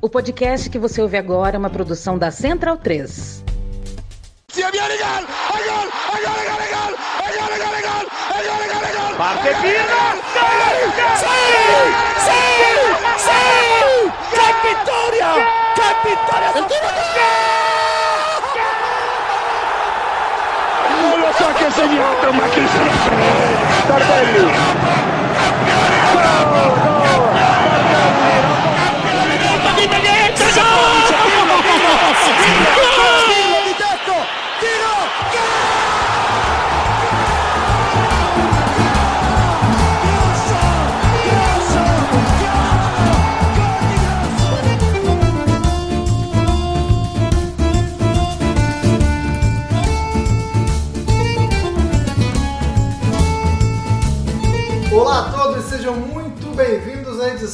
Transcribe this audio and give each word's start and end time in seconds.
O 0.00 0.08
podcast 0.08 0.70
que 0.70 0.78
você 0.78 1.02
ouve 1.02 1.16
agora 1.16 1.56
é 1.56 1.58
uma 1.58 1.68
produção 1.68 2.16
da 2.16 2.30
Central 2.30 2.76
3. 2.76 3.42
Parte 9.16 9.48
Pirlo! 9.60 10.22
Sì! 11.16 11.26
Sì! 12.26 12.38
Sì! 13.16 13.42
Che 14.30 14.48
vittoria! 14.68 15.30
Che 15.74 15.88
vittoria! 16.04 16.52
Non 21.00 21.18
lo 21.20 21.30
so 21.32 21.46
che 21.54 21.66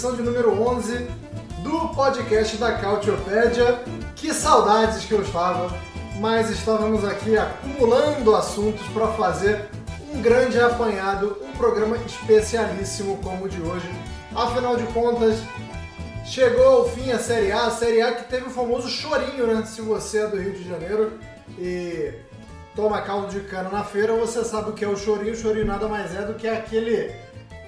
edição 0.04 0.16
de 0.16 0.22
número 0.22 0.50
11 0.60 1.06
do 1.62 1.88
podcast 1.94 2.56
da 2.56 2.72
Cautiopédia. 2.72 3.93
Que 4.24 4.32
saudades 4.32 5.04
que 5.04 5.12
eu 5.12 5.20
estava, 5.20 5.70
mas 6.18 6.48
estávamos 6.48 7.04
aqui 7.04 7.36
acumulando 7.36 8.34
assuntos 8.34 8.86
para 8.86 9.08
fazer 9.08 9.68
um 10.10 10.22
grande 10.22 10.58
apanhado, 10.58 11.36
um 11.42 11.52
programa 11.52 11.98
especialíssimo 11.98 13.18
como 13.18 13.44
o 13.44 13.48
de 13.50 13.60
hoje. 13.60 13.86
Afinal 14.34 14.78
de 14.78 14.84
contas, 14.94 15.36
chegou 16.24 16.64
ao 16.64 16.88
fim 16.88 17.12
a 17.12 17.18
Série 17.18 17.52
A, 17.52 17.66
a 17.66 17.70
Série 17.70 18.00
A 18.00 18.12
que 18.12 18.24
teve 18.30 18.46
o 18.46 18.50
famoso 18.50 18.88
chorinho, 18.88 19.46
né? 19.46 19.62
Se 19.66 19.82
você 19.82 20.22
é 20.22 20.26
do 20.26 20.40
Rio 20.40 20.52
de 20.54 20.66
Janeiro 20.66 21.18
e 21.58 22.14
toma 22.74 23.02
caldo 23.02 23.28
de 23.28 23.40
cana 23.40 23.68
na 23.68 23.84
feira, 23.84 24.14
você 24.14 24.42
sabe 24.42 24.70
o 24.70 24.72
que 24.72 24.86
é 24.86 24.88
o 24.88 24.96
chorinho. 24.96 25.34
O 25.34 25.36
chorinho 25.36 25.66
nada 25.66 25.86
mais 25.86 26.16
é 26.16 26.22
do 26.22 26.32
que 26.32 26.48
aquele 26.48 27.14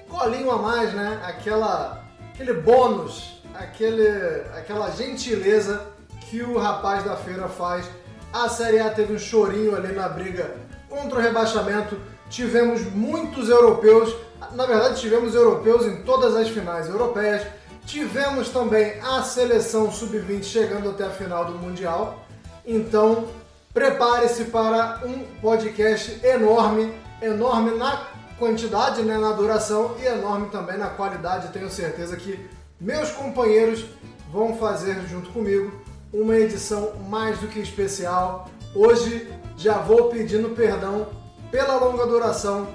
colinho 0.09 0.49
a 0.49 0.59
mais, 0.59 0.91
né? 0.91 1.21
Aquela, 1.23 2.03
aquele 2.33 2.53
bônus, 2.53 3.43
aquele, 3.53 4.07
aquela 4.55 4.89
gentileza 4.89 5.95
que 6.29 6.41
o 6.41 6.57
rapaz 6.57 7.03
da 7.03 7.15
feira 7.15 7.47
faz. 7.47 7.85
A 8.31 8.49
Série 8.49 8.79
A 8.79 8.89
teve 8.89 9.13
um 9.13 9.19
chorinho 9.19 9.75
ali 9.75 9.93
na 9.93 10.07
briga 10.09 10.55
contra 10.89 11.17
o 11.17 11.21
rebaixamento. 11.21 11.97
Tivemos 12.29 12.81
muitos 12.91 13.49
europeus, 13.49 14.13
na 14.51 14.65
verdade 14.65 14.99
tivemos 14.99 15.33
europeus 15.33 15.85
em 15.85 16.03
todas 16.03 16.35
as 16.35 16.49
finais 16.49 16.89
europeias. 16.89 17.47
Tivemos 17.85 18.49
também 18.49 18.99
a 18.99 19.23
seleção 19.23 19.89
sub-20 19.89 20.43
chegando 20.43 20.89
até 20.89 21.05
a 21.05 21.09
final 21.09 21.45
do 21.45 21.53
Mundial. 21.53 22.25
Então, 22.65 23.29
prepare-se 23.73 24.45
para 24.45 25.01
um 25.05 25.23
podcast 25.41 26.19
enorme, 26.25 26.93
enorme 27.21 27.77
na 27.77 28.05
quantidade, 28.37 29.01
né, 29.03 29.17
na 29.17 29.31
duração 29.31 29.95
e 30.01 30.05
enorme 30.05 30.49
também 30.49 30.77
na 30.77 30.89
qualidade. 30.89 31.53
Tenho 31.53 31.69
certeza 31.69 32.17
que 32.17 32.45
meus 32.79 33.09
companheiros 33.11 33.85
vão 34.29 34.57
fazer 34.57 35.01
junto 35.07 35.29
comigo 35.29 35.86
uma 36.11 36.35
edição 36.35 36.93
mais 37.09 37.39
do 37.39 37.47
que 37.47 37.59
especial. 37.59 38.49
Hoje 38.73 39.31
já 39.57 39.79
vou 39.79 40.09
pedindo 40.09 40.49
perdão 40.49 41.07
pela 41.51 41.75
longa 41.75 42.05
duração. 42.05 42.67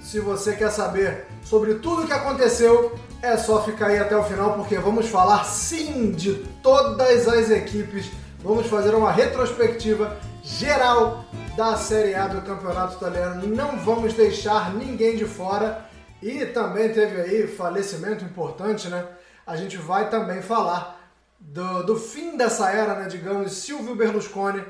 Se 0.00 0.20
você 0.20 0.54
quer 0.54 0.70
saber 0.70 1.26
sobre 1.42 1.74
tudo 1.74 2.02
o 2.02 2.06
que 2.06 2.12
aconteceu, 2.12 2.98
é 3.22 3.36
só 3.36 3.62
ficar 3.62 3.88
aí 3.88 3.98
até 3.98 4.16
o 4.16 4.24
final 4.24 4.54
porque 4.54 4.78
vamos 4.78 5.08
falar 5.08 5.44
sim 5.44 6.12
de 6.12 6.34
todas 6.62 7.28
as 7.28 7.50
equipes. 7.50 8.10
Vamos 8.42 8.66
fazer 8.66 8.94
uma 8.94 9.12
retrospectiva 9.12 10.16
geral 10.42 11.24
da 11.56 11.76
Série 11.76 12.14
A 12.14 12.26
do 12.26 12.40
Campeonato 12.42 12.96
Italiano. 12.96 13.46
Não 13.46 13.78
vamos 13.78 14.14
deixar 14.14 14.74
ninguém 14.74 15.16
de 15.16 15.26
fora. 15.26 15.86
E 16.22 16.44
também 16.46 16.90
teve 16.92 17.18
aí 17.20 17.46
falecimento 17.46 18.24
importante, 18.24 18.88
né? 18.88 19.06
A 19.46 19.56
gente 19.56 19.78
vai 19.78 20.10
também 20.10 20.42
falar 20.42 20.99
do, 21.40 21.82
do 21.82 21.96
fim 21.96 22.36
dessa 22.36 22.70
era, 22.70 22.94
né? 22.94 23.08
Digamos, 23.08 23.52
Silvio 23.52 23.96
Berlusconi. 23.96 24.62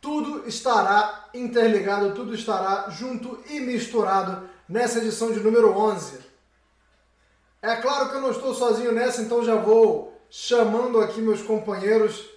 Tudo 0.00 0.48
estará 0.48 1.28
interligado, 1.32 2.14
tudo 2.14 2.34
estará 2.34 2.90
junto 2.90 3.38
e 3.48 3.60
misturado 3.60 4.48
nessa 4.68 4.98
edição 4.98 5.30
de 5.30 5.38
número 5.38 5.70
11. 5.78 6.18
É 7.60 7.76
claro 7.76 8.08
que 8.08 8.16
eu 8.16 8.20
não 8.20 8.32
estou 8.32 8.52
sozinho 8.52 8.90
nessa, 8.90 9.22
então 9.22 9.44
já 9.44 9.54
vou 9.54 10.20
chamando 10.28 11.00
aqui 11.00 11.20
meus 11.20 11.42
companheiros 11.42 12.28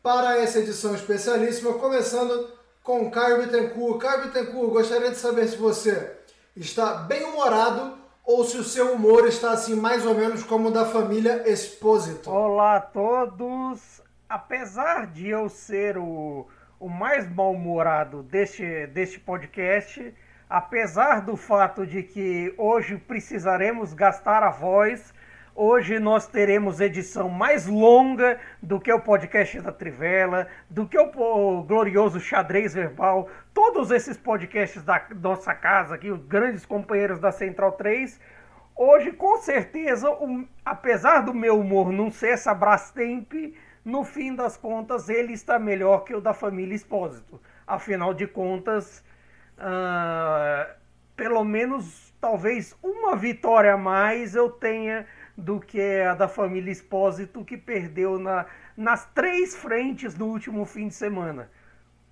para 0.00 0.38
essa 0.38 0.60
edição 0.60 0.94
especialíssima, 0.94 1.72
começando 1.74 2.48
com 2.84 3.10
Caio 3.10 3.42
Bittencourt. 3.42 4.00
Caio 4.00 4.24
Bittencourt, 4.26 4.70
gostaria 4.70 5.10
de 5.10 5.16
saber 5.16 5.48
se 5.48 5.56
você 5.56 6.16
está 6.54 6.94
bem 6.94 7.24
humorado 7.24 7.97
ou 8.28 8.44
se 8.44 8.58
o 8.58 8.62
seu 8.62 8.92
humor 8.92 9.26
está 9.26 9.52
assim 9.52 9.74
mais 9.74 10.04
ou 10.04 10.14
menos 10.14 10.42
como 10.42 10.68
o 10.68 10.70
da 10.70 10.84
família 10.84 11.50
Expósito. 11.50 12.30
Olá 12.30 12.76
a 12.76 12.80
todos! 12.80 14.02
Apesar 14.28 15.06
de 15.06 15.28
eu 15.28 15.48
ser 15.48 15.96
o, 15.96 16.46
o 16.78 16.90
mais 16.90 17.26
mal-humorado 17.34 18.22
deste, 18.22 18.86
deste 18.88 19.18
podcast, 19.18 20.14
apesar 20.46 21.22
do 21.22 21.38
fato 21.38 21.86
de 21.86 22.02
que 22.02 22.52
hoje 22.58 22.98
precisaremos 22.98 23.94
gastar 23.94 24.42
a 24.42 24.50
voz, 24.50 25.14
hoje 25.58 25.98
nós 25.98 26.28
teremos 26.28 26.80
edição 26.80 27.28
mais 27.28 27.66
longa 27.66 28.38
do 28.62 28.78
que 28.78 28.92
o 28.92 29.00
podcast 29.00 29.60
da 29.60 29.72
Trivela, 29.72 30.46
do 30.70 30.86
que 30.86 30.96
o, 30.96 31.62
glorioso 31.64 32.20
xadrez 32.20 32.72
verbal, 32.72 33.28
todos 33.52 33.90
esses 33.90 34.16
podcasts 34.16 34.84
da 34.84 35.04
nossa 35.20 35.52
casa 35.52 35.96
aqui, 35.96 36.12
os 36.12 36.24
grandes 36.24 36.64
companheiros 36.64 37.18
da 37.18 37.32
Central 37.32 37.72
3. 37.72 38.20
Hoje, 38.76 39.10
com 39.10 39.38
certeza, 39.38 40.08
um, 40.12 40.46
apesar 40.64 41.22
do 41.22 41.34
meu 41.34 41.58
humor 41.58 41.90
não 41.90 42.08
ser 42.08 42.28
essa 42.28 42.54
Brastemp, 42.54 43.32
no 43.84 44.04
fim 44.04 44.36
das 44.36 44.56
contas 44.56 45.08
ele 45.08 45.32
está 45.32 45.58
melhor 45.58 46.04
que 46.04 46.14
o 46.14 46.20
da 46.20 46.32
família 46.32 46.76
Expósito. 46.76 47.40
Afinal 47.66 48.14
de 48.14 48.28
contas, 48.28 49.04
ah, 49.58 50.68
pelo 51.16 51.42
menos 51.44 52.14
talvez 52.20 52.76
uma 52.80 53.16
vitória 53.16 53.74
a 53.74 53.76
mais 53.76 54.36
eu 54.36 54.48
tenha 54.50 55.04
do 55.38 55.60
que 55.60 55.80
a 56.00 56.14
da 56.14 56.26
família 56.26 56.72
Expósito, 56.72 57.44
que 57.44 57.56
perdeu 57.56 58.18
na, 58.18 58.44
nas 58.76 59.06
três 59.14 59.54
frentes 59.54 60.18
no 60.18 60.26
último 60.26 60.64
fim 60.64 60.88
de 60.88 60.94
semana. 60.94 61.48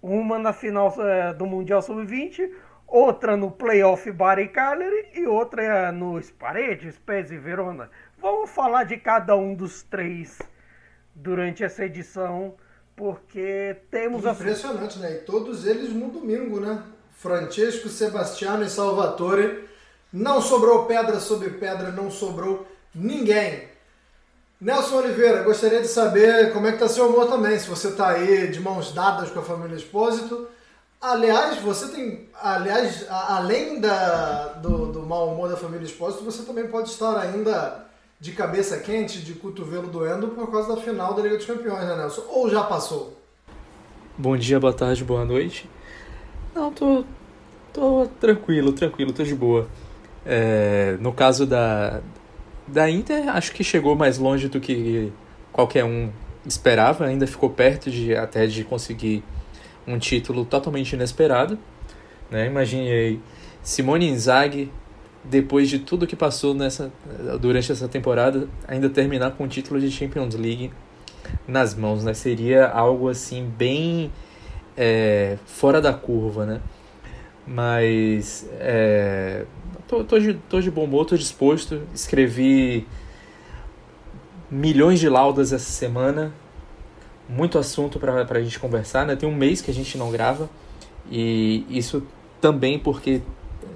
Uma 0.00 0.38
na 0.38 0.52
final 0.52 0.94
eh, 0.96 1.34
do 1.34 1.44
Mundial 1.44 1.82
Sub-20, 1.82 2.48
outra 2.86 3.36
no 3.36 3.50
playoff 3.50 4.08
Bari 4.12 4.48
Cagliari 4.48 5.08
e 5.12 5.26
outra 5.26 5.90
no 5.90 6.22
Sparetti, 6.22 6.92
Spezia 6.92 7.36
e 7.36 7.40
Verona. 7.40 7.90
Vamos 8.16 8.48
falar 8.48 8.84
de 8.84 8.96
cada 8.96 9.34
um 9.34 9.56
dos 9.56 9.82
três 9.82 10.38
durante 11.12 11.64
essa 11.64 11.84
edição, 11.84 12.54
porque 12.94 13.76
temos 13.90 14.24
a 14.24 14.30
Impressionante, 14.30 15.00
né? 15.00 15.14
E 15.14 15.18
todos 15.22 15.66
eles 15.66 15.92
no 15.92 16.10
domingo, 16.10 16.60
né? 16.60 16.80
Francesco, 17.10 17.88
Sebastiano 17.88 18.62
e 18.62 18.70
Salvatore. 18.70 19.68
Não 20.12 20.40
sobrou 20.40 20.86
pedra 20.86 21.18
sobre 21.18 21.50
pedra, 21.50 21.90
não 21.90 22.08
sobrou 22.08 22.66
ninguém. 22.96 23.64
Nelson 24.58 24.96
Oliveira, 24.96 25.42
gostaria 25.42 25.82
de 25.82 25.88
saber 25.88 26.52
como 26.52 26.66
é 26.66 26.72
que 26.72 26.78
tá 26.78 26.88
seu 26.88 27.08
humor 27.08 27.26
também, 27.28 27.58
se 27.58 27.68
você 27.68 27.92
tá 27.92 28.08
aí 28.08 28.48
de 28.48 28.58
mãos 28.58 28.92
dadas 28.92 29.30
com 29.30 29.40
a 29.40 29.42
família 29.42 29.76
Expósito. 29.76 30.48
Aliás, 30.98 31.58
você 31.58 31.88
tem, 31.88 32.26
aliás, 32.40 33.06
além 33.10 33.78
da, 33.78 34.54
do, 34.54 34.86
do 34.86 35.00
mau 35.02 35.28
humor 35.28 35.50
da 35.50 35.58
família 35.58 35.84
Expósito, 35.84 36.24
você 36.24 36.42
também 36.42 36.66
pode 36.68 36.88
estar 36.88 37.18
ainda 37.18 37.84
de 38.18 38.32
cabeça 38.32 38.78
quente, 38.78 39.20
de 39.20 39.34
cotovelo 39.34 39.88
doendo 39.88 40.28
por 40.28 40.50
causa 40.50 40.74
da 40.74 40.80
final 40.80 41.12
da 41.12 41.20
Liga 41.20 41.36
dos 41.36 41.44
Campeões, 41.44 41.86
né, 41.86 41.94
Nelson? 41.94 42.24
Ou 42.30 42.48
já 42.48 42.64
passou? 42.64 43.14
Bom 44.16 44.38
dia, 44.38 44.58
boa 44.58 44.72
tarde, 44.72 45.04
boa 45.04 45.26
noite. 45.26 45.68
Não, 46.54 46.72
tô, 46.72 47.04
tô 47.74 48.08
tranquilo, 48.18 48.72
tranquilo, 48.72 49.12
tô 49.12 49.22
de 49.22 49.34
boa. 49.34 49.68
É, 50.24 50.96
no 50.98 51.12
caso 51.12 51.44
da, 51.44 52.00
da 52.66 52.90
Inter, 52.90 53.28
acho 53.28 53.52
que 53.52 53.62
chegou 53.62 53.94
mais 53.94 54.18
longe 54.18 54.48
do 54.48 54.60
que 54.60 55.12
qualquer 55.52 55.84
um 55.84 56.10
esperava, 56.44 57.06
ainda 57.06 57.26
ficou 57.26 57.50
perto 57.50 57.90
de 57.90 58.14
até 58.14 58.46
de 58.46 58.62
conseguir 58.62 59.24
um 59.86 59.98
título 59.98 60.44
totalmente 60.44 60.92
inesperado. 60.92 61.58
Né? 62.30 62.46
Imaginei 62.46 63.20
Simone 63.62 64.08
Inzaghi 64.08 64.70
depois 65.24 65.68
de 65.68 65.80
tudo 65.80 66.06
que 66.06 66.14
passou 66.14 66.54
nessa 66.54 66.92
durante 67.40 67.72
essa 67.72 67.88
temporada, 67.88 68.48
ainda 68.66 68.88
terminar 68.88 69.32
com 69.32 69.44
o 69.44 69.48
título 69.48 69.80
de 69.80 69.90
Champions 69.90 70.34
League 70.34 70.70
nas 71.46 71.74
mãos, 71.74 72.04
né? 72.04 72.14
Seria 72.14 72.68
algo 72.68 73.08
assim 73.08 73.44
bem 73.44 74.12
é, 74.76 75.36
fora 75.44 75.80
da 75.80 75.92
curva, 75.92 76.46
né? 76.46 76.60
Mas 77.46 78.48
é, 78.60 79.44
tô, 79.88 80.04
tô, 80.04 80.18
de, 80.18 80.34
tô 80.48 80.60
de 80.60 80.70
bom 80.70 80.84
humor, 80.84 81.06
tô 81.06 81.16
disposto. 81.16 81.82
Escrevi 81.94 82.86
milhões 84.50 85.00
de 85.00 85.08
laudas 85.08 85.52
essa 85.52 85.70
semana, 85.70 86.32
muito 87.28 87.58
assunto 87.58 87.98
para 87.98 88.22
a 88.22 88.42
gente 88.42 88.58
conversar, 88.58 89.06
né? 89.06 89.16
Tem 89.16 89.28
um 89.28 89.34
mês 89.34 89.60
que 89.60 89.70
a 89.70 89.74
gente 89.74 89.98
não 89.98 90.10
grava 90.10 90.48
e 91.10 91.64
isso 91.68 92.02
também 92.40 92.78
porque 92.78 93.22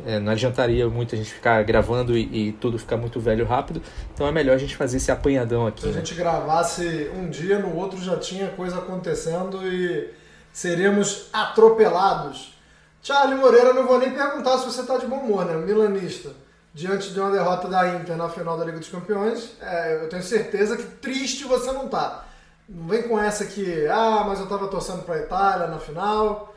é, 0.07 0.19
não 0.19 0.33
adiantaria 0.33 0.89
muito 0.89 1.15
a 1.15 1.19
gente 1.19 1.33
ficar 1.33 1.63
gravando 1.63 2.17
e, 2.17 2.49
e, 2.49 2.53
tudo 2.53 2.79
ficar 2.79 2.97
muito 2.97 3.21
velho 3.21 3.45
rápido. 3.45 3.83
Então 4.15 4.27
é 4.27 4.33
melhor 4.33 4.55
a 4.55 4.59
gente 4.59 4.77
fazer 4.77 4.97
esse 4.97 5.11
apanhadão 5.11 5.67
aqui. 5.67 5.83
Se 5.83 5.89
a 5.89 5.91
né? 5.91 5.99
gente 5.99 6.15
gravasse 6.15 7.11
um 7.15 7.29
dia, 7.29 7.59
no 7.59 7.75
outro 7.77 8.01
já 8.03 8.17
tinha 8.17 8.49
coisa 8.49 8.79
acontecendo 8.79 9.67
e 9.67 10.09
seríamos 10.53 11.29
atropelados. 11.33 12.60
Charlie 13.03 13.39
Moreira, 13.39 13.73
não 13.73 13.87
vou 13.87 13.99
nem 13.99 14.11
perguntar 14.11 14.59
se 14.59 14.67
você 14.67 14.83
está 14.83 14.99
de 14.99 15.07
bom 15.07 15.17
humor, 15.17 15.45
né? 15.45 15.55
Milanista. 15.57 16.31
Diante 16.73 17.13
de 17.13 17.19
uma 17.19 17.31
derrota 17.31 17.67
da 17.67 17.97
Inter 17.97 18.17
na 18.17 18.29
final 18.29 18.57
da 18.57 18.65
Liga 18.65 18.79
dos 18.79 18.89
Campeões, 18.89 19.57
é, 19.61 19.99
eu 20.03 20.09
tenho 20.09 20.23
certeza 20.23 20.77
que 20.77 20.85
triste 20.85 21.45
você 21.45 21.73
não 21.73 21.89
tá. 21.89 22.25
Não 22.69 22.87
vem 22.87 23.03
com 23.03 23.19
essa 23.19 23.45
que, 23.45 23.87
ah, 23.89 24.23
mas 24.25 24.39
eu 24.39 24.45
estava 24.45 24.69
torcendo 24.69 25.03
para 25.03 25.17
a 25.17 25.19
Itália 25.19 25.67
na 25.67 25.81
final. 25.81 26.55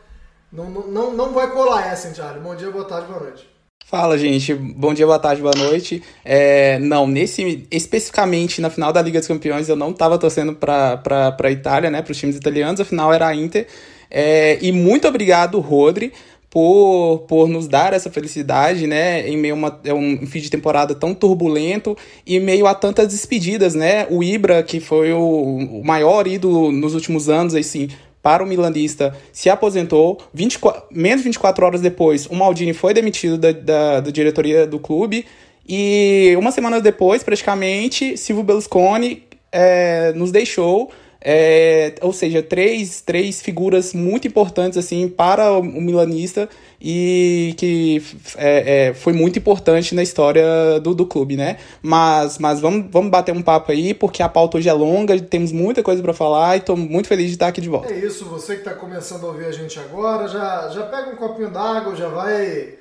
Não, 0.51 0.69
não, 0.69 1.13
não 1.13 1.34
vai 1.34 1.50
colar 1.50 1.88
essa, 1.88 2.07
hein, 2.07 2.13
Charlie? 2.13 2.44
Bom 2.44 2.56
dia, 2.56 2.69
boa 2.69 2.86
tarde, 2.86 3.07
boa 3.07 3.22
noite. 3.22 3.50
Fala, 3.86 4.18
gente. 4.18 4.54
Bom 4.54 4.94
dia, 4.94 5.06
boa 5.06 5.19
tarde, 5.19 5.42
boa 5.42 5.56
noite. 5.56 6.04
É, 6.24 6.78
não, 6.80 7.07
nesse 7.07 7.68
especificamente 7.72 8.62
na 8.62 8.69
final 8.69 8.94
da 8.94 9.01
Liga 9.01 9.19
dos 9.19 9.28
Campeões 9.28 9.68
eu 9.68 9.75
não 9.75 9.92
estava 9.92 10.18
torcendo 10.18 10.56
para 10.56 11.01
a 11.39 11.51
Itália, 11.51 11.89
né, 11.89 12.01
para 12.01 12.12
os 12.12 12.18
times 12.18 12.36
italianos, 12.36 12.80
afinal 12.80 13.12
era 13.12 13.28
a 13.28 13.36
Inter. 13.36 13.68
É, 14.10 14.60
e 14.62 14.72
muito 14.72 15.07
obrigado, 15.07 15.60
Rodri, 15.60 16.13
por, 16.54 17.26
por 17.28 17.50
nos 17.50 17.68
dar 17.68 17.94
essa 17.94 18.12
felicidade, 18.12 18.86
né, 18.86 19.28
em 19.28 19.36
meio 19.36 19.56
a 19.56 19.58
uma, 19.58 19.82
é 19.84 19.92
um 19.92 20.24
fim 20.28 20.40
de 20.40 20.52
temporada 20.52 20.94
tão 20.94 21.12
turbulento 21.12 21.98
e 22.28 22.40
meio 22.40 22.68
a 22.68 22.76
tantas 22.76 23.08
despedidas, 23.08 23.74
né? 23.74 24.06
O 24.08 24.24
Ibra, 24.24 24.62
que 24.62 24.80
foi 24.80 25.12
o, 25.12 25.20
o 25.20 25.84
maior 25.84 26.28
ídolo 26.28 26.72
nos 26.72 26.94
últimos 26.94 27.28
anos, 27.28 27.56
assim, 27.56 27.90
para 28.22 28.44
o 28.44 28.46
milanista, 28.46 29.18
se 29.32 29.50
aposentou. 29.50 30.22
24, 30.32 30.84
menos 30.92 31.22
de 31.22 31.24
24 31.24 31.66
horas 31.66 31.82
depois, 31.82 32.28
o 32.28 32.36
Maldini 32.36 32.72
foi 32.72 32.94
demitido 32.94 33.36
da, 33.36 33.52
da, 33.52 34.00
da 34.02 34.12
diretoria 34.12 34.68
do 34.68 34.78
clube. 34.78 35.26
E 35.68 36.36
uma 36.38 36.52
semana 36.52 36.80
depois, 36.80 37.24
praticamente, 37.24 38.16
Silvio 38.16 38.44
Berlusconi 38.44 39.24
é, 39.52 40.14
nos 40.14 40.32
deixou 40.32 40.92
é, 41.25 41.96
ou 42.02 42.12
seja, 42.12 42.44
três, 42.44 43.00
três 43.00 43.42
figuras 43.42 43.94
muito 43.94 44.28
importantes 44.28 44.78
assim 44.78 45.08
para 45.08 45.54
o 45.54 45.64
milanista 45.64 46.50
e 46.81 47.56
que 47.58 48.04
é, 48.36 48.90
é, 48.90 48.94
foi 48.94 49.14
muito 49.14 49.40
importante 49.40 49.96
na 49.96 50.04
história 50.04 50.81
do, 50.81 50.94
do 50.94 51.06
clube, 51.06 51.38
né? 51.38 51.58
Mas, 51.81 52.38
mas 52.38 52.60
vamos, 52.60 52.88
vamos 52.92 53.10
bater 53.10 53.34
um 53.34 53.42
papo 53.42 53.72
aí, 53.72 53.94
porque 53.94 54.22
a 54.22 54.28
pauta 54.28 54.58
hoje 54.58 54.68
é 54.68 54.74
longa, 54.74 55.18
temos 55.22 55.54
muita 55.54 55.81
coisa 55.81 56.04
para 56.04 56.14
falar 56.14 56.58
e 56.58 56.60
estou 56.60 56.75
muito 56.75 57.08
feliz 57.08 57.28
de 57.28 57.34
estar 57.36 57.48
aqui 57.48 57.62
de 57.62 57.70
volta. 57.70 57.94
É 57.94 58.00
isso, 58.00 58.25
você 58.25 58.56
que 58.56 58.60
está 58.60 58.74
começando 58.74 59.24
a 59.24 59.28
ouvir 59.28 59.46
a 59.46 59.52
gente 59.52 59.80
agora, 59.80 60.28
já, 60.28 60.68
já 60.70 60.84
pega 60.88 61.10
um 61.10 61.16
copinho 61.16 61.50
d'água, 61.50 61.96
já 61.96 62.10
vai 62.10 62.75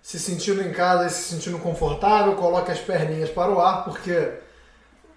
se 0.00 0.18
sentindo 0.18 0.62
em 0.62 0.72
casa 0.72 1.06
e 1.06 1.10
se 1.10 1.34
sentindo 1.34 1.58
confortável, 1.58 2.34
coloque 2.36 2.70
as 2.70 2.78
perninhas 2.78 3.28
para 3.28 3.52
o 3.52 3.60
ar, 3.60 3.84
porque 3.84 4.30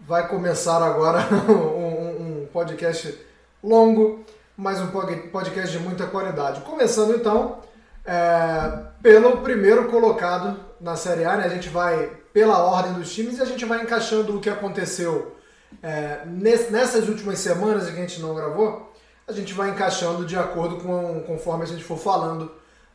vai 0.02 0.28
começar 0.28 0.82
agora 0.82 1.28
um, 1.50 2.27
um 2.27 2.27
podcast 2.48 3.18
longo, 3.64 4.24
mas 4.56 4.80
um 4.80 4.88
podcast 5.32 5.72
de 5.72 5.80
muita 5.84 6.08
qualidade. 6.08 6.62
Começando 6.62 7.16
então 7.16 7.60
é, 8.06 8.86
pelo 9.02 9.38
primeiro 9.38 9.88
colocado 9.90 10.60
na 10.80 10.96
Série 10.96 11.26
A, 11.26 11.38
né? 11.38 11.46
a 11.46 11.50
gente 11.50 11.70
vai 11.70 12.12
pela 12.34 12.60
ordem 12.60 12.94
dos 12.94 13.14
times 13.14 13.38
e 13.38 13.42
a 13.42 13.46
gente 13.46 13.66
vai 13.66 13.82
encaixando 13.82 14.38
o 14.38 14.40
que 14.40 14.50
aconteceu 14.50 15.36
é, 15.82 16.22
nessas 16.26 17.08
últimas 17.10 17.40
semanas 17.40 17.88
em 17.88 17.94
que 17.94 17.98
a 17.98 18.02
gente 18.02 18.22
não 18.22 18.34
gravou, 18.34 18.94
a 19.28 19.32
gente 19.32 19.54
vai 19.54 19.70
encaixando 19.70 20.26
de 20.26 20.38
acordo 20.38 20.78
com 20.78 21.22
conforme 21.28 21.64
a 21.64 21.68
gente 21.68 21.84
for 21.84 21.98
falando 21.98 22.52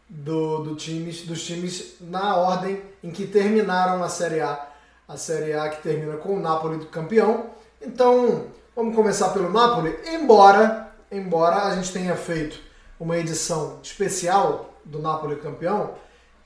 do, 0.09 0.59
do 0.59 0.75
times, 0.75 1.23
dos 1.23 1.45
times 1.45 1.97
na 2.01 2.37
ordem 2.37 2.83
em 3.03 3.11
que 3.11 3.27
terminaram 3.27 4.03
a 4.03 4.09
Série 4.09 4.41
A 4.41 4.69
a 5.13 5.17
Série 5.17 5.53
A 5.53 5.69
que 5.69 5.83
termina 5.83 6.17
com 6.17 6.37
o 6.37 6.41
Napoli 6.41 6.85
campeão. 6.87 7.51
Então, 7.81 8.47
vamos 8.75 8.97
começar 8.97 9.29
pelo 9.31 9.51
Napoli, 9.51 9.95
embora, 10.07 10.89
embora 11.11 11.65
a 11.65 11.75
gente 11.75 11.93
tenha 11.93 12.17
feito 12.17 12.59
uma 12.99 13.19
edição 13.19 13.79
especial 13.83 14.71
do 14.85 14.99
Napoli 14.99 15.37
campeão, 15.37 15.91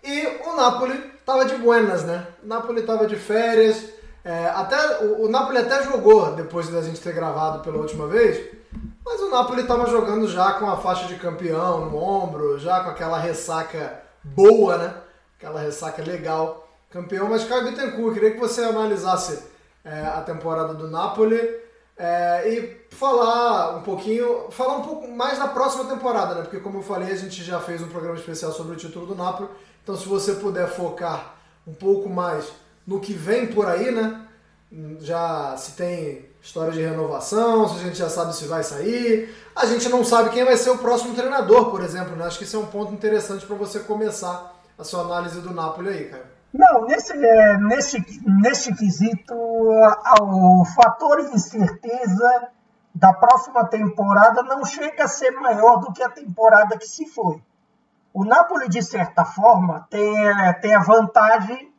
e 0.03 0.27
o 0.45 0.57
Napoli 0.57 1.13
estava 1.19 1.45
de 1.45 1.57
buenas, 1.57 2.05
né? 2.05 2.27
O 2.43 2.47
Napoli 2.47 2.81
estava 2.81 3.07
de 3.07 3.17
férias, 3.17 3.91
é, 4.25 4.47
até, 4.47 5.05
o, 5.05 5.25
o, 5.25 5.29
Napoli 5.29 5.59
até 5.59 5.85
jogou 5.85 6.33
depois 6.33 6.69
da 6.69 6.83
gente 6.83 7.01
ter 7.01 7.13
gravado 7.13 7.61
pela 7.61 7.79
última 7.79 8.09
vez, 8.09 8.45
mas 9.05 9.21
o 9.21 9.31
Napoli 9.31 9.63
estava 9.63 9.89
jogando 9.89 10.29
já 10.29 10.55
com 10.55 10.69
a 10.69 10.77
faixa 10.77 11.07
de 11.07 11.15
campeão 11.15 11.89
no 11.89 11.97
ombro, 11.97 12.59
já 12.59 12.81
com 12.81 12.91
aquela 12.91 13.19
ressaca 13.19 14.03
boa, 14.25 14.79
né? 14.79 14.95
Aquela 15.39 15.61
ressaca 15.61 16.03
legal 16.03 16.69
campeão. 16.91 17.29
Mas, 17.29 17.45
Caio 17.45 17.65
Bittencourt, 17.65 18.15
queria 18.15 18.33
que 18.33 18.41
você 18.41 18.63
analisasse 18.63 19.45
é, 19.85 20.07
a 20.07 20.21
temporada 20.23 20.75
do 20.75 20.91
Napoli 20.91 21.66
é, 21.99 22.49
e 22.49 22.95
falar 22.95 23.77
um 23.77 23.83
pouquinho, 23.83 24.51
falar 24.51 24.77
um 24.77 24.83
pouco 24.83 25.09
mais 25.09 25.39
da 25.39 25.49
próxima 25.49 25.85
temporada, 25.85 26.35
né? 26.35 26.43
Porque, 26.43 26.61
como 26.61 26.79
eu 26.79 26.83
falei, 26.83 27.11
a 27.11 27.17
gente 27.17 27.43
já 27.43 27.59
fez 27.59 27.83
um 27.83 27.89
programa 27.89 28.19
especial 28.19 28.53
sobre 28.53 28.75
o 28.75 28.77
título 28.77 29.07
do 29.07 29.15
Napoli. 29.15 29.49
Então, 29.83 29.97
se 29.97 30.07
você 30.07 30.35
puder 30.35 30.69
focar 30.69 31.37
um 31.67 31.73
pouco 31.73 32.09
mais 32.09 32.47
no 32.87 33.01
que 33.01 33.13
vem 33.13 33.47
por 33.47 33.67
aí, 33.67 33.91
né? 33.91 34.23
Já 35.01 35.57
se 35.57 35.73
tem 35.73 36.29
história 36.43 36.73
de 36.73 36.81
renovação, 36.81 37.69
se 37.69 37.77
a 37.77 37.85
gente 37.85 37.97
já 37.97 38.09
sabe 38.09 38.35
se 38.37 38.47
vai 38.47 38.63
sair. 38.63 39.35
A 39.55 39.65
gente 39.65 39.89
não 39.89 40.05
sabe 40.05 40.31
quem 40.31 40.45
vai 40.45 40.57
ser 40.57 40.71
o 40.71 40.79
próximo 40.79 41.15
treinador, 41.15 41.71
por 41.71 41.83
exemplo, 41.83 42.15
né? 42.15 42.27
Acho 42.27 42.39
que 42.39 42.45
esse 42.45 42.57
é 42.57 42.59
um 42.59 42.67
ponto 42.67 42.93
interessante 42.93 43.47
para 43.47 43.57
você 43.57 43.81
começar 43.81 44.55
a 44.79 44.85
sua 44.85 45.01
análise 45.01 45.41
do 45.41 45.53
Napoli 45.55 45.89
aí, 45.89 46.05
cara. 46.05 46.36
Não, 46.57 46.87
nesse, 46.87 47.13
é, 47.13 47.59
nesse, 47.59 48.23
nesse 48.25 48.75
quesito, 48.75 49.35
o 49.35 50.65
fator 50.75 51.21
incerteza 51.21 52.49
da 52.95 53.13
próxima 53.13 53.69
temporada 53.69 54.43
não 54.43 54.65
chega 54.65 55.05
a 55.05 55.09
ser 55.09 55.33
maior 55.33 55.81
do 55.81 55.93
que 55.93 56.03
a 56.03 56.09
temporada 56.09 56.79
que 56.79 56.87
se 56.87 57.05
foi. 57.11 57.43
O 58.15 58.25
Napoli, 58.25 58.71
de 58.71 58.83
certa 58.83 59.23
forma, 59.27 59.87
tem, 59.91 60.29
é, 60.29 60.55
tem 60.55 60.75
a 60.75 60.81
vantagem 60.81 61.71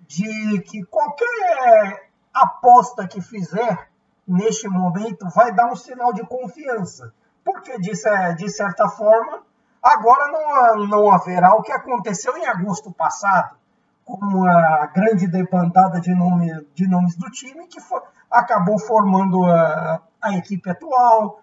de 0.00 0.60
que 0.62 0.82
qualquer 0.86 2.08
aposta 2.32 3.06
que 3.06 3.20
fizer 3.20 3.88
neste 4.26 4.68
momento 4.68 5.28
vai 5.30 5.52
dar 5.52 5.70
um 5.70 5.76
sinal 5.76 6.12
de 6.12 6.26
confiança. 6.26 7.14
Porque, 7.44 7.78
de, 7.78 7.92
de 8.36 8.50
certa 8.50 8.88
forma, 8.88 9.44
agora 9.80 10.26
não, 10.26 10.86
não 10.88 11.10
haverá 11.12 11.54
o 11.54 11.62
que 11.62 11.70
aconteceu 11.70 12.36
em 12.36 12.46
agosto 12.46 12.90
passado 12.90 13.62
com 14.04 14.44
a 14.44 14.86
grande 14.94 15.26
debandada 15.26 16.00
de, 16.00 16.14
nome, 16.14 16.50
de 16.74 16.86
nomes 16.86 17.16
do 17.16 17.30
time, 17.30 17.66
que 17.66 17.80
acabou 18.30 18.78
formando 18.78 19.44
a, 19.44 20.02
a, 20.20 20.36
equipe 20.36 20.68
atual. 20.68 21.40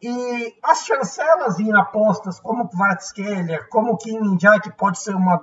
E 0.00 0.54
as 0.62 0.84
chancelas 0.84 1.58
em 1.58 1.74
apostas, 1.74 2.38
como 2.38 2.68
Kvaratskhelia, 2.68 3.66
como 3.68 3.96
Kim 3.96 4.20
min 4.20 4.38
que 4.62 4.70
pode 4.70 5.00
ser 5.00 5.16
uma 5.16 5.36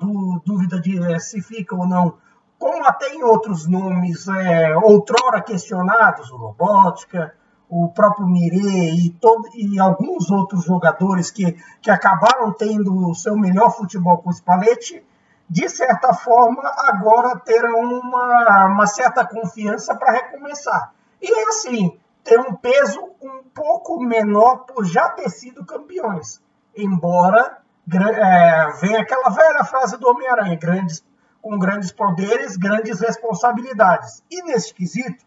dúvida 0.45 0.79
de 0.79 0.97
é, 1.03 1.19
se 1.19 1.41
fica 1.41 1.75
ou 1.75 1.85
não, 1.85 2.17
como 2.57 2.85
até 2.85 3.13
em 3.13 3.23
outros 3.23 3.67
nomes 3.67 4.27
é, 4.29 4.77
outrora 4.77 5.41
questionados, 5.41 6.31
o 6.31 6.37
Robótica, 6.37 7.33
o 7.69 7.89
próprio 7.89 8.27
Mire 8.27 8.95
e, 8.95 9.09
todo, 9.09 9.49
e 9.53 9.77
alguns 9.77 10.31
outros 10.31 10.63
jogadores 10.63 11.29
que, 11.31 11.57
que 11.81 11.91
acabaram 11.91 12.53
tendo 12.53 13.09
o 13.09 13.13
seu 13.13 13.35
melhor 13.35 13.71
futebol 13.71 14.19
com 14.19 14.29
o 14.29 14.33
Spalletti, 14.33 15.03
de 15.49 15.69
certa 15.69 16.13
forma, 16.13 16.61
agora 16.87 17.39
terão 17.39 17.79
uma, 17.79 18.65
uma 18.65 18.87
certa 18.87 19.25
confiança 19.25 19.95
para 19.95 20.11
recomeçar. 20.11 20.91
E 21.21 21.31
é 21.31 21.49
assim, 21.49 21.99
tem 22.23 22.39
um 22.39 22.55
peso 22.55 22.99
um 23.21 23.43
pouco 23.53 24.03
menor 24.03 24.65
por 24.65 24.85
já 24.85 25.09
ter 25.09 25.29
sido 25.29 25.65
campeões. 25.65 26.41
Embora 26.75 27.59
é, 27.93 28.71
venha 28.81 29.01
aquela 29.01 29.29
velha 29.29 29.63
frase 29.63 29.97
do 29.97 30.09
Homem-Aranha, 30.09 30.57
grandes, 30.57 31.05
com 31.41 31.57
grandes 31.59 31.91
poderes, 31.91 32.57
grandes 32.57 32.99
responsabilidades. 32.99 34.23
E 34.29 34.41
nesse 34.43 34.73
quesito, 34.73 35.23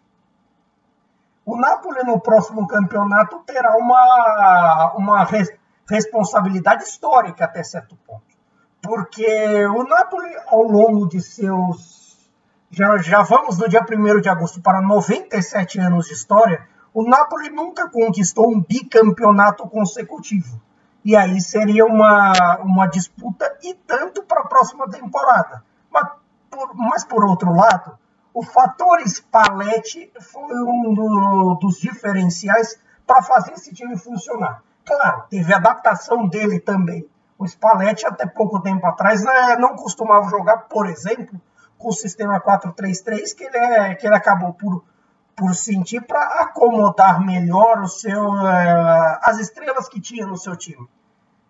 o 1.47 1.57
Napoli 1.57 2.03
no 2.03 2.21
próximo 2.21 2.67
campeonato 2.67 3.39
terá 3.47 3.77
uma, 3.77 4.95
uma 4.97 5.25
res, 5.25 5.49
responsabilidade 5.89 6.83
histórica 6.83 7.45
até 7.45 7.63
certo 7.63 7.97
ponto 8.05 8.28
porque 8.83 9.67
o 9.67 9.85
Napoli, 9.85 10.35
ao 10.47 10.63
longo 10.63 11.09
de 11.09 11.21
seus. 11.21 11.99
Já, 12.71 12.99
já 12.99 13.23
vamos 13.23 13.57
do 13.57 13.69
dia 13.69 13.81
1 13.81 14.21
de 14.21 14.29
agosto 14.29 14.61
para 14.61 14.81
97 14.81 15.81
anos 15.81 16.07
de 16.07 16.13
história, 16.13 16.67
o 16.93 17.03
Napoli 17.03 17.49
nunca 17.49 17.89
conquistou 17.89 18.51
um 18.51 18.61
bicampeonato 18.61 19.67
consecutivo. 19.69 20.61
E 21.05 21.17
aí 21.17 21.41
seria 21.41 21.87
uma, 21.87 22.59
uma 22.59 22.87
disputa 22.87 23.57
e 23.63 23.73
tanto 23.73 24.23
para 24.25 24.43
a 24.43 24.47
próxima 24.47 24.89
temporada. 24.91 25.65
Mas 25.91 26.09
por, 26.51 26.75
mas, 26.75 27.05
por 27.05 27.25
outro 27.25 27.55
lado, 27.55 27.99
o 28.35 28.43
fator 28.43 29.01
Spalletti 29.07 30.11
foi 30.21 30.55
um 30.61 30.95
do, 30.95 31.59
dos 31.61 31.79
diferenciais 31.79 32.79
para 33.07 33.23
fazer 33.23 33.53
esse 33.53 33.73
time 33.73 33.97
funcionar. 33.97 34.63
Claro, 34.85 35.25
teve 35.31 35.53
adaptação 35.53 36.27
dele 36.27 36.61
também. 36.61 37.09
O 37.39 37.47
Spalletti, 37.47 38.05
até 38.05 38.27
pouco 38.27 38.61
tempo 38.61 38.85
atrás, 38.87 39.23
né, 39.23 39.57
não 39.57 39.77
costumava 39.77 40.29
jogar, 40.29 40.69
por 40.69 40.89
exemplo, 40.89 41.41
com 41.79 41.89
o 41.89 41.93
sistema 41.93 42.41
4-3-3, 42.41 43.35
que, 43.37 43.45
ele 43.45 43.57
é, 43.57 43.95
que 43.95 44.07
ele 44.07 44.17
acabou 44.17 44.53
por, 44.53 44.85
por 45.37 45.55
sentir 45.55 46.01
para 46.01 46.21
acomodar 46.43 47.25
melhor 47.25 47.81
o 47.81 47.87
seu, 47.87 48.29
uh, 48.29 49.19
as 49.23 49.39
estrelas 49.39 49.89
que 49.89 50.01
tinha 50.01 50.27
no 50.27 50.37
seu 50.37 50.57
time. 50.57 50.89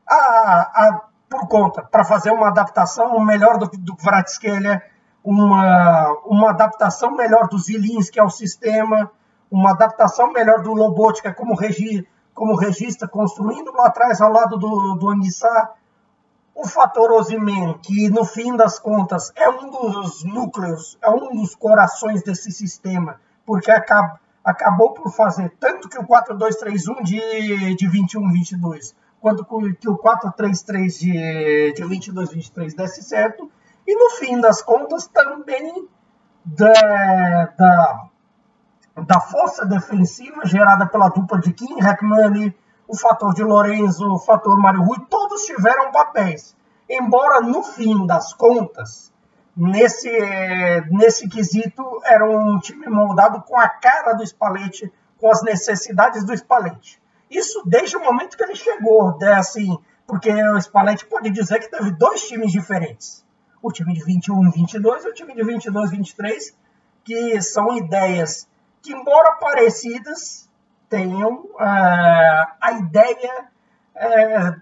A, 0.07 0.15
a, 0.15 1.01
por 1.29 1.49
conta, 1.49 1.83
para 1.83 2.05
fazer 2.05 2.31
uma 2.31 2.49
adaptação 2.49 3.19
melhor 3.21 3.59
do, 3.59 3.67
do 3.67 3.97
Vratskelia, 3.97 4.83
uma, 5.25 6.13
uma 6.27 6.51
adaptação 6.51 7.15
melhor 7.15 7.49
do 7.49 7.59
Zilinski 7.59 8.21
ao 8.21 8.31
sistema, 8.31 9.11
uma 9.51 9.71
adaptação 9.71 10.33
melhor 10.33 10.63
do 10.63 10.73
Lobotka 10.73 11.33
como, 11.33 11.55
regi, 11.55 12.07
como 12.39 12.55
regista, 12.55 13.09
construindo 13.09 13.73
lá 13.73 13.89
atrás 13.89 14.21
ao 14.21 14.33
lado 14.33 14.57
do, 14.57 14.95
do 14.95 15.11
Anissá. 15.11 15.73
O 16.55 16.67
fator 16.67 17.11
Osimen, 17.13 17.77
que 17.79 18.09
no 18.09 18.25
fim 18.25 18.57
das 18.57 18.79
contas 18.79 19.33
é 19.35 19.49
um 19.49 19.69
dos 19.71 20.25
núcleos, 20.25 20.97
é 21.03 21.11
um 21.11 21.35
dos 21.35 21.55
corações 21.57 22.23
desse 22.23 22.51
sistema, 22.53 23.21
porque 23.45 23.71
acaba, 23.71 24.21
acabou 24.45 24.93
por 24.93 25.11
fazer 25.13 25.53
tanto 25.59 25.89
que 25.89 25.99
o 25.99 26.07
4-2-3-1 26.07 27.03
de, 27.03 27.75
de 27.75 27.87
21-22, 27.89 28.95
quanto 29.21 29.45
que 29.45 29.89
o 29.89 29.99
4-3-3 29.99 30.99
de, 30.99 31.73
de 31.75 31.83
22-23 31.83 32.75
desse 32.75 33.03
certo, 33.03 33.51
e 33.87 33.95
no 33.97 34.11
fim 34.17 34.41
das 34.41 34.63
contas 34.63 35.07
também 35.07 35.89
da, 36.45 37.53
da, 37.57 38.09
da 39.07 39.21
força 39.21 39.65
defensiva 39.65 40.45
gerada 40.45 40.87
pela 40.87 41.09
dupla 41.09 41.39
de 41.41 41.53
Kim 41.53 41.79
Heckman, 41.79 42.55
o 42.87 42.97
fator 42.97 43.35
de 43.35 43.43
Lorenzo, 43.43 44.07
o 44.11 44.19
fator 44.19 44.59
Mário 44.59 44.83
Rui, 44.83 44.99
todos 45.09 45.45
tiveram 45.45 45.93
papéis. 45.93 46.57
Embora 46.89 47.41
no 47.41 47.63
fim 47.63 48.07
das 48.07 48.33
contas, 48.33 49.13
nesse, 49.57 50.11
nesse 50.91 51.29
quesito, 51.29 51.85
era 52.05 52.25
um 52.25 52.59
time 52.59 52.87
moldado 52.87 53.43
com 53.43 53.59
a 53.59 53.69
cara 53.69 54.15
do 54.15 54.27
Spalletti, 54.27 54.91
com 55.19 55.31
as 55.31 55.43
necessidades 55.43 56.25
do 56.25 56.35
Spalletti. 56.37 57.01
Isso 57.31 57.63
desde 57.67 57.97
o 57.97 58.05
momento 58.05 58.37
que 58.37 58.43
ele 58.43 58.57
chegou, 58.57 59.19
né, 59.19 59.35
assim, 59.35 59.79
porque 60.07 60.33
o 60.33 60.61
Spalletti 60.61 61.05
pode 61.05 61.29
dizer 61.31 61.59
que 61.61 61.71
teve 61.71 61.91
dois 61.91 62.27
times 62.27 62.51
diferentes 62.51 63.27
o 63.63 63.73
time 63.73 63.93
de 63.93 64.05
21 64.05 64.51
22 64.51 65.05
e 65.05 65.09
o 65.09 65.15
time 65.15 65.35
de 65.35 65.43
22 65.43 65.91
23, 65.91 66.57
que 67.05 67.41
são 67.43 67.77
ideias 67.77 68.49
que, 68.89 68.95
embora 68.95 69.33
parecidas, 69.33 70.49
tenham 70.89 71.45
uh, 71.45 72.47
a 72.59 72.73
ideia, 72.73 73.49
uh, 73.95 74.61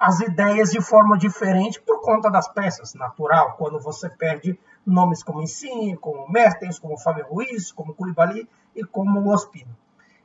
as 0.00 0.18
ideias 0.18 0.72
de 0.72 0.80
forma 0.80 1.16
diferente 1.16 1.80
por 1.80 2.00
conta 2.00 2.28
das 2.28 2.48
peças, 2.48 2.94
natural, 2.94 3.54
quando 3.56 3.78
você 3.78 4.08
perde 4.08 4.58
nomes 4.84 5.22
como 5.22 5.40
Insigne, 5.40 5.96
como 5.96 6.28
Mertens, 6.28 6.80
como 6.80 6.98
Fábio 6.98 7.26
Ruiz, 7.26 7.70
como 7.70 7.94
Koulibaly 7.94 8.48
e 8.74 8.82
como 8.82 9.32
Ospino. 9.32 9.76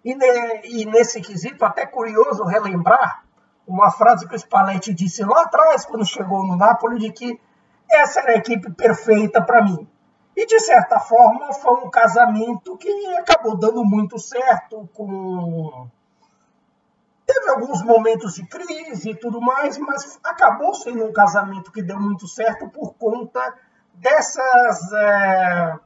E, 0.04 0.16
ne, 0.16 0.62
e 0.64 0.86
nesse 0.86 1.22
quesito, 1.22 1.64
até 1.64 1.86
curioso 1.86 2.44
relembrar 2.46 3.24
uma 3.68 3.92
frase 3.92 4.28
que 4.28 4.36
o 4.36 4.40
Spalletti 4.40 4.92
disse 4.92 5.24
lá 5.24 5.44
atrás, 5.44 5.86
quando 5.86 6.06
chegou 6.06 6.46
no 6.48 6.56
Napoli, 6.56 7.00
de 7.00 7.12
que 7.12 7.40
essa 7.92 8.22
era 8.22 8.32
a 8.32 8.38
equipe 8.38 8.72
perfeita 8.72 9.42
para 9.42 9.64
mim. 9.64 9.88
E, 10.36 10.46
de 10.46 10.60
certa 10.60 11.00
forma, 11.00 11.54
foi 11.54 11.86
um 11.86 11.90
casamento 11.90 12.76
que 12.78 12.90
acabou 13.16 13.58
dando 13.58 13.84
muito 13.86 14.20
certo, 14.20 14.90
com... 14.94 15.88
Teve 17.26 17.50
alguns 17.50 17.82
momentos 17.84 18.36
de 18.36 18.46
crise 18.46 19.12
e 19.12 19.16
tudo 19.16 19.40
mais, 19.40 19.78
mas 19.78 20.20
acabou 20.24 20.74
sendo 20.76 21.06
um 21.06 21.14
casamento 21.14 21.72
que 21.72 21.82
deu 21.82 22.00
muito 22.00 22.28
certo 22.28 22.70
por 22.70 22.94
conta 22.96 23.56
dessas... 23.94 24.92
É... 24.92 25.80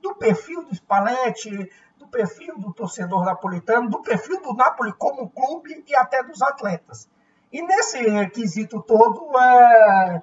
do 0.00 0.14
perfil 0.14 0.64
do 0.64 0.74
Spalletti, 0.74 1.70
do 1.98 2.08
perfil 2.08 2.58
do 2.58 2.72
torcedor 2.72 3.24
napolitano, 3.26 3.90
do 3.90 4.00
perfil 4.00 4.40
do 4.40 4.54
Napoli 4.54 4.92
como 4.94 5.28
clube 5.28 5.84
e 5.86 5.94
até 5.94 6.22
dos 6.22 6.40
atletas. 6.40 7.08
E 7.52 7.60
nesse 7.60 8.28
quesito 8.30 8.82
todo, 8.82 9.38
é 9.38 10.22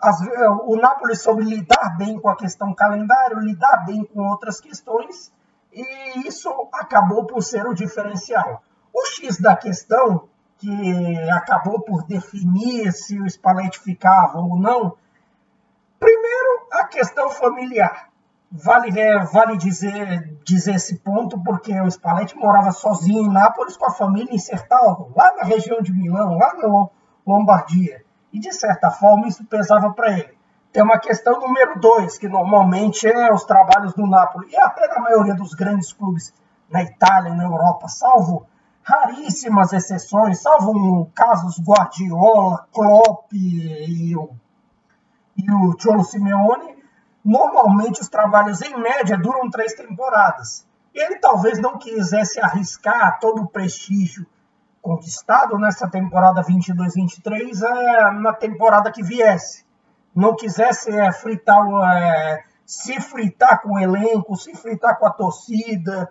as, 0.00 0.20
é, 0.22 0.48
o 0.48 0.76
Napoli 0.76 1.16
soube 1.16 1.42
lidar 1.42 1.96
bem 1.96 2.20
com 2.20 2.28
a 2.28 2.36
questão 2.36 2.74
calendário, 2.74 3.40
lidar 3.40 3.84
bem 3.84 4.04
com 4.04 4.20
outras 4.28 4.60
questões, 4.60 5.32
e 5.72 6.26
isso 6.26 6.48
acabou 6.72 7.26
por 7.26 7.42
ser 7.42 7.66
o 7.66 7.74
diferencial. 7.74 8.62
O 8.92 9.04
X 9.06 9.40
da 9.40 9.56
questão, 9.56 10.28
que 10.56 11.30
acabou 11.30 11.80
por 11.80 12.04
definir 12.04 12.92
se 12.92 13.20
o 13.20 13.28
Spalletti 13.28 13.78
ficava 13.80 14.38
ou 14.38 14.58
não, 14.58 14.96
primeiro, 15.98 16.68
a 16.72 16.84
questão 16.84 17.30
familiar. 17.30 18.08
Vale, 18.50 18.98
é, 18.98 19.18
vale 19.24 19.58
dizer, 19.58 20.38
dizer 20.42 20.76
esse 20.76 20.96
ponto, 21.00 21.42
porque 21.42 21.78
o 21.80 21.90
Spalletti 21.90 22.34
morava 22.36 22.72
sozinho 22.72 23.26
em 23.26 23.32
Nápoles 23.32 23.76
com 23.76 23.86
a 23.86 23.92
família 23.92 24.34
em 24.34 24.38
Sertaldo, 24.38 25.12
lá 25.14 25.34
na 25.36 25.42
região 25.42 25.82
de 25.82 25.92
Milão, 25.92 26.38
lá 26.38 26.54
na 26.54 26.88
Lombardia. 27.26 28.07
E, 28.32 28.38
de 28.38 28.52
certa 28.52 28.90
forma, 28.90 29.28
isso 29.28 29.44
pesava 29.44 29.92
para 29.92 30.12
ele. 30.12 30.38
Tem 30.72 30.82
uma 30.82 30.98
questão 30.98 31.40
número 31.40 31.80
dois, 31.80 32.18
que 32.18 32.28
normalmente 32.28 33.06
é 33.06 33.32
os 33.32 33.44
trabalhos 33.44 33.94
do 33.94 34.06
Napoli, 34.06 34.48
e 34.50 34.56
até 34.56 34.86
na 34.86 35.00
maioria 35.00 35.34
dos 35.34 35.54
grandes 35.54 35.92
clubes 35.92 36.32
na 36.70 36.82
Itália 36.82 37.30
e 37.30 37.36
na 37.36 37.44
Europa, 37.44 37.88
salvo 37.88 38.46
raríssimas 38.82 39.72
exceções, 39.72 40.40
salvo 40.40 40.72
um, 40.72 41.04
casos 41.14 41.58
Guardiola, 41.60 42.66
Klopp 42.72 43.32
e 43.32 44.16
o, 44.16 44.30
e 45.36 45.50
o 45.50 45.76
Cholo 45.78 46.04
Simeone, 46.04 46.76
normalmente 47.24 48.00
os 48.00 48.08
trabalhos, 48.08 48.62
em 48.62 48.78
média, 48.78 49.18
duram 49.18 49.50
três 49.50 49.74
temporadas. 49.74 50.66
Ele 50.94 51.18
talvez 51.18 51.58
não 51.58 51.78
quisesse 51.78 52.40
arriscar 52.40 53.18
todo 53.20 53.42
o 53.42 53.48
prestígio 53.48 54.26
conquistado 54.88 55.58
nessa 55.58 55.86
temporada 55.86 56.42
22-23 56.42 57.62
é, 57.62 58.10
na 58.12 58.32
temporada 58.32 58.90
que 58.90 59.02
viesse. 59.02 59.66
Não 60.14 60.34
quisesse 60.34 60.90
é, 60.90 61.12
fritar, 61.12 61.58
é, 61.92 62.42
se 62.64 62.98
fritar 62.98 63.60
com 63.60 63.74
o 63.74 63.78
elenco, 63.78 64.34
se 64.34 64.54
fritar 64.54 64.98
com 64.98 65.06
a 65.06 65.10
torcida, 65.10 66.10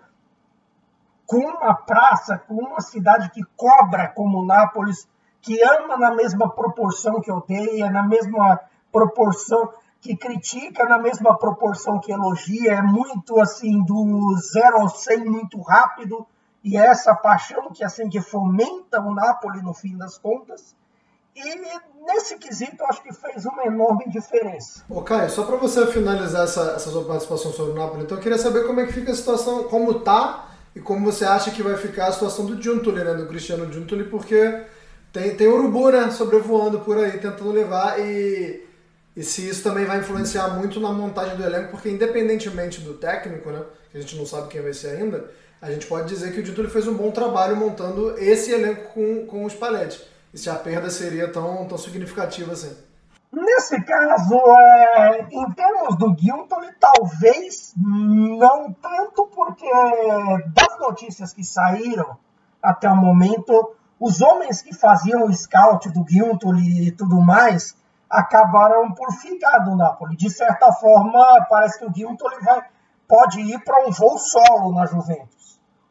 com 1.26 1.38
uma 1.38 1.74
praça, 1.74 2.38
com 2.38 2.54
uma 2.54 2.80
cidade 2.80 3.30
que 3.30 3.42
cobra 3.56 4.06
como 4.06 4.46
Nápoles, 4.46 5.08
que 5.42 5.60
ama 5.60 5.96
na 5.96 6.14
mesma 6.14 6.48
proporção 6.48 7.20
que 7.20 7.32
odeia, 7.32 7.90
na 7.90 8.04
mesma 8.04 8.60
proporção 8.92 9.72
que 10.00 10.16
critica, 10.16 10.84
na 10.84 10.98
mesma 10.98 11.36
proporção 11.36 11.98
que 11.98 12.12
elogia, 12.12 12.74
é 12.74 12.82
muito 12.82 13.40
assim 13.40 13.82
do 13.82 14.36
zero 14.52 14.82
ao 14.82 14.88
100 14.88 15.24
muito 15.24 15.60
rápido 15.62 16.24
e 16.62 16.76
é 16.76 16.86
essa 16.86 17.14
paixão 17.14 17.70
que 17.72 17.84
assim 17.84 18.08
que 18.08 18.20
fomenta 18.20 19.00
o 19.00 19.14
Napoli 19.14 19.62
no 19.62 19.72
fim 19.72 19.96
das 19.96 20.18
contas. 20.18 20.76
E 21.34 21.54
nesse 22.04 22.36
quesito 22.36 22.82
acho 22.84 23.02
que 23.02 23.14
fez 23.14 23.46
uma 23.46 23.64
enorme 23.64 24.08
diferença. 24.08 24.82
Ô 24.88 25.02
Caio, 25.02 25.30
só 25.30 25.44
para 25.44 25.56
você 25.56 25.86
finalizar 25.86 26.44
essa, 26.44 26.72
essa 26.72 26.90
sua 26.90 27.04
participação 27.04 27.52
sobre 27.52 27.72
o 27.72 27.74
Napoli, 27.76 28.02
então 28.02 28.18
eu 28.18 28.22
queria 28.22 28.38
saber 28.38 28.66
como 28.66 28.80
é 28.80 28.86
que 28.86 28.92
fica 28.92 29.12
a 29.12 29.14
situação, 29.14 29.64
como 29.64 30.00
tá 30.00 30.48
e 30.74 30.80
como 30.80 31.04
você 31.04 31.24
acha 31.24 31.52
que 31.52 31.62
vai 31.62 31.76
ficar 31.76 32.08
a 32.08 32.12
situação 32.12 32.44
do 32.44 32.60
Giuntoli, 32.60 33.04
né, 33.04 33.14
do 33.14 33.26
Cristiano 33.26 33.72
Giuntoli, 33.72 34.04
porque 34.04 34.64
tem, 35.12 35.36
tem 35.36 35.46
urubu, 35.46 35.90
né, 35.90 36.10
sobrevoando 36.10 36.80
por 36.80 36.98
aí, 36.98 37.12
tentando 37.12 37.52
levar 37.52 38.00
e, 38.00 38.66
e 39.16 39.22
se 39.22 39.48
isso 39.48 39.62
também 39.62 39.84
vai 39.84 40.00
influenciar 40.00 40.48
muito 40.48 40.80
na 40.80 40.92
montagem 40.92 41.36
do 41.36 41.44
elenco, 41.44 41.70
porque 41.70 41.88
independentemente 41.88 42.80
do 42.80 42.94
técnico, 42.94 43.50
né, 43.50 43.62
que 43.92 43.98
a 43.98 44.00
gente 44.00 44.16
não 44.16 44.26
sabe 44.26 44.48
quem 44.48 44.60
vai 44.60 44.72
ser 44.72 44.96
ainda, 44.96 45.30
a 45.60 45.70
gente 45.70 45.86
pode 45.86 46.08
dizer 46.08 46.32
que 46.32 46.40
o 46.40 46.42
Dito 46.42 46.68
fez 46.68 46.86
um 46.86 46.94
bom 46.94 47.10
trabalho 47.10 47.56
montando 47.56 48.16
esse 48.18 48.52
elenco 48.52 48.92
com, 48.92 49.26
com 49.26 49.44
os 49.44 49.54
paletes. 49.54 50.02
E 50.32 50.38
se 50.38 50.48
a 50.48 50.54
perda 50.54 50.90
seria 50.90 51.32
tão, 51.32 51.66
tão 51.66 51.78
significativa 51.78 52.52
assim. 52.52 52.76
Nesse 53.32 53.82
caso, 53.82 54.36
é, 54.36 55.28
em 55.30 55.50
termos 55.52 55.98
do 55.98 56.16
Gilton, 56.16 56.62
talvez 56.80 57.74
não 57.76 58.72
tanto, 58.72 59.26
porque 59.34 59.68
das 60.54 60.78
notícias 60.78 61.32
que 61.34 61.44
saíram 61.44 62.16
até 62.62 62.88
o 62.88 62.96
momento, 62.96 63.74
os 64.00 64.22
homens 64.22 64.62
que 64.62 64.74
faziam 64.74 65.24
o 65.24 65.34
scout 65.34 65.90
do 65.90 66.06
Gilton 66.08 66.54
e 66.56 66.90
tudo 66.92 67.20
mais 67.20 67.76
acabaram 68.08 68.92
por 68.92 69.12
ficar 69.12 69.58
do 69.58 69.76
Napoli. 69.76 70.16
De 70.16 70.30
certa 70.30 70.72
forma, 70.72 71.46
parece 71.50 71.78
que 71.78 71.84
o 71.84 71.92
ele 71.94 72.44
vai, 72.44 72.62
pode 73.06 73.40
ir 73.40 73.62
para 73.62 73.86
um 73.86 73.90
voo 73.90 74.18
solo 74.18 74.72
na 74.74 74.86
Juventus. 74.86 75.37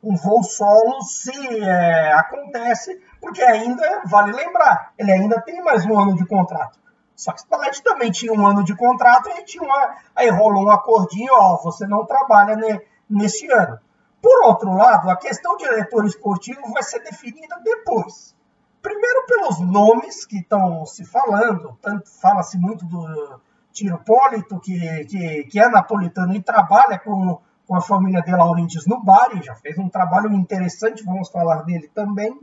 Um 0.08 0.16
voo 0.16 0.42
solo 0.42 1.02
se 1.02 1.34
é, 1.60 2.14
acontece, 2.14 2.98
porque 3.20 3.44
ainda, 3.44 4.04
vale 4.06 4.32
lembrar, 4.32 4.94
ele 4.98 5.12
ainda 5.12 5.42
tem 5.42 5.62
mais 5.62 5.86
um 5.86 6.00
ano 6.00 6.16
de 6.16 6.26
contrato. 6.26 6.80
Só 7.14 7.34
que 7.34 7.42
Spalletti 7.42 7.84
também 7.84 8.10
tinha 8.10 8.32
um 8.32 8.48
ano 8.48 8.64
de 8.64 8.74
contrato 8.74 9.28
e 9.30 9.44
tinha 9.44 9.64
uma, 9.64 9.98
aí 10.16 10.30
rolou 10.30 10.66
um 10.66 10.72
acordinho, 10.72 11.34
ó, 11.34 11.62
você 11.62 11.86
não 11.86 12.06
trabalha 12.06 12.56
ne, 12.56 12.82
nesse 13.10 13.52
ano. 13.52 13.78
Por 14.22 14.46
outro 14.46 14.74
lado, 14.74 15.10
a 15.10 15.18
questão 15.18 15.58
de 15.58 15.66
diretor 15.66 16.06
esportivo 16.06 16.62
vai 16.72 16.84
ser 16.84 17.00
definida 17.00 17.60
depois. 17.62 18.34
Primeiro 18.82 19.26
pelos 19.26 19.60
nomes 19.60 20.26
que 20.26 20.38
estão 20.38 20.86
se 20.86 21.04
falando, 21.04 21.78
tanto 21.82 22.10
fala-se 22.22 22.58
muito 22.58 22.86
do 22.86 23.42
Tiro 23.74 23.98
Polito, 24.06 24.58
que, 24.62 25.06
que, 25.06 25.44
que 25.46 25.60
é 25.60 25.68
napolitano 25.68 26.34
e 26.34 26.42
trabalha 26.42 26.98
com, 26.98 27.42
com 27.68 27.76
a 27.76 27.82
família 27.82 28.22
de 28.22 28.32
Laurentiis 28.32 28.88
no 28.88 29.04
Bari, 29.04 29.44
já 29.44 29.54
fez 29.56 29.78
um 29.78 29.90
trabalho 29.90 30.32
interessante, 30.32 31.04
vamos 31.04 31.30
falar 31.30 31.64
dele 31.64 31.92
também. 31.94 32.40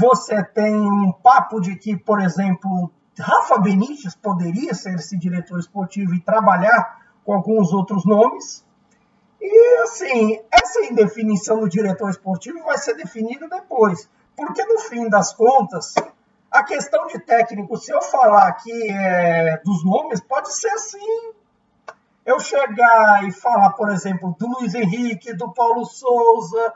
Você 0.00 0.42
tem 0.42 0.74
um 0.74 1.12
papo 1.12 1.60
de 1.60 1.76
que, 1.76 1.96
por 1.96 2.20
exemplo, 2.20 2.90
Rafa 3.18 3.58
Benítez 3.58 4.16
poderia 4.16 4.74
ser 4.74 4.94
esse 4.94 5.16
diretor 5.16 5.58
esportivo 5.58 6.14
e 6.14 6.20
trabalhar 6.20 6.98
com 7.24 7.34
alguns 7.34 7.72
outros 7.72 8.04
nomes. 8.04 8.64
E, 9.40 9.82
assim, 9.82 10.40
essa 10.50 10.84
indefinição 10.86 11.60
do 11.60 11.68
diretor 11.68 12.10
esportivo 12.10 12.64
vai 12.64 12.78
ser 12.78 12.94
definida 12.94 13.48
depois. 13.48 14.08
Porque, 14.34 14.64
no 14.64 14.80
fim 14.80 15.08
das 15.08 15.32
contas, 15.34 15.94
a 16.50 16.64
questão 16.64 17.06
de 17.06 17.18
técnico, 17.20 17.76
se 17.76 17.92
eu 17.92 18.02
falar 18.02 18.48
aqui 18.48 18.90
é, 18.90 19.58
dos 19.64 19.84
nomes, 19.84 20.20
pode 20.20 20.52
ser 20.54 20.70
assim. 20.70 21.32
Eu 22.24 22.38
chegar 22.38 23.24
e 23.24 23.32
falar, 23.32 23.70
por 23.70 23.90
exemplo, 23.90 24.34
do 24.38 24.46
Luiz 24.46 24.74
Henrique, 24.74 25.34
do 25.34 25.52
Paulo 25.52 25.84
Souza, 25.84 26.72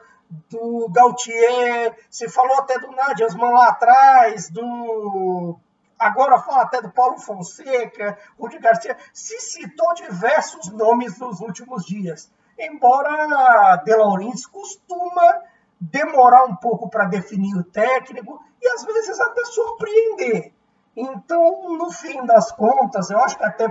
do 0.51 0.89
Gautier, 0.91 1.97
se 2.11 2.29
falou 2.29 2.59
até 2.59 2.79
do 2.79 2.91
Nadiasman 2.91 3.51
lá 3.51 3.69
atrás, 3.69 4.51
do 4.51 5.57
agora 5.99 6.39
fala 6.41 6.63
até 6.63 6.83
do 6.83 6.91
Paulo 6.91 7.19
Fonseca, 7.19 8.19
Rudi 8.39 8.59
Garcia, 8.59 8.97
se 9.13 9.41
citou 9.41 9.95
diversos 9.95 10.71
nomes 10.73 11.19
nos 11.19 11.41
últimos 11.41 11.87
dias. 11.87 12.31
Embora 12.59 13.77
De 13.85 13.95
Laurentiis 13.95 14.47
costuma 14.47 15.43
demorar 15.81 16.45
um 16.45 16.57
pouco 16.57 16.89
para 16.89 17.05
definir 17.07 17.55
o 17.57 17.65
técnico 17.65 18.43
e 18.61 18.69
às 18.69 18.85
vezes 18.85 19.21
até 19.21 19.45
surpreender. 19.45 20.53
Então, 20.97 21.77
no 21.77 21.91
fim 21.91 22.25
das 22.25 22.51
contas, 22.53 23.11
eu 23.11 23.19
acho 23.19 23.37
que 23.37 23.45
até 23.45 23.69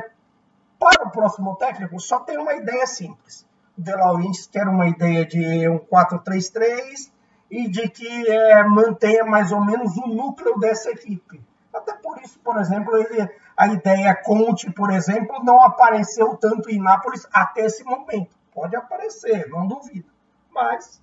para 0.79 1.07
o 1.07 1.11
próximo 1.11 1.55
técnico 1.55 1.99
só 1.99 2.19
tem 2.19 2.37
uma 2.37 2.53
ideia 2.53 2.85
simples. 2.85 3.45
O 3.77 3.81
De 3.81 3.91
Laurentiis 3.91 4.47
quer 4.47 4.67
uma 4.67 4.87
ideia 4.87 5.25
de 5.25 5.67
um 5.69 5.79
4-3-3 5.79 7.11
e 7.49 7.69
de 7.69 7.89
que 7.89 8.27
é, 8.29 8.63
mantenha 8.63 9.23
mais 9.25 9.51
ou 9.51 9.63
menos 9.63 9.95
o 9.97 10.07
núcleo 10.07 10.57
dessa 10.59 10.91
equipe. 10.91 11.41
Até 11.73 11.93
por 11.93 12.19
isso, 12.21 12.39
por 12.39 12.57
exemplo, 12.57 12.95
ele, 12.97 13.29
a 13.55 13.67
ideia 13.67 14.15
Conte, 14.15 14.71
por 14.71 14.91
exemplo, 14.91 15.43
não 15.43 15.61
apareceu 15.61 16.35
tanto 16.37 16.69
em 16.69 16.81
Nápoles 16.81 17.27
até 17.31 17.65
esse 17.65 17.83
momento. 17.83 18.35
Pode 18.53 18.75
aparecer, 18.75 19.49
não 19.49 19.67
duvido. 19.67 20.09
Mas, 20.53 21.01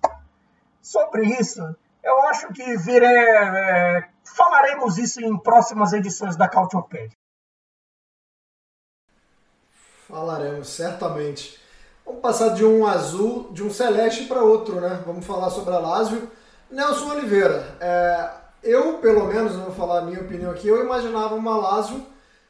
sobre 0.81 1.25
isso, 1.25 1.75
eu 2.03 2.21
acho 2.23 2.47
que 2.53 2.75
vire, 2.77 3.05
é, 3.05 4.09
falaremos 4.23 4.97
isso 4.97 5.21
em 5.21 5.37
próximas 5.37 5.93
edições 5.93 6.35
da 6.35 6.49
Cautiopédia. 6.49 7.17
Falaremos, 10.13 10.67
certamente. 10.67 11.59
Vamos 12.05 12.21
passar 12.21 12.49
de 12.49 12.63
um 12.63 12.85
azul, 12.85 13.49
de 13.51 13.63
um 13.63 13.71
celeste 13.71 14.25
para 14.25 14.43
outro, 14.43 14.79
né? 14.79 15.01
Vamos 15.07 15.25
falar 15.25 15.49
sobre 15.49 15.73
a 15.73 15.79
Lazio. 15.79 16.29
Nelson 16.69 17.09
Oliveira, 17.15 17.75
é, 17.81 18.29
eu, 18.61 18.99
pelo 18.99 19.25
menos, 19.25 19.55
vou 19.55 19.71
falar 19.71 19.99
a 19.99 20.01
minha 20.03 20.21
opinião 20.21 20.51
aqui, 20.51 20.67
eu 20.67 20.85
imaginava 20.85 21.33
uma 21.33 21.57
Lazio 21.57 22.05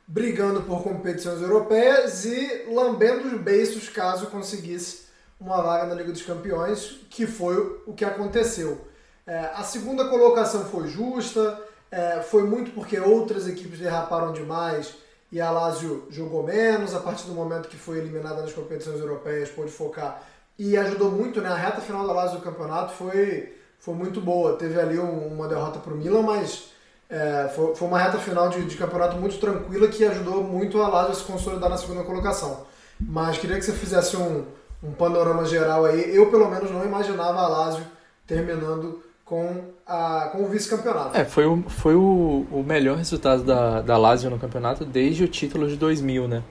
brigando 0.05 0.63
por 0.63 0.83
competições 0.83 1.41
europeias 1.41 2.25
e 2.25 2.65
lambendo 2.67 3.29
os 3.29 3.39
beiços 3.39 3.87
caso 3.87 4.27
conseguisse 4.27 5.05
uma 5.39 5.61
vaga 5.61 5.85
na 5.85 5.95
Liga 5.95 6.11
dos 6.11 6.21
Campeões, 6.21 6.99
que 7.09 7.25
foi 7.25 7.81
o 7.87 7.93
que 7.93 8.03
aconteceu. 8.03 8.85
É, 9.25 9.51
a 9.55 9.63
segunda 9.63 10.09
colocação 10.09 10.65
foi 10.65 10.89
justa, 10.89 11.61
é, 11.89 12.19
foi 12.23 12.43
muito 12.43 12.71
porque 12.71 12.99
outras 12.99 13.47
equipes 13.47 13.79
derraparam 13.79 14.33
demais 14.33 15.01
e 15.33 15.41
a 15.41 15.49
Lazio 15.49 16.05
jogou 16.11 16.43
menos, 16.43 16.93
a 16.93 16.99
partir 16.99 17.25
do 17.25 17.33
momento 17.33 17.67
que 17.67 17.75
foi 17.75 17.97
eliminada 17.97 18.43
nas 18.43 18.53
competições 18.53 18.99
europeias, 18.99 19.49
pôde 19.49 19.71
focar 19.71 20.21
e 20.59 20.77
ajudou 20.77 21.09
muito, 21.09 21.41
né? 21.41 21.49
A 21.49 21.55
reta 21.55 21.81
final 21.81 22.05
da 22.05 22.13
Lazio 22.13 22.37
do 22.37 22.43
campeonato 22.43 22.93
foi 22.93 23.51
foi 23.79 23.95
muito 23.95 24.21
boa. 24.21 24.55
Teve 24.57 24.79
ali 24.79 24.99
um, 24.99 25.33
uma 25.33 25.47
derrota 25.47 25.79
para 25.79 25.91
o 25.91 25.97
Milan, 25.97 26.21
mas 26.21 26.69
é, 27.09 27.51
foi, 27.55 27.73
foi, 27.73 27.87
uma 27.87 27.97
reta 27.97 28.19
final 28.19 28.47
de, 28.47 28.63
de, 28.63 28.77
campeonato 28.77 29.17
muito 29.17 29.39
tranquila 29.39 29.87
que 29.87 30.05
ajudou 30.05 30.43
muito 30.43 30.79
a 30.79 30.87
Lazio 30.87 31.13
a 31.13 31.15
se 31.15 31.23
consolidar 31.23 31.67
na 31.67 31.77
segunda 31.77 32.03
colocação. 32.03 32.67
Mas 32.99 33.39
queria 33.39 33.57
que 33.57 33.65
você 33.65 33.73
fizesse 33.73 34.15
um, 34.15 34.45
um 34.83 34.91
panorama 34.91 35.45
geral 35.45 35.85
aí. 35.85 36.15
Eu, 36.15 36.29
pelo 36.29 36.47
menos, 36.47 36.69
não 36.69 36.85
imaginava 36.85 37.39
a 37.39 37.47
Lazio 37.47 37.85
terminando 38.27 39.01
com, 39.33 39.63
a, 39.87 40.29
com 40.31 40.43
o 40.43 40.47
vice-campeonato. 40.47 41.17
É, 41.17 41.25
foi, 41.25 41.47
o, 41.47 41.63
foi 41.67 41.95
o, 41.95 42.45
o 42.51 42.63
melhor 42.63 42.97
resultado 42.97 43.43
da, 43.43 43.81
da 43.81 43.97
Lazio 43.97 44.29
no 44.29 44.37
campeonato 44.37 44.85
desde 44.85 45.23
o 45.23 45.27
título 45.27 45.67
de 45.67 45.75
2000, 45.75 46.27
né? 46.27 46.43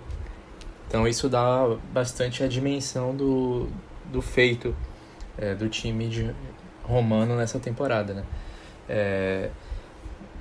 Então 0.89 1.07
isso 1.07 1.29
dá 1.29 1.77
bastante 1.93 2.43
a 2.43 2.49
dimensão 2.49 3.15
do, 3.15 3.69
do 4.11 4.21
feito 4.21 4.75
é, 5.39 5.55
do 5.55 5.69
time 5.69 6.09
de, 6.09 6.35
romano 6.83 7.37
nessa 7.37 7.61
temporada, 7.61 8.15
né? 8.15 8.25
É, 8.89 9.51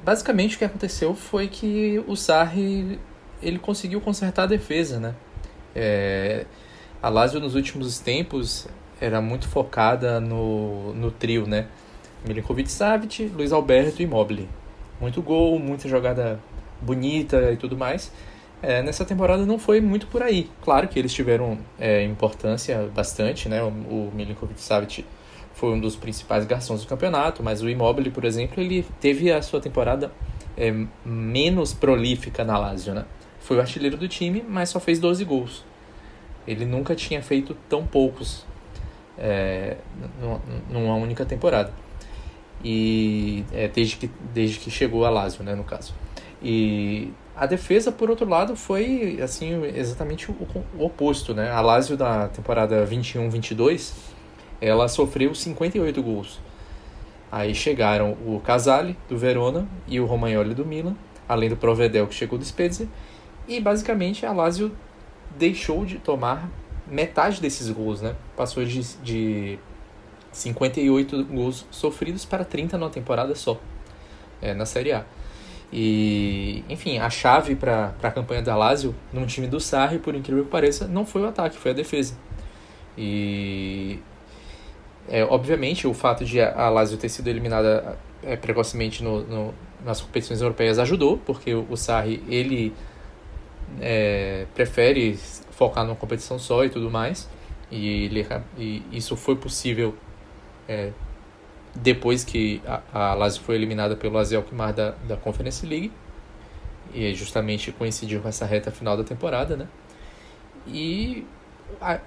basicamente 0.03 0.55
o 0.55 0.57
que 0.57 0.65
aconteceu 0.65 1.13
foi 1.13 1.47
que 1.47 2.03
o 2.07 2.15
Sarri 2.15 2.99
ele 3.39 3.59
conseguiu 3.59 4.01
consertar 4.01 4.43
a 4.43 4.47
defesa, 4.47 4.99
né? 4.99 5.13
É, 5.75 6.47
a 7.03 7.07
Lazio 7.07 7.39
nos 7.39 7.53
últimos 7.53 7.99
tempos 7.99 8.67
era 8.99 9.21
muito 9.21 9.47
focada 9.47 10.19
no, 10.19 10.91
no 10.95 11.11
trio, 11.11 11.45
né? 11.45 11.67
Milinkovic-Savic, 12.25 13.31
Luiz 13.35 13.51
Alberto 13.51 14.01
e 14.01 14.05
Immobile. 14.05 14.47
Muito 14.99 15.21
gol, 15.21 15.57
muita 15.59 15.87
jogada 15.87 16.39
bonita 16.81 17.51
e 17.51 17.57
tudo 17.57 17.77
mais. 17.77 18.11
É, 18.61 18.83
nessa 18.83 19.03
temporada 19.03 19.45
não 19.45 19.57
foi 19.57 19.81
muito 19.81 20.05
por 20.07 20.21
aí. 20.21 20.49
Claro 20.61 20.87
que 20.87 20.99
eles 20.99 21.13
tiveram 21.13 21.57
é, 21.79 22.03
importância 22.03 22.89
bastante, 22.93 23.49
né? 23.49 23.61
O, 23.63 23.67
o 23.67 24.11
Milinkovic-Savic 24.13 25.03
foi 25.53 25.73
um 25.73 25.79
dos 25.79 25.95
principais 25.95 26.45
garçons 26.45 26.81
do 26.81 26.87
campeonato, 26.87 27.41
mas 27.43 27.61
o 27.61 27.69
Immobile, 27.69 28.11
por 28.11 28.23
exemplo, 28.23 28.61
ele 28.61 28.85
teve 28.99 29.31
a 29.31 29.41
sua 29.41 29.59
temporada 29.59 30.11
é, 30.55 30.73
menos 31.03 31.73
prolífica 31.73 32.43
na 32.43 32.57
Lazio, 32.57 32.93
né? 32.93 33.05
Foi 33.39 33.57
o 33.57 33.59
artilheiro 33.59 33.97
do 33.97 34.07
time, 34.07 34.45
mas 34.47 34.69
só 34.69 34.79
fez 34.79 34.99
12 34.99 35.25
gols. 35.25 35.65
Ele 36.47 36.65
nunca 36.65 36.95
tinha 36.95 37.21
feito 37.21 37.55
tão 37.67 37.85
poucos 37.85 38.45
é, 39.17 39.77
numa 40.69 40.95
única 40.95 41.25
temporada. 41.25 41.73
E 42.63 43.43
é, 43.51 43.67
desde, 43.67 43.95
que, 43.95 44.09
desde 44.33 44.59
que 44.59 44.69
chegou 44.69 45.05
a 45.05 45.09
Lazio, 45.09 45.43
né, 45.43 45.55
no 45.55 45.63
caso. 45.63 45.93
E 46.41 47.11
a 47.35 47.45
defesa, 47.45 47.91
por 47.91 48.09
outro 48.09 48.27
lado, 48.27 48.55
foi 48.55 49.19
assim 49.21 49.63
exatamente 49.75 50.29
o, 50.29 50.35
o 50.77 50.85
oposto, 50.85 51.33
né? 51.33 51.51
A 51.51 51.61
Lazio 51.61 51.97
da 51.97 52.27
temporada 52.27 52.85
21-22 52.85 53.93
ela 54.61 54.87
sofreu 54.87 55.33
58 55.33 56.03
gols. 56.03 56.39
Aí 57.31 57.55
chegaram 57.55 58.11
o 58.25 58.39
Casale, 58.39 58.95
do 59.09 59.17
Verona, 59.17 59.67
e 59.87 59.99
o 59.99 60.05
Romagnoli, 60.05 60.53
do 60.53 60.65
Milan, 60.65 60.95
além 61.27 61.49
do 61.49 61.57
Provedel, 61.57 62.05
que 62.05 62.13
chegou 62.13 62.37
do 62.37 62.45
Spezia. 62.45 62.87
E, 63.47 63.59
basicamente, 63.59 64.25
a 64.25 64.31
Lazio 64.31 64.71
deixou 65.37 65.83
de 65.83 65.97
tomar 65.97 66.49
metade 66.85 67.41
desses 67.41 67.69
gols, 67.69 68.01
né? 68.01 68.15
Passou 68.35 68.63
de, 68.63 68.81
de 68.97 69.59
58 70.31 71.25
gols 71.25 71.65
sofridos 71.69 72.25
para 72.25 72.45
30 72.45 72.77
numa 72.77 72.89
temporada 72.89 73.35
só, 73.35 73.59
é, 74.41 74.53
na 74.53 74.65
Série 74.65 74.93
A. 74.93 75.05
E, 75.73 76.65
enfim, 76.67 76.97
a 76.97 77.09
chave 77.09 77.55
para 77.55 77.93
a 78.03 78.11
campanha 78.11 78.41
da 78.41 78.55
Lazio, 78.55 78.93
num 79.13 79.25
time 79.25 79.47
do 79.47 79.59
Sarri, 79.59 79.99
por 79.99 80.13
incrível 80.15 80.43
que 80.43 80.49
pareça, 80.49 80.87
não 80.87 81.05
foi 81.05 81.21
o 81.21 81.27
ataque, 81.27 81.57
foi 81.57 81.71
a 81.71 81.73
defesa. 81.73 82.13
E 82.97 83.99
é, 85.09 85.23
obviamente, 85.23 85.87
o 85.87 85.93
fato 85.93 86.25
de 86.25 86.41
a 86.41 86.69
Lazio 86.69 86.97
ter 86.97 87.09
sido 87.09 87.27
eliminada 87.27 87.97
é, 88.21 88.35
precocemente 88.35 89.03
no, 89.03 89.21
no, 89.23 89.53
nas 89.85 90.01
competições 90.01 90.41
europeias 90.41 90.77
ajudou, 90.77 91.17
porque 91.17 91.53
o, 91.53 91.65
o 91.69 91.77
Sarri, 91.77 92.21
ele 92.27 92.73
é, 93.79 94.45
prefere 94.53 95.17
focar 95.51 95.85
numa 95.85 95.95
competição 95.95 96.37
só 96.37 96.65
e 96.65 96.69
tudo 96.69 96.91
mais, 96.91 97.29
e, 97.71 98.05
ele, 98.05 98.27
e 98.57 98.83
isso 98.91 99.15
foi 99.15 99.37
possível 99.37 99.95
é, 100.71 100.91
depois 101.75 102.23
que 102.23 102.61
a, 102.65 102.81
a 102.93 103.13
Lazio 103.13 103.41
foi 103.43 103.55
eliminada 103.55 103.95
pelo 103.95 104.17
AZ 104.17 104.33
Alkmaar 104.33 104.73
da, 104.73 104.91
da 105.07 105.17
Conference 105.17 105.65
League. 105.65 105.91
e 106.93 107.13
justamente 107.13 107.71
coincidiu 107.71 108.21
com 108.21 108.27
essa 108.29 108.45
reta 108.45 108.71
final 108.71 108.95
da 108.97 109.03
temporada, 109.03 109.55
né? 109.55 109.67
E 110.67 111.25
a, 111.81 111.99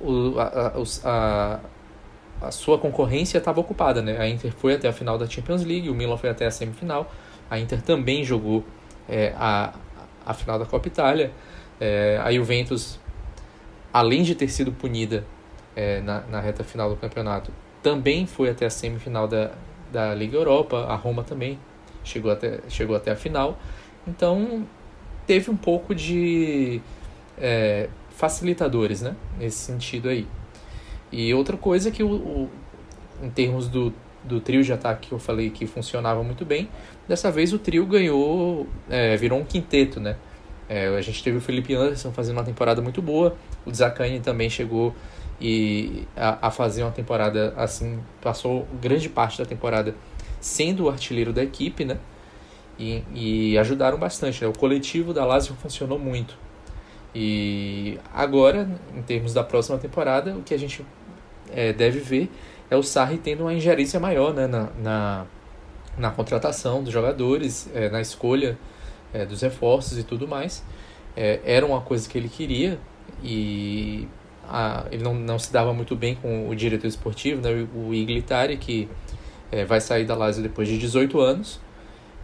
o, 0.00 0.38
a, 0.38 0.72
a, 1.04 1.60
a 2.40 2.50
sua 2.50 2.78
concorrência 2.78 3.38
estava 3.38 3.60
ocupada, 3.60 4.02
né? 4.02 4.18
A 4.18 4.28
Inter 4.28 4.52
foi 4.52 4.74
até 4.74 4.88
a 4.88 4.92
final 4.92 5.16
da 5.18 5.28
Champions 5.28 5.64
League, 5.64 5.88
o 5.88 5.94
Milan 5.94 6.16
foi 6.16 6.30
até 6.30 6.46
a 6.46 6.50
semifinal, 6.50 7.10
a 7.50 7.58
Inter 7.58 7.80
também 7.82 8.24
jogou 8.24 8.64
é, 9.08 9.32
a, 9.36 9.72
a 10.26 10.34
final 10.34 10.58
da 10.58 10.66
Copa 10.66 10.88
Itália, 10.88 11.30
é, 11.80 12.20
a 12.22 12.32
Juventus, 12.32 12.98
além 13.92 14.22
de 14.22 14.34
ter 14.34 14.48
sido 14.48 14.72
punida 14.72 15.24
é, 15.76 16.00
na, 16.00 16.20
na 16.22 16.40
reta 16.40 16.64
final 16.64 16.90
do 16.90 16.96
campeonato, 16.96 17.52
também 17.82 18.26
foi 18.26 18.50
até 18.50 18.66
a 18.66 18.70
semifinal 18.70 19.26
da, 19.26 19.52
da 19.92 20.14
Liga 20.14 20.36
Europa, 20.36 20.84
a 20.84 20.94
Roma 20.94 21.22
também 21.22 21.58
chegou 22.04 22.30
até, 22.30 22.60
chegou 22.68 22.96
até 22.96 23.10
a 23.10 23.16
final, 23.16 23.58
então 24.06 24.66
teve 25.26 25.50
um 25.50 25.56
pouco 25.56 25.94
de 25.94 26.80
é, 27.38 27.88
facilitadores, 28.10 29.02
né? 29.02 29.14
Nesse 29.38 29.58
sentido 29.58 30.08
aí. 30.08 30.26
E 31.10 31.32
outra 31.34 31.56
coisa 31.56 31.90
que 31.90 32.02
o, 32.02 32.10
o, 32.10 32.50
em 33.22 33.30
termos 33.30 33.68
do, 33.68 33.92
do 34.24 34.40
trio 34.40 34.62
de 34.62 34.72
ataque 34.72 35.08
que 35.08 35.14
eu 35.14 35.18
falei 35.18 35.50
que 35.50 35.66
funcionava 35.66 36.22
muito 36.22 36.44
bem, 36.44 36.68
dessa 37.06 37.30
vez 37.30 37.52
o 37.52 37.58
trio 37.58 37.84
ganhou, 37.86 38.66
é, 38.88 39.16
virou 39.16 39.38
um 39.38 39.44
quinteto, 39.44 40.00
né? 40.00 40.16
É, 40.68 40.88
a 40.88 41.00
gente 41.02 41.22
teve 41.22 41.36
o 41.36 41.40
Felipe 41.40 41.74
Anderson 41.74 42.12
fazendo 42.12 42.38
uma 42.38 42.44
temporada 42.44 42.80
muito 42.80 43.02
boa, 43.02 43.36
o 43.66 43.74
Zacani 43.74 44.20
também 44.20 44.48
chegou 44.48 44.94
e 45.42 46.06
a, 46.16 46.46
a, 46.46 46.50
fazer 46.52 46.84
uma 46.84 46.92
temporada 46.92 47.52
assim, 47.56 47.98
passou 48.20 48.64
grande 48.80 49.08
parte 49.08 49.38
da 49.38 49.44
temporada 49.44 49.92
sendo 50.40 50.84
o 50.84 50.88
artilheiro 50.88 51.32
da 51.32 51.42
equipe, 51.42 51.84
né? 51.84 51.98
E, 52.78 53.02
e 53.12 53.58
ajudaram 53.58 53.98
bastante. 53.98 54.40
Né? 54.40 54.48
O 54.48 54.56
coletivo 54.56 55.12
da 55.12 55.24
Lazio 55.24 55.56
funcionou 55.56 55.98
muito. 55.98 56.38
E 57.12 57.98
agora, 58.14 58.70
em 58.96 59.02
termos 59.02 59.34
da 59.34 59.42
próxima 59.42 59.78
temporada, 59.78 60.32
o 60.32 60.42
que 60.42 60.54
a 60.54 60.58
gente 60.58 60.86
é, 61.50 61.72
deve 61.72 61.98
ver 61.98 62.30
é 62.70 62.76
o 62.76 62.82
Sarri 62.82 63.18
tendo 63.18 63.42
uma 63.42 63.52
ingerência 63.52 63.98
maior 63.98 64.32
né, 64.32 64.46
na, 64.46 64.68
na, 64.78 65.26
na 65.98 66.10
contratação 66.12 66.84
dos 66.84 66.92
jogadores, 66.92 67.68
é, 67.74 67.90
na 67.90 68.00
escolha 68.00 68.56
é, 69.12 69.26
dos 69.26 69.42
reforços 69.42 69.98
e 69.98 70.04
tudo 70.04 70.28
mais. 70.28 70.64
É, 71.16 71.40
era 71.44 71.66
uma 71.66 71.80
coisa 71.80 72.08
que 72.08 72.16
ele 72.16 72.28
queria 72.28 72.78
e 73.22 74.08
a, 74.52 74.84
ele 74.92 75.02
não, 75.02 75.14
não 75.14 75.38
se 75.38 75.50
dava 75.50 75.72
muito 75.72 75.96
bem 75.96 76.14
com 76.14 76.48
o 76.48 76.54
diretor 76.54 76.86
esportivo, 76.86 77.40
né, 77.40 77.66
o 77.74 77.94
Iglitari, 77.94 78.58
que 78.58 78.88
é, 79.50 79.64
vai 79.64 79.80
sair 79.80 80.04
da 80.04 80.14
Lazio 80.14 80.42
depois 80.42 80.68
de 80.68 80.78
18 80.78 81.18
anos. 81.18 81.58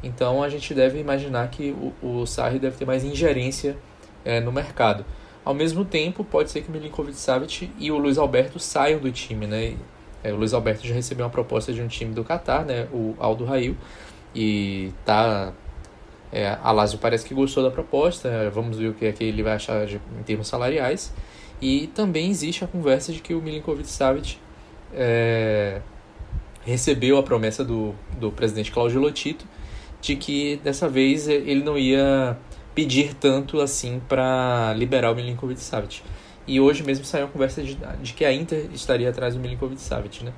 Então 0.02 0.42
a 0.42 0.48
gente 0.48 0.74
deve 0.74 1.00
imaginar 1.00 1.48
que 1.48 1.74
o, 2.02 2.20
o 2.20 2.26
Sarri 2.26 2.58
deve 2.58 2.76
ter 2.76 2.84
mais 2.84 3.02
ingerência 3.02 3.76
é, 4.24 4.40
no 4.40 4.52
mercado. 4.52 5.04
Ao 5.44 5.54
mesmo 5.54 5.84
tempo, 5.84 6.22
pode 6.22 6.50
ser 6.50 6.60
que 6.60 6.70
Milinkovic 6.70 7.16
Savic 7.16 7.70
e 7.78 7.90
o 7.90 7.96
Luiz 7.96 8.18
Alberto 8.18 8.58
saiam 8.58 9.00
do 9.00 9.10
time, 9.10 9.46
né? 9.46 9.74
É, 10.22 10.30
o 10.32 10.36
Luiz 10.36 10.52
Alberto 10.52 10.86
já 10.86 10.94
recebeu 10.94 11.24
uma 11.24 11.32
proposta 11.32 11.72
de 11.72 11.80
um 11.80 11.88
time 11.88 12.12
do 12.12 12.22
Catar, 12.22 12.64
né? 12.66 12.86
O 12.92 13.14
Aldo 13.18 13.46
Rail. 13.46 13.74
E 14.34 14.92
tá. 15.04 15.52
É, 16.30 16.58
a 16.62 16.70
Lazio 16.70 16.98
parece 16.98 17.26
que 17.26 17.32
gostou 17.32 17.62
da 17.62 17.70
proposta. 17.70 18.50
Vamos 18.50 18.76
ver 18.76 18.88
o 18.88 18.94
que 18.94 19.06
é 19.06 19.12
que 19.12 19.24
ele 19.24 19.42
vai 19.42 19.54
achar 19.54 19.86
de, 19.86 19.96
em 19.96 20.22
termos 20.22 20.48
salariais. 20.48 21.14
E 21.60 21.88
também 21.88 22.30
existe 22.30 22.64
a 22.64 22.66
conversa 22.66 23.12
de 23.12 23.20
que 23.20 23.34
o 23.34 23.42
Milinkovic 23.42 23.88
Savic 23.88 24.38
é, 24.92 25.80
recebeu 26.64 27.18
a 27.18 27.22
promessa 27.22 27.64
do, 27.64 27.94
do 28.18 28.30
presidente 28.30 28.70
Claudio 28.70 29.00
Lotito 29.00 29.44
de 30.00 30.16
que 30.16 30.60
dessa 30.62 30.88
vez 30.88 31.28
ele 31.28 31.62
não 31.62 31.76
ia 31.76 32.38
pedir 32.74 33.14
tanto 33.14 33.60
assim 33.60 34.00
para 34.08 34.72
liberar 34.76 35.10
o 35.10 35.14
Milinkovic 35.14 35.60
Savic. 35.60 36.02
E 36.46 36.60
hoje 36.60 36.82
mesmo 36.82 37.04
saiu 37.04 37.26
a 37.26 37.28
conversa 37.28 37.62
de, 37.62 37.76
de 38.00 38.12
que 38.12 38.24
a 38.24 38.32
Inter 38.32 38.70
estaria 38.72 39.10
atrás 39.10 39.34
do 39.34 39.40
Milinkovic 39.40 39.80
Savic, 39.80 40.24
né? 40.24 40.32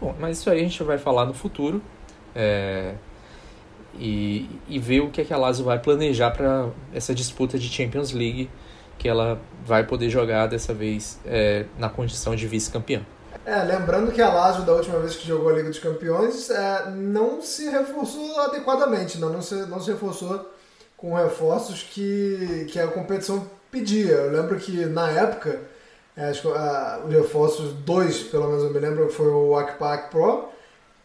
Bom, 0.00 0.14
mas 0.20 0.38
isso 0.38 0.50
aí 0.50 0.60
a 0.60 0.62
gente 0.62 0.82
vai 0.82 0.98
falar 0.98 1.24
no 1.24 1.32
futuro 1.32 1.82
é, 2.34 2.94
e, 3.98 4.48
e 4.68 4.78
ver 4.78 5.00
o 5.00 5.10
que, 5.10 5.22
é 5.22 5.24
que 5.24 5.32
a 5.32 5.38
Lazio 5.38 5.64
vai 5.64 5.78
planejar 5.78 6.30
para 6.30 6.68
essa 6.92 7.14
disputa 7.14 7.58
de 7.58 7.68
Champions 7.68 8.12
League 8.12 8.50
que 8.98 9.08
ela 9.08 9.38
vai 9.64 9.84
poder 9.84 10.08
jogar 10.08 10.46
dessa 10.46 10.72
vez 10.72 11.18
é, 11.24 11.66
na 11.78 11.88
condição 11.88 12.34
de 12.34 12.46
vice-campeã. 12.46 13.02
É, 13.44 13.62
lembrando 13.62 14.10
que 14.10 14.20
a 14.20 14.28
Lazio, 14.28 14.64
da 14.64 14.72
última 14.72 14.98
vez 14.98 15.14
que 15.14 15.26
jogou 15.26 15.50
a 15.50 15.52
Liga 15.52 15.68
dos 15.68 15.78
Campeões, 15.78 16.50
é, 16.50 16.90
não 16.90 17.40
se 17.40 17.68
reforçou 17.68 18.40
adequadamente, 18.40 19.18
não, 19.18 19.30
não, 19.30 19.40
se, 19.40 19.54
não 19.66 19.80
se 19.80 19.92
reforçou 19.92 20.50
com 20.96 21.14
reforços 21.14 21.82
que, 21.82 22.66
que 22.70 22.80
a 22.80 22.88
competição 22.88 23.46
pedia. 23.70 24.14
Eu 24.14 24.32
lembro 24.32 24.58
que 24.58 24.86
na 24.86 25.10
época, 25.10 25.60
é, 26.16 26.28
acho 26.28 26.42
que, 26.42 26.48
uh, 26.48 27.06
os 27.06 27.12
reforços, 27.12 27.72
dois 27.72 28.18
pelo 28.24 28.48
menos 28.48 28.64
eu 28.64 28.70
me 28.70 28.80
lembro, 28.80 29.08
foi 29.10 29.28
o 29.28 29.56
Akpak 29.56 30.10
Pro 30.10 30.48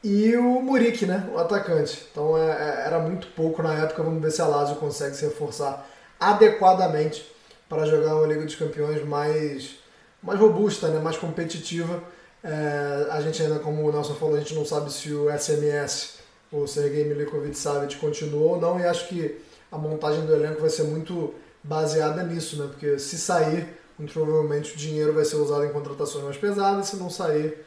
e 0.03 0.35
o 0.35 0.61
Murik, 0.61 1.05
né, 1.05 1.29
o 1.33 1.37
atacante. 1.37 2.07
Então 2.11 2.37
é, 2.37 2.49
é, 2.49 2.83
era 2.87 2.99
muito 2.99 3.27
pouco 3.35 3.61
na 3.61 3.73
época, 3.75 4.01
vamos 4.01 4.21
ver 4.21 4.31
se 4.31 4.41
a 4.41 4.47
Lazio 4.47 4.77
consegue 4.77 5.15
se 5.15 5.25
reforçar 5.25 5.85
adequadamente 6.19 7.30
para 7.71 7.85
jogar 7.85 8.15
uma 8.15 8.27
Liga 8.27 8.43
dos 8.43 8.55
Campeões 8.55 9.01
mais, 9.05 9.77
mais 10.21 10.37
robusta, 10.37 10.89
né, 10.89 10.99
mais 10.99 11.15
competitiva. 11.15 12.03
É, 12.43 13.07
a 13.09 13.21
gente 13.21 13.41
ainda, 13.41 13.59
como 13.59 13.87
o 13.87 13.91
Nelson 13.93 14.13
falou, 14.15 14.35
a 14.35 14.39
gente 14.39 14.53
não 14.53 14.65
sabe 14.65 14.91
se 14.91 15.13
o 15.13 15.31
SMS, 15.31 16.15
o 16.51 16.67
Sergei 16.67 17.05
Milikovic 17.05 17.57
Savic, 17.57 17.95
continuou 17.95 18.55
ou 18.55 18.59
não, 18.59 18.77
e 18.77 18.85
acho 18.85 19.07
que 19.07 19.39
a 19.71 19.77
montagem 19.77 20.25
do 20.25 20.33
elenco 20.33 20.59
vai 20.59 20.69
ser 20.69 20.83
muito 20.83 21.33
baseada 21.63 22.21
nisso, 22.23 22.61
né? 22.61 22.67
Porque 22.67 22.99
se 22.99 23.17
sair, 23.17 23.65
muito 23.97 24.11
provavelmente 24.11 24.73
o 24.73 24.77
dinheiro 24.77 25.13
vai 25.13 25.23
ser 25.23 25.37
usado 25.37 25.63
em 25.63 25.71
contratações 25.71 26.25
mais 26.25 26.35
pesadas, 26.35 26.87
se 26.87 26.97
não 26.97 27.09
sair. 27.09 27.57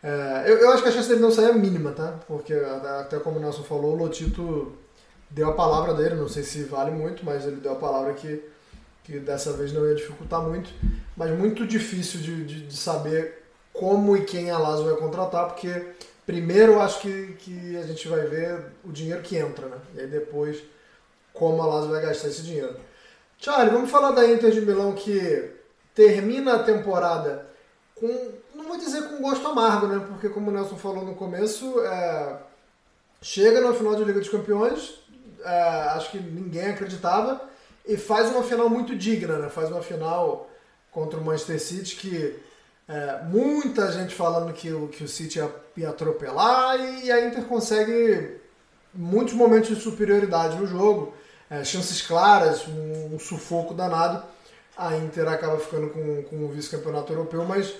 É, 0.00 0.44
eu, 0.46 0.58
eu, 0.58 0.70
acho 0.70 0.84
que 0.84 0.88
a 0.88 0.92
chance 0.92 1.08
dele 1.08 1.20
não 1.20 1.32
sair 1.32 1.46
é 1.46 1.52
mínima, 1.52 1.90
tá? 1.90 2.14
Porque 2.28 2.54
até 2.54 3.18
como 3.18 3.38
o 3.38 3.40
Nelson 3.40 3.64
falou, 3.64 3.94
o 3.94 3.96
Lotito 3.96 4.72
deu 5.28 5.48
a 5.48 5.54
palavra 5.54 5.94
dele, 5.94 6.14
não 6.14 6.28
sei 6.28 6.44
se 6.44 6.62
vale 6.62 6.92
muito, 6.92 7.24
mas 7.24 7.44
ele 7.44 7.56
deu 7.56 7.72
a 7.72 7.76
palavra 7.76 8.12
que, 8.12 8.40
que 9.08 9.18
dessa 9.18 9.54
vez 9.54 9.72
não 9.72 9.88
ia 9.88 9.94
dificultar 9.94 10.42
muito. 10.42 10.70
Mas 11.16 11.30
muito 11.30 11.66
difícil 11.66 12.20
de, 12.20 12.44
de, 12.44 12.66
de 12.66 12.76
saber 12.76 13.42
como 13.72 14.14
e 14.14 14.24
quem 14.24 14.50
a 14.50 14.58
Lazio 14.58 14.84
vai 14.84 14.96
contratar, 14.96 15.46
porque 15.46 15.94
primeiro 16.26 16.78
acho 16.78 17.00
que, 17.00 17.36
que 17.38 17.76
a 17.78 17.82
gente 17.82 18.06
vai 18.06 18.26
ver 18.26 18.66
o 18.84 18.92
dinheiro 18.92 19.22
que 19.22 19.36
entra, 19.36 19.66
né? 19.66 19.78
E 19.94 20.00
aí 20.00 20.06
depois 20.06 20.62
como 21.32 21.62
a 21.62 21.66
Lazio 21.66 21.90
vai 21.90 22.02
gastar 22.02 22.28
esse 22.28 22.42
dinheiro. 22.42 22.76
Charlie, 23.38 23.72
vamos 23.72 23.90
falar 23.90 24.10
da 24.10 24.26
Inter 24.26 24.50
de 24.50 24.60
Milão 24.60 24.92
que 24.92 25.52
termina 25.94 26.56
a 26.56 26.62
temporada 26.62 27.46
com, 27.94 28.32
não 28.54 28.64
vou 28.64 28.76
dizer 28.76 29.04
com 29.04 29.22
gosto 29.22 29.46
amargo, 29.48 29.86
né? 29.86 30.04
Porque 30.06 30.28
como 30.28 30.50
o 30.50 30.52
Nelson 30.52 30.76
falou 30.76 31.04
no 31.04 31.14
começo, 31.14 31.80
é, 31.80 32.36
chega 33.22 33.62
na 33.62 33.72
final 33.72 33.94
de 33.94 34.04
Liga 34.04 34.20
dos 34.20 34.28
Campeões, 34.28 35.00
é, 35.42 35.60
acho 35.94 36.10
que 36.10 36.18
ninguém 36.18 36.66
acreditava, 36.66 37.47
e 37.88 37.96
faz 37.96 38.30
uma 38.30 38.42
final 38.42 38.68
muito 38.68 38.94
digna, 38.94 39.38
né? 39.38 39.48
Faz 39.48 39.70
uma 39.70 39.82
final 39.82 40.48
contra 40.92 41.18
o 41.18 41.24
Manchester 41.24 41.58
City 41.58 41.96
que 41.96 42.38
é, 42.86 43.22
muita 43.24 43.90
gente 43.90 44.14
falando 44.14 44.52
que 44.52 44.70
o, 44.70 44.88
que 44.88 45.02
o 45.02 45.08
City 45.08 45.38
ia, 45.38 45.50
ia 45.76 45.88
atropelar 45.90 46.78
e 46.78 47.10
a 47.10 47.26
Inter 47.26 47.44
consegue 47.44 48.36
muitos 48.94 49.34
momentos 49.34 49.70
de 49.70 49.82
superioridade 49.82 50.56
no 50.56 50.66
jogo 50.66 51.14
é, 51.50 51.64
chances 51.64 52.02
claras, 52.02 52.66
um, 52.68 53.14
um, 53.14 53.18
sufoco 53.18 53.72
danado. 53.72 54.22
A 54.76 54.96
Inter 54.96 55.26
acaba 55.28 55.58
ficando 55.58 55.88
com, 55.88 56.22
com 56.24 56.44
o 56.44 56.48
vice-campeonato 56.48 57.12
europeu, 57.12 57.44
mas 57.44 57.74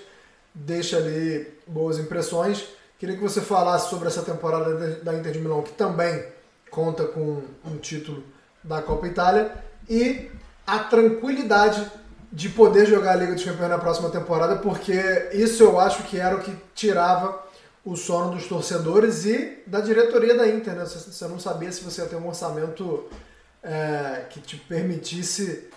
deixa 0.53 0.97
ali 0.97 1.47
boas 1.67 1.97
impressões. 1.99 2.65
Queria 2.97 3.15
que 3.15 3.21
você 3.21 3.41
falasse 3.41 3.89
sobre 3.89 4.07
essa 4.07 4.23
temporada 4.23 4.95
da 5.03 5.13
Inter 5.13 5.31
de 5.31 5.39
Milão, 5.39 5.61
que 5.61 5.71
também 5.71 6.25
conta 6.69 7.05
com 7.05 7.43
um 7.63 7.77
título 7.77 8.23
da 8.63 8.81
Copa 8.81 9.07
Itália, 9.07 9.68
e 9.89 10.29
a 10.65 10.79
tranquilidade 10.79 11.91
de 12.31 12.49
poder 12.49 12.85
jogar 12.85 13.13
a 13.13 13.15
Liga 13.15 13.33
dos 13.33 13.43
Campeões 13.43 13.71
na 13.71 13.79
próxima 13.79 14.09
temporada, 14.09 14.57
porque 14.57 15.29
isso 15.33 15.63
eu 15.63 15.79
acho 15.79 16.03
que 16.03 16.19
era 16.19 16.35
o 16.35 16.41
que 16.41 16.55
tirava 16.75 17.43
o 17.83 17.95
sono 17.95 18.35
dos 18.35 18.45
torcedores 18.47 19.25
e 19.25 19.63
da 19.65 19.81
diretoria 19.81 20.35
da 20.35 20.47
Inter. 20.47 20.75
Né? 20.75 20.85
Você 20.85 21.27
não 21.27 21.39
sabia 21.39 21.71
se 21.71 21.83
você 21.83 22.01
ia 22.01 22.07
ter 22.07 22.17
um 22.17 22.27
orçamento 22.27 23.09
é, 23.63 24.25
que 24.29 24.39
te 24.39 24.57
permitisse 24.57 25.69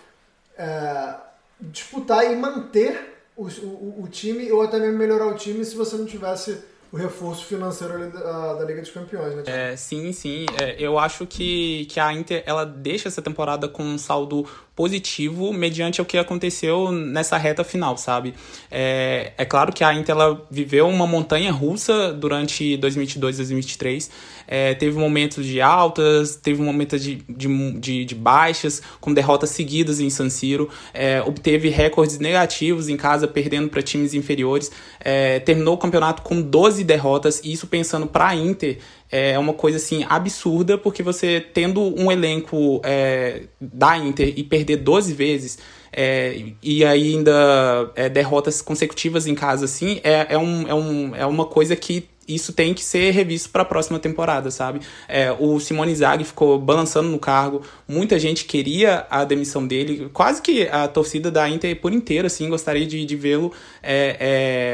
é, 0.58 1.14
disputar 1.60 2.30
e 2.30 2.36
manter 2.36 3.24
o, 3.36 3.46
o, 3.46 4.02
o, 4.02 4.08
time 4.08 4.50
ou 4.52 4.62
até 4.62 4.78
mesmo 4.78 4.98
melhorar 4.98 5.26
o 5.26 5.34
time 5.34 5.64
se 5.64 5.74
você 5.74 5.96
não 5.96 6.04
tivesse 6.04 6.62
o 6.92 6.96
reforço 6.96 7.46
financeiro 7.46 8.10
da, 8.10 8.52
da, 8.52 8.64
Liga 8.66 8.82
dos 8.82 8.90
Campeões, 8.90 9.34
né? 9.34 9.42
É, 9.46 9.76
sim, 9.76 10.12
sim. 10.12 10.44
É, 10.60 10.76
eu 10.78 10.98
acho 10.98 11.26
que, 11.26 11.86
que 11.86 11.98
a 11.98 12.12
Inter 12.12 12.44
ela 12.46 12.66
deixa 12.66 13.08
essa 13.08 13.22
temporada 13.22 13.66
com 13.66 13.82
um 13.82 13.96
saldo 13.96 14.46
positivo 14.74 15.52
mediante 15.52 16.00
o 16.00 16.04
que 16.04 16.16
aconteceu 16.16 16.90
nessa 16.90 17.36
reta 17.36 17.62
final, 17.62 17.96
sabe? 17.96 18.34
É, 18.70 19.32
é 19.36 19.44
claro 19.44 19.72
que 19.72 19.84
a 19.84 19.92
Inter 19.92 20.14
ela 20.14 20.46
viveu 20.50 20.88
uma 20.88 21.06
montanha 21.06 21.52
russa 21.52 22.12
durante 22.12 22.76
2022 22.78 23.36
2023. 23.36 24.10
É, 24.46 24.74
teve 24.74 24.98
momentos 24.98 25.44
de 25.44 25.60
altas, 25.60 26.36
teve 26.36 26.62
momentos 26.62 27.02
de, 27.02 27.16
de, 27.28 27.72
de, 27.78 28.04
de 28.04 28.14
baixas, 28.14 28.82
com 29.00 29.12
derrotas 29.12 29.50
seguidas 29.50 30.00
em 30.00 30.10
San 30.10 30.28
Siro, 30.28 30.68
é, 30.92 31.22
obteve 31.22 31.68
recordes 31.68 32.18
negativos 32.18 32.88
em 32.88 32.96
casa, 32.96 33.28
perdendo 33.28 33.68
para 33.68 33.82
times 33.82 34.14
inferiores, 34.14 34.70
é, 35.00 35.38
terminou 35.40 35.74
o 35.74 35.78
campeonato 35.78 36.22
com 36.22 36.40
12 36.40 36.84
derrotas, 36.84 37.40
e 37.44 37.52
isso 37.52 37.66
pensando 37.66 38.06
para 38.06 38.28
a 38.28 38.34
Inter 38.34 38.78
é 39.12 39.38
uma 39.38 39.52
coisa 39.52 39.76
assim 39.76 40.04
absurda, 40.08 40.78
porque 40.78 41.02
você 41.02 41.38
tendo 41.52 41.80
um 42.00 42.10
elenco 42.10 42.80
é, 42.82 43.42
da 43.60 43.98
Inter 43.98 44.32
e 44.34 44.42
perder 44.42 44.78
12 44.78 45.12
vezes. 45.12 45.58
É, 45.94 46.42
e 46.62 46.82
ainda 46.86 47.92
é, 47.94 48.08
derrotas 48.08 48.62
consecutivas 48.62 49.26
em 49.26 49.34
casa, 49.34 49.66
assim, 49.66 50.00
é, 50.02 50.28
é, 50.30 50.38
um, 50.38 50.66
é, 50.66 50.74
um, 50.74 51.14
é 51.16 51.26
uma 51.26 51.44
coisa 51.44 51.76
que 51.76 52.08
isso 52.26 52.52
tem 52.52 52.72
que 52.72 52.84
ser 52.84 53.10
revisto 53.10 53.50
para 53.50 53.62
a 53.62 53.64
próxima 53.64 53.98
temporada, 53.98 54.50
sabe? 54.50 54.80
É, 55.08 55.32
o 55.32 55.58
Simone 55.58 55.94
Zaghi 55.94 56.24
ficou 56.24 56.58
balançando 56.58 57.08
no 57.08 57.18
cargo, 57.18 57.62
muita 57.86 58.18
gente 58.18 58.44
queria 58.44 59.06
a 59.10 59.24
demissão 59.24 59.66
dele, 59.66 60.08
quase 60.12 60.40
que 60.40 60.68
a 60.68 60.86
torcida 60.88 61.30
da 61.30 61.48
Inter 61.48 61.80
por 61.80 61.92
inteiro, 61.92 62.26
assim, 62.26 62.48
gostaria 62.48 62.86
de, 62.86 63.04
de 63.04 63.16
vê-lo 63.16 63.52
é, 63.82 64.16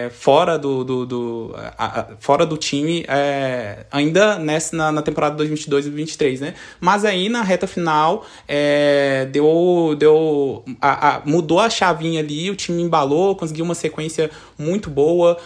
é, 0.07 0.11
fora 0.11 0.59
do, 0.59 0.85
do, 0.85 1.07
do 1.07 1.55
a, 1.77 2.01
a, 2.01 2.07
fora 2.19 2.45
do 2.45 2.57
time, 2.57 3.05
é, 3.09 3.87
ainda 3.91 4.39
nessa, 4.39 4.77
na, 4.77 4.93
na 4.93 5.03
temporada 5.03 5.37
2022 5.37 5.87
e 5.87 5.89
2023, 5.89 6.41
né? 6.41 6.55
Mas 6.81 7.05
aí 7.05 7.29
na 7.29 7.43
reta 7.43 7.67
final 7.67 8.27
é, 8.47 9.27
deu, 9.33 9.97
deu 9.99 10.65
a, 10.81 11.23
mudou 11.25 11.61
a 11.61 11.71
chavinha 11.71 12.21
ali, 12.21 12.51
o 12.51 12.57
time 12.57 12.83
embalou, 12.83 13.35
conseguiu 13.35 13.65
uma 13.65 13.75
sequência 13.75 14.31
muito 14.59 14.91
boa, 14.91 15.39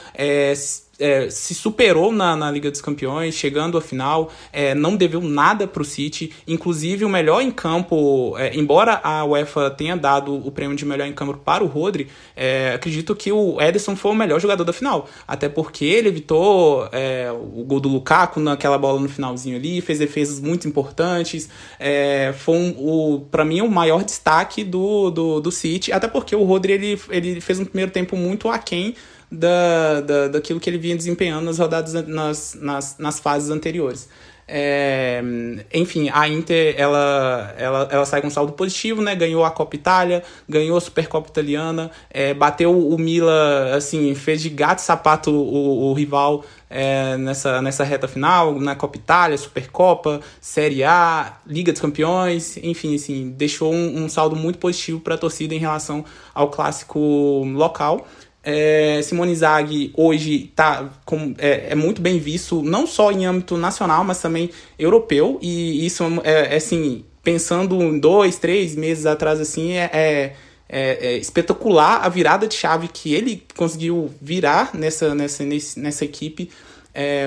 é, 0.98 1.28
se 1.30 1.54
superou 1.54 2.12
na, 2.12 2.36
na 2.36 2.50
Liga 2.50 2.70
dos 2.70 2.80
Campeões, 2.80 3.34
chegando 3.34 3.78
à 3.78 3.80
final, 3.80 4.30
é, 4.52 4.74
não 4.74 4.96
deveu 4.96 5.20
nada 5.20 5.66
para 5.66 5.82
o 5.82 5.84
City, 5.84 6.32
inclusive 6.46 7.04
o 7.04 7.08
melhor 7.08 7.40
em 7.40 7.50
campo, 7.50 8.36
é, 8.38 8.54
embora 8.54 9.00
a 9.02 9.24
UEFA 9.24 9.70
tenha 9.70 9.96
dado 9.96 10.34
o 10.34 10.50
prêmio 10.50 10.76
de 10.76 10.84
melhor 10.84 11.06
em 11.06 11.12
campo 11.12 11.34
para 11.38 11.64
o 11.64 11.66
Rodri, 11.66 12.08
é, 12.36 12.72
acredito 12.74 13.14
que 13.14 13.32
o 13.32 13.60
Ederson 13.60 13.96
foi 13.96 14.12
o 14.12 14.14
melhor 14.14 14.40
jogador 14.40 14.64
da 14.64 14.72
final, 14.72 15.08
até 15.26 15.48
porque 15.48 15.84
ele 15.84 16.08
evitou 16.08 16.88
é, 16.92 17.30
o 17.32 17.64
gol 17.64 17.80
do 17.80 17.88
Lukaku 17.88 18.40
naquela 18.40 18.78
bola 18.78 19.00
no 19.00 19.08
finalzinho 19.08 19.56
ali, 19.56 19.80
fez 19.80 19.98
defesas 19.98 20.40
muito 20.40 20.68
importantes, 20.68 21.48
é, 21.78 22.34
foi 22.38 22.56
um, 22.56 22.70
o 22.78 23.20
para 23.30 23.44
mim 23.44 23.60
o 23.60 23.70
maior 23.70 24.04
destaque 24.04 24.62
do, 24.62 25.10
do, 25.10 25.40
do 25.40 25.50
City, 25.50 25.92
até 25.92 26.06
porque 26.06 26.36
o 26.36 26.44
Rodri 26.44 26.72
ele, 26.72 27.00
ele 27.10 27.40
fez 27.40 27.58
um 27.58 27.64
primeiro 27.64 27.90
tempo 27.90 28.16
muito 28.16 28.48
aquém 28.48 28.94
da, 29.32 30.00
da, 30.02 30.28
daquilo 30.28 30.60
que 30.60 30.68
ele 30.68 30.78
vinha 30.78 30.94
desempenhando 30.94 31.46
nas 31.46 31.58
rodadas 31.58 31.94
nas, 32.06 32.54
nas, 32.60 32.98
nas 32.98 33.18
fases 33.18 33.50
anteriores. 33.50 34.08
É, 34.46 35.22
enfim, 35.72 36.10
a 36.12 36.28
Inter 36.28 36.74
ela, 36.76 37.54
ela, 37.56 37.88
ela 37.90 38.04
sai 38.04 38.20
com 38.20 38.26
um 38.26 38.30
saldo 38.30 38.52
positivo, 38.52 39.00
né? 39.00 39.14
Ganhou 39.14 39.44
a 39.44 39.50
Copa 39.50 39.76
Itália, 39.76 40.22
ganhou 40.46 40.76
a 40.76 40.80
Supercopa 40.80 41.30
Italiana, 41.30 41.90
é, 42.10 42.34
bateu 42.34 42.76
o 42.76 42.98
Mila, 42.98 43.74
assim, 43.74 44.14
fez 44.14 44.42
de 44.42 44.50
gato 44.50 44.80
sapato 44.80 45.30
o, 45.30 45.90
o 45.90 45.94
rival 45.94 46.44
é, 46.68 47.16
nessa, 47.16 47.62
nessa 47.62 47.84
reta 47.84 48.08
final, 48.08 48.58
na 48.60 48.74
Copa 48.74 48.96
Itália, 48.98 49.38
Supercopa, 49.38 50.20
Série 50.40 50.82
A, 50.82 51.38
Liga 51.46 51.72
dos 51.72 51.80
Campeões, 51.80 52.58
enfim, 52.58 52.94
assim, 52.94 53.30
deixou 53.30 53.72
um, 53.72 54.04
um 54.04 54.08
saldo 54.08 54.34
muito 54.34 54.58
positivo 54.58 55.00
para 55.00 55.14
a 55.14 55.18
torcida 55.18 55.54
em 55.54 55.58
relação 55.58 56.04
ao 56.34 56.50
clássico 56.50 56.98
local. 57.54 58.06
É, 58.44 59.00
Simone 59.02 59.34
Zaghi 59.36 59.92
hoje 59.96 60.50
tá 60.56 60.90
com, 61.04 61.32
é, 61.38 61.68
é, 61.70 61.74
muito 61.76 62.02
bem 62.02 62.18
visto, 62.18 62.60
não 62.60 62.88
só 62.88 63.12
em 63.12 63.24
âmbito 63.24 63.56
nacional, 63.56 64.02
mas 64.02 64.20
também 64.20 64.50
europeu. 64.78 65.38
E 65.40 65.86
isso 65.86 66.04
é, 66.24 66.54
é 66.54 66.56
assim, 66.56 67.04
pensando 67.22 67.80
em 67.80 67.98
dois, 67.98 68.38
três 68.38 68.74
meses 68.74 69.06
atrás, 69.06 69.40
assim, 69.40 69.72
é, 69.72 69.90
é, 69.92 70.32
é, 70.68 71.06
é 71.06 71.16
espetacular 71.18 72.04
a 72.04 72.08
virada 72.08 72.48
de 72.48 72.54
chave 72.54 72.88
que 72.88 73.14
ele 73.14 73.44
conseguiu 73.56 74.10
virar 74.20 74.74
nessa, 74.74 75.14
nessa, 75.14 75.44
nessa 75.76 76.04
equipe. 76.04 76.50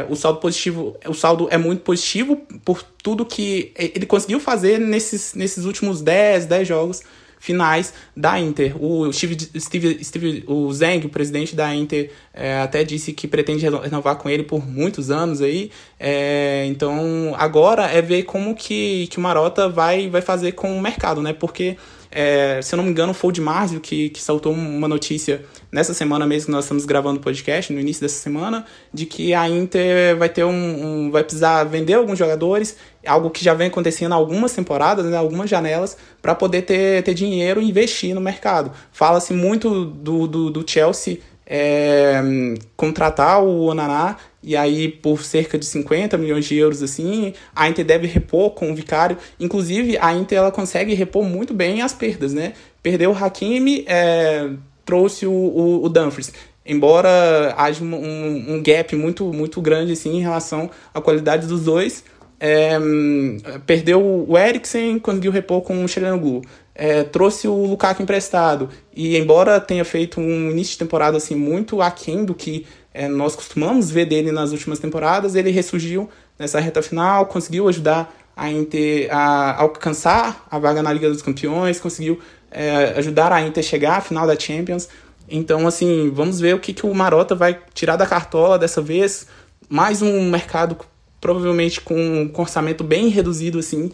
O 0.10 0.16
saldo 0.16 0.40
positivo, 0.40 0.96
o 1.08 1.14
saldo 1.14 1.48
é 1.50 1.58
muito 1.58 1.82
positivo 1.82 2.36
por 2.64 2.84
tudo 2.84 3.26
que 3.26 3.72
ele 3.76 4.06
conseguiu 4.06 4.40
fazer 4.40 4.80
nesses, 4.80 5.34
nesses 5.34 5.66
últimos 5.66 6.04
10, 6.04 6.46
10 6.46 6.68
jogos 6.68 7.02
finais 7.46 7.94
da 8.18 8.40
Inter. 8.40 8.76
O 8.84 9.14
Steve, 9.14 9.38
Steve, 9.60 10.04
Steve 10.04 10.44
o 10.48 10.74
Zeng, 10.74 11.06
o 11.06 11.10
presidente 11.10 11.56
da 11.56 11.74
Inter, 11.74 12.10
é, 12.34 12.58
até 12.60 12.84
disse 12.84 13.14
que 13.14 13.28
pretende 13.28 13.64
renovar 13.64 14.16
com 14.16 14.28
ele 14.28 14.42
por 14.42 14.66
muitos 14.66 15.12
anos 15.12 15.42
aí. 15.42 15.70
É, 16.00 16.66
então 16.68 17.36
agora 17.38 17.84
é 17.84 18.02
ver 18.02 18.24
como 18.24 18.56
que, 18.56 19.06
que 19.08 19.20
o 19.20 19.22
Marota 19.22 19.70
vai, 19.70 20.10
vai 20.10 20.22
fazer 20.22 20.54
com 20.54 20.76
o 20.76 20.82
mercado, 20.82 21.22
né? 21.22 21.34
Porque 21.34 21.78
é, 22.12 22.62
se 22.62 22.74
eu 22.74 22.78
não 22.78 22.84
me 22.86 22.90
engano, 22.90 23.14
foi 23.14 23.30
o 23.30 23.34
de 23.34 23.42
Márcio 23.42 23.82
que, 23.82 24.10
que 24.10 24.22
saltou 24.22 24.54
uma 24.54 24.88
notícia 24.88 25.44
nessa 25.70 25.94
semana 25.94 26.26
mesmo 26.26 26.46
que 26.46 26.52
nós 26.54 26.64
estamos 26.64 26.86
gravando 26.86 27.20
o 27.20 27.22
podcast, 27.22 27.74
no 27.74 27.80
início 27.82 28.02
dessa 28.02 28.22
semana, 28.22 28.66
de 28.94 29.06
que 29.06 29.34
a 29.34 29.50
Inter 29.50 30.16
vai 30.16 30.30
ter 30.30 30.46
um, 30.46 30.52
um 31.08 31.12
vai 31.12 31.22
precisar 31.22 31.66
vender 31.66 31.96
alguns 31.96 32.18
jogadores, 32.18 32.78
algo 33.06 33.30
que 33.30 33.44
já 33.44 33.54
vem 33.54 33.68
acontecendo 33.68 34.14
algumas 34.14 34.54
temporadas, 34.54 35.06
né, 35.06 35.18
algumas 35.18 35.50
janelas, 35.50 35.98
para 36.22 36.36
poder 36.36 36.64
ter, 36.64 37.04
ter 37.04 37.14
dinheiro 37.14 37.62
e 37.62 37.70
investir 37.70 38.14
no 38.14 38.22
mercado. 38.22 38.72
Fala-se 38.92 39.34
muito 39.34 39.86
do, 39.86 40.28
do, 40.28 40.50
do 40.50 40.70
Chelsea 40.70 41.20
é, 41.46 42.22
contratar 42.76 43.44
o 43.44 43.66
Onaná 43.66 44.18
e 44.42 44.56
aí 44.56 44.88
por 44.88 45.24
cerca 45.24 45.58
de 45.58 45.66
50 45.66 46.18
milhões 46.18 46.46
de 46.46 46.56
euros 46.56 46.82
assim, 46.82 47.34
a 47.56 47.70
Inter 47.70 47.86
deve 47.86 48.08
repor 48.08 48.52
com 48.52 48.72
o 48.72 48.76
Vicário. 48.76 49.18
Inclusive, 49.40 49.98
a 50.00 50.14
Inter 50.14 50.40
ela 50.40 50.52
consegue 50.52 50.94
repor 50.94 51.24
muito 51.24 51.54
bem 51.54 51.82
as 51.82 51.94
perdas, 51.94 52.34
né? 52.34 52.54
Perdeu 52.82 53.12
o 53.12 53.16
Hakimi, 53.16 53.86
é, 53.88 54.50
trouxe 54.84 55.26
o, 55.26 55.32
o, 55.32 55.86
o 55.86 55.90
Dumfries. 55.90 56.34
Embora 56.66 57.54
haja 57.58 57.84
um, 57.84 58.56
um, 58.56 58.64
gap 58.64 58.96
muito, 58.96 59.32
muito 59.32 59.62
grande 59.62 59.92
assim, 59.94 60.18
em 60.18 60.22
relação 60.22 60.70
à 60.94 61.00
qualidade 61.00 61.46
dos 61.46 61.64
dois, 61.64 62.04
é, 62.40 62.78
perdeu 63.66 64.26
o 64.28 64.38
Eriksen, 64.38 65.00
conseguiu 65.00 65.32
repor 65.32 65.62
com 65.62 65.84
o 65.84 65.88
Xeranoglu. 65.88 66.42
É, 66.74 67.04
trouxe 67.04 67.48
o 67.48 67.66
Lukaku 67.66 68.02
emprestado. 68.02 68.70
E 68.94 69.18
embora 69.18 69.60
tenha 69.60 69.86
feito 69.86 70.20
um 70.20 70.52
início 70.52 70.74
de 70.74 70.80
temporada 70.80 71.18
assim, 71.18 71.36
muito 71.36 71.82
aquém 71.82 72.26
do 72.26 72.34
que 72.34 72.66
é, 72.94 73.08
nós 73.08 73.36
costumamos 73.36 73.90
ver 73.92 74.06
dele 74.06 74.32
nas 74.32 74.52
últimas 74.52 74.80
temporadas, 74.80 75.36
ele 75.36 75.52
ressurgiu 75.52 76.10
nessa 76.38 76.60
reta 76.60 76.82
final, 76.82 77.26
conseguiu 77.26 77.68
ajudar 77.68 78.14
a 78.36 78.50
Inter 78.50 79.08
a 79.10 79.62
alcançar 79.62 80.46
a 80.52 80.60
vaga 80.60 80.84
na 80.84 80.92
Liga 80.92 81.10
dos 81.10 81.22
Campeões, 81.22 81.80
conseguiu 81.80 82.20
é, 82.52 82.94
ajudar 82.98 83.32
a 83.32 83.42
Inter 83.42 83.64
chegar 83.64 83.98
à 83.98 84.02
final 84.02 84.28
da 84.28 84.38
Champions. 84.38 84.90
Então, 85.30 85.66
assim, 85.66 86.12
vamos 86.14 86.40
ver 86.40 86.56
o 86.56 86.60
que, 86.60 86.74
que 86.74 86.86
o 86.86 86.94
Marota 86.94 87.34
vai 87.34 87.60
tirar 87.74 87.96
da 87.96 88.06
cartola 88.06 88.60
dessa 88.60 88.82
vez. 88.82 89.28
Mais 89.68 90.02
um 90.02 90.30
mercado 90.30 90.78
provavelmente 91.26 91.82
com 91.82 91.96
um 91.96 92.32
orçamento 92.40 92.84
bem 92.84 93.08
reduzido, 93.08 93.58
assim. 93.58 93.92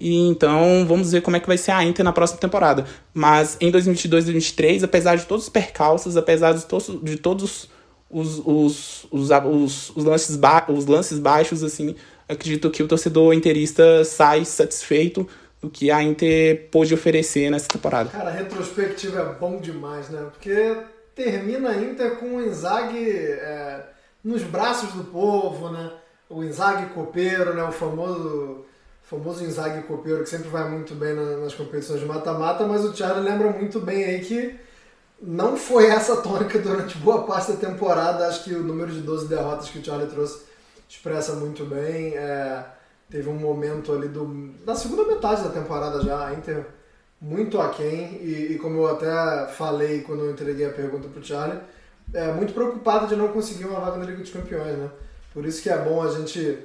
E 0.00 0.28
então 0.28 0.86
vamos 0.86 1.10
ver 1.10 1.22
como 1.22 1.36
é 1.36 1.40
que 1.40 1.46
vai 1.48 1.58
ser 1.58 1.72
a 1.72 1.82
Inter 1.82 2.04
na 2.04 2.12
próxima 2.12 2.38
temporada. 2.38 2.84
Mas 3.12 3.56
em 3.60 3.68
2022 3.68 4.22
e 4.22 4.26
2023, 4.26 4.84
apesar 4.84 5.16
de 5.16 5.26
todos 5.26 5.46
os 5.46 5.50
percalços, 5.50 6.16
apesar 6.16 6.52
de 6.52 6.64
todos, 6.64 7.02
de 7.02 7.16
todos 7.16 7.68
os, 8.08 8.38
os, 8.38 8.78
os, 9.10 9.30
os, 9.30 9.96
os, 9.96 10.04
lances, 10.04 10.36
ba 10.36 10.66
os 10.68 10.86
lances 10.86 11.18
baixos, 11.18 11.64
assim, 11.64 11.96
acredito 12.28 12.70
que 12.70 12.80
o 12.80 12.86
torcedor 12.86 13.34
interista 13.34 14.04
sai 14.04 14.44
satisfeito 14.44 15.28
do 15.60 15.68
que 15.68 15.90
a 15.90 16.00
Inter 16.00 16.68
pôde 16.70 16.94
oferecer 16.94 17.50
nessa 17.50 17.66
temporada. 17.66 18.10
Cara, 18.10 18.30
a 18.30 18.32
retrospectiva 18.32 19.18
é 19.18 19.40
bom 19.40 19.60
demais, 19.60 20.10
né? 20.10 20.28
Porque 20.30 20.76
termina 21.12 21.70
a 21.70 21.76
Inter 21.76 22.14
com 22.18 22.36
o 22.36 22.40
Inzaghi 22.40 23.10
é, 23.10 23.82
nos 24.22 24.44
braços 24.44 24.92
do 24.92 25.02
povo, 25.02 25.70
né? 25.70 25.90
O 26.28 26.42
Inzaghi 26.44 26.86
copeiro, 26.92 27.54
né? 27.54 27.62
O 27.64 27.72
famoso, 27.72 28.64
famoso 29.02 29.44
Inzaghi 29.44 29.82
copeiro 29.82 30.22
que 30.22 30.28
sempre 30.28 30.48
vai 30.48 30.68
muito 30.68 30.94
bem 30.94 31.14
na, 31.14 31.38
nas 31.38 31.54
competições 31.54 32.00
de 32.00 32.06
mata-mata, 32.06 32.66
mas 32.66 32.84
o 32.84 32.92
Thiago 32.92 33.20
lembra 33.20 33.50
muito 33.50 33.80
bem 33.80 34.04
aí 34.04 34.20
que 34.20 34.58
não 35.20 35.56
foi 35.56 35.86
essa 35.86 36.18
tônica 36.18 36.58
durante 36.58 36.96
boa 36.98 37.24
parte 37.24 37.52
da 37.52 37.58
temporada. 37.58 38.26
Acho 38.26 38.44
que 38.44 38.54
o 38.54 38.62
número 38.62 38.92
de 38.92 39.00
12 39.00 39.26
derrotas 39.26 39.68
que 39.68 39.78
o 39.78 39.84
Charlie 39.84 40.08
trouxe 40.08 40.42
expressa 40.88 41.32
muito 41.32 41.64
bem. 41.64 42.16
É, 42.16 42.64
teve 43.10 43.28
um 43.28 43.34
momento 43.34 43.92
ali 43.92 44.08
do, 44.08 44.52
da 44.64 44.74
segunda 44.74 45.04
metade 45.04 45.42
da 45.42 45.50
temporada 45.50 46.02
já, 46.02 46.26
a 46.26 46.34
Inter 46.34 46.66
muito 47.20 47.60
aquém. 47.60 48.20
E, 48.22 48.52
e 48.52 48.58
como 48.58 48.78
eu 48.78 48.88
até 48.88 49.46
falei 49.52 50.02
quando 50.02 50.24
eu 50.24 50.30
entreguei 50.30 50.66
a 50.66 50.72
pergunta 50.72 51.08
para 51.08 51.20
o 51.20 51.24
Charlie, 51.24 51.60
é 52.14 52.32
muito 52.32 52.54
preocupado 52.54 53.06
de 53.06 53.16
não 53.16 53.28
conseguir 53.28 53.66
uma 53.66 53.80
vaga 53.80 53.98
na 53.98 54.04
Liga 54.04 54.18
dos 54.18 54.30
Campeões, 54.30 54.78
né? 54.78 54.90
Por 55.38 55.46
isso 55.46 55.62
que 55.62 55.70
é 55.70 55.78
bom 55.78 56.02
a 56.02 56.10
gente 56.10 56.58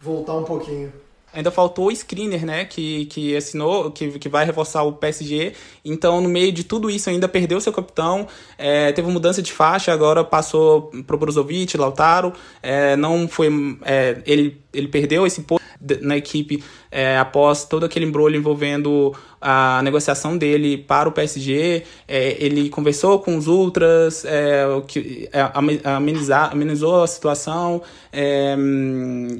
voltar 0.00 0.32
um 0.36 0.42
pouquinho. 0.42 0.90
ainda 1.34 1.50
faltou 1.50 1.88
o 1.88 1.94
screener, 1.94 2.46
né, 2.46 2.64
que, 2.64 3.04
que 3.04 3.36
assinou, 3.36 3.90
que, 3.90 4.18
que 4.18 4.26
vai 4.26 4.46
reforçar 4.46 4.84
o 4.84 4.94
PSG. 4.94 5.52
Então, 5.84 6.22
no 6.22 6.28
meio 6.30 6.50
de 6.50 6.64
tudo 6.64 6.88
isso, 6.88 7.10
ainda 7.10 7.28
perdeu 7.28 7.60
seu 7.60 7.74
capitão, 7.74 8.26
é, 8.56 8.90
teve 8.92 9.06
mudança 9.10 9.42
de 9.42 9.52
faixa, 9.52 9.92
agora 9.92 10.24
passou 10.24 10.90
pro 11.06 11.18
Brozovic, 11.18 11.76
Lautaro, 11.76 12.32
é, 12.62 12.96
não 12.96 13.28
foi, 13.28 13.48
é, 13.84 14.22
ele, 14.24 14.62
ele 14.72 14.88
perdeu 14.88 15.26
esse 15.26 15.42
posto 15.42 15.65
na 16.00 16.16
equipe 16.16 16.62
é, 16.90 17.18
após 17.18 17.64
todo 17.64 17.84
aquele 17.84 18.06
embrulho 18.06 18.36
envolvendo 18.36 19.14
a 19.40 19.80
negociação 19.82 20.36
dele 20.36 20.78
para 20.78 21.08
o 21.08 21.12
PSG. 21.12 21.84
É, 22.08 22.36
ele 22.44 22.68
conversou 22.68 23.18
com 23.20 23.36
os 23.36 23.46
ultras, 23.46 24.24
é, 24.24 24.64
que, 24.86 25.28
é, 25.32 25.50
amenizar, 25.84 26.52
amenizou 26.52 27.02
a 27.02 27.06
situação 27.06 27.82
é, 28.12 28.56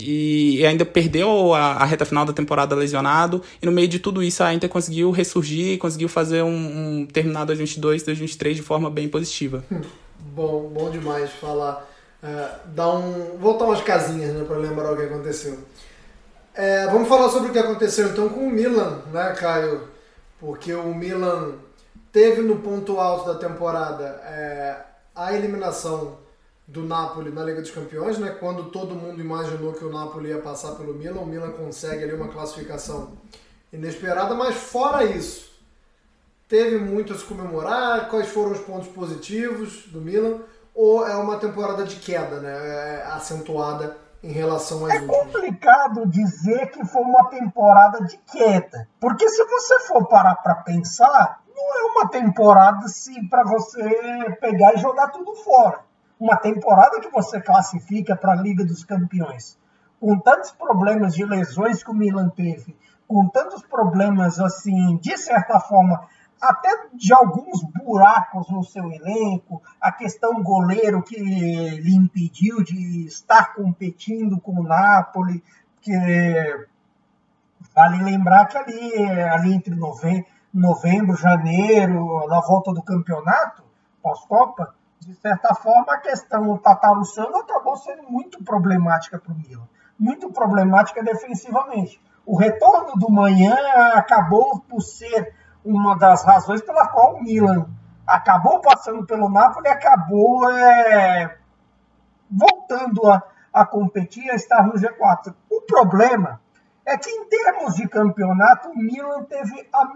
e 0.01 0.65
ainda 0.65 0.85
perdeu 0.85 1.55
a, 1.55 1.73
a, 1.73 1.85
reta 1.85 2.05
final 2.05 2.25
da 2.25 2.33
temporada 2.33 2.75
lesionado. 2.75 3.43
E 3.61 3.67
no 3.67 3.73
meio 3.73 3.89
de 3.89 3.99
tudo 3.99 4.23
isso, 4.23 4.43
a 4.43 4.53
Inter 4.53 4.69
conseguiu 4.69 5.11
ressurgir, 5.11 5.79
conseguiu 5.79 6.09
fazer 6.09 6.43
um, 6.43 7.01
um 7.01 7.07
terminar 7.07 7.45
2022, 7.45 8.03
2023 8.03 8.57
de 8.57 8.63
forma 8.63 8.91
bem 8.91 9.09
positiva. 9.09 9.65
Bom, 10.19 10.71
bom 10.73 10.91
demais 10.91 11.31
falar. 11.33 11.89
Uh, 12.23 12.69
dar 12.75 12.95
um, 12.95 13.39
voltar 13.39 13.67
umas 13.67 13.83
casinhas 13.83 14.35
né, 14.35 14.45
para 14.45 14.57
lembrar 14.57 14.93
o 14.93 14.97
que 14.97 15.03
aconteceu. 15.03 15.59
É, 16.59 16.87
vamos 16.87 17.07
falar 17.07 17.29
sobre 17.29 17.51
o 17.51 17.53
que 17.53 17.59
aconteceu 17.59 18.09
então 18.09 18.31
com 18.31 18.47
o 18.47 18.51
Milan, 18.51 19.03
né, 19.13 19.35
Caio? 19.39 19.89
Porque 20.41 20.73
o 20.73 20.95
Milan 20.95 21.57
teve 22.11 22.41
no 22.41 22.61
ponto 22.61 22.99
alto 22.99 23.31
da 23.31 23.39
temporada 23.39 24.05
é, 24.25 24.75
a 25.15 25.35
eliminação 25.35 26.17
do 26.67 26.83
Napoli 26.83 27.31
na 27.31 27.45
Liga 27.45 27.61
dos 27.61 27.71
Campeões, 27.71 28.17
né? 28.17 28.35
Quando 28.41 28.71
todo 28.71 28.95
mundo 28.95 29.21
imaginou 29.21 29.75
que 29.75 29.85
o 29.85 29.93
Napoli 29.93 30.31
ia 30.31 30.39
passar 30.39 30.73
pelo 30.77 30.95
Milan, 30.95 31.21
o 31.21 31.27
Milan 31.27 31.51
consegue 31.51 32.05
ali 32.05 32.15
uma 32.15 32.29
classificação 32.29 33.13
inesperada, 33.71 34.35
mas 34.35 34.55
fora 34.55 35.05
isso, 35.05 35.51
teve 36.49 36.79
muito 36.79 37.13
a 37.13 37.19
se 37.19 37.25
comemorar. 37.25 38.09
Quais 38.09 38.29
foram 38.29 38.53
os 38.53 38.61
pontos 38.61 38.89
positivos 38.89 39.89
do 39.89 40.01
Milan? 40.01 40.39
Ou 40.75 41.07
é 41.07 41.15
uma 41.17 41.37
temporada 41.37 41.85
de 41.85 41.97
queda, 41.97 42.41
né? 42.41 42.51
É 42.51 43.07
acentuada 43.09 44.06
em 44.23 44.33
relação 44.33 44.85
às 44.87 44.93
É 44.93 45.01
últimas. 45.01 45.17
complicado 45.17 46.07
dizer 46.07 46.71
que 46.71 46.85
foi 46.85 47.03
uma 47.03 47.29
temporada 47.29 48.05
de 48.05 48.17
queda, 48.19 48.89
porque 49.01 49.29
se 49.29 49.45
você 49.45 49.81
for 49.81 50.07
parar 50.09 50.37
para 50.37 50.57
pensar, 50.57 51.41
não 51.55 51.79
é 51.79 51.93
uma 51.93 52.09
temporada 52.09 52.85
assim 52.85 53.27
para 53.29 53.45
você 53.45 54.37
pegar 54.41 54.75
e 54.75 54.79
jogar 54.79 55.09
tudo 55.09 55.35
fora. 55.37 55.81
Uma 56.19 56.37
temporada 56.37 57.01
que 57.01 57.11
você 57.11 57.41
classifica 57.41 58.17
para 58.17 58.33
a 58.33 58.37
Liga 58.37 58.65
dos 58.65 58.85
Campeões. 58.85 59.59
Com 60.01 60.19
tantos 60.19 60.51
problemas 60.51 61.15
de 61.15 61.25
lesões 61.25 61.83
que 61.83 61.91
o 61.91 61.95
Milan 61.95 62.29
teve, 62.31 62.77
com 63.09 63.29
tantos 63.29 63.63
problemas 63.63 64.39
assim, 64.41 64.97
de 64.99 65.17
certa 65.17 65.61
forma, 65.61 66.07
até 66.41 66.89
de 66.93 67.13
alguns 67.13 67.63
buracos 67.63 68.49
no 68.51 68.63
seu 68.63 68.91
elenco, 68.91 69.63
a 69.81 69.91
questão 69.91 70.43
goleiro 70.43 71.03
que 71.03 71.17
lhe 71.19 71.95
impediu 71.95 72.63
de 72.63 73.07
estar 73.07 73.55
competindo 73.55 74.41
com 74.41 74.61
o 74.61 74.63
Napoli, 74.63 75.43
que 75.81 75.93
vale 77.75 78.03
lembrar 78.03 78.47
que 78.47 78.59
ali, 78.59 79.13
ali 79.31 79.55
entre 79.55 79.75
novembro, 79.75 80.27
novembro, 80.53 81.17
janeiro, 81.17 82.27
na 82.29 82.41
volta 82.41 82.73
do 82.73 82.83
campeonato, 82.83 83.63
pós-Copa, 84.03 84.75
de 85.01 85.15
certa 85.15 85.55
forma 85.55 85.93
a 85.93 85.99
questão 85.99 86.57
Tatarussano 86.59 87.37
acabou 87.37 87.77
sendo 87.77 88.05
muito 88.11 88.43
problemática 88.43 89.19
para 89.19 89.33
o 89.33 89.37
Milan, 89.37 89.69
muito 89.99 90.31
problemática 90.33 91.03
defensivamente. 91.03 92.01
O 92.25 92.37
retorno 92.37 92.95
do 92.97 93.11
manhã 93.11 93.55
acabou 93.95 94.59
por 94.61 94.81
ser 94.81 95.36
uma 95.67 95.99
das 95.99 96.25
razões 96.25 96.63
pela 96.63 96.87
qual 96.87 97.17
o 97.17 97.23
Milan 97.23 97.67
acabou 98.07 98.61
passando 98.61 99.05
pelo 99.05 99.29
Napoli 99.29 99.69
acabou 99.69 100.49
é, 100.51 101.37
voltando 102.31 103.11
a, 103.11 103.23
a 103.53 103.67
competir, 103.67 104.31
a 104.31 104.35
estar 104.35 104.65
no 104.65 104.75
G4. 104.75 105.35
O 105.51 105.63
problema 105.63 106.41
é 106.85 106.97
que, 106.97 107.11
em 107.11 107.29
termos 107.29 107.75
de 107.75 107.89
campeonato, 107.89 108.69
o 108.69 108.79
Milan 108.79 109.25
teve 109.25 109.69
a, 109.73 109.93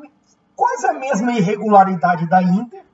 quase 0.56 0.86
a 0.88 0.92
mesma 0.92 1.32
irregularidade 1.32 2.28
da 2.28 2.42
Inter, 2.42 2.84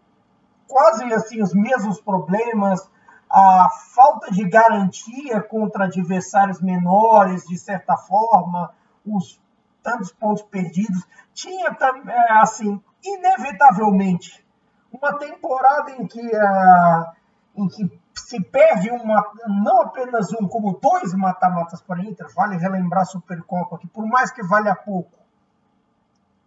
quase 0.68 1.04
assim 1.14 1.42
os 1.42 1.54
mesmos 1.54 1.98
problemas, 2.00 2.86
a 3.30 3.68
falta 3.94 4.30
de 4.30 4.46
garantia 4.48 5.40
contra 5.40 5.84
adversários 5.84 6.60
menores, 6.60 7.46
de 7.46 7.56
certa 7.56 7.96
forma, 7.96 8.70
os 9.04 9.40
tantos 9.86 10.12
pontos 10.12 10.42
perdidos. 10.42 11.06
Tinha, 11.32 11.68
é, 11.68 12.32
assim, 12.40 12.82
inevitavelmente, 13.04 14.44
uma 14.92 15.16
temporada 15.16 15.92
em 15.92 16.06
que, 16.08 16.20
uh, 16.20 17.06
em 17.54 17.68
que 17.68 18.00
se 18.16 18.42
perde 18.42 18.90
uma, 18.90 19.24
não 19.46 19.82
apenas 19.82 20.32
um, 20.32 20.48
como 20.48 20.80
dois 20.80 21.14
mata-matas 21.14 21.80
para 21.80 22.00
a 22.00 22.04
Inter. 22.04 22.26
Vale 22.34 22.56
relembrar 22.56 23.02
a 23.02 23.06
Supercopa, 23.06 23.78
que 23.78 23.86
por 23.86 24.04
mais 24.06 24.32
que 24.32 24.42
valha 24.42 24.74
pouco, 24.74 25.12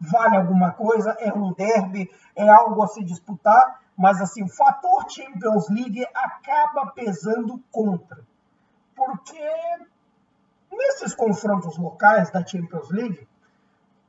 vale 0.02 0.36
alguma 0.36 0.74
coisa, 0.74 1.16
é 1.20 1.32
um 1.32 1.54
derby, 1.54 2.12
é 2.36 2.50
algo 2.50 2.84
a 2.84 2.88
se 2.88 3.04
disputar, 3.06 3.80
mas 3.96 4.20
assim, 4.20 4.44
o 4.44 4.50
fator 4.50 5.06
Champions 5.10 5.70
League 5.70 6.06
acaba 6.14 6.92
pesando 6.92 7.62
contra. 7.72 8.20
Porque 8.96 9.40
nesses 10.80 11.14
confrontos 11.14 11.78
locais 11.78 12.32
da 12.32 12.46
Champions 12.46 12.90
League, 12.90 13.28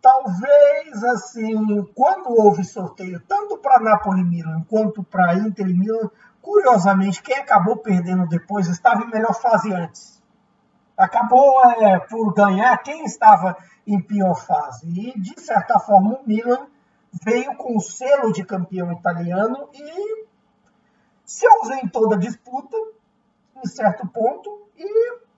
talvez 0.00 1.04
assim, 1.04 1.85
quando 1.94 2.30
houve 2.30 2.64
sorteio 2.64 3.20
tanto 3.28 3.59
para 3.59 3.80
Napoli 3.80 4.24
Milan 4.24 4.64
quanto 4.68 5.02
para 5.02 5.35
Inter 5.35 5.68
e 5.68 5.74
Milan, 5.74 6.11
curiosamente 6.40 7.22
quem 7.22 7.37
acabou 7.37 7.76
perdendo 7.76 8.26
depois 8.26 8.68
estava 8.68 9.04
em 9.04 9.11
melhor 9.11 9.35
fase 9.35 9.72
antes. 9.72 10.22
Acabou 10.96 11.62
é, 11.64 11.98
por 11.98 12.33
ganhar 12.33 12.76
quem 12.78 13.04
estava 13.04 13.56
em 13.87 14.00
pior 14.00 14.35
fase. 14.35 14.87
E 14.88 15.18
de 15.18 15.40
certa 15.40 15.78
forma 15.78 16.14
o 16.14 16.26
Milan 16.26 16.66
veio 17.24 17.56
com 17.56 17.76
o 17.76 17.80
selo 17.80 18.33
de 18.33 18.44
campeão 18.44 18.92
italiano 18.92 19.68
e 19.72 20.26
se 21.24 21.46
ausentou 21.46 22.09
da 22.09 22.16
disputa 22.16 22.76
em 23.62 23.66
certo 23.66 24.06
ponto 24.09 24.68
e 24.76 25.30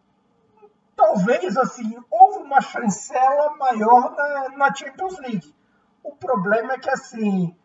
talvez 1.02 1.56
assim 1.56 1.96
houve 2.08 2.44
uma 2.44 2.60
chancela 2.60 3.56
maior 3.56 4.14
na, 4.14 4.48
na 4.56 4.74
Champions 4.74 5.18
League. 5.18 5.52
O 6.02 6.14
problema 6.14 6.74
é 6.74 6.78
que 6.78 6.90
assim 6.90 7.56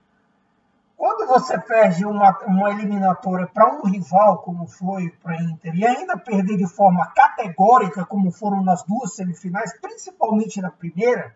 quando 0.95 1.27
você 1.27 1.59
perde 1.59 2.03
uma, 2.07 2.35
uma 2.47 2.71
eliminatória 2.71 3.45
para 3.45 3.71
um 3.71 3.83
rival, 3.83 4.39
como 4.39 4.67
foi 4.67 5.11
para 5.21 5.33
a 5.33 5.43
Inter, 5.43 5.75
e 5.75 5.85
ainda 5.85 6.17
perder 6.17 6.57
de 6.57 6.67
forma 6.67 7.05
categórica, 7.15 8.03
como 8.03 8.31
foram 8.31 8.63
nas 8.63 8.81
duas 8.81 9.13
semifinais, 9.13 9.79
principalmente 9.79 10.59
na 10.59 10.71
primeira, 10.71 11.35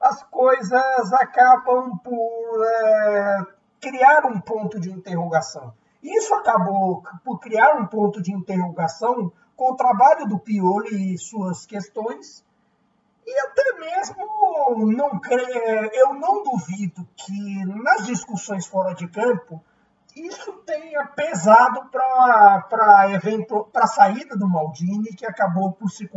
as 0.00 0.22
coisas 0.22 1.12
acabam 1.14 1.98
por 1.98 2.64
é, 2.64 3.46
criar 3.80 4.24
um 4.26 4.40
ponto 4.40 4.78
de 4.78 4.88
interrogação. 4.92 5.74
Isso 6.00 6.32
acabou 6.32 7.02
por 7.24 7.40
criar 7.40 7.74
um 7.74 7.86
ponto 7.86 8.22
de 8.22 8.32
interrogação 8.32 9.32
com 9.60 9.72
o 9.72 9.76
trabalho 9.76 10.26
do 10.26 10.38
Pioli 10.38 11.12
e 11.12 11.18
suas 11.18 11.66
questões. 11.66 12.42
E 13.26 13.40
até 13.40 13.78
mesmo 13.78 14.90
não 14.90 15.20
eu 15.92 16.14
não 16.14 16.42
duvido 16.42 17.06
que 17.14 17.64
nas 17.66 18.06
discussões 18.06 18.66
fora 18.66 18.94
de 18.94 19.06
campo 19.06 19.62
isso 20.16 20.50
tenha 20.64 21.04
pesado 21.08 21.90
para 21.90 22.66
a 23.74 23.86
saída 23.86 24.34
do 24.34 24.48
Maldini, 24.48 25.14
que 25.14 25.26
acabou 25.26 25.72
por 25.72 25.90
se, 25.90 26.10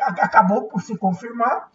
acabou 0.00 0.68
por 0.68 0.80
se 0.80 0.96
confirmar 0.96 1.70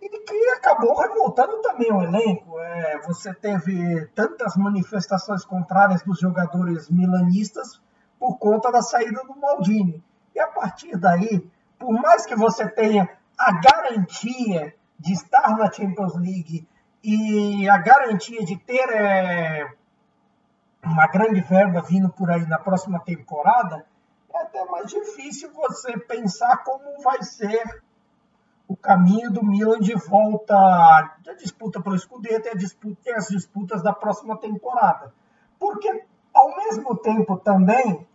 e 0.00 0.08
que 0.08 0.50
acabou 0.50 0.96
revoltando 1.00 1.60
também 1.62 1.92
o 1.92 2.00
elenco. 2.00 2.60
É, 2.60 3.00
você 3.02 3.34
teve 3.34 4.06
tantas 4.14 4.56
manifestações 4.56 5.44
contrárias 5.44 6.04
dos 6.04 6.20
jogadores 6.20 6.88
milanistas 6.88 7.82
por 8.20 8.38
conta 8.38 8.70
da 8.70 8.82
saída 8.82 9.24
do 9.24 9.34
Maldini. 9.34 10.00
E 10.34 10.40
a 10.40 10.46
partir 10.46 10.96
daí, 10.96 11.50
por 11.78 11.92
mais 11.92 12.26
que 12.26 12.34
você 12.34 12.68
tenha 12.68 13.08
a 13.38 13.52
garantia 13.60 14.74
de 14.98 15.12
estar 15.12 15.56
na 15.56 15.70
Champions 15.70 16.14
League 16.14 16.66
e 17.02 17.68
a 17.68 17.78
garantia 17.78 18.44
de 18.44 18.56
ter 18.56 18.88
é, 18.90 19.72
uma 20.84 21.06
grande 21.08 21.40
verba 21.40 21.82
vindo 21.82 22.08
por 22.08 22.30
aí 22.30 22.46
na 22.46 22.58
próxima 22.58 23.00
temporada, 23.00 23.84
é 24.32 24.42
até 24.42 24.64
mais 24.66 24.88
difícil 24.90 25.52
você 25.52 25.98
pensar 25.98 26.58
como 26.58 27.02
vai 27.02 27.22
ser 27.22 27.82
o 28.68 28.76
caminho 28.76 29.30
do 29.30 29.44
Milan 29.44 29.80
de 29.80 29.94
volta 29.94 30.54
à 30.56 31.34
disputa 31.38 31.82
pelo 31.82 31.98
Scudetto 31.98 32.48
e, 32.48 32.56
disputa, 32.56 33.10
e 33.10 33.12
as 33.12 33.28
disputas 33.28 33.82
da 33.82 33.92
próxima 33.92 34.38
temporada. 34.38 35.12
Porque, 35.58 36.04
ao 36.32 36.56
mesmo 36.56 36.96
tempo, 36.96 37.36
também, 37.36 38.06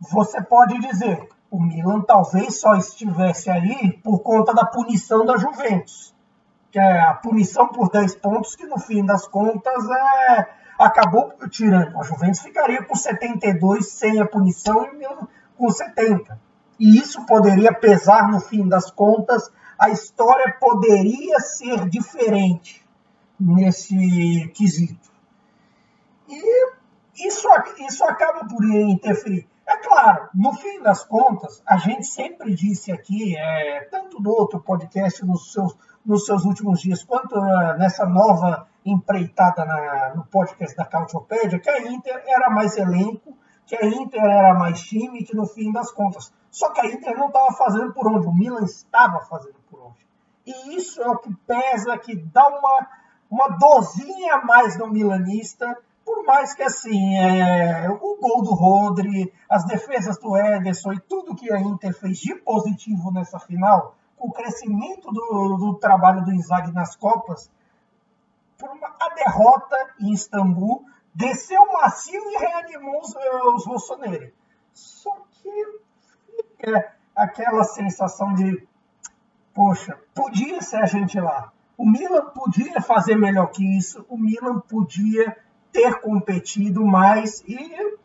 você 0.00 0.42
pode 0.42 0.78
dizer, 0.78 1.28
O 1.54 1.62
Milan 1.62 2.00
talvez 2.00 2.58
só 2.58 2.74
estivesse 2.74 3.48
aí 3.48 3.92
por 4.02 4.18
conta 4.24 4.52
da 4.52 4.66
punição 4.66 5.24
da 5.24 5.36
Juventus. 5.36 6.12
Que 6.72 6.80
é 6.80 7.00
a 7.00 7.14
punição 7.14 7.68
por 7.68 7.88
10 7.92 8.16
pontos, 8.16 8.56
que 8.56 8.66
no 8.66 8.76
fim 8.76 9.06
das 9.06 9.28
contas 9.28 9.88
é, 9.88 10.48
acabou 10.76 11.32
tirando. 11.48 11.96
A 11.96 12.02
Juventus 12.02 12.40
ficaria 12.40 12.82
com 12.82 12.96
72 12.96 13.86
sem 13.86 14.20
a 14.20 14.26
punição 14.26 14.84
e 14.84 14.90
o 14.90 14.98
Milan 14.98 15.28
com 15.56 15.70
70. 15.70 16.40
E 16.76 16.98
isso 16.98 17.24
poderia 17.24 17.72
pesar 17.72 18.28
no 18.32 18.40
fim 18.40 18.66
das 18.66 18.90
contas. 18.90 19.48
A 19.78 19.90
história 19.90 20.56
poderia 20.58 21.38
ser 21.38 21.88
diferente 21.88 22.84
nesse 23.38 24.50
quesito. 24.56 25.08
E 26.28 27.28
isso, 27.28 27.46
isso 27.78 28.02
acaba 28.02 28.44
por 28.44 28.64
interferir. 28.64 29.53
É 29.66 29.76
claro, 29.78 30.28
no 30.34 30.52
fim 30.52 30.82
das 30.82 31.04
contas, 31.04 31.62
a 31.66 31.76
gente 31.78 32.06
sempre 32.06 32.54
disse 32.54 32.92
aqui, 32.92 33.36
é, 33.36 33.88
tanto 33.90 34.20
no 34.20 34.30
outro 34.30 34.60
podcast 34.60 35.24
nos 35.24 35.52
seus, 35.52 35.76
nos 36.04 36.26
seus 36.26 36.44
últimos 36.44 36.80
dias, 36.80 37.02
quanto 37.02 37.34
uh, 37.34 37.78
nessa 37.78 38.04
nova 38.04 38.68
empreitada 38.84 39.64
na, 39.64 40.14
no 40.14 40.26
podcast 40.26 40.76
da 40.76 40.84
Cautiopédia, 40.84 41.58
que 41.58 41.70
a 41.70 41.80
Inter 41.90 42.22
era 42.26 42.50
mais 42.50 42.76
elenco, 42.76 43.36
que 43.66 43.74
a 43.74 43.86
Inter 43.86 44.22
era 44.22 44.52
mais 44.52 44.82
time, 44.82 45.24
que 45.24 45.34
no 45.34 45.46
fim 45.46 45.72
das 45.72 45.90
contas. 45.90 46.30
Só 46.50 46.70
que 46.70 46.82
a 46.82 46.86
Inter 46.86 47.16
não 47.16 47.28
estava 47.28 47.52
fazendo 47.52 47.92
por 47.94 48.06
onde, 48.06 48.26
o 48.26 48.32
Milan 48.32 48.64
estava 48.64 49.20
fazendo 49.20 49.56
por 49.70 49.80
onde. 49.80 50.06
E 50.46 50.76
isso 50.76 51.00
é 51.00 51.08
o 51.08 51.18
que 51.18 51.34
pesa, 51.46 51.96
que 51.96 52.14
dá 52.16 52.46
uma, 52.46 52.86
uma 53.30 53.48
dozinha 53.56 54.34
a 54.34 54.44
mais 54.44 54.78
no 54.78 54.88
milanista 54.88 55.74
por 56.04 56.24
mais 56.24 56.54
que 56.54 56.62
assim, 56.62 57.16
é, 57.16 57.88
o 57.88 58.16
gol 58.20 58.42
do 58.42 58.54
Rodri, 58.54 59.32
as 59.48 59.64
defesas 59.64 60.18
do 60.18 60.36
Ederson 60.36 60.92
e 60.92 61.00
tudo 61.00 61.34
que 61.34 61.52
a 61.52 61.58
Inter 61.58 61.94
fez 61.98 62.18
de 62.18 62.34
positivo 62.36 63.10
nessa 63.12 63.38
final, 63.38 63.96
o 64.18 64.30
crescimento 64.30 65.10
do, 65.10 65.56
do 65.56 65.74
trabalho 65.78 66.24
do 66.24 66.32
Inzaghi 66.32 66.72
nas 66.72 66.94
Copas, 66.94 67.50
por 68.58 68.70
uma, 68.70 68.94
a 69.00 69.14
derrota 69.14 69.76
em 70.00 70.12
Istambul 70.12 70.84
desceu 71.14 71.60
macio 71.72 72.20
e 72.30 72.38
reanimou 72.38 73.00
os, 73.00 73.14
os 73.54 73.66
Rossoneri. 73.66 74.34
Só 74.72 75.14
que 75.30 75.80
fica 76.36 76.94
aquela 77.14 77.64
sensação 77.64 78.34
de, 78.34 78.66
poxa, 79.54 79.98
podia 80.14 80.60
ser 80.60 80.82
a 80.82 80.86
gente 80.86 81.18
lá. 81.20 81.52
O 81.76 81.88
Milan 81.88 82.30
podia 82.30 82.80
fazer 82.80 83.16
melhor 83.16 83.48
que 83.48 83.64
isso, 83.76 84.04
o 84.08 84.16
Milan 84.16 84.60
podia 84.60 85.36
ter 85.74 86.00
competido 86.00 86.86
mais 86.86 87.42
e 87.48 87.98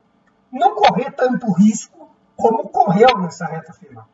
não 0.52 0.74
correr 0.74 1.12
tanto 1.12 1.54
risco 1.54 2.10
como 2.36 2.68
correu 2.68 3.20
nessa 3.20 3.46
reta 3.46 3.72
final. 3.72 4.08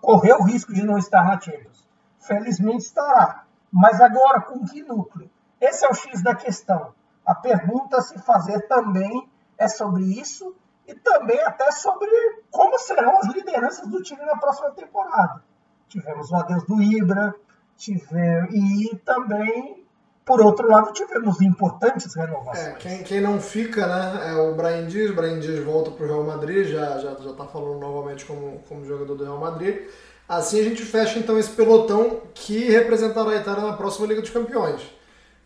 Correu 0.00 0.38
o 0.38 0.44
risco 0.44 0.72
de 0.72 0.82
não 0.82 0.96
estar 0.96 1.22
na 1.26 1.38
Champions. 1.38 1.86
Felizmente 2.18 2.84
estará. 2.84 3.44
Mas 3.70 4.00
agora, 4.00 4.40
com 4.40 4.64
que 4.64 4.82
núcleo? 4.82 5.30
Esse 5.60 5.84
é 5.84 5.88
o 5.90 5.94
X 5.94 6.22
da 6.22 6.34
questão. 6.34 6.94
A 7.24 7.34
pergunta 7.34 7.98
a 7.98 8.00
se 8.00 8.18
fazer 8.20 8.66
também 8.66 9.28
é 9.58 9.68
sobre 9.68 10.04
isso 10.04 10.56
e 10.86 10.94
também 10.94 11.40
até 11.42 11.70
sobre 11.72 12.08
como 12.50 12.78
serão 12.78 13.18
as 13.18 13.26
lideranças 13.26 13.86
do 13.88 14.02
time 14.02 14.24
na 14.24 14.38
próxima 14.38 14.70
temporada. 14.70 15.42
Tivemos 15.88 16.30
o 16.30 16.36
adeus 16.36 16.64
do 16.64 16.80
Ibra, 16.80 17.34
tivemos, 17.76 18.54
e 18.54 18.96
também 19.04 19.85
por 20.26 20.40
outro 20.40 20.68
lado, 20.68 20.92
tivemos 20.92 21.40
importantes 21.40 22.12
renovações. 22.16 22.66
É, 22.66 22.72
quem, 22.72 23.02
quem 23.04 23.20
não 23.20 23.40
fica, 23.40 23.86
né, 23.86 24.32
é 24.32 24.34
o 24.34 24.54
Brian 24.56 24.84
Dias. 24.88 25.12
O 25.12 25.14
Brian 25.14 25.38
Dias 25.38 25.64
volta 25.64 25.92
para 25.92 26.04
o 26.04 26.08
Real 26.08 26.24
Madrid, 26.24 26.66
já 26.66 26.98
já 26.98 27.14
já 27.14 27.30
está 27.30 27.44
falando 27.46 27.78
novamente 27.78 28.24
como, 28.24 28.60
como 28.68 28.84
jogador 28.84 29.14
do 29.14 29.22
Real 29.22 29.38
Madrid. 29.38 29.82
Assim 30.28 30.58
a 30.58 30.64
gente 30.64 30.82
fecha 30.82 31.20
então 31.20 31.38
esse 31.38 31.50
pelotão 31.50 32.22
que 32.34 32.68
representará 32.68 33.30
a 33.30 33.36
Itália 33.36 33.62
na 33.62 33.74
próxima 33.74 34.08
Liga 34.08 34.20
dos 34.20 34.30
Campeões. 34.30 34.82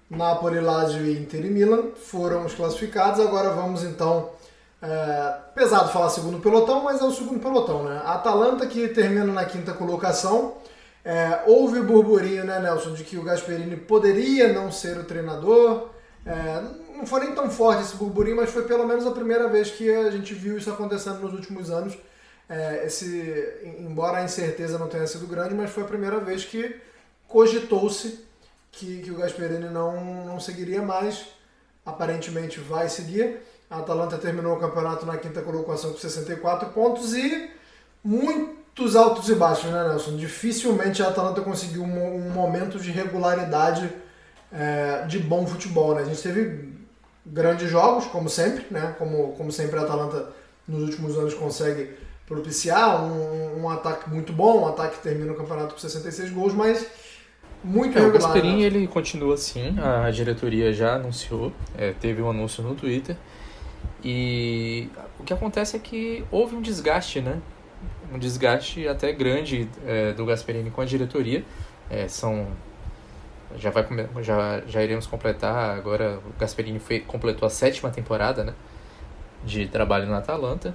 Napoli, 0.09 0.61
Lazio, 0.61 1.07
Inter 1.07 1.45
e 1.45 1.51
Milan 1.51 1.91
foram 1.95 2.47
os 2.47 2.55
classificados. 2.55 3.21
Agora 3.21 3.51
vamos 3.51 3.85
então. 3.85 4.31
É, 4.81 5.35
pesado 5.55 5.91
falar 5.91 6.09
segundo 6.09 6.41
pelotão, 6.41 6.83
mas 6.83 7.03
é 7.03 7.05
o 7.05 7.11
segundo 7.11 7.39
pelotão, 7.39 7.83
né? 7.83 8.01
A 8.03 8.15
Atalanta 8.15 8.67
que 8.67 8.89
termina 8.89 9.27
na 9.27 9.45
quinta 9.45 9.75
colocação 9.75 10.55
é, 11.05 11.43
houve 11.47 11.81
burburinho, 11.81 12.45
né, 12.45 12.61
Nelson, 12.61 12.93
de 12.93 13.05
que 13.05 13.17
o 13.17 13.23
Gasperini 13.23 13.77
poderia 13.77 14.53
não 14.53 14.71
ser 14.71 14.99
o 14.99 15.05
treinador. 15.05 15.89
É, 16.27 16.63
não 16.95 17.07
foi 17.07 17.21
nem 17.21 17.35
tão 17.35 17.51
forte 17.51 17.83
esse 17.83 17.97
burburinho, 17.97 18.37
mas 18.37 18.51
foi 18.51 18.65
pelo 18.65 18.87
menos 18.87 19.07
a 19.07 19.11
primeira 19.11 19.49
vez 19.49 19.71
que 19.71 19.91
a 19.91 20.11
gente 20.11 20.35
viu 20.35 20.59
isso 20.59 20.71
acontecendo 20.71 21.21
nos 21.21 21.33
últimos 21.33 21.71
anos. 21.71 21.97
É, 22.49 22.85
esse, 22.85 23.75
embora 23.79 24.19
a 24.19 24.25
incerteza 24.25 24.79
não 24.79 24.89
tenha 24.89 25.07
sido 25.07 25.27
grande, 25.27 25.55
mas 25.55 25.71
foi 25.71 25.85
a 25.85 25.87
primeira 25.87 26.19
vez 26.19 26.45
que 26.45 26.77
cogitou-se 27.27 28.27
que, 28.73 29.03
que 29.03 29.11
o 29.11 29.17
Gasperini 29.17 29.71
não, 29.71 30.25
não 30.25 30.41
seguiria 30.41 30.83
mais. 30.83 31.27
Aparentemente 31.87 32.61
vai 32.61 32.89
seguir. 32.89 33.39
A 33.71 33.79
Atalanta 33.79 34.19
terminou 34.19 34.57
o 34.57 34.61
campeonato 34.61 35.07
na 35.07 35.17
quinta 35.17 35.41
colocação 35.41 35.93
com 35.93 35.99
64 35.99 36.71
pontos 36.71 37.15
e 37.15 37.51
muito 38.05 38.60
muitos 38.81 38.97
altos 38.97 39.29
e 39.29 39.35
baixos, 39.35 39.71
né, 39.71 39.89
Nelson? 39.89 40.17
Dificilmente 40.17 41.03
a 41.03 41.09
Atalanta 41.09 41.43
conseguiu 41.43 41.83
um, 41.83 42.27
um 42.27 42.31
momento 42.31 42.79
de 42.79 42.91
regularidade 42.91 43.91
é, 44.51 45.05
de 45.07 45.19
bom 45.19 45.47
futebol, 45.47 45.95
né? 45.95 46.03
A 46.03 46.05
gente 46.05 46.23
teve 46.23 46.71
grandes 47.27 47.71
jogos, 47.71 48.07
como 48.07 48.29
sempre, 48.31 48.65
né? 48.71 48.95
Como, 48.99 49.35
como 49.35 49.53
sempre 49.53 49.79
a 49.79 49.83
Atalanta 49.83 50.31
nos 50.67 50.83
últimos 50.83 51.17
anos 51.19 51.35
consegue 51.35 51.91
propiciar 52.27 53.05
um, 53.05 53.63
um 53.63 53.69
ataque 53.69 54.09
muito 54.09 54.33
bom, 54.33 54.63
um 54.63 54.69
ataque 54.69 54.97
que 54.97 55.03
termina 55.03 55.33
o 55.33 55.37
campeonato 55.37 55.75
com 55.75 55.81
66 55.81 56.31
gols, 56.31 56.55
mas 56.55 56.87
muito 57.63 57.99
é, 57.99 58.01
regular. 58.01 58.31
O 58.31 58.33
Gasperini 58.33 58.61
né? 58.61 58.67
ele 58.67 58.87
continua 58.87 59.35
assim, 59.35 59.77
a 59.79 60.11
diretoria 60.11 60.73
já 60.73 60.95
anunciou, 60.95 61.53
é, 61.77 61.93
teve 61.93 62.23
um 62.23 62.31
anúncio 62.31 62.63
no 62.63 62.75
Twitter. 62.75 63.17
E 64.03 64.89
o 65.19 65.25
que 65.25 65.35
acontece 65.35 65.77
é 65.77 65.79
que 65.79 66.25
houve 66.31 66.57
um 66.57 66.63
desgaste, 66.63 67.21
né? 67.21 67.39
Um 68.13 68.19
desgaste 68.19 68.87
até 68.89 69.13
grande 69.13 69.69
é, 69.87 70.13
do 70.13 70.25
Gasperini 70.27 70.71
com 70.71 70.81
a 70.81 70.85
diretoria. 70.85 71.45
É, 71.89 72.09
são 72.09 72.49
já 73.57 73.71
vai 73.71 73.85
já 74.23 74.63
já 74.67 74.83
iremos 74.83 75.07
completar 75.07 75.77
agora 75.77 76.21
o 76.25 76.39
Gasperini 76.39 76.79
foi, 76.79 77.01
completou 77.01 77.47
a 77.47 77.51
sétima 77.51 77.91
temporada 77.91 78.45
né, 78.45 78.55
de 79.45 79.67
trabalho 79.67 80.07
na 80.09 80.19
Atalanta. 80.19 80.75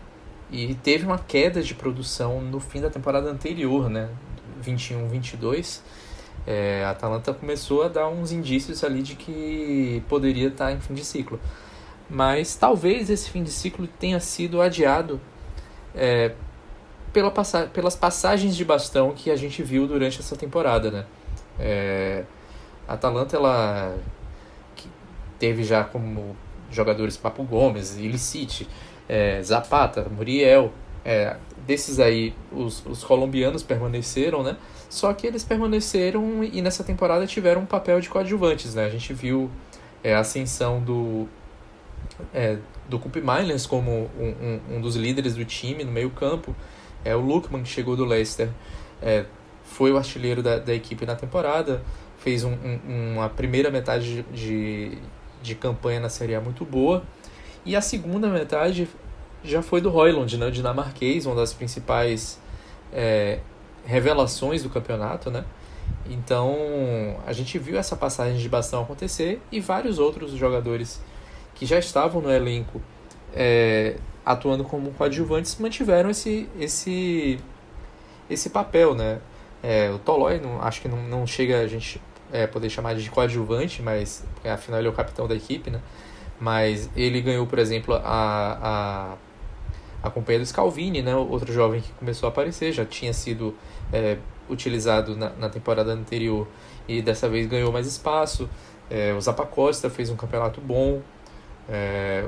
E 0.52 0.76
teve 0.76 1.06
uma 1.06 1.18
queda 1.18 1.62
de 1.62 1.74
produção 1.74 2.40
no 2.42 2.60
fim 2.60 2.80
da 2.80 2.90
temporada 2.90 3.30
anterior 3.30 3.90
né 3.90 4.10
21 4.62 5.08
22 5.08 5.84
é, 6.46 6.84
a 6.86 6.92
Atalanta 6.92 7.34
começou 7.34 7.84
a 7.84 7.88
dar 7.88 8.08
uns 8.08 8.32
indícios 8.32 8.84
ali 8.84 9.02
de 9.02 9.16
que 9.16 10.04
poderia 10.08 10.50
estar 10.50 10.72
em 10.72 10.80
fim 10.80 10.94
de 10.94 11.04
ciclo. 11.04 11.40
Mas 12.10 12.56
talvez 12.56 13.10
esse 13.10 13.30
fim 13.30 13.44
de 13.44 13.52
ciclo 13.52 13.88
tenha 13.88 14.20
sido 14.20 14.62
adiado 14.62 15.20
é, 15.96 16.34
pela 17.16 17.32
passa 17.32 17.68
pelas 17.68 17.96
passagens 17.96 18.58
de 18.58 18.66
bastão 18.66 19.14
que 19.16 19.32
a 19.32 19.38
gente 19.38 19.64
viu 19.64 19.88
durante 19.88 20.20
essa 20.20 20.36
temporada, 20.36 20.92
né? 20.92 21.06
É, 21.58 22.26
a 22.86 22.96
Atalanta, 22.96 23.38
ela 23.38 23.98
teve 25.40 25.64
já 25.64 25.82
como 25.86 26.36
jogadores 26.70 27.16
Papo 27.16 27.44
Gomes, 27.44 27.98
Ilicite, 27.98 28.68
é, 29.08 29.42
Zapata, 29.42 30.10
Muriel, 30.10 30.74
é, 31.06 31.38
desses 31.66 32.02
aí 32.02 32.34
os, 32.52 32.86
os 32.86 33.02
colombianos 33.06 33.64
permaneceram, 33.64 34.44
né? 34.44 34.58
Só 34.90 35.14
que 35.14 35.26
eles 35.26 35.46
permaneceram 35.46 36.44
e 36.44 36.62
nessa 36.62 36.84
temporada 36.84 37.26
tiveram 37.26 37.62
um 37.62 37.66
papel 37.66 38.02
de 38.02 38.10
coadjuvantes, 38.10 38.76
né? 38.76 38.84
A 38.84 38.90
gente 38.90 39.14
viu 39.14 39.50
é, 40.04 40.14
a 40.14 40.20
ascensão 40.20 40.82
do, 40.82 41.30
é, 42.34 42.58
do 42.90 43.00
Cup 43.00 43.16
Milans 43.16 43.66
como 43.66 44.10
um, 44.20 44.26
um, 44.26 44.76
um, 44.76 44.82
dos 44.82 44.98
líderes 44.98 45.36
do 45.36 45.46
time 45.46 45.86
no 45.86 45.94
meio 45.94 46.10
campo, 46.10 46.54
é, 47.06 47.16
o 47.16 47.22
Lukman, 47.22 47.64
que 47.64 47.70
chegou 47.70 47.96
do 47.96 48.04
Leicester, 48.04 48.50
é, 49.02 49.26
foi 49.64 49.92
o 49.92 49.98
artilheiro 49.98 50.42
da, 50.44 50.58
da 50.58 50.74
equipe 50.74 51.06
na 51.06 51.16
temporada, 51.16 51.82
fez 52.18 52.44
um, 52.44 52.52
um, 52.52 53.14
uma 53.14 53.30
primeira 53.30 53.70
metade 53.70 54.24
de, 54.34 54.98
de 55.42 55.56
campanha 55.56 56.00
na 56.00 56.10
Série 56.10 56.34
A 56.36 56.42
muito 56.42 56.66
boa, 56.66 57.04
e 57.64 57.76
a 57.76 57.82
segunda 57.82 58.28
metade 58.28 58.90
já 59.44 59.62
foi 59.62 59.80
do 59.80 59.90
Royland, 59.90 60.38
né, 60.38 60.48
o 60.48 60.52
dinamarquês, 60.52 61.26
uma 61.26 61.36
das 61.36 61.54
principais 61.54 62.40
é, 62.92 63.40
revelações 63.86 64.64
do 64.64 64.70
campeonato, 64.70 65.30
né? 65.30 65.46
Então 66.10 66.56
a 67.28 67.34
gente 67.34 67.60
viu 67.60 67.78
essa 67.78 67.96
passagem 67.96 68.38
de 68.38 68.50
bastão 68.50 68.82
acontecer 68.82 69.40
e 69.52 69.60
vários 69.60 70.00
outros 70.00 70.32
jogadores 70.32 71.00
que 71.54 71.66
já 71.66 71.78
estavam 71.78 72.22
no 72.22 72.32
elenco 72.32 72.82
é, 73.36 73.98
atuando 74.26 74.64
como 74.64 74.92
coadjuvantes 74.92 75.58
mantiveram 75.60 76.10
esse 76.10 76.50
esse 76.60 77.40
esse 78.30 78.50
papel, 78.50 78.96
né? 78.96 79.20
É, 79.62 79.90
o 79.92 80.00
Tolói, 80.00 80.40
não, 80.40 80.62
acho 80.62 80.82
que 80.82 80.88
não, 80.88 81.02
não 81.04 81.28
chega 81.28 81.62
a 81.62 81.68
gente 81.68 82.02
é, 82.32 82.48
poder 82.48 82.70
chamar 82.70 82.96
de 82.96 83.10
coadjuvante, 83.10 83.82
mas 83.82 84.24
afinal 84.44 84.80
ele 84.80 84.88
é 84.88 84.92
o 84.92 84.94
capitão 84.94 85.28
da 85.28 85.36
equipe, 85.36 85.70
né? 85.70 85.80
Mas 86.40 86.90
ele 86.96 87.22
ganhou, 87.22 87.48
por 87.48 87.60
exemplo, 87.60 87.96
a, 87.96 88.02
a, 88.04 89.16
a 90.04 90.10
companhia 90.10 90.40
do 90.40 90.46
Scalvini, 90.46 91.02
né, 91.02 91.16
outro 91.16 91.52
jovem 91.54 91.82
que 91.82 91.92
começou 91.94 92.28
a 92.28 92.30
aparecer, 92.30 92.74
já 92.74 92.86
tinha 92.86 93.14
sido 93.14 93.56
é, 93.92 94.18
utilizado 94.50 95.16
na, 95.16 95.30
na, 95.32 95.50
temporada 95.50 95.92
anterior 95.92 96.48
e 96.88 97.02
dessa 97.02 97.30
vez 97.30 97.48
ganhou 97.48 97.72
mais 97.72 97.88
espaço. 97.88 98.50
É, 98.90 99.14
o 99.14 99.22
Zapacosta 99.22 99.90
fez 99.90 100.10
um 100.10 100.16
campeonato 100.16 100.60
bom, 100.60 101.02
é, 101.70 102.28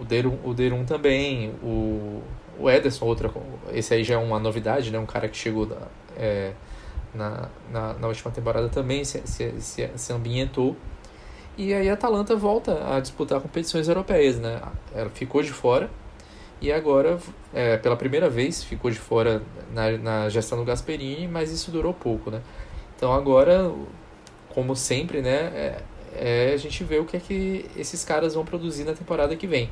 o 0.00 0.04
Derum, 0.04 0.38
o 0.44 0.54
Derum 0.54 0.84
também, 0.84 1.50
o, 1.62 2.22
o 2.58 2.70
Ederson, 2.70 3.04
outra, 3.04 3.30
esse 3.72 3.94
aí 3.94 4.04
já 4.04 4.14
é 4.14 4.18
uma 4.18 4.38
novidade, 4.38 4.90
né, 4.90 4.98
um 4.98 5.06
cara 5.06 5.28
que 5.28 5.36
chegou 5.36 5.68
é, 6.16 6.52
na, 7.14 7.48
na, 7.72 7.94
na, 7.94 8.08
última 8.08 8.30
temporada 8.30 8.68
também 8.68 9.04
se, 9.04 9.22
se, 9.26 9.60
se, 9.60 9.90
se 9.94 10.12
ambientou. 10.12 10.76
E 11.56 11.72
aí 11.72 11.88
a 11.88 11.94
Atalanta 11.94 12.34
volta 12.34 12.94
a 12.94 12.98
disputar 12.98 13.40
competições 13.40 13.86
europeias, 13.86 14.40
né? 14.40 14.60
Ela 14.92 15.08
ficou 15.10 15.40
de 15.40 15.52
fora 15.52 15.88
e 16.60 16.72
agora, 16.72 17.18
é, 17.52 17.76
pela 17.76 17.96
primeira 17.96 18.28
vez, 18.28 18.64
ficou 18.64 18.90
de 18.90 18.98
fora 18.98 19.42
na, 19.72 19.90
na 19.98 20.28
gestão 20.28 20.58
do 20.58 20.64
Gasperini, 20.64 21.28
mas 21.28 21.52
isso 21.52 21.70
durou 21.70 21.92
pouco, 21.92 22.30
né? 22.30 22.40
Então 22.96 23.12
agora, 23.12 23.70
como 24.48 24.74
sempre, 24.74 25.20
né, 25.20 25.52
é, 25.54 25.82
é, 26.14 26.52
a 26.54 26.56
gente 26.56 26.82
vê 26.84 26.98
o 26.98 27.04
que 27.04 27.16
é 27.16 27.20
que 27.20 27.66
esses 27.76 28.04
caras 28.04 28.34
vão 28.34 28.44
produzir 28.44 28.84
na 28.84 28.92
temporada 28.92 29.36
que 29.36 29.46
vem. 29.46 29.70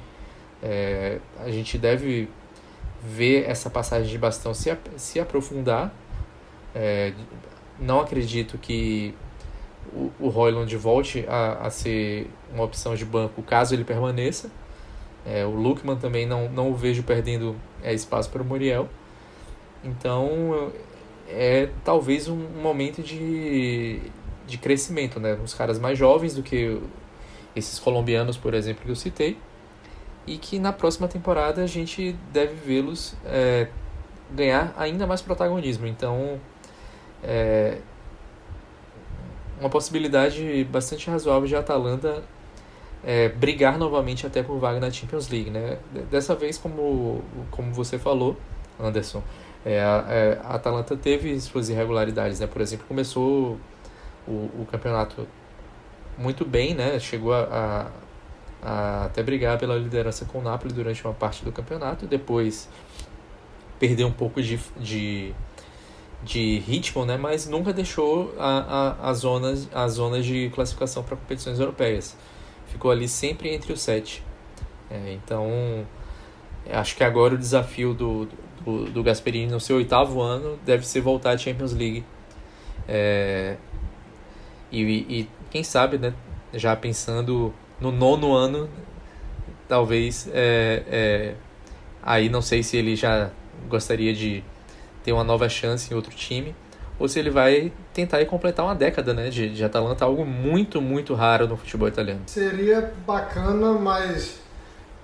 É, 0.63 1.19
a 1.41 1.51
gente 1.51 1.77
deve 1.77 2.29
ver 3.03 3.49
essa 3.49 3.69
passagem 3.69 4.09
de 4.09 4.19
bastão 4.19 4.55
se, 4.55 4.77
se 4.97 5.19
aprofundar. 5.19 5.93
É, 6.75 7.13
não 7.79 8.01
acredito 8.01 8.57
que 8.59 9.15
o, 9.93 10.11
o 10.21 10.29
Royland 10.29 10.75
volte 10.77 11.25
a, 11.29 11.67
a 11.67 11.71
ser 11.71 12.31
uma 12.53 12.65
opção 12.65 12.95
de 12.95 13.05
banco 13.05 13.43
caso 13.43 13.75
ele 13.75 13.85
permaneça. 13.85 14.51
É, 15.27 15.45
o 15.45 15.51
Lukman 15.51 15.97
também 15.97 16.27
não, 16.27 16.49
não 16.49 16.71
o 16.71 16.75
vejo 16.75 17.03
perdendo 17.03 17.57
é, 17.83 17.93
espaço 17.93 18.31
para 18.31 18.43
o 18.43 18.45
Muriel. 18.45 18.89
Então 19.85 20.73
é 21.29 21.69
talvez 21.85 22.29
um, 22.29 22.37
momento 22.37 23.03
de, 23.03 24.01
de 24.47 24.59
crescimento, 24.59 25.19
né? 25.19 25.39
Os 25.43 25.55
caras 25.55 25.79
mais 25.79 25.99
jovens 25.99 26.35
do 26.35 26.43
que 26.43 26.81
esses 27.55 27.79
colombianos, 27.79 28.37
por 28.37 28.55
exemplo, 28.55 28.85
que 28.85 28.91
eu 28.91 28.97
citei. 28.97 29.37
E 30.27 30.39
que 30.39 30.59
na 30.59 30.73
próxima 30.73 31.09
temporada 31.09 31.63
a 31.63 31.67
gente 31.67 32.17
deve 32.33 32.55
vê-los 32.55 33.15
é, 33.25 33.69
ganhar 34.31 34.73
ainda 34.77 35.07
mais 35.07 35.21
protagonismo. 35.21 35.87
Então 35.87 36.41
é 37.23 37.79
uma 39.61 39.71
possibilidade 39.71 40.65
bastante 40.71 41.09
razoável 41.09 41.47
de 41.47 41.55
Atalanta 41.55 42.23
é, 43.05 43.29
brigar 43.29 43.79
novamente 43.79 44.27
até 44.27 44.43
por 44.43 44.59
vaga 44.59 44.79
na 44.81 44.91
Champions 44.91 45.29
League, 45.29 45.51
né? 45.51 45.79
Dessa 46.11 46.35
vez, 46.35 46.57
como, 46.57 47.23
como 47.51 47.73
você 47.73 47.99
falou, 47.99 48.37
Anderson, 48.81 49.23
é, 49.65 49.81
a, 49.81 50.05
é, 50.09 50.41
a 50.43 50.55
Atalanta 50.55 50.97
teve 50.97 51.39
suas 51.41 51.69
irregularidades, 51.69 52.41
né? 52.41 52.47
Por 52.47 52.61
exemplo, 52.61 52.87
começou 52.87 53.59
o, 54.27 54.33
o 54.61 54.67
campeonato 54.71 55.27
muito 56.17 56.45
bem, 56.45 56.75
né? 56.75 56.99
Chegou 56.99 57.33
a, 57.33 57.43
a, 57.43 57.87
a, 58.63 59.07
até 59.07 59.23
brigar 59.23 59.59
pela 59.59 59.77
liderança 59.77 60.25
com 60.25 60.39
o 60.39 60.43
Napoli 60.43 60.73
durante 60.73 61.05
uma 61.05 61.15
parte 61.15 61.45
do 61.45 61.53
campeonato, 61.53 62.07
depois 62.07 62.69
perdeu 63.79 64.07
um 64.07 64.13
pouco 64.13 64.41
de, 64.41 64.59
de, 64.79 65.35
de 66.23 66.59
ritmo, 66.61 67.05
né? 67.05 67.17
Mas 67.17 67.49
nunca 67.49 67.73
deixou 67.73 68.35
a, 68.39 68.95
a, 69.01 69.11
a 69.11 69.15
zonas, 69.15 69.69
as 69.75 69.93
zonas 69.93 70.25
de 70.25 70.51
classificação 70.55 71.03
para 71.03 71.17
competições 71.17 71.59
europeias 71.59 72.17
ficou 72.73 72.91
ali 72.91 73.07
sempre 73.07 73.55
entre 73.55 73.73
os 73.73 73.81
sete. 73.81 74.25
É, 74.91 75.13
então, 75.13 75.87
acho 76.71 76.97
que 76.97 77.05
agora 77.05 77.35
o 77.35 77.39
desafio 77.39 77.95
do, 77.95 78.29
do, 78.65 78.91
do, 78.91 79.03
Gasperini 79.03 79.53
no 79.53 79.61
seu 79.61 79.77
oitavo 79.77 80.21
ano 80.21 80.59
deve 80.65 80.87
ser 80.87 81.01
voltar 81.01 81.33
à 81.33 81.39
Champions 81.39 81.73
League. 81.73 82.05
É, 82.89 83.57
e, 84.71 84.83
e, 84.83 85.29
quem 85.51 85.63
sabe, 85.63 85.99
né, 85.99 86.15
já 86.55 86.75
pensando 86.75 87.53
no 87.83 87.91
nono 87.91 88.33
ano, 88.33 88.71
talvez 89.69 90.29
é, 90.33 90.83
é, 90.87 91.35
aí 92.01 92.29
não 92.29 92.41
sei 92.41 92.63
se 92.63 92.77
ele 92.77 92.95
já 92.95 93.31
gostaria 93.69 94.15
de 94.15 94.45
ter 95.03 95.13
uma 95.13 95.25
nova 95.25 95.49
chance 95.49 95.93
em 95.93 95.97
outro 95.97 96.15
time 96.15 96.55
ou 96.99 97.09
se 97.09 97.19
ele 97.19 97.31
vai 97.31 97.73
tentar 97.93 98.25
completar 98.27 98.65
uma 98.65 98.77
década 98.77 99.13
né, 99.13 99.29
de, 99.29 99.53
de 99.53 99.65
Atalanta, 99.65 100.05
algo 100.05 100.25
muito, 100.25 100.81
muito 100.81 101.15
raro 101.15 101.49
no 101.49 101.57
futebol 101.57 101.89
italiano. 101.89 102.23
Seria 102.27 102.93
bacana, 103.05 103.73
mas 103.73 104.39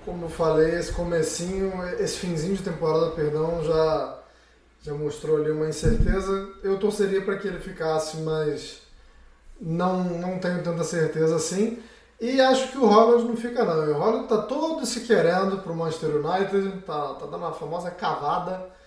como 0.05 0.27
eu 0.27 0.31
falei, 0.31 0.77
esse 0.77 0.93
comecinho, 0.93 1.73
esse 1.99 2.19
finzinho 2.19 2.57
de 2.57 2.63
temporada, 2.63 3.11
perdão, 3.11 3.65
já, 3.65 4.19
já 4.83 4.95
mostrou 4.95 5.39
ali 5.39 5.51
uma 5.51 5.69
incerteza. 5.69 6.49
Eu 6.63 6.79
torceria 6.79 7.21
para 7.23 7.37
que 7.37 7.49
ele 7.49 7.59
ficasse, 7.59 8.19
mas 8.19 8.81
não, 9.61 10.05
não 10.05 10.39
tenho 10.39 10.63
tanta 10.63 10.85
certeza 10.85 11.35
assim. 11.35 11.79
E 12.21 12.41
acho 12.41 12.73
que 12.73 12.79
o 12.79 12.87
Holland 12.87 13.25
não 13.25 13.37
fica 13.37 13.65
não. 13.65 13.93
O 13.93 13.99
Holland 13.99 14.29
tá 14.29 14.43
todo 14.43 14.85
se 14.85 15.03
querendo 15.03 15.59
pro 15.59 15.75
Manchester 15.75 16.17
United, 16.17 16.83
tá, 16.83 17.15
tá 17.15 17.27
dando 17.27 17.47
a 17.47 17.53
famosa 17.53 17.91
cavada 17.91 18.79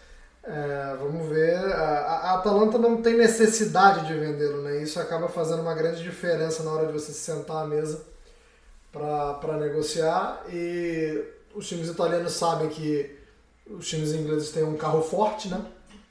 é, 0.43 0.95
vamos 0.99 1.27
ver. 1.29 1.55
A, 1.73 1.99
a, 2.31 2.33
Atalanta 2.35 2.77
não 2.77 3.01
tem 3.01 3.15
necessidade 3.15 4.07
de 4.07 4.13
vendê-lo, 4.13 4.61
né? 4.63 4.81
Isso 4.81 4.99
acaba 4.99 5.27
fazendo 5.27 5.61
uma 5.61 5.73
grande 5.73 6.01
diferença 6.01 6.63
na 6.63 6.71
hora 6.71 6.87
de 6.87 6.93
você 6.93 7.11
se 7.11 7.19
sentar 7.19 7.63
à 7.63 7.67
mesa 7.67 8.03
para 8.91 9.57
negociar. 9.57 10.43
E 10.49 11.23
os 11.55 11.67
times 11.67 11.89
italianos 11.89 12.33
sabem 12.33 12.69
que 12.69 13.17
os 13.67 13.87
times 13.87 14.13
ingleses 14.13 14.51
têm 14.51 14.63
um 14.63 14.77
carro 14.77 15.01
forte, 15.01 15.47
né? 15.49 15.63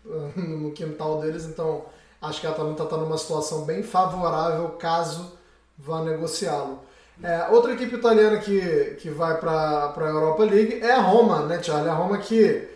No 0.36 0.72
quintal 0.72 1.20
deles, 1.20 1.44
então 1.44 1.84
acho 2.22 2.40
que 2.40 2.46
a 2.46 2.50
Atalanta 2.50 2.84
está 2.84 2.96
numa 2.96 3.18
situação 3.18 3.64
bem 3.64 3.82
favorável 3.82 4.70
caso 4.70 5.32
vá 5.76 6.02
negociá-lo. 6.02 6.80
É, 7.22 7.48
outra 7.50 7.72
equipe 7.72 7.96
italiana 7.96 8.38
que, 8.38 8.96
que 8.98 9.10
vai 9.10 9.38
para 9.38 9.92
a 9.96 10.08
Europa 10.08 10.42
League 10.44 10.80
é 10.80 10.92
a 10.92 11.00
Roma, 11.00 11.46
né, 11.46 11.62
Charlie? 11.62 11.90
A 11.90 11.94
Roma 11.94 12.18
que 12.18 12.66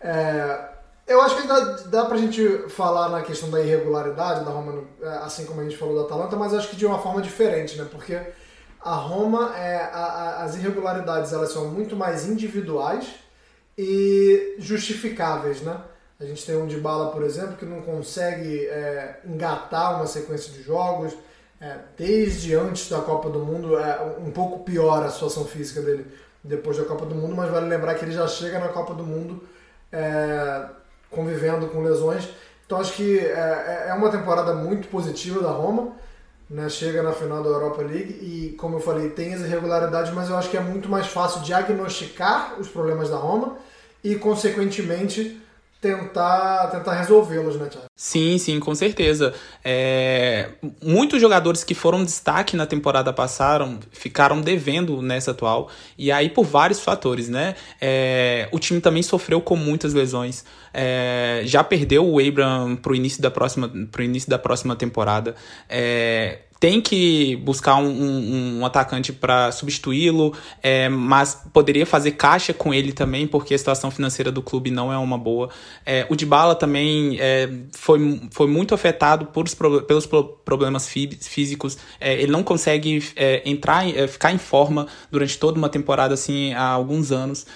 é, 0.00 0.68
eu 1.06 1.20
acho 1.20 1.36
que 1.36 1.42
ainda 1.42 1.60
dá 1.88 2.04
pra 2.06 2.16
gente 2.16 2.68
falar 2.68 3.08
na 3.08 3.22
questão 3.22 3.50
da 3.50 3.60
irregularidade 3.60 4.44
da 4.44 4.50
Roma, 4.50 4.84
é, 5.02 5.08
assim 5.18 5.44
como 5.44 5.60
a 5.60 5.64
gente 5.64 5.76
falou 5.76 5.96
da 5.96 6.02
Atalanta, 6.02 6.36
mas 6.36 6.54
acho 6.54 6.68
que 6.68 6.76
de 6.76 6.86
uma 6.86 6.98
forma 6.98 7.20
diferente, 7.20 7.76
né? 7.76 7.86
Porque 7.90 8.18
a 8.80 8.94
Roma, 8.94 9.54
é, 9.56 9.76
a, 9.76 10.04
a, 10.04 10.44
as 10.44 10.56
irregularidades 10.56 11.32
elas 11.32 11.52
são 11.52 11.68
muito 11.68 11.94
mais 11.96 12.26
individuais 12.26 13.06
e 13.76 14.56
justificáveis, 14.58 15.60
né? 15.60 15.78
A 16.18 16.24
gente 16.24 16.46
tem 16.46 16.56
um 16.56 16.66
de 16.66 16.78
bala, 16.78 17.10
por 17.10 17.22
exemplo, 17.22 17.56
que 17.56 17.66
não 17.66 17.82
consegue 17.82 18.66
é, 18.66 19.20
engatar 19.26 19.96
uma 19.96 20.06
sequência 20.06 20.52
de 20.52 20.62
jogos. 20.62 21.12
É, 21.60 21.76
desde 21.96 22.54
antes 22.54 22.88
da 22.90 23.00
Copa 23.00 23.30
do 23.30 23.38
Mundo, 23.38 23.78
é 23.78 24.16
um 24.18 24.30
pouco 24.30 24.64
pior 24.64 25.02
a 25.02 25.10
situação 25.10 25.44
física 25.44 25.80
dele 25.80 26.06
depois 26.42 26.76
da 26.76 26.84
Copa 26.84 27.06
do 27.06 27.14
Mundo, 27.14 27.34
mas 27.34 27.50
vale 27.50 27.66
lembrar 27.66 27.94
que 27.94 28.04
ele 28.04 28.12
já 28.12 28.26
chega 28.26 28.58
na 28.58 28.68
Copa 28.68 28.92
do 28.92 29.04
Mundo 29.04 29.42
é, 29.90 30.66
convivendo 31.10 31.68
com 31.68 31.82
lesões. 31.82 32.28
Então 32.66 32.78
acho 32.78 32.92
que 32.92 33.18
é, 33.18 33.86
é, 33.86 33.86
é 33.88 33.94
uma 33.94 34.10
temporada 34.10 34.52
muito 34.52 34.88
positiva 34.88 35.40
da 35.40 35.50
Roma. 35.50 35.92
Né, 36.50 36.68
chega 36.68 37.02
na 37.02 37.12
final 37.12 37.42
da 37.42 37.48
Europa 37.48 37.80
League 37.80 38.18
e, 38.20 38.54
como 38.58 38.76
eu 38.76 38.80
falei, 38.80 39.08
tem 39.08 39.32
as 39.32 39.40
irregularidades, 39.40 40.12
mas 40.12 40.28
eu 40.28 40.36
acho 40.36 40.50
que 40.50 40.58
é 40.58 40.60
muito 40.60 40.90
mais 40.90 41.06
fácil 41.06 41.40
diagnosticar 41.40 42.60
os 42.60 42.68
problemas 42.68 43.08
da 43.08 43.16
Roma 43.16 43.56
e, 44.04 44.14
consequentemente, 44.16 45.40
tentar, 45.84 46.68
tentar 46.68 46.94
resolvê-los, 46.94 47.56
né, 47.56 47.66
Thiago? 47.66 47.86
Sim, 47.94 48.38
sim, 48.38 48.58
com 48.58 48.74
certeza. 48.74 49.34
É, 49.62 50.48
muitos 50.82 51.20
jogadores 51.20 51.62
que 51.62 51.74
foram 51.74 52.02
destaque 52.02 52.56
na 52.56 52.64
temporada 52.64 53.12
passada 53.12 53.68
ficaram 53.92 54.40
devendo 54.40 55.02
nessa 55.02 55.32
atual, 55.32 55.68
e 55.98 56.10
aí 56.10 56.30
por 56.30 56.46
vários 56.46 56.80
fatores, 56.80 57.28
né? 57.28 57.54
É, 57.78 58.48
o 58.50 58.58
time 58.58 58.80
também 58.80 59.02
sofreu 59.02 59.42
com 59.42 59.56
muitas 59.56 59.92
lesões. 59.92 60.42
É, 60.74 61.42
já 61.44 61.62
perdeu 61.62 62.04
o 62.06 62.18
Abram 62.18 62.76
pro 62.76 62.94
início 62.94 63.22
da 63.22 63.30
próxima, 63.30 63.70
pro 63.90 64.02
início 64.02 64.28
da 64.28 64.38
próxima 64.38 64.74
temporada. 64.74 65.34
É, 65.68 66.40
tem 66.64 66.80
que 66.80 67.36
buscar 67.36 67.76
um, 67.76 67.88
um, 67.88 68.58
um 68.60 68.64
atacante 68.64 69.12
para 69.12 69.52
substituí-lo, 69.52 70.34
é, 70.62 70.88
mas 70.88 71.42
poderia 71.52 71.84
fazer 71.84 72.12
caixa 72.12 72.54
com 72.54 72.72
ele 72.72 72.90
também, 72.90 73.26
porque 73.26 73.52
a 73.52 73.58
situação 73.58 73.90
financeira 73.90 74.32
do 74.32 74.40
clube 74.40 74.70
não 74.70 74.90
é 74.90 74.96
uma 74.96 75.18
boa. 75.18 75.50
É, 75.84 76.06
o 76.08 76.16
Dybala 76.16 76.54
também 76.54 77.18
é, 77.20 77.50
foi, 77.72 78.28
foi 78.30 78.46
muito 78.46 78.74
afetado 78.74 79.26
por 79.26 79.44
os, 79.44 79.54
pelos 79.54 80.08
problemas 80.42 80.88
físicos. 80.88 81.76
É, 82.00 82.14
ele 82.14 82.32
não 82.32 82.42
consegue 82.42 83.04
é, 83.14 83.42
entrar, 83.44 83.86
é, 83.86 84.06
ficar 84.06 84.32
em 84.32 84.38
forma 84.38 84.86
durante 85.10 85.38
toda 85.38 85.58
uma 85.58 85.68
temporada 85.68 86.14
assim 86.14 86.54
há 86.54 86.66
alguns 86.66 87.12
anos. 87.12 87.46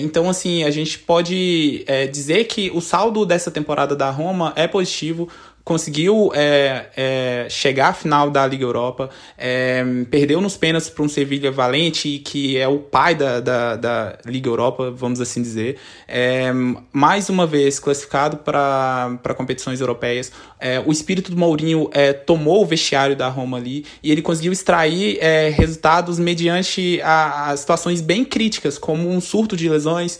Então, 0.00 0.28
assim, 0.28 0.64
a 0.64 0.70
gente 0.70 0.98
pode 0.98 1.84
dizer 2.12 2.44
que 2.44 2.70
o 2.72 2.80
saldo 2.80 3.26
dessa 3.26 3.50
temporada 3.50 3.96
da 3.96 4.10
Roma 4.10 4.52
é 4.54 4.68
positivo 4.68 5.28
conseguiu 5.70 6.32
é, 6.34 6.86
é, 6.96 7.46
chegar 7.48 7.90
à 7.90 7.92
final 7.92 8.28
da 8.28 8.44
Liga 8.44 8.64
Europa, 8.64 9.08
é, 9.38 9.84
perdeu 10.10 10.40
nos 10.40 10.56
pênaltis 10.56 10.90
para 10.90 11.04
um 11.04 11.08
Sevilha 11.08 11.52
Valente, 11.52 12.18
que 12.18 12.58
é 12.58 12.66
o 12.66 12.80
pai 12.80 13.14
da, 13.14 13.38
da, 13.38 13.76
da 13.76 14.18
Liga 14.26 14.48
Europa, 14.48 14.90
vamos 14.90 15.20
assim 15.20 15.40
dizer. 15.40 15.78
É, 16.08 16.50
mais 16.92 17.28
uma 17.28 17.46
vez 17.46 17.78
classificado 17.78 18.38
para 18.38 19.32
competições 19.36 19.80
europeias. 19.80 20.32
É, 20.58 20.82
o 20.84 20.90
espírito 20.90 21.30
do 21.30 21.36
Mourinho 21.36 21.88
é, 21.92 22.12
tomou 22.12 22.62
o 22.62 22.66
vestiário 22.66 23.14
da 23.14 23.28
Roma 23.28 23.56
ali 23.56 23.86
e 24.02 24.10
ele 24.10 24.22
conseguiu 24.22 24.52
extrair 24.52 25.20
resultados 25.52 26.18
mediante 26.18 27.00
a, 27.02 27.50
a, 27.50 27.56
situações 27.56 28.00
bem 28.00 28.24
críticas, 28.24 28.76
como 28.76 29.08
um 29.08 29.20
surto 29.20 29.56
de 29.56 29.68
lesões, 29.68 30.18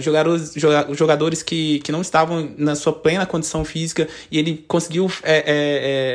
jogadores, 0.00 0.52
jogadores 0.92 1.42
que, 1.42 1.78
que 1.78 1.90
não 1.90 2.02
estavam 2.02 2.50
na 2.58 2.74
sua 2.74 2.92
plena 2.92 3.24
condição 3.24 3.64
física 3.64 4.06
e 4.30 4.38
ele 4.38 4.49
conseguiu 4.56 5.10
é, 5.22 5.36
é, 5.36 5.42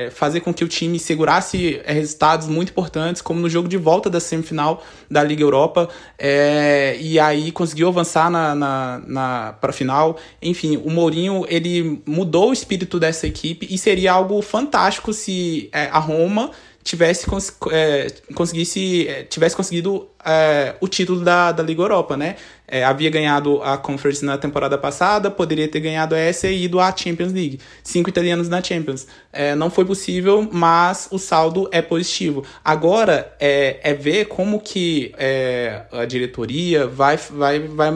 é, 0.07 0.11
fazer 0.11 0.39
com 0.41 0.53
que 0.53 0.63
o 0.63 0.67
time 0.67 0.99
segurasse 0.99 1.81
é, 1.83 1.93
resultados 1.93 2.47
muito 2.47 2.69
importantes, 2.69 3.21
como 3.21 3.39
no 3.39 3.49
jogo 3.49 3.67
de 3.67 3.77
volta 3.77 4.09
da 4.09 4.19
semifinal 4.19 4.83
da 5.09 5.23
Liga 5.23 5.43
Europa, 5.43 5.89
é, 6.17 6.97
e 6.99 7.19
aí 7.19 7.51
conseguiu 7.51 7.87
avançar 7.87 8.29
na, 8.29 8.55
na, 8.55 9.01
na 9.05 9.53
para 9.59 9.69
a 9.69 9.73
final. 9.73 10.17
Enfim, 10.41 10.77
o 10.77 10.89
Mourinho 10.89 11.45
ele 11.47 12.01
mudou 12.05 12.49
o 12.49 12.53
espírito 12.53 12.99
dessa 12.99 13.27
equipe 13.27 13.67
e 13.69 13.77
seria 13.77 14.13
algo 14.13 14.41
fantástico 14.41 15.13
se 15.13 15.69
a 15.73 15.99
Roma 15.99 16.51
tivesse 16.85 17.25
cons 17.25 17.51
é, 17.71 18.07
conseguisse 18.35 19.07
é, 19.07 19.23
tivesse 19.23 19.55
conseguido 19.55 20.07
é, 20.23 20.75
o 20.79 20.87
título 20.87 21.21
da, 21.21 21.51
da 21.51 21.63
Liga 21.63 21.81
Europa, 21.81 22.15
né? 22.15 22.35
É, 22.67 22.83
havia 22.83 23.09
ganhado 23.09 23.61
a 23.61 23.77
Conference 23.77 24.23
na 24.23 24.37
temporada 24.37 24.77
passada, 24.77 25.29
poderia 25.29 25.67
ter 25.67 25.79
ganhado 25.79 26.15
essa 26.15 26.47
e 26.47 26.65
ido 26.65 26.79
à 26.79 26.95
Champions 26.95 27.31
League. 27.31 27.59
Cinco 27.83 28.09
italianos 28.09 28.49
na 28.49 28.61
Champions. 28.61 29.07
É, 29.31 29.55
não 29.55 29.69
foi 29.69 29.85
possível, 29.85 30.47
mas 30.51 31.07
o 31.11 31.19
saldo 31.19 31.69
é 31.71 31.81
positivo. 31.81 32.43
Agora 32.63 33.33
é, 33.39 33.79
é 33.83 33.93
ver 33.93 34.25
como 34.25 34.59
que 34.59 35.13
é, 35.17 35.83
a 35.91 36.05
diretoria 36.05 36.87
vai, 36.87 37.17
vai, 37.17 37.59
vai 37.59 37.91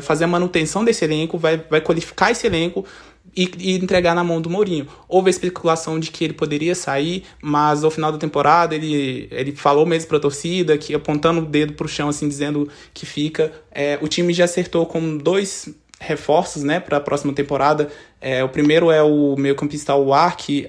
fazer 0.00 0.24
a 0.24 0.28
manutenção 0.28 0.84
desse 0.84 1.04
elenco, 1.04 1.36
vai, 1.36 1.56
vai 1.68 1.80
qualificar 1.80 2.30
esse 2.30 2.46
elenco 2.46 2.86
e, 3.34 3.50
e, 3.58 3.74
entregar 3.76 4.14
na 4.14 4.22
mão 4.22 4.40
do 4.40 4.50
Mourinho. 4.50 4.86
Houve 5.08 5.28
a 5.28 5.30
especulação 5.30 5.98
de 5.98 6.10
que 6.10 6.24
ele 6.24 6.32
poderia 6.32 6.74
sair, 6.74 7.24
mas 7.40 7.82
ao 7.82 7.90
final 7.90 8.12
da 8.12 8.18
temporada 8.18 8.74
ele, 8.74 9.28
ele 9.30 9.52
falou 9.52 9.86
mesmo 9.86 10.08
para 10.08 10.18
a 10.18 10.20
torcida, 10.20 10.76
que 10.76 10.94
apontando 10.94 11.40
o 11.40 11.46
dedo 11.46 11.72
para 11.72 11.86
o 11.86 11.88
chão, 11.88 12.08
assim, 12.08 12.28
dizendo 12.28 12.68
que 12.92 13.06
fica. 13.06 13.52
É, 13.70 13.98
o 14.02 14.08
time 14.08 14.32
já 14.32 14.44
acertou 14.44 14.86
com 14.86 15.16
dois 15.16 15.68
reforços 15.98 16.64
né, 16.64 16.80
para 16.80 16.96
a 16.96 17.00
próxima 17.00 17.32
temporada. 17.32 17.88
É, 18.20 18.42
o 18.42 18.48
primeiro 18.48 18.90
é 18.90 19.02
o 19.02 19.36
meio-campista 19.36 19.92
Aouar, 19.92 20.36
que, 20.36 20.66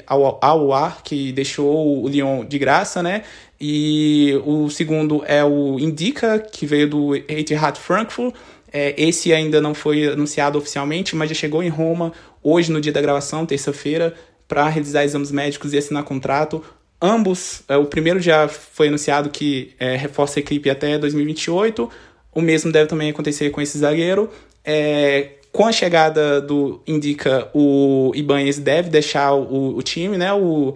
que 1.03 1.31
deixou 1.31 2.03
o 2.03 2.07
Lyon 2.07 2.45
de 2.45 2.59
graça, 2.59 3.01
né? 3.01 3.23
E 3.59 4.39
o 4.45 4.69
segundo 4.69 5.23
é 5.25 5.43
o 5.43 5.79
Indica, 5.79 6.37
que 6.39 6.65
veio 6.65 6.89
do 6.89 7.15
Etihad 7.15 7.79
Frankfurt. 7.79 8.35
É, 8.74 8.95
esse 8.97 9.32
ainda 9.32 9.61
não 9.61 9.76
foi 9.76 10.07
anunciado 10.07 10.57
oficialmente, 10.57 11.15
mas 11.15 11.30
já 11.30 11.36
chegou 11.36 11.61
em 11.61 11.69
Roma 11.69 12.11
hoje, 12.41 12.71
no 12.71 12.82
dia 12.82 12.91
da 12.91 12.99
gravação, 12.99 13.45
terça-feira, 13.45 14.13
para 14.47 14.67
realizar 14.67 15.03
exames 15.03 15.32
médicos 15.32 15.74
e 15.74 15.78
assinar 15.78 16.03
contrato. 16.03 16.63
Ambos, 16.99 17.61
é, 17.69 17.78
o 17.78 17.86
primeiro 17.86 18.19
já 18.19 18.47
foi 18.47 18.88
anunciado 18.88 19.30
que 19.30 19.74
é, 19.80 19.95
reforça 19.95 20.39
a 20.39 20.41
equipe 20.41 20.69
até 20.69 20.97
2028. 20.97 21.89
O 22.34 22.41
mesmo 22.41 22.71
deve 22.71 22.88
também 22.88 23.11
acontecer 23.11 23.51
com 23.51 23.61
esse 23.61 23.78
zagueiro. 23.78 24.30
É, 24.65 25.34
com 25.51 25.67
a 25.67 25.71
chegada 25.71 26.41
do 26.41 26.82
Indica, 26.88 27.47
o 27.53 28.11
Ibanez 28.15 28.57
deve 28.57 28.89
deixar 28.89 29.34
o, 29.34 29.78
o 29.78 29.84
time, 29.84 30.17
né? 30.17 30.34
O, 30.34 30.76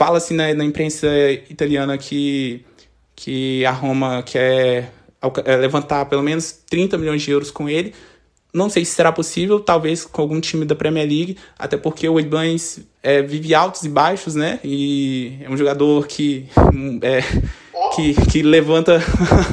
Fala-se 0.00 0.32
na, 0.32 0.54
na 0.54 0.64
imprensa 0.64 1.06
italiana 1.50 1.98
que, 1.98 2.64
que 3.14 3.66
a 3.66 3.70
Roma 3.70 4.22
quer 4.22 4.90
levantar 5.58 6.06
pelo 6.06 6.22
menos 6.22 6.52
30 6.68 6.96
milhões 6.98 7.22
de 7.22 7.30
euros 7.30 7.50
com 7.50 7.68
ele. 7.68 7.94
Não 8.52 8.68
sei 8.68 8.84
se 8.84 8.92
será 8.92 9.12
possível, 9.12 9.60
talvez 9.60 10.04
com 10.04 10.22
algum 10.22 10.40
time 10.40 10.64
da 10.64 10.74
Premier 10.74 11.06
League, 11.06 11.36
até 11.56 11.76
porque 11.76 12.08
o 12.08 12.18
Ibanez 12.18 12.80
é, 13.02 13.22
vive 13.22 13.54
altos 13.54 13.84
e 13.84 13.88
baixos, 13.88 14.34
né? 14.34 14.58
E 14.64 15.38
é 15.40 15.48
um 15.48 15.56
jogador 15.56 16.06
que, 16.08 16.48
é, 17.02 17.20
que, 17.94 18.14
que 18.28 18.42
levanta 18.42 19.00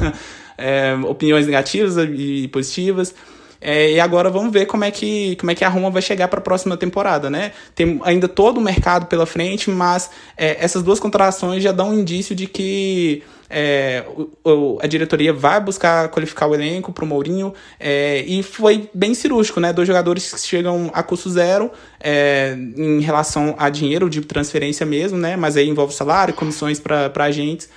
é, 0.58 0.94
opiniões 1.04 1.46
negativas 1.46 1.96
e 1.96 2.48
positivas. 2.48 3.14
É, 3.60 3.92
e 3.92 4.00
agora 4.00 4.30
vamos 4.30 4.52
ver 4.52 4.66
como 4.66 4.84
é 4.84 4.90
que, 4.90 5.36
como 5.36 5.50
é 5.50 5.54
que 5.54 5.64
a 5.64 5.68
Roma 5.68 5.90
vai 5.90 6.02
chegar 6.02 6.28
para 6.28 6.38
a 6.38 6.42
próxima 6.42 6.76
temporada, 6.76 7.28
né? 7.28 7.52
Tem 7.74 8.00
ainda 8.04 8.28
todo 8.28 8.58
o 8.58 8.60
mercado 8.60 9.06
pela 9.06 9.26
frente, 9.26 9.70
mas 9.70 10.10
é, 10.36 10.56
essas 10.64 10.82
duas 10.82 11.00
contratações 11.00 11.62
já 11.62 11.72
dão 11.72 11.90
um 11.90 12.00
indício 12.00 12.34
de 12.34 12.46
que 12.46 13.22
é, 13.50 14.04
o, 14.44 14.78
a 14.82 14.86
diretoria 14.86 15.32
vai 15.32 15.60
buscar 15.60 16.08
qualificar 16.08 16.46
o 16.46 16.54
elenco 16.54 16.92
para 16.92 17.04
o 17.04 17.06
Mourinho 17.06 17.54
é, 17.80 18.22
e 18.26 18.42
foi 18.42 18.90
bem 18.92 19.14
cirúrgico, 19.14 19.60
né? 19.60 19.72
Dois 19.72 19.86
jogadores 19.86 20.32
que 20.32 20.40
chegam 20.40 20.90
a 20.92 21.02
custo 21.02 21.30
zero 21.30 21.70
é, 22.00 22.56
em 22.76 23.00
relação 23.00 23.54
a 23.58 23.70
dinheiro 23.70 24.10
de 24.10 24.20
transferência 24.20 24.84
mesmo, 24.84 25.16
né? 25.16 25.36
Mas 25.36 25.56
aí 25.56 25.68
envolve 25.68 25.94
salário, 25.94 26.34
comissões 26.34 26.78
para 26.78 27.24
agentes. 27.24 27.68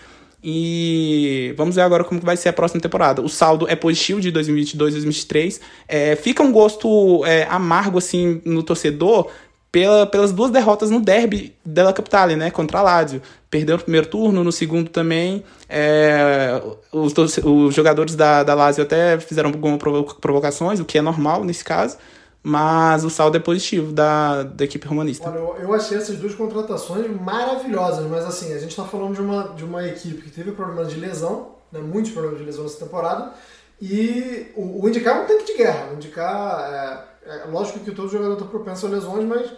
E 0.44 1.54
vamos 1.56 1.76
ver 1.76 1.82
agora 1.82 2.04
como 2.04 2.20
vai 2.20 2.36
ser 2.36 2.50
a 2.50 2.54
próxima 2.54 2.82
temporada. 2.82 3.22
O 3.22 3.30
saldo 3.30 3.68
é 3.70 3.76
positivo 3.76 4.20
de 4.20 4.32
2022 4.32 4.94
2023. 4.94 5.62
É, 5.88 6.16
fica 6.16 6.42
um 6.42 6.52
gosto 6.52 7.24
é, 7.26 7.44
amargo 7.44 8.00
assim 8.00 8.42
no 8.44 8.64
torcedor 8.64 9.30
pela, 9.72 10.06
pelas 10.06 10.32
duas 10.32 10.52
derrotas 10.52 10.90
no 10.90 11.00
derby 11.00 11.56
della 11.64 11.94
Capitale, 11.94 12.36
né, 12.36 12.52
contra 12.52 12.80
a 12.80 12.82
Lazio. 12.82 13.22
Perdeu 13.50 13.78
no 13.78 13.84
primeiro 13.84 14.08
turno, 14.08 14.44
no 14.44 14.52
segundo 14.52 14.90
também. 14.90 15.44
É, 15.70 16.62
os, 16.92 17.14
os 17.44 17.74
jogadores 17.74 18.16
da, 18.16 18.44
da 18.44 18.54
Lazio 18.54 18.84
até 18.84 19.20
fizeram 19.20 19.50
algumas 19.50 19.80
provocações, 20.20 20.80
o 20.80 20.86
que 20.86 20.98
é 20.98 21.02
normal 21.02 21.44
nesse 21.44 21.64
caso. 21.64 21.98
Mas 22.44 23.04
o 23.04 23.10
saldo 23.10 23.38
é 23.38 23.40
positivo 23.40 23.92
da, 23.92 24.42
da 24.44 24.66
equipe 24.66 24.88
romanista. 24.88 25.30
Olha, 25.30 25.38
eu, 25.38 25.58
eu 25.62 25.74
achei 25.74 25.96
essas 25.96 26.18
duas 26.18 26.34
contratações 26.34 27.06
maravilhosas, 27.22 28.08
mas 28.08 28.26
assim, 28.26 28.52
a 28.52 28.58
gente 28.58 28.72
está 28.72 28.84
falando 28.84 29.14
de 29.14 29.22
uma, 29.22 29.50
de 29.50 29.64
uma 29.64 29.88
equipe 29.88 30.24
que 30.24 30.32
teve 30.32 30.52
problemas 30.52 30.92
de 30.92 31.00
lesão, 31.00 31.50
né, 31.72 31.80
muitos 31.80 32.12
problemas 32.12 32.40
de 32.40 32.46
lesão 32.46 32.64
nessa 32.64 32.84
temporada, 32.84 33.32
e 33.80 34.48
o, 34.56 34.84
o 34.84 34.90
Indicar 34.90 35.18
é 35.18 35.22
um 35.22 35.26
tanque 35.28 35.46
de 35.46 35.58
guerra. 35.58 35.90
O 35.92 35.96
Indicar, 35.96 36.74
é, 36.74 37.11
é 37.26 37.46
lógico 37.46 37.80
que 37.80 37.92
todo 37.92 38.10
jogador 38.10 38.34
está 38.34 38.46
propenso 38.46 38.86
a 38.86 38.90
lesões, 38.90 39.26
mas 39.26 39.52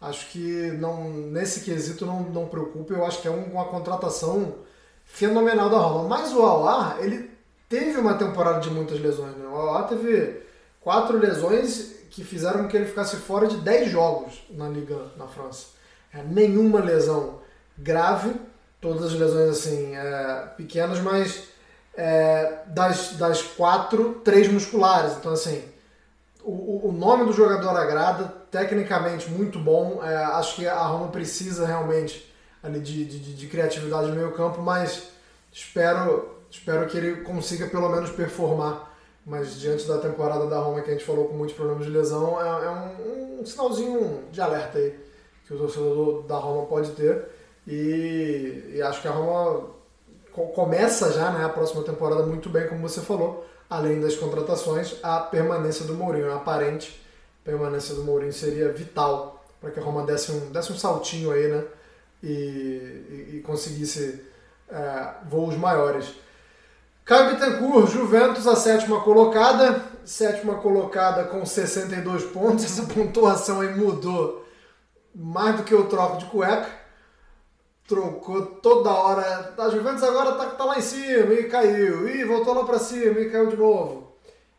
acho 0.00 0.28
que 0.30 0.70
não, 0.72 1.10
nesse 1.10 1.60
quesito 1.60 2.04
não, 2.04 2.22
não 2.22 2.46
preocupa. 2.46 2.92
Eu 2.92 3.04
acho 3.04 3.20
que 3.22 3.28
é 3.28 3.30
um, 3.30 3.44
uma 3.52 3.64
contratação 3.64 4.54
fenomenal 5.04 5.70
da 5.70 5.78
Roma. 5.78 6.08
Mas 6.08 6.32
o 6.32 6.42
Alar, 6.42 6.98
ele 7.00 7.30
teve 7.68 7.98
uma 7.98 8.14
temporada 8.14 8.60
de 8.60 8.70
muitas 8.70 9.00
lesões. 9.00 9.36
Né? 9.36 9.46
O 9.46 9.56
Alar 9.56 9.88
teve 9.88 10.42
quatro 10.80 11.18
lesões 11.18 11.94
que 12.10 12.24
fizeram 12.24 12.62
com 12.62 12.68
que 12.68 12.76
ele 12.76 12.86
ficasse 12.86 13.16
fora 13.16 13.46
de 13.46 13.56
10 13.58 13.90
jogos 13.90 14.42
na 14.50 14.68
Liga 14.68 14.96
na 15.16 15.26
França. 15.26 15.66
É, 16.12 16.22
nenhuma 16.22 16.80
lesão 16.80 17.40
grave, 17.76 18.34
todas 18.80 19.04
as 19.04 19.12
lesões 19.12 19.50
assim 19.50 19.94
é, 19.94 20.48
pequenas, 20.56 21.00
mas 21.00 21.48
é, 21.94 22.60
das, 22.66 23.12
das 23.12 23.42
quatro, 23.42 24.20
três 24.24 24.48
musculares. 24.48 25.12
Então 25.16 25.32
assim, 25.32 25.62
o, 26.48 26.92
nome 26.92 27.24
do 27.24 27.32
jogador 27.32 27.76
agrada, 27.76 28.32
tecnicamente 28.50 29.28
muito 29.30 29.58
bom. 29.58 30.00
É, 30.02 30.16
acho 30.16 30.56
que 30.56 30.66
a 30.66 30.84
Roma 30.84 31.08
precisa 31.08 31.66
realmente 31.66 32.32
ali 32.62 32.80
de, 32.80 33.04
de, 33.04 33.34
de 33.34 33.46
criatividade 33.46 34.08
no 34.08 34.14
meio 34.16 34.32
campo, 34.32 34.60
mas 34.60 35.10
espero, 35.52 36.36
espero 36.50 36.86
que 36.86 36.96
ele 36.96 37.22
consiga 37.22 37.66
pelo 37.66 37.88
menos 37.88 38.10
performar 38.10 38.96
mas 39.26 39.58
diante 39.58 39.88
da 39.88 39.98
temporada 39.98 40.46
da 40.46 40.60
Roma 40.60 40.80
que 40.82 40.90
a 40.90 40.92
gente 40.92 41.04
falou 41.04 41.26
com 41.26 41.34
muitos 41.34 41.56
problemas 41.56 41.84
de 41.84 41.90
lesão, 41.90 42.40
é, 42.40 42.46
é 42.46 42.70
um, 42.70 43.40
um, 43.40 43.44
sinalzinho 43.44 44.22
de 44.30 44.40
alerta 44.40 44.78
aí 44.78 44.96
que 45.44 45.52
o 45.52 45.58
torcedor 45.58 46.22
da 46.22 46.36
Roma 46.36 46.66
pode 46.66 46.92
ter. 46.92 47.26
E, 47.66 48.74
e 48.74 48.82
acho 48.82 49.02
que 49.02 49.08
a 49.08 49.10
Roma 49.10 49.70
começa 50.54 51.12
já 51.12 51.32
né, 51.32 51.44
a 51.44 51.48
próxima 51.48 51.82
temporada 51.82 52.22
muito 52.22 52.48
bem, 52.48 52.68
como 52.68 52.88
você 52.88 53.00
falou, 53.00 53.44
além 53.68 54.00
das 54.00 54.16
contratações, 54.16 54.96
a 55.02 55.20
permanência 55.20 55.84
do 55.84 55.94
Mourinho, 55.94 56.32
a 56.32 56.36
aparente 56.36 57.04
permanência 57.46 57.94
do 57.94 58.02
Mourinho 58.02 58.32
seria 58.32 58.72
vital 58.72 59.44
para 59.60 59.70
que 59.70 59.78
a 59.78 59.82
Roma 59.82 60.04
desse 60.04 60.32
um, 60.32 60.50
desse 60.50 60.72
um 60.72 60.76
saltinho 60.76 61.30
aí, 61.30 61.48
né? 61.48 61.64
E, 62.22 62.26
e, 62.28 63.36
e 63.36 63.40
conseguisse 63.46 64.24
é, 64.68 65.08
voos 65.28 65.56
maiores. 65.56 66.12
Caio 67.04 67.30
Bittencourt, 67.30 67.88
Juventus, 67.92 68.48
a 68.48 68.56
sétima 68.56 69.00
colocada. 69.00 69.80
Sétima 70.04 70.56
colocada 70.56 71.24
com 71.24 71.46
62 71.46 72.24
pontos. 72.24 72.64
Essa 72.66 72.82
pontuação 72.82 73.60
aí 73.60 73.74
mudou 73.76 74.44
mais 75.14 75.56
do 75.56 75.62
que 75.62 75.74
o 75.74 75.86
troco 75.86 76.18
de 76.18 76.24
cueca. 76.26 76.68
Trocou 77.86 78.46
toda 78.46 78.90
hora. 78.90 79.54
A 79.56 79.68
Juventus 79.70 80.02
agora 80.02 80.32
tá, 80.32 80.46
tá 80.50 80.64
lá 80.64 80.78
em 80.78 80.82
cima 80.82 81.32
e 81.34 81.44
caiu. 81.44 82.08
E 82.08 82.24
voltou 82.24 82.54
lá 82.54 82.64
para 82.64 82.78
cima 82.78 83.20
e 83.20 83.30
caiu 83.30 83.48
de 83.48 83.56
novo. 83.56 84.16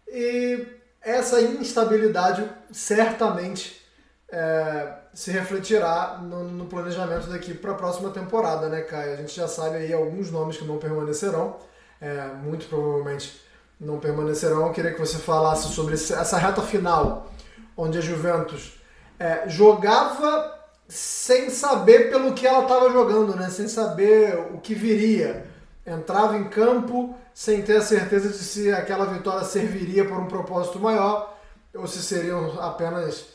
E 0.07 0.65
essa 1.01 1.41
instabilidade 1.41 2.49
certamente 2.71 3.81
é, 4.29 4.93
se 5.13 5.31
refletirá 5.31 6.19
no, 6.21 6.43
no, 6.43 6.65
planejamento 6.65 7.27
da 7.27 7.37
equipe 7.37 7.59
para 7.59 7.71
a 7.71 7.75
próxima 7.75 8.09
temporada, 8.09 8.67
né, 8.67 8.81
Caio? 8.81 9.13
A 9.13 9.15
gente 9.17 9.35
já 9.35 9.47
sabe 9.47 9.77
aí 9.77 9.93
alguns 9.93 10.31
nomes 10.31 10.57
que 10.57 10.65
não 10.65 10.77
permanecerão, 10.77 11.57
é, 12.01 12.27
muito 12.43 12.67
provavelmente 12.67 13.41
não 13.79 13.99
permanecerão. 13.99 14.67
Eu 14.67 14.73
queria 14.73 14.93
que 14.93 14.99
você 14.99 15.17
falasse 15.17 15.69
sobre 15.69 15.93
essa 15.93 16.37
reta 16.37 16.61
final, 16.61 17.31
onde 17.75 17.97
a 17.97 18.01
Juventus 18.01 18.79
é, 19.19 19.47
jogava 19.47 20.56
sem 20.87 21.49
saber 21.49 22.09
pelo 22.09 22.33
que 22.33 22.47
ela 22.47 22.63
estava 22.63 22.89
jogando, 22.89 23.35
né? 23.35 23.49
sem 23.49 23.67
saber 23.67 24.37
o 24.53 24.59
que 24.59 24.73
viria. 24.73 25.45
Entrava 25.85 26.37
em 26.37 26.45
campo 26.49 27.15
sem 27.33 27.61
ter 27.61 27.77
a 27.77 27.81
certeza 27.81 28.29
de 28.29 28.37
se 28.37 28.71
aquela 28.71 29.05
vitória 29.05 29.43
serviria 29.43 30.05
por 30.05 30.17
um 30.17 30.27
propósito 30.27 30.79
maior 30.79 31.37
ou 31.73 31.87
se 31.87 32.01
seriam 32.01 32.59
apenas 32.61 33.27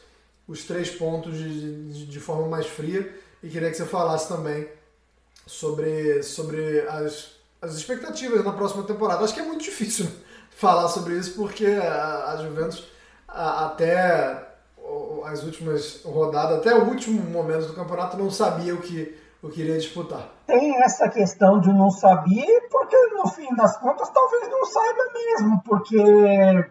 os 0.47 0.65
três 0.65 0.91
pontos 0.91 1.37
de, 1.37 1.93
de, 1.93 2.07
de 2.07 2.21
forma 2.21 2.49
mais 2.49 2.67
fria. 2.67 3.15
E 3.43 3.49
queria 3.49 3.71
que 3.71 3.77
você 3.77 3.87
falasse 3.87 4.29
também 4.29 4.69
sobre, 5.47 6.23
sobre 6.23 6.81
as, 6.89 7.33
as 7.61 7.75
expectativas 7.75 8.45
na 8.45 8.53
próxima 8.53 8.83
temporada. 8.83 9.25
Acho 9.25 9.35
que 9.35 9.41
é 9.41 9.45
muito 9.45 9.65
difícil 9.65 10.09
falar 10.51 10.89
sobre 10.89 11.15
isso 11.19 11.35
porque 11.35 11.67
a, 11.67 12.33
a 12.33 12.43
Juventus 12.43 12.85
a, 13.29 13.67
até 13.67 14.52
as 15.25 15.43
últimas 15.43 16.03
rodadas, 16.05 16.59
até 16.59 16.75
o 16.75 16.89
último 16.89 17.23
momento 17.31 17.67
do 17.67 17.75
campeonato, 17.75 18.17
não 18.17 18.31
sabia 18.31 18.75
o 18.75 18.79
que, 18.79 19.17
o 19.43 19.49
que 19.49 19.61
iria 19.61 19.79
disputar. 19.79 20.29
Tem 20.47 20.83
essa 20.83 21.09
questão 21.09 21.61
de 21.61 21.73
não 21.73 21.91
saber, 21.91 22.69
porque 22.71 22.97
no 23.17 23.29
fim 23.29 23.55
das 23.55 23.77
contas 23.79 24.11
talvez 24.11 24.49
não 24.49 24.65
saiba 24.67 25.03
mesmo, 25.15 25.63
porque 25.63 26.71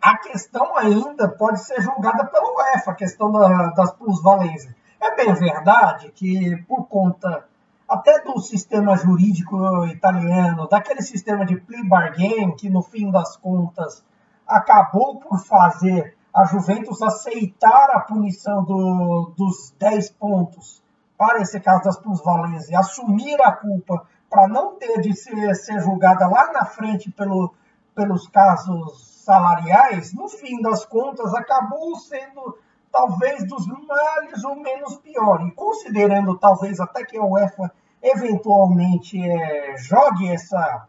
a 0.00 0.18
questão 0.18 0.76
ainda 0.76 1.28
pode 1.28 1.64
ser 1.64 1.80
julgada 1.80 2.26
pelo 2.26 2.56
UEFA, 2.56 2.90
a 2.90 2.94
questão 2.94 3.30
da, 3.30 3.68
das 3.70 3.92
plusvalências. 3.92 4.74
É 5.00 5.16
bem 5.16 5.32
verdade 5.34 6.12
que, 6.12 6.56
por 6.68 6.86
conta 6.86 7.44
até 7.88 8.20
do 8.20 8.40
sistema 8.40 8.96
jurídico 8.96 9.86
italiano, 9.86 10.68
daquele 10.68 11.02
sistema 11.02 11.44
de 11.44 11.56
plea 11.56 11.84
bargain, 11.84 12.54
que 12.56 12.70
no 12.70 12.82
fim 12.82 13.10
das 13.10 13.36
contas 13.36 14.04
acabou 14.46 15.20
por 15.20 15.38
fazer 15.38 16.16
a 16.34 16.44
Juventus 16.44 17.02
aceitar 17.02 17.90
a 17.90 18.00
punição 18.00 18.64
do, 18.64 19.32
dos 19.36 19.74
10 19.78 20.10
pontos 20.12 20.82
para 21.16 21.40
esse 21.40 21.60
caso 21.60 21.84
das 21.84 21.98
plusvalências 21.98 22.70
e 22.70 22.74
assumir 22.74 23.40
a 23.42 23.52
culpa 23.52 24.06
para 24.30 24.48
não 24.48 24.76
ter 24.76 25.00
de 25.00 25.14
ser, 25.14 25.54
ser 25.54 25.80
julgada 25.80 26.26
lá 26.26 26.52
na 26.52 26.64
frente 26.64 27.10
pelo, 27.10 27.54
pelos 27.94 28.26
casos 28.28 29.22
salariais, 29.24 30.12
no 30.14 30.28
fim 30.28 30.60
das 30.62 30.84
contas, 30.84 31.32
acabou 31.34 31.94
sendo 31.96 32.58
talvez 32.90 33.46
dos 33.46 33.66
males 33.66 34.42
ou 34.44 34.56
menos 34.56 34.96
pior. 34.96 35.46
E 35.46 35.52
considerando 35.52 36.38
talvez 36.38 36.80
até 36.80 37.04
que 37.04 37.18
a 37.18 37.24
UEFA 37.24 37.70
eventualmente 38.02 39.20
é, 39.22 39.76
jogue 39.76 40.28
essa 40.28 40.88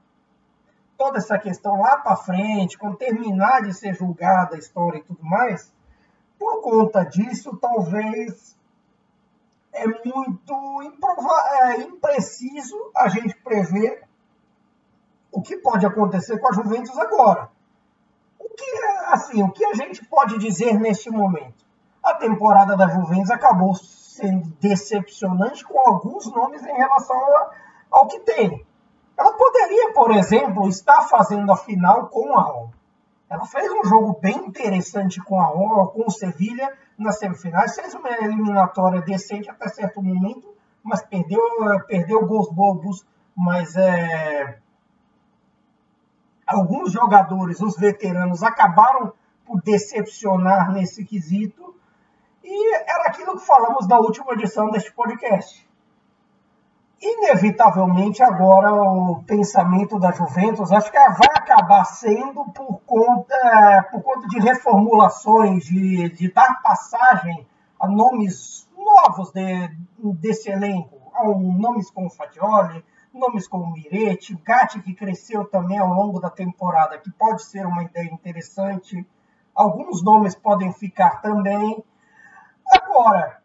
toda 0.98 1.18
essa 1.18 1.38
questão 1.38 1.80
lá 1.80 1.98
para 1.98 2.16
frente, 2.16 2.78
quando 2.78 2.98
terminar 2.98 3.64
de 3.64 3.74
ser 3.74 3.96
julgada 3.96 4.56
a 4.56 4.60
história 4.60 5.00
e 5.00 5.04
tudo 5.04 5.24
mais, 5.24 5.74
por 6.40 6.62
conta 6.62 7.04
disso, 7.04 7.58
talvez 7.58 8.58
é 9.72 9.88
muito 9.88 10.82
é, 11.62 11.82
impreciso 11.82 12.92
a 12.96 13.08
gente 13.08 13.36
prever 13.38 14.04
o 15.32 15.42
que 15.42 15.58
pode 15.58 15.86
acontecer 15.86 16.38
com 16.40 16.48
a 16.48 16.54
Juventus 16.54 16.98
agora 16.98 17.50
que, 18.56 18.86
assim, 19.12 19.44
o 19.44 19.52
que 19.52 19.66
a 19.66 19.74
gente 19.74 20.06
pode 20.06 20.38
dizer 20.38 20.80
neste 20.80 21.10
momento? 21.10 21.66
A 22.02 22.14
temporada 22.16 22.76
da 22.76 22.88
Juventus 22.88 23.32
acabou 23.32 23.74
sendo 23.76 24.50
decepcionante 24.60 25.64
com 25.64 25.80
alguns 25.80 26.26
nomes 26.32 26.64
em 26.64 26.76
relação 26.76 27.18
ao 27.92 28.08
que 28.08 28.20
tem. 28.22 28.66
Ela 29.18 29.34
poderia, 29.34 29.94
por 29.94 30.12
exemplo, 30.12 30.68
estar 30.68 31.02
fazendo 31.04 31.52
a 31.52 31.58
final 31.58 32.08
com 32.08 32.38
a 32.38 32.42
Roma. 32.42 32.72
Ela 33.30 33.46
fez 33.46 33.72
um 33.72 33.84
jogo 33.86 34.20
bem 34.20 34.36
interessante 34.38 35.22
com 35.22 35.40
a 35.40 35.46
Roma, 35.46 35.88
com 35.88 36.06
o 36.08 36.12
Sevilha 36.12 36.72
nas 36.98 37.18
semifinais, 37.18 37.76
fez 37.76 37.94
uma 37.94 38.10
eliminatória 38.10 39.02
decente 39.02 39.50
até 39.50 39.68
certo 39.70 40.02
momento, 40.02 40.54
mas 40.84 41.02
perdeu, 41.02 41.42
perdeu 41.88 42.28
gols 42.28 42.52
bobos, 42.52 43.06
mas 43.36 43.76
é, 43.76 44.60
alguns 46.46 46.92
jogadores, 46.92 47.60
os 47.60 47.76
veteranos, 47.78 48.44
acabaram 48.44 49.14
por 49.46 49.62
decepcionar 49.62 50.72
nesse 50.72 51.04
quesito. 51.04 51.76
E 52.44 52.76
era 52.76 53.08
aquilo 53.08 53.40
que 53.40 53.46
falamos 53.46 53.88
na 53.88 53.98
última 54.00 54.34
edição 54.34 54.70
deste 54.70 54.92
podcast. 54.94 55.68
Inevitavelmente, 57.06 58.24
agora 58.24 58.74
o 58.74 59.22
pensamento 59.26 60.00
da 60.00 60.14
Juventus 60.14 60.72
acho 60.72 60.90
que 60.90 60.98
vai 60.98 61.28
acabar 61.36 61.84
sendo 61.84 62.46
por 62.46 62.80
conta, 62.86 63.90
por 63.92 64.02
conta 64.02 64.26
de 64.30 64.40
reformulações, 64.40 65.66
de, 65.66 66.08
de 66.12 66.32
dar 66.32 66.62
passagem 66.62 67.46
a 67.78 67.90
nomes 67.90 68.70
novos 68.78 69.34
de, 69.34 69.70
desse 70.18 70.50
elenco, 70.50 70.98
a 71.14 71.26
nomes 71.26 71.92
como 71.92 72.10
Fatioli, 72.10 72.86
nomes 73.14 73.50
como 73.50 73.74
Mirete, 73.74 74.40
Gatti, 74.42 74.82
que 74.82 74.94
cresceu 74.94 75.44
também 75.44 75.78
ao 75.78 75.90
longo 75.90 76.22
da 76.22 76.30
temporada, 76.30 76.98
que 76.98 77.12
pode 77.12 77.44
ser 77.44 77.66
uma 77.66 77.84
ideia 77.84 78.10
interessante. 78.14 79.06
Alguns 79.54 80.02
nomes 80.02 80.36
podem 80.36 80.72
ficar 80.72 81.22
também. 81.22 81.84
Agora, 82.72 83.43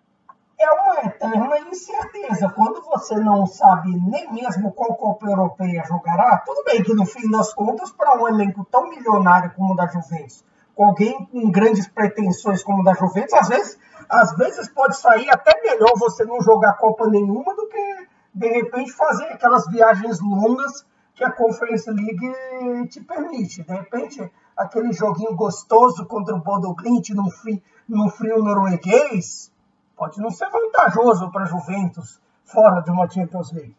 é 0.59 0.71
uma 0.73 1.01
eterna 1.05 1.59
incerteza. 1.71 2.51
Quando 2.51 2.83
você 2.83 3.15
não 3.15 3.47
sabe 3.47 3.97
nem 3.97 4.33
mesmo 4.33 4.73
qual 4.73 4.97
Copa 4.97 5.27
Europeia 5.27 5.85
jogará, 5.87 6.39
tudo 6.45 6.65
bem 6.65 6.83
que 6.83 6.93
no 6.95 7.07
fim 7.07 7.31
das 7.31 7.55
contas, 7.55 7.93
para 7.93 8.21
um 8.21 8.29
elenco 8.29 8.67
tão 8.71 8.89
milionário 8.89 9.53
como 9.55 9.73
o 9.73 9.77
da 9.77 9.87
Juventus, 9.87 10.45
com 10.75 10.87
alguém 10.87 11.27
com 11.27 11.51
grandes 11.51 11.87
pretensões 11.87 12.63
como 12.63 12.81
o 12.81 12.85
da 12.85 12.95
Juventus, 12.95 13.35
às 13.35 13.49
vezes, 13.49 13.79
às 14.09 14.37
vezes 14.37 14.69
pode 14.69 14.97
sair 14.97 15.31
até 15.31 15.61
melhor 15.63 15.93
você 15.97 16.25
não 16.25 16.41
jogar 16.41 16.75
Copa 16.75 17.07
nenhuma 17.09 17.55
do 17.55 17.69
que 17.69 18.09
de 18.35 18.49
repente 18.49 18.93
fazer 18.93 19.27
aquelas 19.27 19.67
viagens 19.69 20.21
longas 20.21 20.85
que 21.15 21.25
a 21.25 21.31
Conference 21.31 21.89
League 21.91 22.89
te 22.89 23.01
permite. 23.01 23.63
De 23.63 23.73
repente, 23.73 24.33
aquele 24.57 24.93
joguinho 24.93 25.35
gostoso 25.35 26.07
contra 26.07 26.35
o 26.35 26.41
Bodo 26.41 26.75
Glint 26.75 27.11
no 27.11 27.31
frio, 27.31 27.61
no 27.89 28.09
frio 28.11 28.43
norueguês 28.43 29.53
pode 29.99 30.21
não 30.21 30.31
ser 30.31 30.49
vantajoso 30.49 31.31
para 31.33 31.45
Juventus 31.45 32.21
fora 32.45 32.81
de 32.81 32.91
uma 32.91 33.11
Champions 33.11 33.53
League. 33.53 33.77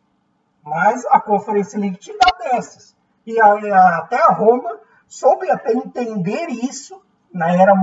Mas 0.63 1.05
a 1.07 1.20
Conference 1.20 1.76
League 1.78 1.97
te 1.97 2.15
dá 2.17 2.32
dessas. 2.38 2.95
E 3.26 3.39
até 3.39 4.22
a 4.22 4.34
Roma 4.34 4.80
soube 5.07 5.49
até 5.49 5.72
entender 5.72 6.47
isso 6.49 7.01
na 7.34 7.51
era 7.51 7.74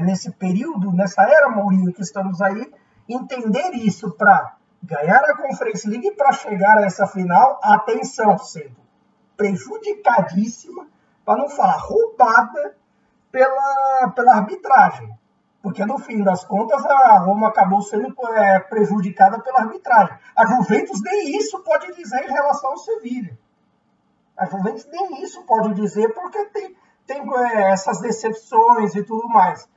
nesse 0.00 0.30
período, 0.32 0.92
nessa 0.92 1.22
era 1.22 1.50
Mourinho 1.50 1.92
que 1.92 2.02
estamos 2.02 2.40
aí, 2.40 2.72
entender 3.08 3.70
isso 3.74 4.10
para 4.12 4.56
ganhar 4.82 5.22
a 5.24 5.36
Conference 5.36 5.88
League 5.88 6.12
para 6.12 6.32
chegar 6.32 6.78
a 6.78 6.86
essa 6.86 7.06
final, 7.06 7.60
atenção, 7.62 8.38
sendo 8.38 8.76
prejudicadíssima, 9.36 10.86
para 11.24 11.38
não 11.38 11.48
falar 11.48 11.78
roubada 11.78 12.76
pela, 13.30 14.12
pela 14.14 14.36
arbitragem. 14.36 15.12
Porque 15.62 15.84
no 15.86 15.98
fim 15.98 16.22
das 16.22 16.44
contas 16.44 16.84
a 16.84 17.18
Roma 17.18 17.48
acabou 17.48 17.80
sendo 17.82 18.14
é, 18.34 18.58
prejudicada 18.58 19.40
pela 19.40 19.60
arbitragem. 19.60 20.18
A 20.36 20.44
Juventus 20.44 21.00
nem 21.02 21.36
isso 21.36 21.62
pode 21.62 21.94
dizer 21.94 22.24
em 22.28 22.32
relação 22.32 22.70
ao 22.70 22.78
Sevilha. 22.78 23.38
A 24.36 24.46
Juventus 24.46 24.86
nem 24.90 25.22
isso 25.22 25.42
pode 25.44 25.74
dizer 25.74 26.12
porque 26.14 26.44
tem, 26.46 26.76
tem 27.06 27.22
é, 27.22 27.70
essas 27.70 28.00
decepções 28.00 28.94
e 28.96 29.04
tudo 29.04 29.28
mais. 29.28 29.68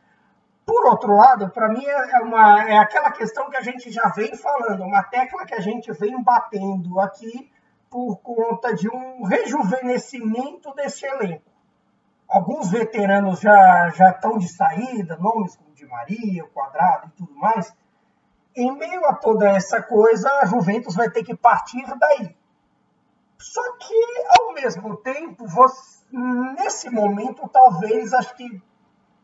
Por 0.65 0.87
outro 0.87 1.15
lado, 1.15 1.51
para 1.51 1.69
mim 1.69 1.85
é, 1.85 2.19
uma, 2.21 2.63
é 2.63 2.77
aquela 2.77 3.11
questão 3.11 3.49
que 3.51 3.57
a 3.57 3.61
gente 3.61 3.91
já 3.91 4.09
vem 4.09 4.35
falando, 4.35 4.83
uma 4.83 5.03
tecla 5.03 5.45
que 5.45 5.53
a 5.53 5.59
gente 5.59 5.91
vem 5.93 6.21
batendo 6.23 6.99
aqui 6.99 7.51
por 7.91 8.17
conta 8.17 8.73
de 8.73 8.89
um 8.89 9.23
rejuvenescimento 9.23 10.73
desse 10.73 11.05
elenco. 11.05 11.51
Alguns 12.27 12.71
veteranos 12.71 13.39
já, 13.39 13.89
já 13.89 14.09
estão 14.09 14.39
de 14.39 14.47
saída, 14.47 15.15
nomes 15.17 15.55
como 15.55 15.74
Maria, 15.85 16.43
o 16.43 16.49
Quadrado 16.49 17.07
e 17.07 17.11
tudo 17.11 17.33
mais. 17.35 17.73
Em 18.55 18.71
meio 18.77 19.05
a 19.05 19.13
toda 19.13 19.49
essa 19.49 19.81
coisa, 19.81 20.29
a 20.41 20.45
Juventus 20.45 20.95
vai 20.95 21.09
ter 21.09 21.23
que 21.23 21.35
partir 21.35 21.83
daí. 21.97 22.35
Só 23.37 23.61
que, 23.77 24.23
ao 24.39 24.53
mesmo 24.53 24.95
tempo, 24.97 25.45
você, 25.45 26.07
nesse 26.57 26.89
momento, 26.89 27.47
talvez, 27.49 28.13
acho 28.13 28.35
que 28.35 28.61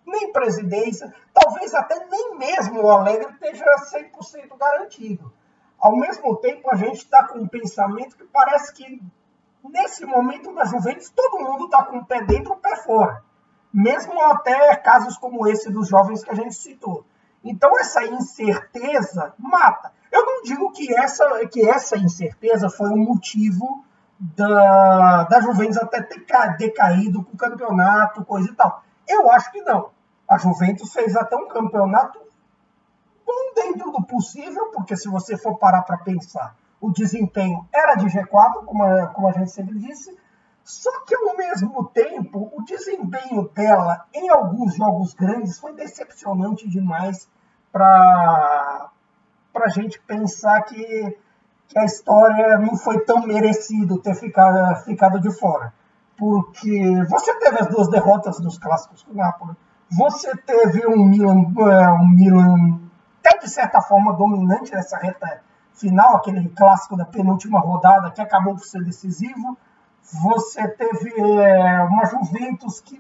nem 0.06 0.32
presidência, 0.32 1.14
talvez 1.34 1.74
até 1.74 2.06
nem 2.08 2.38
mesmo 2.38 2.82
o 2.82 2.90
Alegre 2.90 3.32
esteja 3.32 3.66
100% 3.92 4.58
garantido. 4.58 5.32
Ao 5.80 5.96
mesmo 5.96 6.36
tempo, 6.38 6.70
a 6.70 6.76
gente 6.76 6.98
está 6.98 7.28
com 7.28 7.40
um 7.40 7.48
pensamento 7.48 8.18
que 8.18 8.26
parece 8.26 8.74
que, 8.74 9.02
nesse 9.64 10.06
momento 10.06 10.54
da 10.54 10.66
Juventus, 10.66 11.10
todo 11.10 11.40
mundo 11.40 11.66
está 11.66 11.84
com 11.86 11.98
o 11.98 12.06
pé 12.06 12.22
dentro 12.24 12.54
e 12.54 12.58
o 12.58 12.60
pé 12.60 12.76
fora. 12.84 13.24
Mesmo 13.74 14.20
até 14.24 14.76
casos 14.76 15.18
como 15.18 15.48
esse 15.48 15.72
dos 15.72 15.88
jovens 15.88 16.24
que 16.24 16.32
a 16.32 16.36
gente 16.36 16.56
citou. 16.56 17.06
Então 17.44 17.78
essa 17.80 18.06
incerteza 18.06 19.34
mata. 19.38 19.92
Eu 20.12 20.26
não 20.26 20.44
digo 20.44 20.72
que 20.72 20.94
essa, 20.94 21.26
que 21.48 21.68
essa 21.68 21.98
incerteza 21.98 22.70
foi 22.70 22.90
um 22.90 22.98
motivo 22.98 23.86
da, 24.20 25.24
da 25.24 25.42
Juventus 25.42 25.78
até 25.78 26.02
ter 26.02 26.26
decaído 26.58 27.24
com 27.24 27.34
o 27.34 27.38
campeonato, 27.38 28.26
coisa 28.26 28.50
e 28.50 28.54
tal. 28.54 28.84
Eu 29.08 29.32
acho 29.32 29.52
que 29.52 29.62
não. 29.62 29.90
A 30.28 30.38
Juventus 30.38 30.94
fez 30.94 31.16
até 31.16 31.36
um 31.36 31.48
campeonato 31.48 32.20
bom 33.26 33.54
dentro 33.56 33.92
do 33.92 34.04
possível, 34.04 34.68
porque 34.68 34.96
se 34.96 35.08
você 35.10 35.38
for 35.38 35.58
parar 35.58 35.82
para 35.82 35.98
pensar, 35.98 36.56
o 36.80 36.92
desempenho 36.92 37.68
era 37.74 37.96
de 37.96 38.06
G4, 38.06 38.66
como 38.66 38.84
a, 38.84 39.08
como 39.08 39.28
a 39.28 39.32
gente 39.32 39.52
sempre 39.52 39.78
disse, 39.80 40.16
só 40.64 40.92
que 41.06 41.16
ao 41.16 41.36
mesmo 41.36 41.86
tempo, 41.94 42.52
o 42.56 42.64
desempenho 42.64 43.50
dela 43.50 44.06
em 44.14 44.30
alguns 44.30 44.76
jogos 44.76 45.14
grandes 45.14 45.60
foi 45.60 45.74
decepcionante 45.74 46.70
demais 46.70 47.28
para 47.72 48.92
a 49.56 49.70
gente 49.70 50.00
pensar 50.02 50.62
que, 50.64 51.18
que 51.68 51.80
a 51.80 51.86
história 51.86 52.58
não 52.58 52.76
foi 52.78 53.00
tão 53.06 53.26
merecido 53.26 54.02
ter 54.02 54.16
ficado, 54.16 54.84
ficado 54.84 55.20
de 55.20 55.32
fora. 55.38 55.74
Porque 56.18 57.04
você 57.10 57.34
teve 57.40 57.60
as 57.60 57.68
duas 57.68 57.90
derrotas 57.90 58.40
dos 58.40 58.58
clássicos 58.58 59.04
com 59.04 59.14
o 59.14 59.16
Napoli, 59.16 59.56
você 59.90 60.36
teve 60.38 60.88
um 60.88 61.04
Milan, 61.04 61.52
é, 61.70 61.90
um 61.92 62.08
Milan 62.08 62.80
até 63.24 63.40
de 63.40 63.50
certa 63.50 63.82
forma 63.82 64.14
dominante 64.14 64.72
nessa 64.72 64.98
reta 64.98 65.42
final, 65.74 66.18
aquele 66.18 66.48
clássico 66.50 66.96
da 66.96 67.06
penúltima 67.06 67.60
rodada 67.60 68.12
que 68.12 68.22
acabou 68.22 68.56
por 68.56 68.66
ser 68.66 68.84
decisivo. 68.84 69.58
Você 70.04 70.68
teve 70.68 71.14
é, 71.20 71.84
uma 71.84 72.06
Juventus 72.06 72.82
que 72.82 73.00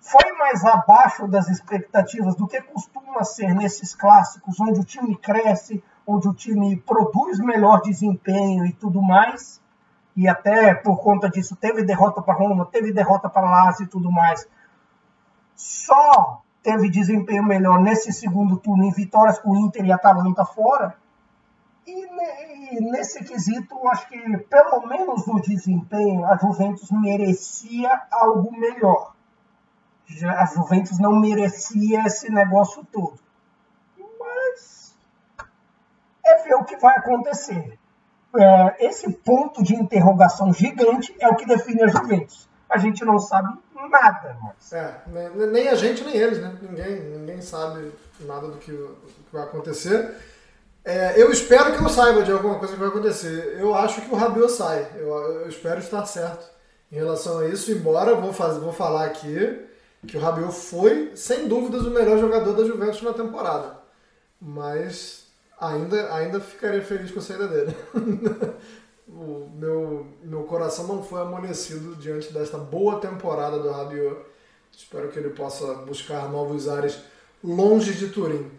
foi 0.00 0.32
mais 0.32 0.64
abaixo 0.64 1.26
das 1.28 1.48
expectativas 1.48 2.34
do 2.36 2.46
que 2.46 2.60
costuma 2.60 3.24
ser 3.24 3.54
nesses 3.54 3.94
clássicos, 3.94 4.60
onde 4.60 4.80
o 4.80 4.84
time 4.84 5.16
cresce, 5.16 5.82
onde 6.06 6.28
o 6.28 6.34
time 6.34 6.76
produz 6.76 7.38
melhor 7.38 7.80
desempenho 7.80 8.66
e 8.66 8.72
tudo 8.72 9.00
mais. 9.00 9.62
E 10.16 10.28
até 10.28 10.74
por 10.74 10.98
conta 10.98 11.28
disso 11.28 11.56
teve 11.56 11.82
derrota 11.82 12.22
para 12.22 12.34
Roma, 12.34 12.66
teve 12.66 12.92
derrota 12.92 13.28
para 13.28 13.48
Lazio 13.48 13.84
e 13.84 13.88
tudo 13.88 14.10
mais 14.10 14.46
só 15.54 16.42
teve 16.62 16.90
desempenho 16.90 17.44
melhor 17.44 17.80
nesse 17.80 18.12
segundo 18.12 18.56
turno 18.56 18.84
em 18.84 18.90
vitórias 18.90 19.38
com 19.38 19.56
Inter 19.56 19.84
e 19.84 19.92
Atalanta 19.92 20.44
fora. 20.44 20.96
E, 21.86 22.80
nesse 22.80 23.22
quesito, 23.24 23.76
acho 23.88 24.08
que 24.08 24.38
pelo 24.38 24.86
menos 24.86 25.26
no 25.26 25.40
desempenho, 25.40 26.24
a 26.24 26.36
Juventus 26.36 26.90
merecia 26.90 28.02
algo 28.10 28.50
melhor. 28.58 29.14
A 30.36 30.46
Juventus 30.46 30.98
não 30.98 31.18
merecia 31.20 32.06
esse 32.06 32.30
negócio 32.30 32.86
todo. 32.90 33.18
Mas 34.18 34.94
é 36.24 36.42
ver 36.42 36.54
o 36.54 36.64
que 36.64 36.76
vai 36.76 36.96
acontecer. 36.96 37.78
É, 38.36 38.86
esse 38.86 39.12
ponto 39.12 39.62
de 39.62 39.74
interrogação 39.74 40.52
gigante 40.52 41.14
é 41.20 41.28
o 41.28 41.36
que 41.36 41.46
define 41.46 41.84
a 41.84 41.88
Juventus. 41.88 42.48
A 42.68 42.78
gente 42.78 43.04
não 43.04 43.18
sabe 43.18 43.56
nada 43.90 44.36
mais. 44.42 44.72
É, 44.72 45.02
nem 45.52 45.68
a 45.68 45.74
gente, 45.74 46.02
nem 46.02 46.16
eles, 46.16 46.40
né? 46.40 46.58
Ninguém, 46.62 47.00
ninguém 47.00 47.40
sabe 47.40 47.92
nada 48.20 48.48
do 48.48 48.58
que, 48.58 48.72
do 48.72 48.96
que 49.06 49.32
vai 49.32 49.44
acontecer. 49.44 50.33
É, 50.84 51.20
eu 51.20 51.30
espero 51.30 51.76
que 51.76 51.82
eu 51.82 51.88
saiba 51.88 52.22
de 52.22 52.30
alguma 52.30 52.58
coisa 52.58 52.74
que 52.74 52.80
vai 52.80 52.88
acontecer. 52.88 53.56
Eu 53.58 53.74
acho 53.74 54.02
que 54.02 54.12
o 54.12 54.16
Rabiot 54.16 54.52
sai. 54.52 54.86
Eu, 54.96 55.08
eu 55.08 55.48
espero 55.48 55.80
estar 55.80 56.04
certo 56.04 56.46
em 56.92 56.96
relação 56.96 57.38
a 57.38 57.48
isso, 57.48 57.72
embora 57.72 58.14
vou, 58.14 58.32
fazer, 58.32 58.60
vou 58.60 58.72
falar 58.72 59.06
aqui 59.06 59.66
que 60.06 60.16
o 60.16 60.20
Rabiot 60.20 60.52
foi, 60.52 61.12
sem 61.16 61.48
dúvidas, 61.48 61.82
o 61.86 61.90
melhor 61.90 62.18
jogador 62.18 62.52
da 62.52 62.64
Juventus 62.64 63.00
na 63.02 63.14
temporada. 63.14 63.78
Mas 64.40 65.24
ainda, 65.58 66.14
ainda 66.14 66.38
ficaria 66.38 66.82
feliz 66.82 67.10
com 67.10 67.18
a 67.18 67.22
saída 67.22 67.48
dele. 67.48 67.74
o 69.08 69.48
meu, 69.54 70.06
meu 70.22 70.42
coração 70.42 70.86
não 70.86 71.02
foi 71.02 71.22
amolecido 71.22 71.96
diante 71.96 72.32
desta 72.32 72.58
boa 72.58 73.00
temporada 73.00 73.58
do 73.58 73.70
Rabiot. 73.70 74.20
Espero 74.70 75.08
que 75.08 75.18
ele 75.18 75.30
possa 75.30 75.74
buscar 75.74 76.28
novos 76.28 76.68
ares 76.68 76.98
longe 77.42 77.94
de 77.94 78.08
Turim. 78.08 78.50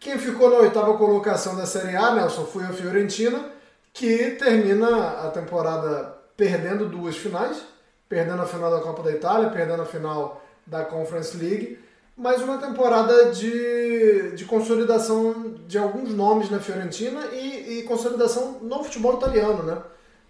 Quem 0.00 0.18
ficou 0.18 0.50
na 0.50 0.56
oitava 0.56 0.96
colocação 0.96 1.56
da 1.56 1.66
Série 1.66 1.96
A, 1.96 2.14
Nelson, 2.14 2.44
foi 2.44 2.64
a 2.64 2.72
Fiorentina, 2.72 3.50
que 3.92 4.32
termina 4.32 5.26
a 5.26 5.30
temporada 5.30 6.14
perdendo 6.36 6.88
duas 6.88 7.16
finais, 7.16 7.62
perdendo 8.08 8.42
a 8.42 8.46
final 8.46 8.70
da 8.70 8.80
Copa 8.80 9.02
da 9.02 9.12
Itália, 9.12 9.50
perdendo 9.50 9.82
a 9.82 9.86
final 9.86 10.42
da 10.66 10.84
Conference 10.84 11.36
League, 11.36 11.78
mas 12.16 12.42
uma 12.42 12.58
temporada 12.58 13.30
de, 13.32 14.32
de 14.32 14.44
consolidação 14.44 15.54
de 15.66 15.78
alguns 15.78 16.10
nomes 16.10 16.48
na 16.50 16.60
Fiorentina 16.60 17.26
e, 17.32 17.80
e 17.80 17.82
consolidação 17.84 18.58
no 18.62 18.84
futebol 18.84 19.14
italiano, 19.14 19.62
né? 19.62 19.78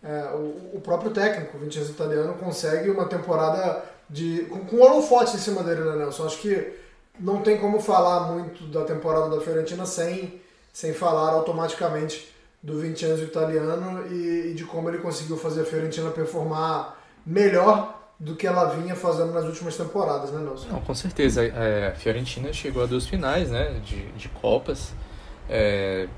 É, 0.02 0.34
o, 0.34 0.76
o, 0.76 0.80
próprio 0.82 1.10
técnico, 1.10 1.56
o 1.56 1.60
Vincenzo 1.60 1.92
Italiano, 1.92 2.34
consegue 2.34 2.90
uma 2.90 3.06
temporada 3.06 3.82
de, 4.08 4.44
com, 4.50 4.60
com 4.66 4.80
holofote 4.80 5.36
em 5.36 5.38
cima 5.38 5.62
dele, 5.62 5.80
né, 5.80 5.96
Nelson? 5.96 6.26
Acho 6.26 6.38
que 6.38 6.74
não 7.18 7.42
tem 7.42 7.58
como 7.58 7.80
falar 7.80 8.32
muito 8.32 8.64
da 8.66 8.84
temporada 8.84 9.28
da 9.28 9.40
Fiorentina 9.40 9.86
sem, 9.86 10.40
sem 10.72 10.92
falar 10.92 11.30
automaticamente 11.30 12.32
do 12.62 12.80
Vincenzo 12.80 13.22
Italiano 13.22 14.06
e, 14.10 14.50
e 14.50 14.54
de 14.54 14.64
como 14.64 14.88
ele 14.88 14.98
conseguiu 14.98 15.36
fazer 15.36 15.62
a 15.62 15.64
Fiorentina 15.64 16.10
performar 16.10 16.98
melhor 17.24 18.00
do 18.18 18.34
que 18.34 18.46
ela 18.46 18.66
vinha 18.66 18.94
fazendo 18.94 19.32
nas 19.32 19.44
últimas 19.44 19.76
temporadas, 19.76 20.30
né, 20.30 20.40
Nelson? 20.40 20.68
Não, 20.68 20.80
com 20.80 20.94
certeza. 20.94 21.44
É, 21.44 21.88
a 21.88 21.94
Fiorentina 21.94 22.52
chegou 22.52 22.82
a 22.82 22.86
duas 22.86 23.06
finais, 23.06 23.50
né, 23.50 23.80
de, 23.84 24.06
de 24.12 24.28
Copas. 24.28 24.92
É, 25.48 26.08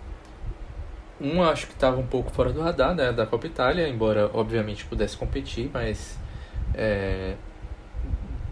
um 1.21 1.43
acho 1.43 1.67
que 1.67 1.73
estava 1.73 1.97
um 1.97 2.07
pouco 2.07 2.31
fora 2.31 2.53
do 2.53 2.61
radar 2.61 2.95
né, 2.95 3.13
da 3.13 3.27
Copa 3.27 3.47
Itália, 3.47 3.89
embora 3.89 4.31
obviamente 4.33 4.85
pudesse 4.85 5.17
competir, 5.17 5.71
mas 5.73 6.17
é, 6.75 7.35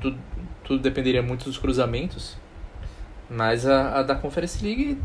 tudo, 0.00 0.18
tudo 0.64 0.82
dependeria 0.82 1.22
muito 1.22 1.44
dos 1.44 1.58
cruzamentos. 1.58 2.36
Mas 3.30 3.66
a, 3.66 4.00
a 4.00 4.02
da 4.02 4.14
Conference 4.14 4.64
League 4.64 4.98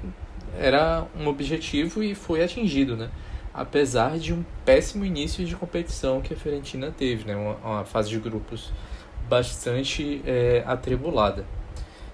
era 0.58 1.06
um 1.20 1.28
objetivo 1.28 2.04
e 2.04 2.16
foi 2.16 2.44
atingido, 2.44 2.98
né? 2.98 3.10
apesar 3.54 4.18
de 4.18 4.34
um 4.34 4.44
péssimo 4.64 5.04
início 5.04 5.46
de 5.46 5.56
competição 5.56 6.22
que 6.22 6.34
a 6.34 6.38
Fiorentina 6.38 6.92
teve, 6.92 7.26
né? 7.26 7.36
uma, 7.36 7.56
uma 7.56 7.86
fase 7.86 8.10
de 8.10 8.20
grupos 8.20 8.72
bastante 9.28 10.22
é, 10.26 10.64
atribulada. 10.66 11.46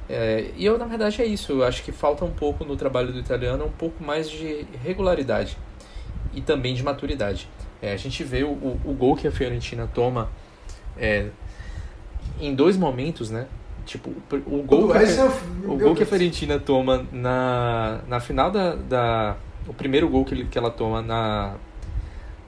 É, 0.08 0.52
e 0.56 0.66
eu, 0.66 0.78
na 0.78 0.86
verdade, 0.86 1.22
é 1.22 1.26
isso. 1.26 1.52
Eu 1.52 1.64
acho 1.64 1.84
que 1.84 1.91
falta 1.91 2.24
um 2.26 2.32
pouco 2.32 2.64
no 2.64 2.76
trabalho 2.76 3.12
do 3.12 3.20
italiano 3.20 3.66
um 3.66 3.72
pouco 3.72 4.04
mais 4.04 4.30
de 4.30 4.66
regularidade 4.84 5.58
e 6.34 6.41
também 6.41 6.74
de 6.74 6.84
maturidade. 6.84 7.48
É, 7.82 7.93
a 7.93 7.98
gente 7.98 8.24
vê 8.24 8.43
o, 8.43 8.52
o, 8.52 8.96
gol 8.98 9.16
que 9.16 9.28
a 9.28 9.32
Fiorentina 9.32 9.89
toma 9.93 10.30
é, 10.98 11.30
em 12.39 12.53
dois 12.53 12.77
momentos, 12.77 13.29
né? 13.29 13.47
Tipo, 13.86 14.09
o, 14.09 14.55
o 14.59 14.63
gol, 14.63 14.89
que 14.89 14.97
a, 14.97 15.03
é 15.03 15.31
o 15.65 15.77
gol 15.77 15.95
que 15.95 16.03
a 16.03 16.05
Fiorentina 16.05 16.57
toma 16.59 17.05
na, 17.11 17.99
na 18.07 18.19
final 18.19 18.49
da, 18.49 18.75
da 18.75 19.38
o 19.67 19.73
primeiro 19.73 20.09
gol 20.09 20.25
que, 20.25 20.33
ele, 20.33 20.45
que 20.45 20.57
ela 20.57 20.71
toma 20.71 21.01
na, 21.01 21.55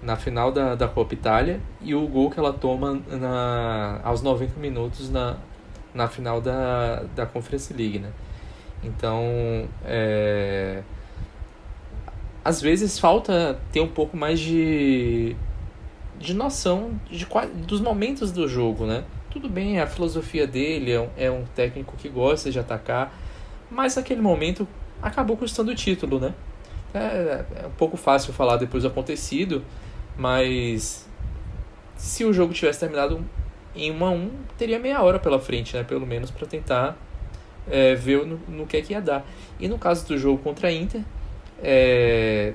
na 0.01 0.15
final 0.15 0.51
da, 0.51 0.75
da 0.75 0.87
Copa 0.87 1.13
Itália 1.13 1.59
e 1.81 1.93
o 1.93 2.07
gol 2.07 2.29
que 2.29 2.39
ela 2.39 2.53
toma 2.53 2.99
na, 3.07 3.99
aos 4.03 4.21
90 4.21 4.59
minutos 4.59 5.09
na, 5.09 5.37
na 5.93 6.07
final 6.07 6.41
da, 6.41 7.03
da 7.15 7.25
Conference 7.25 7.71
League, 7.73 7.99
né? 7.99 8.11
Então, 8.83 9.67
é, 9.85 10.81
às 12.43 12.61
vezes 12.61 12.99
falta 12.99 13.59
ter 13.71 13.81
um 13.81 13.87
pouco 13.87 14.15
mais 14.15 14.39
de, 14.39 15.35
de 16.19 16.33
noção 16.33 16.99
de, 17.09 17.27
dos 17.65 17.81
momentos 17.81 18.31
do 18.31 18.47
jogo, 18.47 18.85
né? 18.85 19.03
Tudo 19.37 19.49
bem, 19.49 19.79
a 19.79 19.85
filosofia 19.85 20.47
dele 20.47 20.91
é 20.91 20.99
um, 20.99 21.09
é 21.15 21.29
um 21.29 21.45
técnico 21.55 21.95
que 21.95 22.09
gosta 22.09 22.49
de 22.49 22.57
atacar, 22.57 23.15
mas 23.69 23.95
naquele 23.95 24.19
momento 24.19 24.67
acabou 24.99 25.37
custando 25.37 25.69
o 25.69 25.75
título, 25.75 26.19
né? 26.19 26.33
É, 26.91 27.45
é 27.63 27.67
um 27.67 27.71
pouco 27.77 27.97
fácil 27.97 28.33
falar 28.33 28.57
depois 28.57 28.81
do 28.81 28.89
acontecido, 28.89 29.63
mas 30.17 31.07
se 31.95 32.25
o 32.25 32.33
jogo 32.33 32.51
tivesse 32.51 32.79
terminado 32.79 33.23
em 33.75 33.91
1 33.91 34.05
a 34.05 34.09
1 34.09 34.31
teria 34.57 34.79
meia 34.79 35.03
hora 35.03 35.19
pela 35.19 35.39
frente, 35.39 35.77
né? 35.77 35.83
Pelo 35.83 36.07
menos 36.07 36.31
para 36.31 36.47
tentar 36.47 36.97
é, 37.69 37.93
ver 37.93 38.25
no, 38.25 38.39
no 38.47 38.65
que 38.65 38.77
é 38.77 38.81
que 38.81 38.93
ia 38.93 39.01
dar. 39.01 39.23
E 39.59 39.67
no 39.67 39.77
caso 39.77 40.07
do 40.07 40.17
jogo 40.17 40.41
contra 40.41 40.69
a 40.69 40.73
Inter, 40.73 41.03
é, 41.61 42.53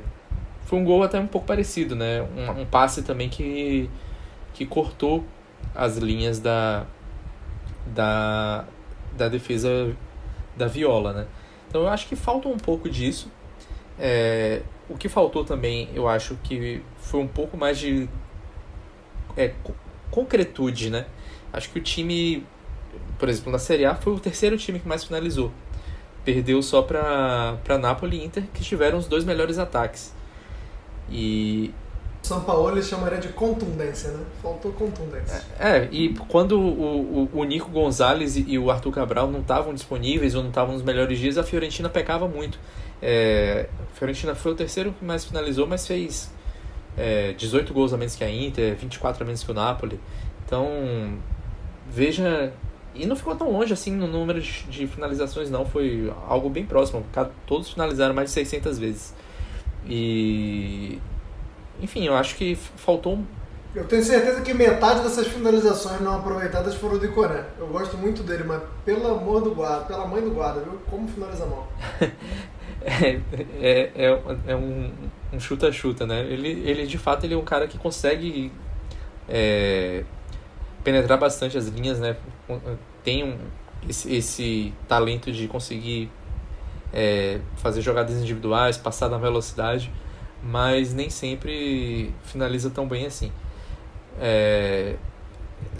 foi 0.64 0.80
um 0.80 0.84
gol 0.84 1.04
até 1.04 1.20
um 1.20 1.28
pouco 1.28 1.46
parecido, 1.46 1.94
né? 1.94 2.22
Um, 2.36 2.62
um, 2.62 2.66
passe 2.66 3.04
também 3.04 3.28
que, 3.28 3.88
que 4.52 4.66
cortou 4.66 5.24
as 5.74 5.96
linhas 5.96 6.38
da, 6.38 6.86
da, 7.86 8.64
da 9.16 9.28
defesa 9.28 9.94
da 10.56 10.66
Viola, 10.66 11.12
né? 11.12 11.26
Então 11.68 11.82
eu 11.82 11.88
acho 11.88 12.06
que 12.06 12.16
falta 12.16 12.48
um 12.48 12.58
pouco 12.58 12.88
disso. 12.88 13.30
É, 13.98 14.62
o 14.88 14.96
que 14.96 15.08
faltou 15.08 15.44
também, 15.44 15.88
eu 15.94 16.08
acho 16.08 16.36
que 16.42 16.82
foi 16.98 17.20
um 17.20 17.26
pouco 17.26 17.56
mais 17.56 17.78
de 17.78 18.08
é, 19.36 19.54
concretude, 20.10 20.90
né? 20.90 21.06
Acho 21.52 21.70
que 21.70 21.78
o 21.78 21.82
time, 21.82 22.46
por 23.18 23.28
exemplo, 23.28 23.52
na 23.52 23.58
Série 23.58 23.84
A 23.84 23.94
foi 23.94 24.12
o 24.12 24.20
terceiro 24.20 24.56
time 24.56 24.78
que 24.78 24.88
mais 24.88 25.04
finalizou. 25.04 25.50
Perdeu 26.24 26.62
só 26.62 26.82
para 26.82 27.78
Napoli 27.80 28.18
e 28.18 28.24
Inter, 28.24 28.44
que 28.54 28.62
tiveram 28.62 28.98
os 28.98 29.06
dois 29.06 29.24
melhores 29.24 29.58
ataques. 29.58 30.14
E 31.10 31.72
São 32.22 32.40
Paulo 32.42 32.70
ele 32.70 32.82
chamaria 32.82 33.18
de 33.18 33.28
contundência, 33.28 34.10
né? 34.12 34.24
Faltou 34.40 34.72
contundência. 34.72 35.42
É, 35.58 35.88
e 35.90 36.14
quando 36.28 36.52
o, 36.58 37.28
o, 37.34 37.40
o 37.40 37.44
Nico 37.44 37.68
Gonzalez 37.70 38.36
e 38.36 38.56
o 38.58 38.70
Arthur 38.70 38.92
Cabral 38.92 39.28
não 39.28 39.40
estavam 39.40 39.74
disponíveis 39.74 40.36
ou 40.36 40.42
não 40.42 40.50
estavam 40.50 40.74
nos 40.74 40.82
melhores 40.82 41.18
dias, 41.18 41.36
a 41.36 41.42
Fiorentina 41.42 41.88
pecava 41.88 42.28
muito. 42.28 42.60
É, 43.02 43.66
a 43.92 43.96
Fiorentina 43.96 44.36
foi 44.36 44.52
o 44.52 44.54
terceiro 44.54 44.94
que 44.96 45.04
mais 45.04 45.24
finalizou, 45.24 45.66
mas 45.66 45.84
fez 45.84 46.32
é, 46.96 47.32
18 47.32 47.74
gols 47.74 47.92
a 47.92 47.96
menos 47.96 48.14
que 48.14 48.22
a 48.22 48.30
Inter, 48.30 48.76
24 48.76 49.24
a 49.24 49.26
menos 49.26 49.42
que 49.42 49.50
o 49.50 49.54
Napoli. 49.54 49.98
Então, 50.46 51.18
veja. 51.88 52.52
E 52.94 53.06
não 53.06 53.16
ficou 53.16 53.34
tão 53.34 53.50
longe 53.50 53.72
assim 53.72 53.90
no 53.90 54.06
número 54.06 54.40
de, 54.40 54.64
de 54.64 54.86
finalizações, 54.86 55.50
não. 55.50 55.64
Foi 55.64 56.12
algo 56.28 56.48
bem 56.48 56.64
próximo. 56.64 57.04
Todos 57.46 57.70
finalizaram 57.70 58.14
mais 58.14 58.28
de 58.28 58.34
600 58.34 58.78
vezes. 58.78 59.14
E. 59.88 61.00
Enfim, 61.82 62.06
eu 62.06 62.14
acho 62.14 62.36
que 62.36 62.54
faltou 62.54 63.14
um 63.14 63.26
Eu 63.74 63.84
tenho 63.84 64.02
certeza 64.04 64.40
que 64.40 64.54
metade 64.54 65.00
dessas 65.00 65.26
finalizações 65.26 66.00
não 66.00 66.16
aproveitadas 66.16 66.76
foram 66.76 66.96
do 66.96 67.04
Iconé. 67.04 67.44
Eu 67.58 67.66
gosto 67.66 67.98
muito 67.98 68.22
dele, 68.22 68.44
mas 68.44 68.62
pelo 68.84 69.06
amor 69.08 69.42
do 69.42 69.52
guarda, 69.52 69.86
pela 69.86 70.06
mãe 70.06 70.22
do 70.22 70.30
guarda, 70.30 70.60
viu? 70.60 70.78
Como 70.88 71.08
finaliza 71.08 71.44
mal. 71.44 71.70
é, 72.80 73.20
é, 73.60 73.90
é, 73.96 74.20
é 74.46 74.56
um, 74.56 74.92
um 75.32 75.40
chuta-chuta, 75.40 76.06
né? 76.06 76.20
Ele, 76.20 76.48
ele, 76.48 76.86
de 76.86 76.98
fato, 76.98 77.24
ele 77.24 77.34
é 77.34 77.36
um 77.36 77.44
cara 77.44 77.66
que 77.66 77.76
consegue 77.76 78.52
é, 79.28 80.04
penetrar 80.84 81.18
bastante 81.18 81.58
as 81.58 81.66
linhas, 81.66 81.98
né? 81.98 82.16
Tem 83.02 83.24
um, 83.24 83.36
esse, 83.88 84.14
esse 84.14 84.74
talento 84.86 85.32
de 85.32 85.48
conseguir 85.48 86.10
é, 86.92 87.40
fazer 87.56 87.80
jogadas 87.80 88.16
individuais, 88.16 88.76
passar 88.76 89.08
na 89.08 89.18
velocidade, 89.18 89.90
mas 90.42 90.92
nem 90.92 91.08
sempre 91.08 92.12
finaliza 92.24 92.70
tão 92.70 92.86
bem 92.86 93.06
assim. 93.06 93.30
É, 94.20 94.96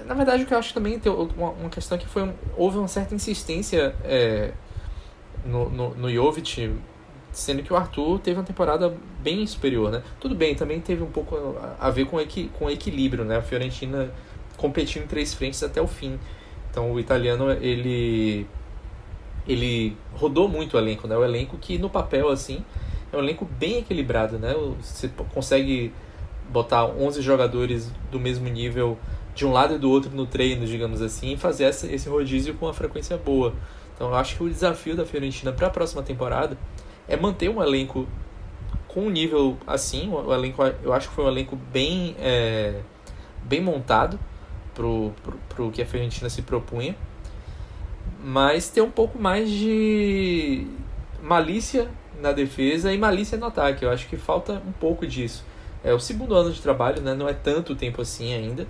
na 0.07 0.15
verdade, 0.15 0.45
o 0.45 0.47
que 0.47 0.55
eu 0.55 0.59
acho 0.59 0.73
também 0.73 0.99
tem 0.99 1.11
uma, 1.11 1.51
uma 1.51 1.69
questão 1.69 1.99
que 1.99 2.07
foi 2.07 2.31
houve 2.57 2.79
uma 2.79 2.89
certa 2.89 3.15
insistência 3.15 3.95
é, 4.05 4.53
no, 5.45 5.69
no, 5.69 5.95
no 5.95 6.11
Jovic, 6.11 6.75
sendo 7.33 7.63
que 7.63 7.73
o 7.73 7.77
Arthur 7.77 8.19
teve 8.21 8.39
uma 8.39 8.45
temporada 8.45 8.95
bem 9.21 9.47
superior, 9.47 9.91
né? 9.91 10.03
Tudo 10.21 10.35
bem, 10.35 10.55
também 10.55 10.81
teve 10.81 11.03
um 11.03 11.11
pouco 11.11 11.37
a, 11.37 11.89
a 11.89 11.91
ver 11.91 12.07
com, 12.07 12.21
equi, 12.21 12.51
com 12.59 12.71
equilíbrio, 12.71 13.25
né? 13.25 13.39
A 13.39 13.43
Fiorentina 13.43 14.11
competiu 14.57 15.03
em 15.03 15.07
três 15.07 15.35
frentes 15.35 15.63
até 15.63 15.81
o 15.81 15.87
fim. 15.87 16.19
Então 16.71 16.93
o 16.93 17.01
italiano 17.01 17.51
ele 17.51 18.47
ele 19.47 19.97
rodou 20.15 20.49
muito 20.49 20.77
o 20.77 20.79
elenco, 20.79 21.09
né? 21.09 21.17
O 21.17 21.25
elenco 21.25 21.59
que 21.59 21.79
no 21.79 21.91
papel 21.91 22.29
assim 22.29 22.65
é 23.13 23.17
um 23.17 23.21
elenco 23.21 23.45
bem 23.45 23.79
equilibrado, 23.79 24.39
né? 24.39 24.55
Você 24.81 25.09
consegue 25.35 25.93
botar 26.49 26.87
11 26.87 27.21
jogadores 27.23 27.91
do 28.11 28.19
mesmo 28.19 28.49
nível 28.49 28.99
de 29.35 29.47
um 29.47 29.53
lado 29.53 29.75
e 29.75 29.79
do 29.79 29.91
outro 29.91 30.11
no 30.11 30.27
treino, 30.27 30.67
digamos 30.67 31.01
assim, 31.01 31.33
e 31.33 31.37
fazer 31.37 31.65
esse 31.65 32.09
rodízio 32.09 32.55
com 32.55 32.67
uma 32.67 32.75
frequência 32.75 33.17
boa. 33.17 33.55
Então 33.95 34.09
eu 34.09 34.15
acho 34.15 34.37
que 34.37 34.43
o 34.43 34.49
desafio 34.49 34.97
da 34.97 35.05
Fiorentina 35.05 35.53
para 35.53 35.69
a 35.69 35.71
próxima 35.71 36.03
temporada 36.03 36.57
é 37.09 37.17
manter 37.17 37.49
um 37.49 37.63
elenco 37.63 38.07
com 38.89 39.07
um 39.07 39.11
nível 39.11 39.57
assim, 39.67 40.11
o 40.11 40.33
elenco 40.35 40.63
eu 40.83 40.93
acho 40.93 41.09
que 41.09 41.15
foi 41.15 41.25
um 41.25 41.29
elenco 41.29 41.57
bem 41.57 42.15
é, 42.19 42.81
bem 43.45 43.61
montado 43.61 44.19
pro, 44.75 45.13
pro 45.49 45.71
que 45.71 45.81
a 45.81 45.87
Fiorentina 45.87 46.29
se 46.29 46.43
propunha, 46.43 46.95
mas 48.23 48.69
ter 48.69 48.83
um 48.83 48.91
pouco 48.91 49.19
mais 49.19 49.49
de 49.51 50.67
malícia 51.23 51.89
na 52.23 52.33
defesa 52.33 52.93
e 52.93 52.97
malícia 52.97 53.37
no 53.37 53.47
ataque. 53.47 53.85
Eu 53.85 53.91
acho 53.91 54.09
que 54.09 54.17
falta 54.17 54.63
um 54.67 54.73
pouco 54.73 55.07
disso. 55.07 55.45
É 55.85 55.93
o 55.93 55.99
segundo 55.99 56.35
ano 56.35 56.53
de 56.53 56.63
trabalho, 56.63 57.03
né? 57.03 57.13
Não 57.13 57.29
é 57.29 57.35
tanto 57.35 57.75
tempo 57.75 58.01
assim 58.01 58.33
ainda, 58.33 58.67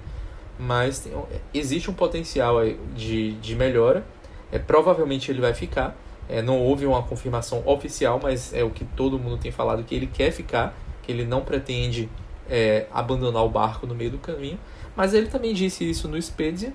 mas 0.59 1.01
tem, 1.01 1.13
existe 1.53 1.91
um 1.91 1.95
potencial 1.95 2.57
de, 2.97 3.33
de 3.33 3.55
melhora. 3.55 4.05
É, 4.51 4.59
provavelmente 4.59 5.31
ele 5.31 5.41
vai 5.41 5.53
ficar. 5.53 5.95
É, 6.29 6.41
não 6.41 6.59
houve 6.59 6.87
uma 6.87 7.03
confirmação 7.03 7.63
oficial, 7.67 8.19
mas 8.23 8.55
é 8.55 8.65
o 8.65 8.71
que 8.71 8.85
todo 8.85 9.19
mundo 9.19 9.37
tem 9.37 9.53
falado 9.53 9.85
que 9.85 9.95
ele 9.95 10.07
quer 10.07 10.31
ficar, 10.31 10.75
que 11.03 11.13
ele 11.13 11.25
não 11.25 11.43
pretende 11.43 12.09
é, 12.49 12.87
abandonar 12.91 13.45
o 13.45 13.49
barco 13.49 13.87
no 13.87 13.95
meio 13.95 14.11
do 14.11 14.19
caminho. 14.19 14.59
Mas 14.97 15.13
ele 15.13 15.27
também 15.27 15.53
disse 15.53 15.89
isso 15.89 16.09
no 16.09 16.21
Spezia 16.21 16.73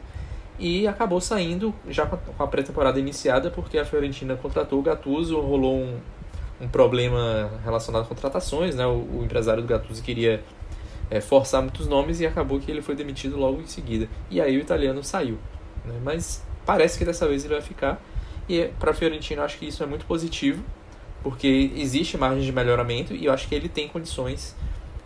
e 0.60 0.88
acabou 0.88 1.22
saindo 1.22 1.74
já 1.88 2.06
com 2.06 2.44
a 2.44 2.48
pré-temporada 2.48 3.00
iniciada 3.00 3.50
porque 3.50 3.78
a 3.78 3.86
Fiorentina 3.86 4.36
contratou 4.36 4.80
o 4.80 4.82
Gattuso, 4.82 5.40
rolou 5.40 5.78
um, 5.78 6.00
um 6.60 6.68
problema 6.68 7.52
relacionado 7.64 8.04
a 8.04 8.06
contratações, 8.06 8.76
né? 8.76 8.86
O, 8.86 9.20
o 9.20 9.22
empresário 9.24 9.62
do 9.62 9.68
Gattuso 9.68 10.02
queria 10.02 10.44
é, 11.10 11.22
forçar 11.22 11.62
muitos 11.62 11.88
nomes 11.88 12.20
e 12.20 12.26
acabou 12.26 12.60
que 12.60 12.70
ele 12.72 12.82
foi 12.82 12.96
demitido 12.96 13.38
logo 13.38 13.62
em 13.62 13.68
seguida. 13.68 14.10
E 14.30 14.42
aí 14.42 14.58
o 14.58 14.60
italiano 14.60 15.04
saiu, 15.04 15.38
né? 15.86 16.00
Mas 16.04 16.44
parece 16.66 16.98
que 16.98 17.06
dessa 17.06 17.28
vez 17.28 17.46
ele 17.46 17.54
vai 17.54 17.64
ficar 17.64 18.02
e 18.50 18.62
é, 18.62 18.72
para 18.80 18.92
eu 18.92 19.44
acho 19.44 19.58
que 19.58 19.68
isso 19.68 19.84
é 19.84 19.86
muito 19.86 20.06
positivo 20.06 20.64
porque 21.24 21.72
existe 21.76 22.18
margem 22.18 22.44
de 22.44 22.52
melhoramento 22.52 23.14
e 23.14 23.26
eu 23.26 23.34
acho 23.34 23.48
que 23.48 23.56
ele 23.56 23.68
tem 23.68 23.88
condições 23.88 24.56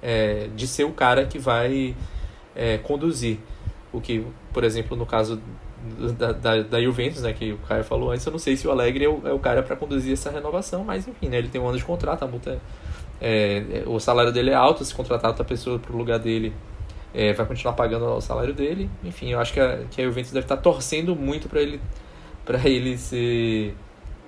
é, 0.01 0.49
de 0.55 0.67
ser 0.67 0.83
o 0.83 0.91
cara 0.91 1.25
que 1.25 1.39
vai 1.39 1.95
é, 2.55 2.77
conduzir. 2.77 3.39
O 3.91 3.99
que, 3.99 4.25
por 4.53 4.63
exemplo, 4.63 4.95
no 4.95 5.05
caso 5.05 5.41
da, 6.17 6.31
da, 6.31 6.61
da, 6.61 6.81
Juventus, 6.81 7.21
né, 7.21 7.33
que 7.33 7.53
o 7.53 7.57
Caio 7.57 7.83
falou 7.83 8.11
antes, 8.11 8.25
eu 8.25 8.31
não 8.31 8.39
sei 8.39 8.55
se 8.55 8.67
o 8.67 8.71
Alegre 8.71 9.05
é 9.05 9.09
o, 9.09 9.21
é 9.25 9.33
o 9.33 9.39
cara 9.39 9.63
para 9.63 9.75
conduzir 9.75 10.13
essa 10.13 10.29
renovação, 10.29 10.83
mas 10.83 11.07
enfim, 11.07 11.29
né, 11.29 11.37
ele 11.37 11.47
tem 11.47 11.59
um 11.59 11.67
ano 11.67 11.77
de 11.77 11.83
contrato, 11.83 12.23
a 12.23 12.27
multa 12.27 12.59
é, 13.19 13.63
é 13.73 13.83
o 13.85 13.99
salário 13.99 14.31
dele 14.31 14.51
é 14.51 14.55
alto, 14.55 14.83
se 14.83 14.93
contratar 14.93 15.29
outra 15.31 15.45
pessoa 15.45 15.79
para 15.79 15.93
o 15.93 15.97
lugar 15.97 16.19
dele, 16.19 16.53
é, 17.13 17.33
vai 17.33 17.45
continuar 17.45 17.73
pagando 17.73 18.05
o 18.05 18.21
salário 18.21 18.53
dele. 18.53 18.89
Enfim, 19.03 19.31
eu 19.31 19.39
acho 19.39 19.53
que 19.53 19.59
a, 19.59 19.79
que 19.89 20.01
a 20.01 20.05
Juventus 20.05 20.31
deve 20.31 20.45
estar 20.45 20.57
tá 20.57 20.61
torcendo 20.61 21.15
muito 21.15 21.49
para 21.49 21.61
ele, 21.61 21.81
para 22.45 22.67
ele 22.67 22.97
ser 22.97 23.75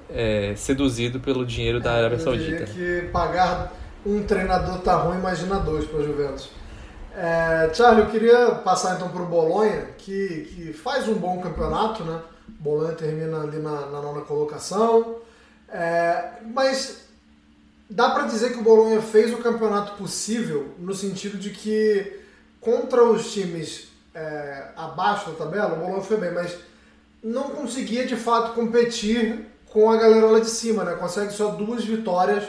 é, 0.10 0.54
seduzido 0.56 1.20
pelo 1.20 1.45
dinheiro 1.45 1.80
da 1.80 1.93
Arábia 1.93 2.20
Saudita. 2.20 2.64
Eu 2.64 2.68
que 2.68 3.08
pagar 3.08 3.74
um 4.06 4.22
treinador 4.24 4.80
tá 4.80 4.95
ruim, 4.95 5.18
imagina 5.18 5.60
dois 5.60 5.86
para 5.86 5.99
a 5.99 6.04
Juventus. 6.04 6.49
É, 7.16 7.72
Charlie, 7.74 8.05
eu 8.05 8.09
queria 8.09 8.55
passar 8.55 8.95
então 8.95 9.09
para 9.09 9.22
o 9.22 9.28
Bolonha, 9.28 9.86
que, 9.97 10.49
que 10.49 10.74
faz 10.74 11.07
um 11.07 11.14
bom 11.14 11.39
campeonato, 11.39 12.03
né? 12.03 12.20
O 12.59 12.64
Bolonha 12.64 12.95
termina 12.95 13.41
ali 13.41 13.59
na, 13.59 13.86
na 13.88 14.01
nona 14.01 14.22
colocação, 14.22 15.18
é, 15.70 16.39
mas 16.53 17.05
dá 17.88 18.09
para 18.09 18.26
dizer 18.26 18.53
que 18.53 18.59
o 18.59 18.64
Bolonha 18.64 18.99
fez 18.99 19.32
o 19.32 19.38
campeonato 19.38 19.95
possível 19.95 20.74
no 20.80 20.93
sentido 20.93 21.38
de 21.38 21.51
que 21.51 22.20
contra 22.59 23.03
os 23.03 23.32
times 23.32 23.89
é, 24.16 24.70
abaixo 24.76 25.30
da 25.30 25.38
tabela, 25.38 25.74
o 25.74 25.80
Bolonha 25.80 26.01
foi 26.01 26.18
bem, 26.18 26.32
mas 26.32 26.57
não 27.24 27.49
conseguia 27.49 28.07
de 28.07 28.16
fato 28.16 28.53
competir 28.53 29.45
com 29.68 29.89
a 29.91 29.97
galera 29.97 30.26
lá 30.28 30.39
de 30.39 30.49
cima, 30.49 30.84
né? 30.84 30.95
Consegue 30.95 31.32
só 31.32 31.49
duas 31.49 31.86
vitórias 31.86 32.43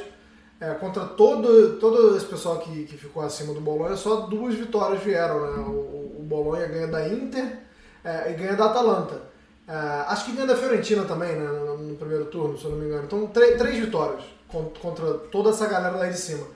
é, 0.64 0.74
contra 0.74 1.04
todo, 1.04 1.76
todo 1.78 2.16
esse 2.16 2.24
pessoal 2.24 2.58
que, 2.58 2.84
que 2.84 2.96
ficou 2.96 3.22
acima 3.22 3.52
do 3.52 3.60
Bolonha, 3.60 3.96
só 3.96 4.20
duas 4.20 4.54
vitórias 4.54 5.02
vieram. 5.02 5.40
Né? 5.40 5.58
O, 5.66 6.20
o 6.20 6.22
Bolonha 6.22 6.66
ganha 6.66 6.86
da 6.86 7.06
Inter 7.06 7.58
é, 8.02 8.30
e 8.30 8.34
ganha 8.34 8.54
da 8.54 8.66
Atalanta. 8.66 9.20
É, 9.68 9.72
acho 10.08 10.24
que 10.24 10.32
ganha 10.32 10.46
da 10.46 10.56
Fiorentina 10.56 11.04
também, 11.04 11.36
né, 11.36 11.46
no, 11.46 11.76
no, 11.76 11.96
primeiro 11.96 12.26
turno, 12.26 12.56
se 12.56 12.64
eu 12.64 12.70
não 12.70 12.78
me 12.78 12.86
engano. 12.86 13.04
Então, 13.04 13.26
três 13.26 13.78
vitórias 13.78 14.24
contra, 14.48 14.80
contra, 14.80 15.14
toda 15.30 15.50
essa 15.50 15.66
galera 15.66 15.96
lá 15.96 16.06
de 16.06 16.18
cima. 16.18 16.46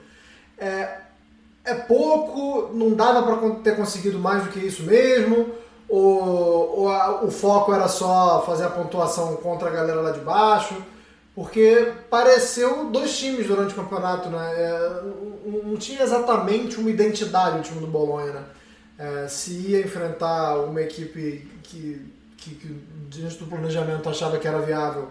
É, 0.57 1.01
é 1.65 1.75
pouco, 1.75 2.71
não 2.73 2.95
dava 2.95 3.23
para 3.23 3.51
ter 3.57 3.77
conseguido 3.77 4.19
mais 4.19 4.45
do 4.45 4.51
que 4.51 4.59
isso 4.59 4.85
mesmo, 4.85 5.51
ou, 5.89 6.81
ou 6.81 6.89
a, 6.89 7.25
o 7.25 7.31
foco 7.31 7.75
era 7.75 7.89
só 7.89 8.43
fazer 8.47 8.65
a 8.65 8.71
pontuação 8.71 9.37
contra 9.37 9.69
a 9.69 9.73
galera 9.73 10.01
lá 10.01 10.11
de 10.13 10.21
baixo 10.21 10.75
porque 11.39 11.93
pareceu 12.11 12.91
dois 12.91 13.17
times 13.17 13.47
durante 13.47 13.73
o 13.73 13.77
campeonato, 13.77 14.29
né? 14.29 14.55
É, 14.57 15.03
não 15.65 15.77
tinha 15.77 16.03
exatamente 16.03 16.81
uma 16.81 16.91
identidade 16.91 17.61
o 17.61 17.63
time 17.63 17.79
do 17.79 17.87
Bolonha, 17.87 18.33
né? 18.33 18.43
É, 18.99 19.29
se 19.29 19.53
ia 19.53 19.81
enfrentar 19.81 20.57
uma 20.65 20.83
equipe 20.83 21.49
que, 21.63 22.05
que, 22.37 22.57
que 22.57 22.83
diante 23.09 23.37
do 23.37 23.47
planejamento 23.47 24.09
achava 24.09 24.37
que 24.37 24.49
era 24.49 24.59
viável, 24.59 25.11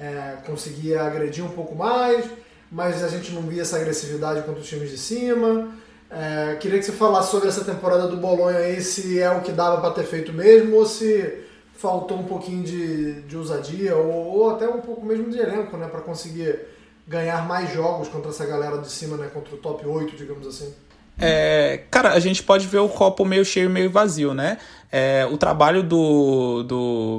é, 0.00 0.38
conseguia 0.44 1.00
agredir 1.04 1.44
um 1.44 1.50
pouco 1.50 1.76
mais, 1.76 2.24
mas 2.72 3.04
a 3.04 3.06
gente 3.06 3.30
não 3.30 3.42
via 3.42 3.62
essa 3.62 3.76
agressividade 3.76 4.42
contra 4.42 4.60
os 4.60 4.68
times 4.68 4.90
de 4.90 4.98
cima. 4.98 5.72
É, 6.10 6.56
queria 6.56 6.80
que 6.80 6.86
você 6.86 6.90
falasse 6.90 7.30
sobre 7.30 7.50
essa 7.50 7.64
temporada 7.64 8.08
do 8.08 8.16
Bolonha 8.16 8.58
aí, 8.58 8.82
se 8.82 9.20
é 9.20 9.30
o 9.30 9.42
que 9.42 9.52
dava 9.52 9.80
para 9.80 9.92
ter 9.92 10.02
feito 10.02 10.32
mesmo 10.32 10.74
ou 10.74 10.84
se 10.84 11.46
faltou 11.78 12.18
um 12.18 12.24
pouquinho 12.24 12.62
de, 12.64 13.22
de 13.22 13.36
ousadia 13.36 13.96
ou, 13.96 14.36
ou 14.36 14.50
até 14.50 14.68
um 14.68 14.80
pouco 14.80 15.06
mesmo 15.06 15.30
de 15.30 15.38
elenco, 15.38 15.76
né, 15.76 15.86
para 15.86 16.00
conseguir 16.00 16.60
ganhar 17.06 17.46
mais 17.46 17.72
jogos 17.72 18.08
contra 18.08 18.30
essa 18.30 18.44
galera 18.44 18.78
de 18.78 18.90
cima, 18.90 19.16
né, 19.16 19.30
contra 19.32 19.54
o 19.54 19.58
top 19.58 19.86
8, 19.86 20.16
digamos 20.16 20.46
assim. 20.46 20.74
É, 21.20 21.82
cara, 21.90 22.12
a 22.12 22.20
gente 22.20 22.42
pode 22.42 22.66
ver 22.66 22.78
o 22.78 22.88
copo 22.88 23.24
meio 23.24 23.44
cheio, 23.44 23.68
meio 23.68 23.90
vazio, 23.90 24.34
né? 24.34 24.58
É, 24.90 25.26
o 25.30 25.36
trabalho 25.36 25.82
do, 25.82 26.62
do, 26.62 27.18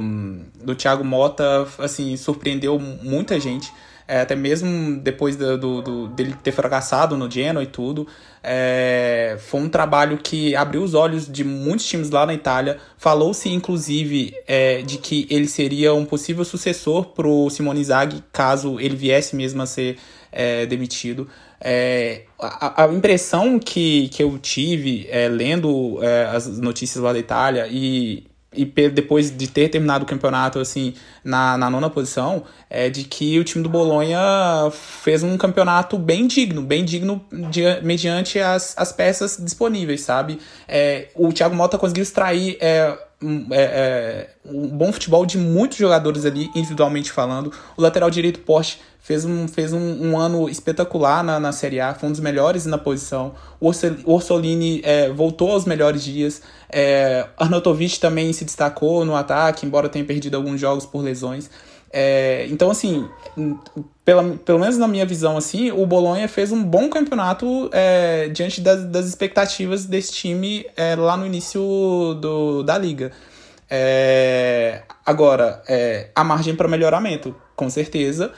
do 0.64 0.76
Thiago 0.76 1.04
Mota, 1.04 1.68
assim, 1.80 2.16
surpreendeu 2.16 2.80
muita 2.80 3.38
gente. 3.40 3.74
É, 4.10 4.22
até 4.22 4.36
mesmo 4.36 5.00
depois 5.00 5.36
do, 5.36 5.56
do, 5.56 5.82
do, 5.84 6.08
dele 6.08 6.36
ter 6.42 6.52
fracassado 6.52 7.16
no 7.16 7.30
Genoa 7.30 7.64
e 7.64 7.68
tudo. 7.68 8.08
É, 8.44 9.38
foi 9.40 9.62
um 9.62 9.70
trabalho 9.70 10.18
que 10.18 10.56
abriu 10.56 10.82
os 10.82 10.96
olhos 10.96 11.32
de 11.32 11.44
muitos 11.44 11.86
times 11.86 12.10
lá 12.10 12.26
na 12.26 12.34
Itália. 12.34 12.80
Falou-se, 12.98 13.48
inclusive, 13.50 14.34
é, 14.48 14.82
de 14.82 14.98
que 14.98 15.28
ele 15.30 15.48
seria 15.48 15.94
um 15.94 16.06
possível 16.06 16.44
sucessor 16.44 17.10
para 17.10 17.28
o 17.28 17.52
Simone 17.52 17.84
Zaghi, 17.84 18.24
caso 18.34 18.80
ele 18.80 18.96
viesse 18.96 19.36
mesmo 19.36 19.62
a 19.62 19.68
ser 19.68 20.00
é, 20.32 20.66
demitido. 20.66 21.30
É, 21.62 22.24
a, 22.40 22.86
a, 22.86 22.88
impressão 22.92 23.60
que, 23.60 24.10
que 24.10 24.24
eu 24.24 24.40
tive 24.40 25.08
é, 25.12 25.28
lendo 25.28 26.04
é, 26.04 26.26
as 26.26 26.48
notícias 26.58 27.04
lá 27.04 27.14
da 27.14 27.20
Itália 27.20 27.68
e, 27.70 28.24
e 28.54 28.66
depois 28.66 29.30
de 29.30 29.48
ter 29.48 29.70
terminado 29.70 30.04
o 30.04 30.08
campeonato 30.08 30.60
assim 30.60 30.96
na, 31.24 31.56
na 31.58 31.70
nona 31.70 31.90
posição 31.90 32.44
é 32.70 32.90
de 32.90 33.04
que 33.04 33.38
o 33.40 33.44
time 33.44 33.64
do 33.64 33.70
Bolonha 33.70 34.20
fez 34.72 35.22
um 35.22 35.38
campeonato 35.38 35.98
bem 36.00 36.26
digno, 36.26 36.62
bem 36.62 36.84
digno 36.84 37.24
de, 37.32 37.62
mediante 37.84 38.40
as, 38.40 38.76
as 38.78 38.92
peças 38.92 39.38
disponíveis, 39.38 40.02
sabe? 40.02 40.40
É, 40.68 41.10
o 41.16 41.32
Thiago 41.32 41.56
Mota 41.56 41.78
conseguiu 41.78 42.02
extrair 42.02 42.58
é, 42.60 42.98
é, 43.52 43.62
é, 43.62 44.30
um 44.46 44.68
bom 44.70 44.94
futebol 44.94 45.26
de 45.26 45.38
muitos 45.38 45.78
jogadores 45.78 46.26
ali, 46.26 46.50
individualmente 46.56 47.12
falando. 47.12 47.52
O 47.76 47.82
lateral 47.82 48.10
direito 48.10 48.40
Porsche 48.40 48.78
fez 49.00 49.26
um, 49.26 49.48
fez 49.48 49.74
um, 49.74 49.80
um, 49.80 50.18
ano 50.18 50.48
espetacular 50.50 51.24
na, 51.24 51.40
na 51.40 51.52
Série 51.52 51.82
A, 51.82 51.94
foi 51.94 52.08
um 52.08 52.12
dos 52.12 52.22
melhores 52.22 52.66
na 52.66 52.78
posição. 52.78 53.34
O 53.60 53.72
Orsolini 54.06 54.82
é, 54.84 55.10
voltou 55.10 55.52
aos 55.52 55.66
melhores 55.66 56.04
dias. 56.04 56.42
É, 56.70 57.28
também 58.00 58.32
se 58.32 58.46
destacou 58.46 59.04
no 59.04 59.16
ataque, 59.16 59.66
embora 59.66 59.90
tenha 59.90 60.06
perdido 60.06 60.36
alguns 60.36 60.60
jogos 60.60 60.86
por 60.86 61.04
lesões. 61.04 61.50
É, 61.92 62.46
então, 62.50 62.70
assim, 62.70 63.08
pela, 64.06 64.24
pelo 64.46 64.60
menos 64.60 64.78
na 64.78 64.88
minha 64.88 65.06
visão, 65.06 65.38
assim, 65.38 65.72
o 65.72 65.86
Bolonha 65.86 66.28
fez 66.28 66.52
um 66.52 66.64
bom 66.64 66.90
campeonato 66.90 67.70
é, 67.74 68.30
diante 68.30 68.62
das, 68.62 68.86
das, 68.86 69.08
expectativas 69.08 69.86
desse 69.86 70.12
time 70.12 70.66
é, 70.76 70.96
lá 70.96 71.18
no 71.18 71.26
início 71.26 71.62
do, 72.22 72.64
da 72.64 72.78
liga. 72.78 73.12
É, 73.70 74.84
agora, 75.06 75.62
é, 75.68 76.10
a 76.16 76.24
margem 76.24 76.56
para 76.56 76.68
melhoramento, 76.68 77.36
com 77.56 77.70
certeza. 77.70 78.32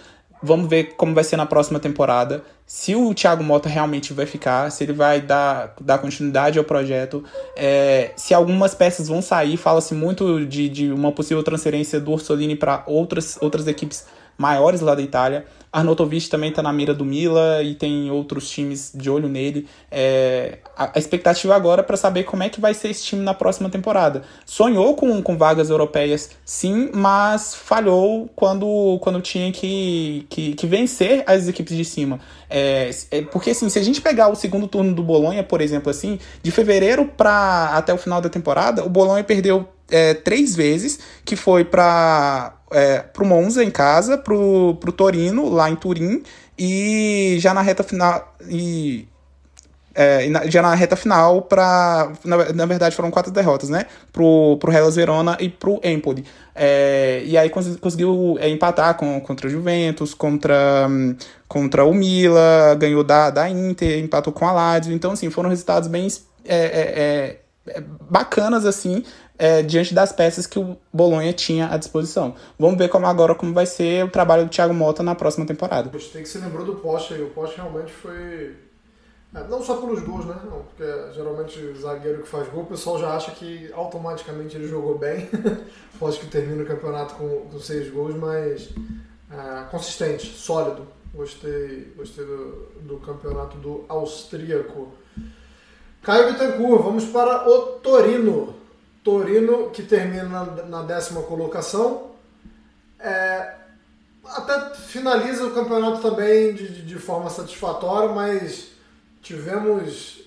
Vamos 0.43 0.67
ver 0.67 0.95
como 0.95 1.13
vai 1.13 1.23
ser 1.23 1.37
na 1.37 1.45
próxima 1.45 1.79
temporada. 1.79 2.43
Se 2.65 2.95
o 2.95 3.13
Thiago 3.13 3.43
Mota 3.43 3.69
realmente 3.69 4.13
vai 4.13 4.25
ficar, 4.25 4.71
se 4.71 4.83
ele 4.83 4.93
vai 4.93 5.21
dar, 5.21 5.75
dar 5.79 5.99
continuidade 5.99 6.57
ao 6.57 6.65
projeto. 6.65 7.23
É, 7.55 8.11
se 8.15 8.33
algumas 8.33 8.73
peças 8.73 9.07
vão 9.07 9.21
sair, 9.21 9.57
fala-se 9.57 9.93
muito 9.93 10.45
de, 10.45 10.69
de 10.69 10.91
uma 10.91 11.11
possível 11.11 11.43
transferência 11.43 11.99
do 11.99 12.11
Orsolini 12.11 12.55
para 12.55 12.83
outras, 12.87 13.37
outras 13.41 13.67
equipes 13.67 14.05
maiores 14.37 14.81
lá 14.81 14.95
da 14.95 15.01
Itália. 15.01 15.45
Arnautovic 15.71 16.29
também 16.29 16.49
está 16.49 16.61
na 16.61 16.73
mira 16.73 16.93
do 16.93 17.05
Mila 17.05 17.63
e 17.63 17.75
tem 17.75 18.11
outros 18.11 18.49
times 18.49 18.91
de 18.93 19.09
olho 19.09 19.29
nele. 19.29 19.67
É, 19.89 20.57
a, 20.75 20.91
a, 20.95 20.99
expectativa 20.99 21.55
agora 21.55 21.81
é 21.81 21.83
para 21.83 21.95
saber 21.95 22.25
como 22.25 22.43
é 22.43 22.49
que 22.49 22.59
vai 22.59 22.73
ser 22.73 22.89
esse 22.89 23.03
time 23.03 23.23
na 23.23 23.33
próxima 23.33 23.69
temporada. 23.69 24.23
Sonhou 24.45 24.95
com, 24.95 25.21
com 25.21 25.37
vagas 25.37 25.69
europeias, 25.69 26.31
sim, 26.43 26.89
mas 26.93 27.55
falhou 27.55 28.29
quando, 28.35 28.99
quando 29.01 29.21
tinha 29.21 29.49
que, 29.51 30.25
que, 30.29 30.53
que 30.55 30.67
vencer 30.67 31.23
as 31.25 31.47
equipes 31.47 31.77
de 31.77 31.85
cima. 31.85 32.19
É, 32.49 32.89
é, 33.09 33.21
porque 33.21 33.51
assim, 33.51 33.69
se 33.69 33.79
a 33.79 33.83
gente 33.83 34.01
pegar 34.01 34.27
o 34.27 34.35
segundo 34.35 34.67
turno 34.67 34.93
do 34.93 35.01
Bolonha, 35.01 35.41
por 35.41 35.61
exemplo, 35.61 35.89
assim, 35.89 36.19
de 36.43 36.51
fevereiro 36.51 37.05
para 37.05 37.69
até 37.77 37.93
o 37.93 37.97
final 37.97 38.19
da 38.19 38.27
temporada, 38.27 38.83
o 38.83 38.89
Bolonha 38.89 39.23
perdeu 39.23 39.69
é, 39.89 40.13
três 40.13 40.53
vezes, 40.53 40.99
que 41.23 41.37
foi 41.37 41.63
para 41.63 42.60
é, 42.71 42.99
pro 42.99 43.25
Monza 43.25 43.63
em 43.63 43.71
casa, 43.71 44.17
pro, 44.17 44.75
pro 44.79 44.91
Torino, 44.91 45.49
lá 45.49 45.69
em 45.69 45.75
Turim, 45.75 46.23
e 46.57 47.37
já 47.39 47.53
na 47.53 47.61
reta 47.61 47.83
final. 47.83 48.35
E, 48.47 49.07
é, 49.93 50.25
já 50.49 50.61
na 50.61 50.73
reta 50.73 50.95
final, 50.95 51.41
pra, 51.41 52.13
na, 52.23 52.53
na, 52.53 52.65
verdade 52.65 52.95
foram 52.95 53.11
quatro 53.11 53.31
derrotas, 53.31 53.69
né? 53.69 53.85
Pro, 54.11 54.57
pro 54.57 54.71
Hellas 54.71 54.95
Verona 54.95 55.37
e 55.39 55.49
pro 55.49 55.81
Empoli. 55.83 56.23
É, 56.55 57.21
e 57.25 57.37
aí 57.37 57.49
cons 57.49 57.75
conseguiu 57.77 58.37
é, 58.39 58.49
empatar 58.49 58.95
com, 58.95 59.19
contra 59.19 59.47
o 59.47 59.49
Juventus, 59.49 60.13
contra, 60.13 60.87
contra 61.47 61.83
o 61.83 61.93
Mila, 61.93 62.75
ganhou 62.79 63.03
da, 63.03 63.29
da 63.29 63.49
Inter, 63.49 63.99
empatou 63.99 64.31
com 64.31 64.47
a 64.47 64.51
Lazio. 64.53 64.93
Então, 64.93 65.11
assim, 65.11 65.29
foram 65.29 65.49
resultados 65.49 65.89
bem 65.89 66.07
é, 66.45 66.55
é, 66.55 66.81
é, 66.95 67.40
bacanas, 68.09 68.65
assim, 68.65 69.03
é, 69.37 69.61
diante 69.61 69.93
das 69.93 70.11
peças 70.11 70.47
que 70.47 70.57
o 70.57 70.77
Bolonha 70.91 71.31
tinha 71.33 71.67
à 71.67 71.77
disposição. 71.77 72.35
Vamos 72.57 72.77
ver 72.77 72.89
como 72.89 73.05
agora 73.05 73.35
como 73.35 73.53
vai 73.53 73.65
ser 73.65 74.03
o 74.05 74.09
trabalho 74.09 74.45
do 74.45 74.49
Thiago 74.49 74.73
Mota 74.73 75.03
na 75.03 75.15
próxima 75.15 75.45
temporada. 75.45 75.89
Gostei 75.89 76.23
que 76.23 76.29
você 76.29 76.39
lembrou 76.39 76.65
do 76.65 76.75
Poste 76.75 77.13
aí. 77.13 77.21
O 77.21 77.29
Poste 77.29 77.57
realmente 77.57 77.91
foi. 77.91 78.55
É, 79.33 79.47
não 79.47 79.63
só 79.63 79.77
pelos 79.77 80.01
gols, 80.03 80.25
né? 80.25 80.35
Não, 80.43 80.63
porque 80.63 81.13
geralmente 81.13 81.57
o 81.59 81.79
zagueiro 81.79 82.23
que 82.23 82.27
faz 82.27 82.49
gol, 82.49 82.63
o 82.63 82.65
pessoal 82.65 82.99
já 82.99 83.15
acha 83.15 83.31
que 83.31 83.71
automaticamente 83.73 84.57
ele 84.57 84.67
jogou 84.67 84.97
bem. 84.97 85.29
Poste 85.99 86.25
que 86.25 86.31
termina 86.31 86.63
o 86.63 86.65
campeonato 86.65 87.15
com, 87.15 87.47
com 87.49 87.59
seis 87.59 87.89
gols, 87.91 88.15
mas 88.15 88.69
é, 89.31 89.63
consistente, 89.69 90.27
sólido. 90.27 90.85
Gostei, 91.13 91.93
gostei 91.95 92.25
do, 92.25 92.71
do 92.81 92.97
campeonato 92.97 93.57
do 93.57 93.85
austríaco. 93.87 94.93
Caio 96.03 96.31
Bittencourt, 96.31 96.83
vamos 96.83 97.05
para 97.05 97.47
o 97.47 97.79
Torino. 97.79 98.55
Torino, 99.03 99.69
que 99.69 99.83
termina 99.83 100.43
na 100.67 100.81
décima 100.81 101.21
colocação. 101.21 102.11
É, 102.99 103.55
até 104.25 104.75
finaliza 104.75 105.45
o 105.45 105.53
campeonato 105.53 106.01
também 106.01 106.53
de, 106.53 106.83
de, 106.83 106.99
forma 106.99 107.29
satisfatória, 107.29 108.09
mas 108.09 108.71
tivemos 109.21 110.21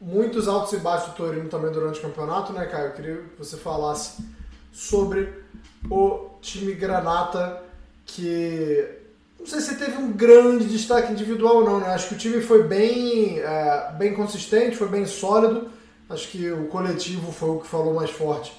muitos 0.00 0.48
altos 0.48 0.72
e 0.72 0.78
baixos 0.78 1.10
do 1.10 1.16
Torino 1.16 1.48
também 1.48 1.70
durante 1.70 2.00
o 2.00 2.02
campeonato, 2.02 2.52
né, 2.52 2.66
Caio? 2.66 2.86
Eu 2.86 2.92
queria 2.92 3.16
que 3.16 3.38
você 3.38 3.56
falasse 3.56 4.24
sobre 4.72 5.32
o 5.88 6.30
time 6.40 6.74
Granata, 6.74 7.62
que 8.06 9.01
não 9.42 9.46
sei 9.46 9.60
se 9.60 9.76
teve 9.76 9.98
um 9.98 10.10
grande 10.10 10.64
destaque 10.64 11.12
individual 11.12 11.58
ou 11.58 11.64
não, 11.64 11.80
né? 11.80 11.88
Acho 11.88 12.08
que 12.08 12.14
o 12.14 12.18
time 12.18 12.40
foi 12.40 12.62
bem, 12.62 13.38
é, 13.38 13.92
bem 13.98 14.14
consistente, 14.14 14.76
foi 14.76 14.88
bem 14.88 15.04
sólido 15.04 15.70
Acho 16.12 16.28
que 16.28 16.50
o 16.50 16.68
coletivo 16.68 17.32
foi 17.32 17.50
o 17.50 17.60
que 17.60 17.66
falou 17.66 17.94
mais 17.94 18.10
forte 18.10 18.52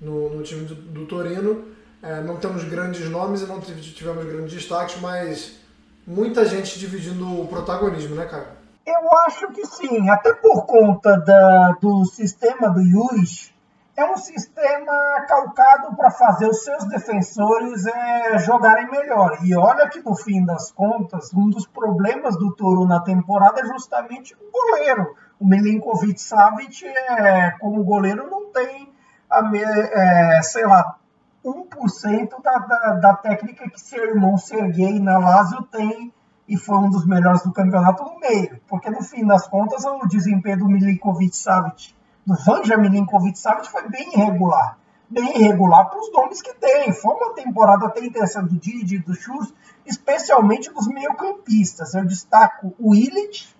no, 0.00 0.30
no 0.30 0.42
time 0.44 0.64
do, 0.64 0.74
do 0.74 1.06
Torino. 1.06 1.64
É, 2.00 2.20
não 2.20 2.36
temos 2.36 2.62
grandes 2.64 3.08
nomes 3.10 3.42
e 3.42 3.46
não 3.46 3.60
tivemos 3.60 4.24
grandes 4.24 4.52
destaques, 4.52 5.00
mas 5.00 5.58
muita 6.06 6.44
gente 6.44 6.78
dividindo 6.78 7.40
o 7.40 7.48
protagonismo, 7.48 8.14
né, 8.14 8.26
cara? 8.26 8.56
Eu 8.86 9.18
acho 9.26 9.48
que 9.52 9.66
sim, 9.66 10.08
até 10.10 10.34
por 10.34 10.66
conta 10.66 11.16
da, 11.16 11.72
do 11.80 12.04
sistema 12.04 12.68
do 12.68 12.80
Yuris, 12.80 13.52
é 13.96 14.04
um 14.04 14.16
sistema 14.16 15.24
calcado 15.28 15.96
para 15.96 16.10
fazer 16.10 16.48
os 16.48 16.64
seus 16.64 16.84
defensores 16.88 17.86
é, 17.86 18.38
jogarem 18.38 18.90
melhor. 18.90 19.38
E 19.42 19.56
olha 19.56 19.88
que 19.88 20.00
no 20.00 20.16
fim 20.16 20.44
das 20.44 20.72
contas, 20.72 21.32
um 21.32 21.48
dos 21.48 21.66
problemas 21.66 22.36
do 22.36 22.52
Toro 22.54 22.86
na 22.86 23.00
temporada 23.00 23.60
é 23.60 23.66
justamente 23.66 24.34
o 24.34 24.50
goleiro 24.50 25.14
o 25.38 25.46
Milinkovic 25.46 26.20
Savic, 26.20 26.86
é, 26.86 27.50
como 27.60 27.84
goleiro, 27.84 28.28
não 28.30 28.50
tem, 28.50 28.90
a, 29.28 29.42
é, 29.54 30.42
sei 30.42 30.64
lá, 30.66 30.96
1% 31.44 32.42
da, 32.42 32.58
da, 32.58 32.92
da 32.94 33.14
técnica 33.16 33.68
que 33.68 33.80
seu 33.80 34.04
irmão 34.04 34.38
Sergei 34.38 34.98
na 34.98 35.18
Lazio 35.18 35.62
tem 35.62 36.12
e 36.48 36.56
foi 36.56 36.76
um 36.76 36.90
dos 36.90 37.06
melhores 37.06 37.42
do 37.42 37.52
campeonato 37.52 38.04
no 38.04 38.18
meio. 38.18 38.60
Porque 38.66 38.88
no 38.88 39.02
fim 39.02 39.26
das 39.26 39.46
contas, 39.46 39.84
o 39.84 40.06
desempenho 40.06 40.60
do 40.60 40.68
Milinkovic 40.68 41.36
Savic, 41.36 41.94
do 42.26 42.34
Vanja 42.34 42.76
Milinkovic 42.76 43.38
Savic, 43.38 43.68
foi 43.70 43.88
bem 43.88 44.14
irregular. 44.14 44.78
Bem 45.08 45.36
irregular 45.36 45.88
para 45.90 46.00
os 46.00 46.12
nomes 46.12 46.40
que 46.40 46.54
tem. 46.54 46.92
Foi 46.92 47.14
uma 47.14 47.34
temporada 47.34 47.86
até 47.86 48.04
interessante 48.04 48.48
do 48.48 48.58
Didi, 48.58 48.98
do 48.98 49.14
Chus, 49.14 49.52
especialmente 49.84 50.72
dos 50.72 50.88
meio-campistas. 50.88 51.94
Eu 51.94 52.06
destaco 52.06 52.74
o 52.78 52.94
Illich, 52.94 53.54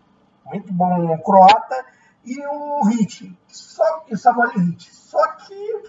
muito 0.47 0.73
bom 0.73 1.17
croata, 1.19 1.85
e 2.25 2.41
o 2.47 2.85
Hit, 2.85 3.39
só, 3.49 3.85
o 4.11 4.17
Samuel 4.17 4.53
Hit. 4.53 4.95
Só 4.95 5.23
que, 5.33 5.83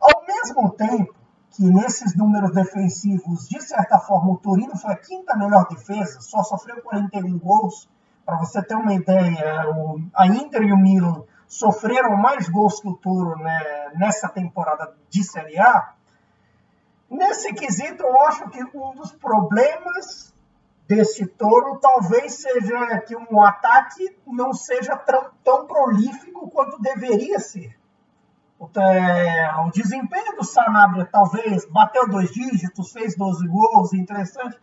ao 0.00 0.24
mesmo 0.26 0.70
tempo 0.70 1.14
que 1.50 1.64
nesses 1.64 2.16
números 2.16 2.52
defensivos, 2.52 3.46
de 3.46 3.60
certa 3.60 3.98
forma, 3.98 4.32
o 4.32 4.38
Torino 4.38 4.74
foi 4.76 4.94
a 4.94 4.96
quinta 4.96 5.36
melhor 5.36 5.68
defesa, 5.68 6.20
só 6.22 6.42
sofreu 6.42 6.80
41 6.82 7.38
gols. 7.38 7.88
Para 8.24 8.38
você 8.38 8.62
ter 8.62 8.74
uma 8.74 8.94
ideia, 8.94 9.68
o, 9.68 10.00
a 10.14 10.26
Inter 10.26 10.62
e 10.62 10.72
o 10.72 10.76
Milan 10.78 11.22
sofreram 11.52 12.16
mais 12.16 12.48
gols 12.48 12.80
que 12.80 12.88
o 12.88 12.94
Toro 12.94 13.36
né, 13.36 13.92
nessa 13.94 14.26
temporada 14.26 14.96
de 15.10 15.22
Série 15.22 15.58
A. 15.58 15.92
Nesse 17.10 17.52
quesito, 17.52 18.02
eu 18.02 18.20
acho 18.22 18.48
que 18.48 18.64
um 18.74 18.94
dos 18.94 19.12
problemas 19.12 20.32
desse 20.88 21.26
touro 21.26 21.78
talvez 21.78 22.32
seja 22.36 22.98
que 23.00 23.14
um 23.14 23.42
ataque 23.42 24.16
não 24.26 24.54
seja 24.54 24.96
tão, 24.96 25.30
tão 25.44 25.66
prolífico 25.66 26.50
quanto 26.50 26.80
deveria 26.80 27.38
ser. 27.38 27.78
O, 28.58 28.66
é, 28.80 29.54
o 29.66 29.70
desempenho 29.70 30.34
do 30.36 30.44
Sanabria 30.44 31.04
talvez 31.04 31.66
bateu 31.66 32.08
dois 32.08 32.30
dígitos, 32.32 32.92
fez 32.92 33.14
12 33.14 33.46
gols, 33.46 33.92
interessante. 33.92 34.58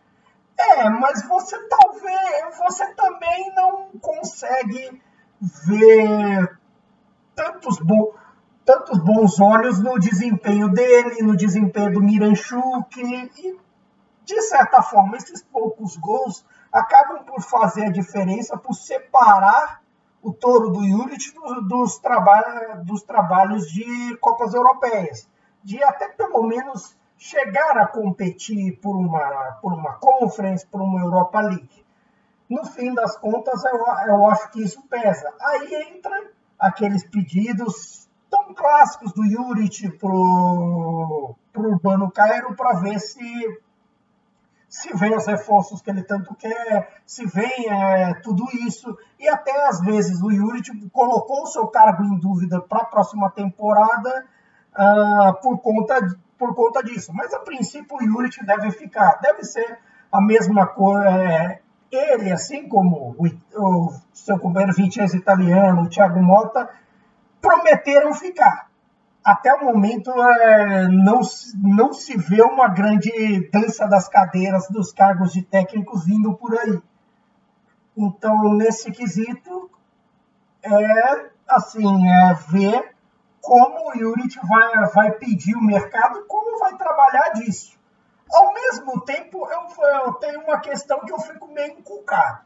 É, 0.58 0.90
mas 0.90 1.22
você 1.28 1.56
talvez 1.68 2.58
você 2.58 2.92
também 2.94 3.54
não 3.54 3.90
consegue 4.00 5.00
ver 5.40 6.59
tantos, 7.40 7.78
bo, 7.80 8.14
tantos 8.64 8.98
bons 8.98 9.40
olhos 9.40 9.82
no 9.82 9.98
desempenho 9.98 10.68
dele, 10.68 11.22
no 11.22 11.34
desempenho 11.34 11.94
do 11.94 12.02
Miranchuk 12.02 13.00
e 13.00 13.58
de 14.24 14.42
certa 14.42 14.82
forma, 14.82 15.16
esses 15.16 15.42
poucos 15.42 15.96
gols 15.96 16.44
acabam 16.70 17.24
por 17.24 17.42
fazer 17.42 17.86
a 17.86 17.90
diferença, 17.90 18.56
por 18.56 18.74
separar 18.74 19.82
o 20.22 20.32
touro 20.32 20.70
do 20.70 20.86
Juric 20.86 21.34
dos, 21.34 21.68
dos, 21.68 21.98
traba 21.98 22.82
dos 22.84 23.02
trabalhos 23.02 23.68
de 23.68 24.16
Copas 24.18 24.54
Europeias, 24.54 25.28
de 25.64 25.82
até 25.82 26.08
pelo 26.08 26.42
menos 26.42 26.96
chegar 27.16 27.78
a 27.78 27.86
competir 27.86 28.78
por 28.80 28.94
uma, 28.94 29.58
por 29.60 29.72
uma 29.72 29.94
Conference, 29.94 30.64
por 30.66 30.80
uma 30.80 31.00
Europa 31.00 31.40
League. 31.40 31.84
No 32.48 32.64
fim 32.66 32.94
das 32.94 33.16
contas, 33.16 33.64
eu, 33.64 33.84
eu 34.06 34.26
acho 34.26 34.50
que 34.50 34.62
isso 34.62 34.82
pesa. 34.88 35.32
Aí 35.40 35.92
entra 35.92 36.30
aqueles 36.60 37.02
pedidos 37.08 38.08
tão 38.30 38.54
clássicos 38.54 39.12
do 39.12 39.28
Juric 39.28 39.90
para 39.98 40.12
o 40.12 41.34
Urbano 41.56 42.10
Cairo 42.10 42.54
para 42.54 42.78
ver 42.78 43.00
se 43.00 43.60
se 44.68 44.96
vem 44.96 45.16
os 45.16 45.26
reforços 45.26 45.82
que 45.82 45.90
ele 45.90 46.04
tanto 46.04 46.32
quer, 46.36 47.02
se 47.04 47.26
vem 47.26 47.68
é, 47.68 48.14
tudo 48.22 48.44
isso. 48.64 48.96
E 49.18 49.28
até 49.28 49.66
às 49.66 49.80
vezes 49.80 50.22
o 50.22 50.30
tipo, 50.62 50.88
colocou 50.90 51.42
o 51.42 51.46
seu 51.46 51.66
cargo 51.66 52.04
em 52.04 52.16
dúvida 52.20 52.60
para 52.60 52.82
a 52.82 52.84
próxima 52.84 53.28
temporada 53.32 54.24
uh, 54.72 55.34
por, 55.42 55.58
conta, 55.58 56.16
por 56.38 56.54
conta 56.54 56.84
disso. 56.84 57.12
Mas 57.12 57.34
a 57.34 57.40
princípio 57.40 57.96
o 57.96 58.00
Yuri 58.00 58.30
deve 58.46 58.70
ficar, 58.70 59.18
deve 59.20 59.42
ser 59.42 59.76
a 60.12 60.20
mesma 60.20 60.68
coisa. 60.68 61.04
É, 61.08 61.60
ele, 61.90 62.32
assim 62.32 62.68
como 62.68 63.16
o, 63.18 63.26
o 63.56 63.92
seu 64.12 64.38
companheiro 64.38 64.74
Vincenzo 64.74 65.16
italiano, 65.16 65.82
o 65.82 65.88
Thiago 65.88 66.22
Mota, 66.22 66.68
prometeram 67.40 68.14
ficar 68.14 68.70
até 69.24 69.52
o 69.54 69.64
momento 69.64 70.10
é, 70.10 70.88
não, 70.88 71.20
não 71.56 71.92
se 71.92 72.16
vê 72.16 72.42
uma 72.42 72.68
grande 72.68 73.48
dança 73.50 73.86
das 73.86 74.08
cadeiras 74.08 74.68
dos 74.68 74.92
cargos 74.92 75.32
de 75.32 75.42
técnicos 75.42 76.04
vindo 76.04 76.34
por 76.34 76.58
aí. 76.58 76.80
Então, 77.96 78.54
nesse 78.54 78.90
quesito, 78.90 79.70
é 80.62 81.30
assim, 81.48 82.08
é 82.08 82.34
ver 82.48 82.94
como 83.40 83.90
o 83.90 83.94
Yurit 83.96 84.38
vai, 84.46 84.86
vai 84.90 85.12
pedir 85.12 85.56
o 85.56 85.62
mercado, 85.62 86.24
como 86.26 86.58
vai 86.58 86.76
trabalhar 86.76 87.30
disso. 87.34 87.78
Ao 88.32 88.52
mesmo 88.52 89.00
tempo, 89.00 89.48
eu, 89.50 89.84
eu 90.04 90.12
tenho 90.14 90.40
uma 90.42 90.60
questão 90.60 91.00
que 91.00 91.12
eu 91.12 91.18
fico 91.18 91.48
meio 91.48 91.78
inculcado. 91.78 92.40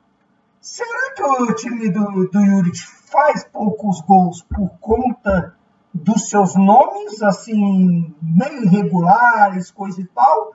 Será 0.60 1.12
que 1.14 1.22
o 1.22 1.54
time 1.54 1.90
do, 1.90 2.26
do 2.28 2.40
Yurit 2.40 2.86
faz 2.86 3.44
poucos 3.44 4.00
gols 4.00 4.42
por 4.42 4.70
conta 4.80 5.54
dos 5.92 6.30
seus 6.30 6.54
nomes, 6.56 7.22
assim, 7.22 8.14
meio 8.22 8.64
irregulares, 8.64 9.70
coisa 9.70 10.00
e 10.00 10.06
tal? 10.06 10.54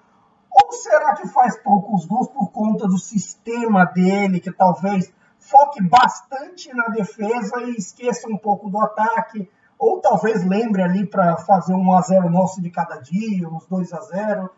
Ou 0.51 0.71
será 0.71 1.15
que 1.15 1.27
faz 1.27 1.61
poucos 1.61 2.05
gols 2.07 2.27
por 2.29 2.51
conta 2.51 2.87
do 2.87 2.97
sistema 2.97 3.85
dele, 3.85 4.39
que 4.39 4.51
talvez 4.51 5.13
foque 5.37 5.81
bastante 5.83 6.73
na 6.75 6.87
defesa 6.87 7.61
e 7.61 7.75
esqueça 7.75 8.27
um 8.27 8.37
pouco 8.37 8.67
do 8.67 8.81
ataque? 8.81 9.47
Ou 9.77 10.01
talvez 10.01 10.43
lembre 10.43 10.81
ali 10.81 11.05
para 11.05 11.37
fazer 11.37 11.75
um 11.75 11.93
a 11.93 12.01
0 12.01 12.31
nosso 12.31 12.61
de 12.61 12.71
cada 12.71 12.97
dia, 12.97 13.47
uns 13.47 13.67
2 13.67 13.93
a 13.93 14.01
0 14.01 14.49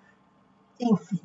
Enfim 0.82 1.22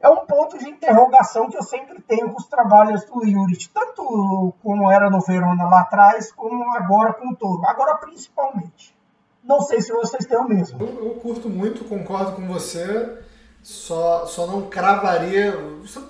é 0.00 0.08
um 0.08 0.24
ponto 0.24 0.58
de 0.58 0.68
interrogação 0.68 1.50
que 1.50 1.56
eu 1.56 1.62
sempre 1.62 2.00
tenho 2.00 2.30
com 2.30 2.38
os 2.38 2.46
trabalhos 2.46 3.04
do 3.04 3.24
Yuri, 3.24 3.68
tanto 3.72 4.54
como 4.62 4.90
era 4.90 5.10
no 5.10 5.20
Verona 5.20 5.68
lá 5.68 5.80
atrás, 5.80 6.32
como 6.32 6.72
agora 6.74 7.12
com 7.12 7.28
o 7.28 7.36
Toro. 7.36 7.62
Agora, 7.66 7.96
principalmente. 7.96 8.96
Não 9.44 9.60
sei 9.60 9.80
se 9.80 9.92
vocês 9.92 10.24
têm 10.24 10.38
o 10.38 10.48
mesmo. 10.48 10.80
Eu, 10.80 11.04
eu 11.04 11.14
curto 11.16 11.48
muito, 11.50 11.84
concordo 11.84 12.32
com 12.32 12.46
você. 12.46 13.18
Só, 13.62 14.24
só 14.24 14.46
não 14.46 14.70
cravaria. 14.70 15.54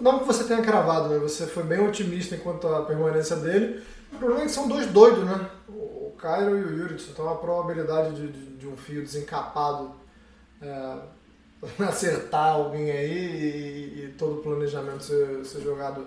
Não 0.01 0.21
que 0.21 0.25
você 0.25 0.45
tenha 0.45 0.63
cravado, 0.63 1.09
né? 1.09 1.19
Você 1.19 1.49
foi 1.49 1.65
bem 1.65 1.81
otimista 1.81 2.37
enquanto 2.37 2.69
a 2.69 2.85
permanência 2.85 3.35
dele. 3.35 3.83
O 4.13 4.19
problema 4.19 4.43
é 4.43 4.47
que 4.47 4.53
são 4.53 4.69
dois 4.69 4.87
doidos, 4.87 5.25
né? 5.25 5.51
O 5.69 6.13
Cairo 6.17 6.57
e 6.57 6.63
o 6.63 6.79
Yuri. 6.79 6.97
Então 7.11 7.29
a 7.29 7.35
probabilidade 7.35 8.15
de, 8.15 8.31
de, 8.31 8.57
de 8.57 8.69
um 8.69 8.77
fio 8.77 9.03
desencapado. 9.03 9.93
É 10.63 11.20
acertar 11.87 12.55
alguém 12.55 12.91
aí 12.91 13.13
e, 13.13 14.05
e 14.05 14.15
todo 14.19 14.39
o 14.39 14.43
planejamento 14.43 15.05
ser, 15.05 15.45
ser 15.45 15.61
jogado 15.61 16.07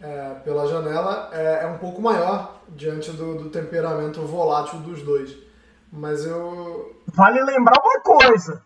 é, 0.00 0.34
pela 0.44 0.66
janela 0.66 1.30
é, 1.32 1.62
é, 1.62 1.66
um 1.66 1.78
pouco 1.78 2.02
maior 2.02 2.60
diante 2.68 3.12
do, 3.12 3.36
do, 3.36 3.50
temperamento 3.50 4.20
volátil 4.22 4.80
dos 4.80 5.02
dois. 5.02 5.36
Mas 5.92 6.26
eu. 6.26 7.00
Vale 7.06 7.42
lembrar 7.44 7.80
uma 7.80 8.00
coisa. 8.00 8.62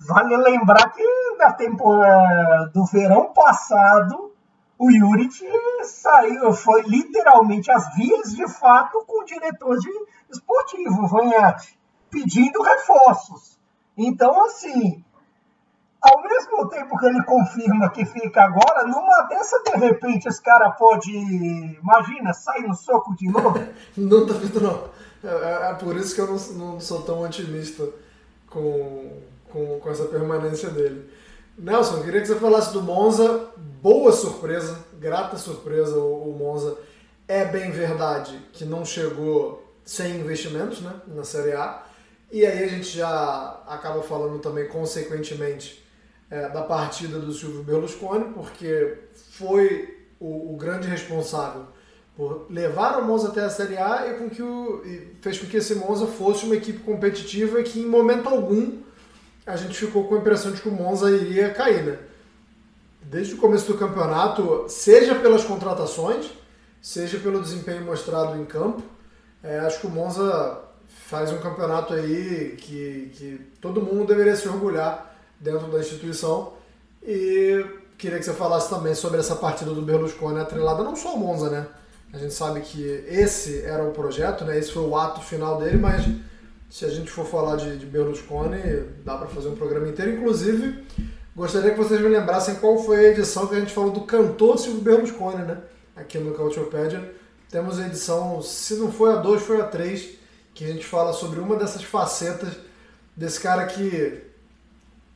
Vale 0.00 0.36
lembrar 0.36 0.90
que 0.92 1.04
na 1.38 1.52
temporada 1.52 2.70
do 2.72 2.86
verão 2.86 3.32
passado 3.34 4.32
o 4.78 4.90
Yuri 4.90 5.28
saiu, 5.82 6.52
foi 6.52 6.82
literalmente 6.82 7.70
às 7.70 7.94
vias 7.96 8.30
de 8.34 8.48
fato 8.48 9.04
com 9.06 9.22
o 9.22 9.24
diretor 9.24 9.76
de 9.76 9.90
esportivo, 10.30 11.08
Vanhati, 11.08 11.78
pedindo 12.08 12.62
reforços. 12.62 13.58
Então, 13.96 14.44
assim, 14.44 15.04
ao 16.00 16.22
mesmo 16.22 16.68
tempo 16.68 16.96
que 16.96 17.06
ele 17.06 17.22
confirma 17.24 17.90
que 17.90 18.04
fica 18.04 18.42
agora, 18.42 18.86
numa 18.86 19.22
dessa, 19.22 19.60
de 19.64 19.76
repente, 19.78 20.28
esse 20.28 20.42
cara 20.42 20.70
pode, 20.70 21.10
imagina, 21.10 22.32
sair 22.32 22.66
no 22.66 22.74
soco 22.74 23.16
de 23.16 23.28
novo. 23.28 23.58
não 23.96 24.26
duvido, 24.26 24.60
não. 24.60 24.98
É, 25.22 25.28
é, 25.28 25.70
é, 25.70 25.74
por 25.74 25.96
isso 25.96 26.14
que 26.14 26.20
eu 26.20 26.26
não, 26.26 26.36
não 26.36 26.80
sou 26.80 27.02
tão 27.02 27.22
otimista 27.22 27.88
com, 28.48 29.20
com, 29.50 29.80
com 29.80 29.90
essa 29.90 30.04
permanência 30.04 30.70
dele. 30.70 31.10
Nelson, 31.58 32.02
queria 32.02 32.20
que 32.20 32.28
você 32.28 32.36
falasse 32.36 32.72
do 32.72 32.82
Monza. 32.82 33.48
Boa 33.56 34.12
surpresa, 34.12 34.78
grata 34.94 35.36
surpresa 35.36 35.98
o, 35.98 36.30
o 36.30 36.38
Monza. 36.38 36.78
É 37.26 37.44
bem 37.44 37.72
verdade 37.72 38.40
que 38.52 38.64
não 38.64 38.84
chegou 38.84 39.68
sem 39.84 40.20
investimentos 40.20 40.80
né, 40.80 40.94
na 41.08 41.24
Série 41.24 41.52
A. 41.52 41.82
E 42.30 42.46
aí 42.46 42.62
a 42.62 42.68
gente 42.68 42.96
já 42.96 43.60
acaba 43.66 44.02
falando 44.02 44.38
também, 44.38 44.68
consequentemente, 44.68 45.84
é, 46.30 46.48
da 46.48 46.62
partida 46.62 47.18
do 47.18 47.32
Silvio 47.32 47.62
Berlusconi, 47.62 48.32
porque 48.34 48.98
foi 49.32 50.06
o, 50.20 50.54
o, 50.54 50.56
grande 50.56 50.86
responsável 50.86 51.66
por 52.16 52.46
levar 52.50 52.98
o 52.98 53.04
Monza 53.04 53.28
até 53.28 53.44
a 53.44 53.50
Série 53.50 53.78
A 53.78 54.08
e, 54.08 54.14
com 54.18 54.28
que 54.28 54.42
o, 54.42 54.82
fez 55.20 55.38
com 55.38 55.46
que 55.46 55.56
esse 55.56 55.74
Monza 55.76 56.06
fosse 56.06 56.44
uma 56.44 56.56
equipe 56.56 56.80
competitiva 56.80 57.60
e 57.60 57.64
que 57.64 57.80
em 57.80 57.86
momento 57.86 58.28
algum 58.28 58.78
a 59.46 59.56
gente 59.56 59.78
ficou 59.78 60.04
com 60.06 60.16
a 60.16 60.18
impressão 60.18 60.52
de 60.52 60.60
que 60.60 60.68
o 60.68 60.72
Monza 60.72 61.10
iria 61.10 61.50
cair, 61.50 61.82
né? 61.82 61.98
Desde 63.02 63.32
o 63.34 63.38
começo 63.38 63.72
do 63.72 63.78
campeonato, 63.78 64.66
seja 64.68 65.14
pelas 65.14 65.44
contratações, 65.44 66.30
seja 66.82 67.18
pelo 67.18 67.40
desempenho 67.40 67.82
mostrado 67.82 68.38
em 68.38 68.44
campo, 68.44 68.82
é, 69.42 69.60
acho 69.60 69.80
que 69.80 69.86
o 69.86 69.90
Monza 69.90 70.60
faz 71.06 71.32
um 71.32 71.38
campeonato 71.38 71.94
aí 71.94 72.56
que, 72.58 73.10
que 73.14 73.40
todo 73.62 73.80
mundo 73.80 74.06
deveria 74.06 74.36
se 74.36 74.46
orgulhar 74.46 75.07
dentro 75.40 75.68
da 75.68 75.78
instituição. 75.78 76.54
E 77.02 77.64
queria 77.96 78.18
que 78.18 78.24
você 78.24 78.32
falasse 78.32 78.68
também 78.68 78.94
sobre 78.94 79.18
essa 79.18 79.36
partida 79.36 79.72
do 79.72 79.82
Berlusconi 79.82 80.38
atrelada 80.38 80.82
não 80.82 80.96
só 80.96 81.10
ao 81.10 81.18
Monza, 81.18 81.50
né? 81.50 81.66
A 82.12 82.18
gente 82.18 82.32
sabe 82.32 82.60
que 82.60 82.82
esse 83.06 83.62
era 83.62 83.84
o 83.84 83.92
projeto, 83.92 84.44
né? 84.44 84.58
Esse 84.58 84.72
foi 84.72 84.82
o 84.82 84.96
ato 84.96 85.20
final 85.20 85.58
dele, 85.58 85.76
mas 85.76 86.06
se 86.70 86.84
a 86.84 86.90
gente 86.90 87.10
for 87.10 87.26
falar 87.26 87.56
de, 87.56 87.76
de 87.76 87.86
Berlusconi, 87.86 88.58
dá 89.04 89.16
para 89.16 89.28
fazer 89.28 89.48
um 89.48 89.56
programa 89.56 89.88
inteiro. 89.88 90.12
Inclusive, 90.12 90.84
gostaria 91.36 91.70
que 91.70 91.76
vocês 91.76 92.00
me 92.00 92.08
lembrassem 92.08 92.54
qual 92.56 92.78
foi 92.78 92.98
a 92.98 93.10
edição 93.10 93.46
que 93.46 93.54
a 93.54 93.60
gente 93.60 93.72
falou 93.72 93.90
do 93.90 94.02
cantor 94.02 94.58
Silvio 94.58 94.80
Berlusconi, 94.80 95.44
né? 95.44 95.58
Aqui 95.96 96.18
no 96.18 96.32
Cautiopédia. 96.34 97.12
Temos 97.50 97.78
a 97.78 97.86
edição, 97.86 98.40
se 98.42 98.74
não 98.74 98.92
foi 98.92 99.12
a 99.12 99.16
2, 99.16 99.42
foi 99.42 99.60
a 99.60 99.64
3, 99.64 100.10
que 100.54 100.64
a 100.64 100.68
gente 100.68 100.84
fala 100.84 101.12
sobre 101.12 101.40
uma 101.40 101.56
dessas 101.56 101.82
facetas 101.82 102.54
desse 103.16 103.40
cara 103.40 103.66
que 103.66 104.27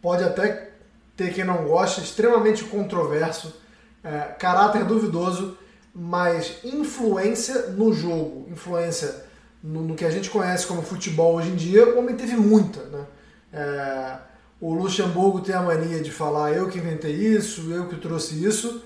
pode 0.03 0.25
até 0.25 0.71
ter 1.17 1.33
quem 1.33 1.45
não 1.45 1.65
gosta, 1.65 2.01
extremamente 2.01 2.65
controverso, 2.65 3.55
é, 4.03 4.19
caráter 4.39 4.85
duvidoso, 4.85 5.57
mas 5.95 6.59
influência 6.65 7.69
no 7.69 7.93
jogo, 7.93 8.49
influência 8.51 9.25
no, 9.63 9.83
no, 9.83 9.95
que 9.95 10.05
a 10.05 10.11
gente 10.11 10.29
conhece 10.29 10.67
como 10.67 10.83
futebol 10.83 11.37
hoje 11.37 11.51
em 11.51 11.55
dia, 11.55 11.95
o 11.95 11.99
homem 11.99 12.17
teve 12.17 12.35
muita. 12.35 12.83
Né? 12.85 13.07
É, 13.53 14.17
o 14.61 14.75
Luxemburgo 14.75 15.41
tem 15.41 15.55
a 15.55 15.63
mania 15.63 16.01
de 16.01 16.11
falar 16.11 16.53
eu 16.53 16.69
que 16.69 16.79
inventei 16.79 17.13
isso, 17.13 17.71
eu 17.71 17.87
que 17.87 17.97
trouxe 17.97 18.45
isso, 18.45 18.83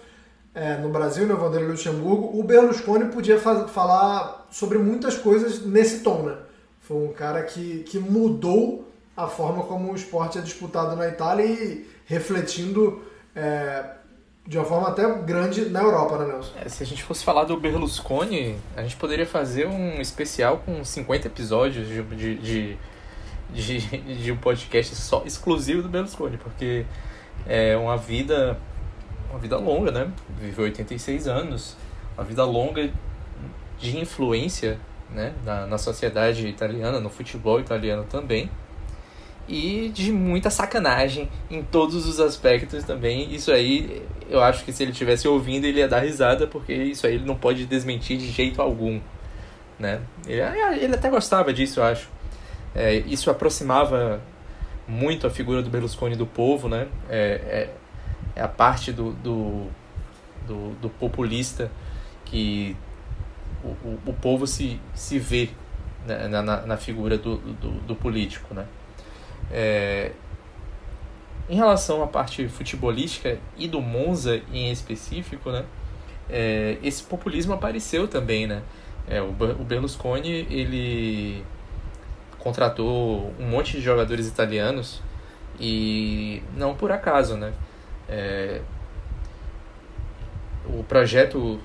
é, 0.55 0.77
no 0.79 0.89
Brasil, 0.89 1.27
no 1.27 1.37
Vanderlei 1.37 1.71
Luxemburgo, 1.71 2.39
o 2.39 2.43
Berlusconi 2.43 3.07
podia 3.07 3.39
falar 3.39 4.47
sobre 4.51 4.79
muitas 4.79 5.17
coisas 5.17 5.65
nesse 5.65 6.01
tom, 6.01 6.23
né? 6.23 6.37
Foi 6.81 6.97
um 6.97 7.13
cara 7.13 7.43
que, 7.43 7.81
que 7.81 7.99
mudou 7.99 8.91
a 9.17 9.27
forma 9.27 9.63
como 9.63 9.93
o 9.93 9.97
esporte 9.97 10.39
é 10.39 10.43
disputado 10.43 10.95
na 10.95 11.09
Itália 11.09 11.47
e 11.47 11.89
refletindo 12.05 13.03
é, 13.35 13.85
de 14.47 14.59
uma 14.59 14.67
forma 14.67 14.89
até 14.89 15.11
grande 15.23 15.71
na 15.71 15.81
Europa, 15.81 16.19
né, 16.19 16.33
Nelson? 16.33 16.53
É, 16.63 16.69
se 16.69 16.83
a 16.83 16.87
gente 16.87 17.03
fosse 17.03 17.25
falar 17.25 17.45
do 17.45 17.57
Berlusconi, 17.59 18.59
a 18.77 18.83
gente 18.83 18.97
poderia 18.97 19.27
fazer 19.27 19.67
um 19.67 20.01
especial 20.01 20.59
com 20.59 20.85
50 20.85 21.29
episódios 21.29 21.89
de, 21.89 22.03
de, 22.03 22.37
de, 22.37 22.79
de, 23.55 24.23
de 24.23 24.33
um 24.33 24.37
podcast 24.37 24.95
só 24.95 25.23
exclusivo 25.25 25.83
do 25.83 25.89
Berlusconi, 25.89 26.37
porque 26.37 26.85
é 27.47 27.77
uma 27.77 27.97
vida 27.97 28.59
uma 29.31 29.39
vida 29.39 29.57
longa, 29.57 29.91
né? 29.91 30.11
Viveu 30.41 30.65
86 30.67 31.27
anos, 31.27 31.77
uma 32.17 32.25
vida 32.25 32.45
longa 32.45 32.89
de 33.79 33.99
influência 33.99 34.79
né? 35.11 35.35
na, 35.45 35.67
na 35.67 35.79
sociedade 35.79 36.47
italiana, 36.47 37.01
no 37.01 37.11
futebol 37.11 37.61
italiano 37.61 38.05
também 38.05 38.49
e 39.49 39.91
de 39.95 40.11
muita 40.11 40.51
sacanagem 40.51 41.29
em 41.51 41.63
todos 41.63 42.07
os 42.07 42.19
aspectos 42.19 42.85
também. 42.85 43.33
Isso 43.35 43.53
aí, 43.53 44.03
eu 44.29 44.43
acho 44.43 44.65
que 44.65 44.73
se 44.73 44.83
ele 44.83 44.93
estivesse 44.93 45.29
ouvindo, 45.29 45.65
ele 45.65 45.79
ia 45.79 45.89
dar 45.89 46.01
risada, 46.01 46.47
porque 46.47 46.73
isso 46.73 47.07
aí 47.07 47.15
ele 47.15 47.25
não 47.25 47.37
pode 47.37 47.65
desmentir 47.67 48.19
de 48.19 48.31
jeito 48.31 48.61
algum. 48.61 49.01
Né? 49.79 50.01
Ele, 50.27 50.41
ele 50.81 50.95
até 50.95 51.09
gostava 51.09 51.53
disso, 51.53 51.81
eu 51.81 51.85
acho. 51.85 52.09
É, 52.75 52.97
isso 53.07 53.31
aproximava 53.31 54.21
muito 54.87 55.27
a 55.27 55.31
figura 55.31 55.63
do 55.63 55.71
Berlusconi 55.71 56.17
do 56.17 56.27
povo, 56.27 56.69
né? 56.69 56.89
É, 57.09 57.17
é, 57.17 57.75
é 58.37 58.43
a 58.43 58.49
parte 58.49 58.93
do, 58.93 59.13
do, 59.15 59.67
do, 60.47 60.71
do 60.81 60.91
populista 60.91 61.71
que 62.25 62.77
o, 63.65 63.69
o, 63.69 63.99
o, 64.07 64.13
povo 64.13 64.47
se, 64.47 64.81
se 64.95 65.19
vê 65.19 65.51
né, 66.07 66.29
na, 66.29 66.43
na, 66.43 66.67
na 66.67 66.77
figura 66.77 67.17
do, 67.17 67.37
do, 67.37 67.71
do 67.81 67.97
político, 67.97 68.55
né? 68.55 68.67
É, 69.51 70.13
em 71.49 71.57
relação 71.57 72.03
à 72.03 72.07
parte 72.07 72.49
futebolística 72.49 73.39
e 73.57 73.69
do 73.69 73.81
Monza 73.81 74.43
em 74.53 74.71
específico, 74.71 75.51
né, 75.51 75.65
é, 76.29 76.77
esse 76.83 77.03
populismo 77.03 77.55
apareceu 77.55 78.09
também, 78.09 78.47
né? 78.47 78.63
É, 79.09 79.23
o, 79.23 79.31
Berlusconi 79.31 80.47
ele 80.51 81.45
contratou 82.39 83.33
um 83.39 83.47
monte 83.49 83.77
de 83.77 83.81
jogadores 83.81 84.27
italianos 84.27 85.01
e 85.61 86.43
não 86.57 86.75
por 86.75 86.91
acaso, 86.91 87.37
né? 87.37 87.53
É, 88.09 88.61
o 90.65 90.83
projeto 90.83 91.61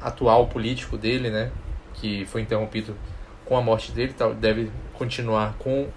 atual 0.00 0.46
político 0.46 0.96
dele, 0.96 1.30
né, 1.30 1.50
que 1.94 2.24
foi 2.26 2.40
interrompido 2.40 2.96
com 3.44 3.56
a 3.56 3.60
morte 3.60 3.92
dele, 3.92 4.14
deve 4.40 4.70
continuar 4.94 5.54
com 5.58 5.88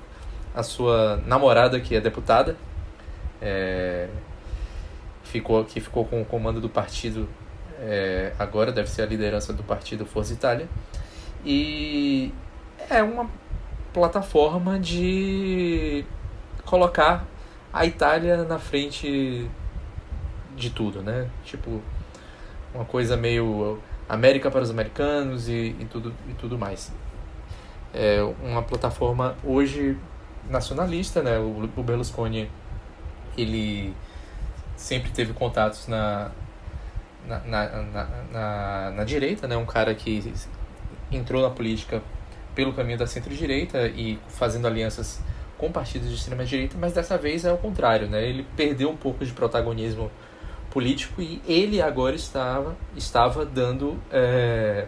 a 0.54 0.64
sua 0.64 1.22
namorada, 1.26 1.80
que 1.80 1.96
é 1.96 2.02
deputada, 2.02 2.56
é, 3.42 4.08
ficou, 5.24 5.64
que 5.64 5.80
ficou 5.80 6.06
com 6.06 6.22
o 6.22 6.26
comando 6.26 6.60
do 6.60 6.70
partido 6.70 7.28
é, 7.80 8.34
agora, 8.38 8.72
deve 8.72 8.90
ser 8.90 9.04
a 9.04 9.06
liderança 9.06 9.54
do 9.54 9.64
partido 9.64 10.06
Força 10.06 10.34
Itália. 10.34 10.68
E 11.46 12.34
é 12.90 13.02
uma 13.02 13.30
plataforma 13.94 14.80
de 14.80 16.06
colocar 16.66 17.26
a 17.72 17.86
Itália 17.86 18.44
na 18.44 18.60
frente 18.60 19.50
de 20.56 20.70
tudo, 20.70 21.02
né? 21.02 21.30
Tipo, 21.46 21.82
uma 22.74 22.86
coisa 22.86 23.16
meio 23.16 23.80
América 24.08 24.52
para 24.52 24.62
os 24.62 24.70
americanos 24.70 25.48
e, 25.48 25.76
e 25.80 25.88
tudo, 25.90 26.14
e 26.28 26.34
tudo 26.34 26.58
mais. 26.58 26.92
É 27.94 28.22
uma 28.44 28.62
plataforma 28.62 29.36
hoje 29.44 29.98
nacionalista, 30.50 31.22
né? 31.22 31.38
O, 31.40 31.70
o 31.76 31.84
Berlusconi, 31.84 32.50
ele 33.38 33.94
sempre 34.76 35.12
teve 35.12 35.34
contatos 35.34 35.88
na 35.88 36.32
na, 37.28 37.40
na, 37.40 38.08
na, 38.32 38.92
na, 38.92 39.04
direita, 39.04 39.48
né? 39.48 39.56
Um 39.56 39.66
cara 39.66 39.94
que 39.94 40.34
entrou 41.12 41.44
na 41.44 41.50
política 41.50 42.02
pelo 42.56 42.74
caminho 42.74 42.98
da 42.98 43.06
centro-direita 43.06 43.88
e 43.88 44.18
fazendo 44.28 44.68
alianças 44.68 45.22
com 45.58 45.72
partidos 45.72 46.10
de 46.10 46.16
extrema-direita, 46.16 46.78
mas 46.80 46.94
dessa 46.94 47.18
vez 47.18 47.44
é 47.46 47.52
o 47.52 47.58
contrário, 47.58 48.08
né? 48.08 48.26
Ele 48.28 48.46
perdeu 48.56 48.90
um 48.90 48.96
pouco 48.96 49.26
de 49.26 49.34
protagonismo 49.34 50.10
político 50.72 51.22
e 51.22 51.42
ele 51.46 51.82
agora 51.82 52.16
estava, 52.16 52.78
estava 52.96 53.46
dando 53.46 54.00
é, 54.12 54.86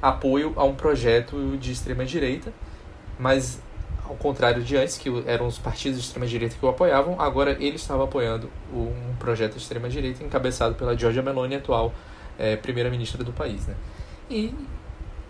apoio 0.00 0.52
a 0.56 0.64
um 0.64 0.74
projeto 0.74 1.56
de 1.58 1.72
extrema-direita, 1.72 2.52
mas 3.18 3.60
ao 4.10 4.16
contrário 4.16 4.60
de 4.64 4.76
antes, 4.76 4.98
que 4.98 5.08
eram 5.24 5.46
os 5.46 5.56
partidos 5.56 6.00
de 6.00 6.04
extrema-direita 6.04 6.56
que 6.58 6.66
o 6.66 6.68
apoiavam, 6.68 7.20
agora 7.20 7.52
ele 7.52 7.76
estava 7.76 8.02
apoiando 8.02 8.50
um 8.74 9.14
projeto 9.20 9.52
de 9.52 9.60
extrema-direita 9.60 10.24
encabeçado 10.24 10.74
pela 10.74 10.96
Giorgia 10.96 11.22
Meloni, 11.22 11.54
atual 11.54 11.94
é, 12.36 12.56
primeira-ministra 12.56 13.22
do 13.22 13.32
país. 13.32 13.68
Né? 13.68 13.74
E 14.28 14.52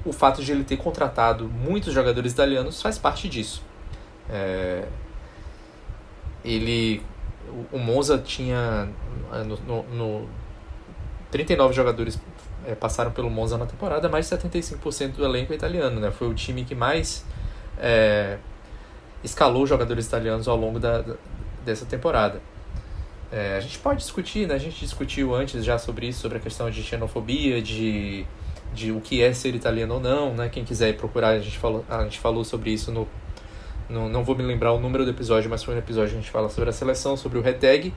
o 0.02 0.14
fato 0.14 0.42
de 0.42 0.50
ele 0.50 0.64
ter 0.64 0.78
contratado 0.78 1.46
muitos 1.46 1.92
jogadores 1.92 2.32
italianos 2.32 2.80
faz 2.80 2.96
parte 2.96 3.28
disso. 3.28 3.62
É, 4.30 4.88
ele, 6.42 7.02
o 7.70 7.78
Monza 7.78 8.16
tinha 8.16 8.88
no, 9.46 9.56
no, 9.58 9.82
no 9.94 10.28
39 11.30 11.74
jogadores 11.74 12.18
é, 12.64 12.74
passaram 12.74 13.10
pelo 13.10 13.28
Monza 13.28 13.58
na 13.58 13.66
temporada, 13.66 14.08
mais 14.08 14.26
de 14.26 14.34
75% 14.34 15.16
do 15.16 15.24
elenco 15.24 15.52
é 15.52 15.56
italiano, 15.56 16.00
né? 16.00 16.10
Foi 16.10 16.28
o 16.28 16.34
time 16.34 16.64
que 16.64 16.74
mais 16.74 17.26
é, 17.78 18.38
escalou 19.22 19.66
jogadores 19.66 20.06
italianos 20.06 20.48
ao 20.48 20.56
longo 20.56 20.78
da, 20.78 21.04
dessa 21.64 21.86
temporada. 21.86 22.40
É, 23.32 23.56
a 23.56 23.60
gente 23.60 23.78
pode 23.78 24.00
discutir, 24.00 24.46
né? 24.48 24.54
A 24.54 24.58
gente 24.58 24.80
discutiu 24.80 25.34
antes 25.34 25.64
já 25.64 25.78
sobre 25.78 26.08
isso, 26.08 26.20
sobre 26.20 26.38
a 26.38 26.40
questão 26.40 26.68
de 26.68 26.82
xenofobia, 26.82 27.62
de, 27.62 28.26
de 28.74 28.90
o 28.90 29.00
que 29.00 29.22
é 29.22 29.32
ser 29.32 29.54
italiano 29.54 29.94
ou 29.94 30.00
não, 30.00 30.34
né? 30.34 30.48
Quem 30.48 30.64
quiser 30.64 30.96
procurar, 30.96 31.28
a 31.28 31.38
gente 31.38 31.58
falou, 31.58 31.84
a 31.88 32.02
gente 32.02 32.18
falou 32.18 32.44
sobre 32.44 32.70
isso 32.70 32.90
no, 32.90 33.06
no 33.88 34.08
não 34.08 34.24
vou 34.24 34.34
me 34.34 34.42
lembrar 34.42 34.72
o 34.72 34.80
número 34.80 35.04
do 35.04 35.10
episódio, 35.10 35.48
mas 35.48 35.62
foi 35.62 35.74
um 35.74 35.78
episódio 35.78 36.10
que 36.10 36.18
a 36.18 36.20
gente 36.20 36.30
fala 36.30 36.48
sobre 36.48 36.70
a 36.70 36.72
seleção, 36.72 37.16
sobre 37.16 37.38
o 37.38 37.40
retag. 37.40 37.94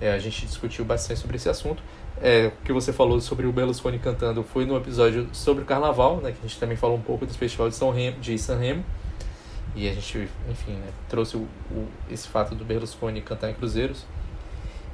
É, 0.00 0.12
a 0.12 0.18
gente 0.18 0.46
discutiu 0.46 0.84
bastante 0.84 1.18
sobre 1.18 1.36
esse 1.36 1.48
assunto. 1.48 1.82
É, 2.20 2.46
o 2.46 2.64
que 2.64 2.72
você 2.72 2.92
falou 2.92 3.20
sobre 3.20 3.46
o 3.46 3.52
Berlusconi 3.52 3.98
cantando 3.98 4.44
foi 4.44 4.64
no 4.64 4.76
episódio 4.76 5.28
sobre 5.32 5.64
o 5.64 5.66
Carnaval, 5.66 6.18
né? 6.18 6.30
Que 6.30 6.38
a 6.38 6.48
gente 6.48 6.58
também 6.58 6.76
falou 6.76 6.96
um 6.96 7.00
pouco 7.00 7.26
do 7.26 7.34
Festival 7.34 7.68
de 7.68 7.74
São 7.74 7.90
Remo, 7.90 8.20
de 8.20 8.38
San 8.38 8.58
Remo. 8.58 8.84
E 9.78 9.88
a 9.88 9.92
gente, 9.92 10.28
enfim, 10.50 10.72
né, 10.72 10.88
trouxe 11.08 11.36
o, 11.36 11.46
o, 11.70 11.86
esse 12.10 12.26
fato 12.26 12.52
do 12.52 12.64
Berlusconi 12.64 13.20
cantar 13.22 13.48
em 13.48 13.54
cruzeiros. 13.54 14.04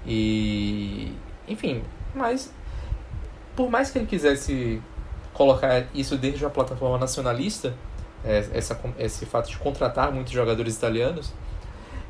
E, 0.06 1.11
enfim, 1.48 1.82
mas 2.15 2.52
por 3.56 3.70
mais 3.70 3.90
que 3.90 3.97
ele 3.97 4.06
quisesse 4.06 4.82
colocar 5.32 5.86
isso 5.94 6.19
dentro 6.19 6.36
de 6.36 6.44
uma 6.44 6.51
plataforma 6.51 6.98
nacionalista, 6.98 7.74
é, 8.23 8.47
essa, 8.52 8.78
esse 8.98 9.24
fato 9.24 9.48
de 9.48 9.56
contratar 9.56 10.12
muitos 10.12 10.35
jogadores 10.35 10.77
italianos, 10.77 11.32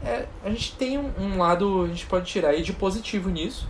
é, 0.04 0.26
a 0.44 0.50
gente 0.50 0.74
tem 0.74 0.98
um, 0.98 1.12
um, 1.16 1.38
lado, 1.38 1.84
a 1.84 1.86
gente 1.86 2.06
pode 2.06 2.26
tirar 2.26 2.48
aí 2.48 2.62
de 2.62 2.72
positivo 2.72 3.30
nisso, 3.30 3.68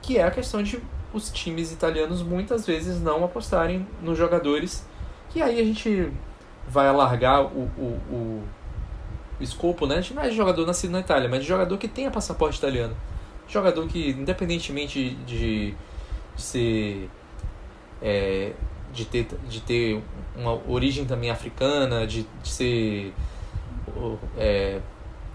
que 0.00 0.16
é 0.16 0.24
a 0.24 0.30
questão 0.30 0.62
de 0.62 0.80
os 1.12 1.30
times 1.30 1.70
italianos 1.70 2.22
muitas 2.22 2.66
vezes 2.66 2.98
não 2.98 3.22
apostarem 3.22 3.86
nos 4.00 4.16
jogadores, 4.16 4.86
que 5.28 5.42
aí 5.42 5.60
a 5.60 5.64
gente 5.64 6.10
vai 6.68 6.88
alargar 6.88 7.42
o, 7.44 7.70
o, 7.76 8.00
o, 8.10 8.42
o 9.40 9.42
escopo, 9.42 9.86
né? 9.86 10.02
Não 10.14 10.22
é 10.22 10.28
de 10.28 10.36
jogador 10.36 10.66
nascido 10.66 10.90
na 10.90 11.00
Itália, 11.00 11.28
mas 11.28 11.40
de 11.40 11.48
jogador 11.48 11.76
que 11.78 11.88
tenha 11.88 12.10
passaporte 12.10 12.58
italiano. 12.58 12.96
Jogador 13.48 13.86
que, 13.86 14.10
independentemente 14.10 15.10
de, 15.26 15.70
de 15.70 15.74
ser. 16.36 17.08
É, 18.02 18.52
de, 18.92 19.04
ter, 19.04 19.26
de 19.48 19.60
ter 19.60 20.02
uma 20.36 20.60
origem 20.68 21.04
também 21.04 21.30
africana, 21.30 22.06
de, 22.06 22.26
de 22.42 22.48
ser 22.48 23.14
é, 24.36 24.80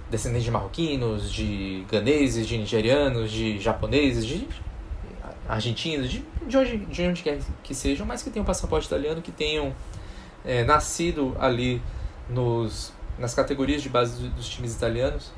descendente 0.10 0.46
de 0.46 0.52
marroquinos, 0.52 1.32
de 1.32 1.86
ganeses, 1.90 2.48
de 2.48 2.58
nigerianos, 2.58 3.32
de 3.32 3.60
japoneses, 3.60 4.26
de 4.26 4.48
argentinos, 5.48 6.10
de, 6.10 6.24
de, 6.46 6.58
onde, 6.58 6.78
de 6.78 7.08
onde 7.08 7.24
quer 7.24 7.40
que 7.64 7.74
sejam, 7.74 8.06
mas 8.06 8.22
que 8.22 8.30
tenham 8.30 8.46
passaporte 8.46 8.88
italiano, 8.88 9.22
que 9.22 9.32
tenham 9.32 9.74
é, 10.50 10.64
nascido 10.64 11.38
ali 11.40 11.80
nos, 12.28 12.92
nas 13.20 13.36
categorias 13.36 13.84
de 13.84 13.90
base 13.90 14.28
dos 14.30 14.50
times 14.50 14.76
italianos, 14.76 15.32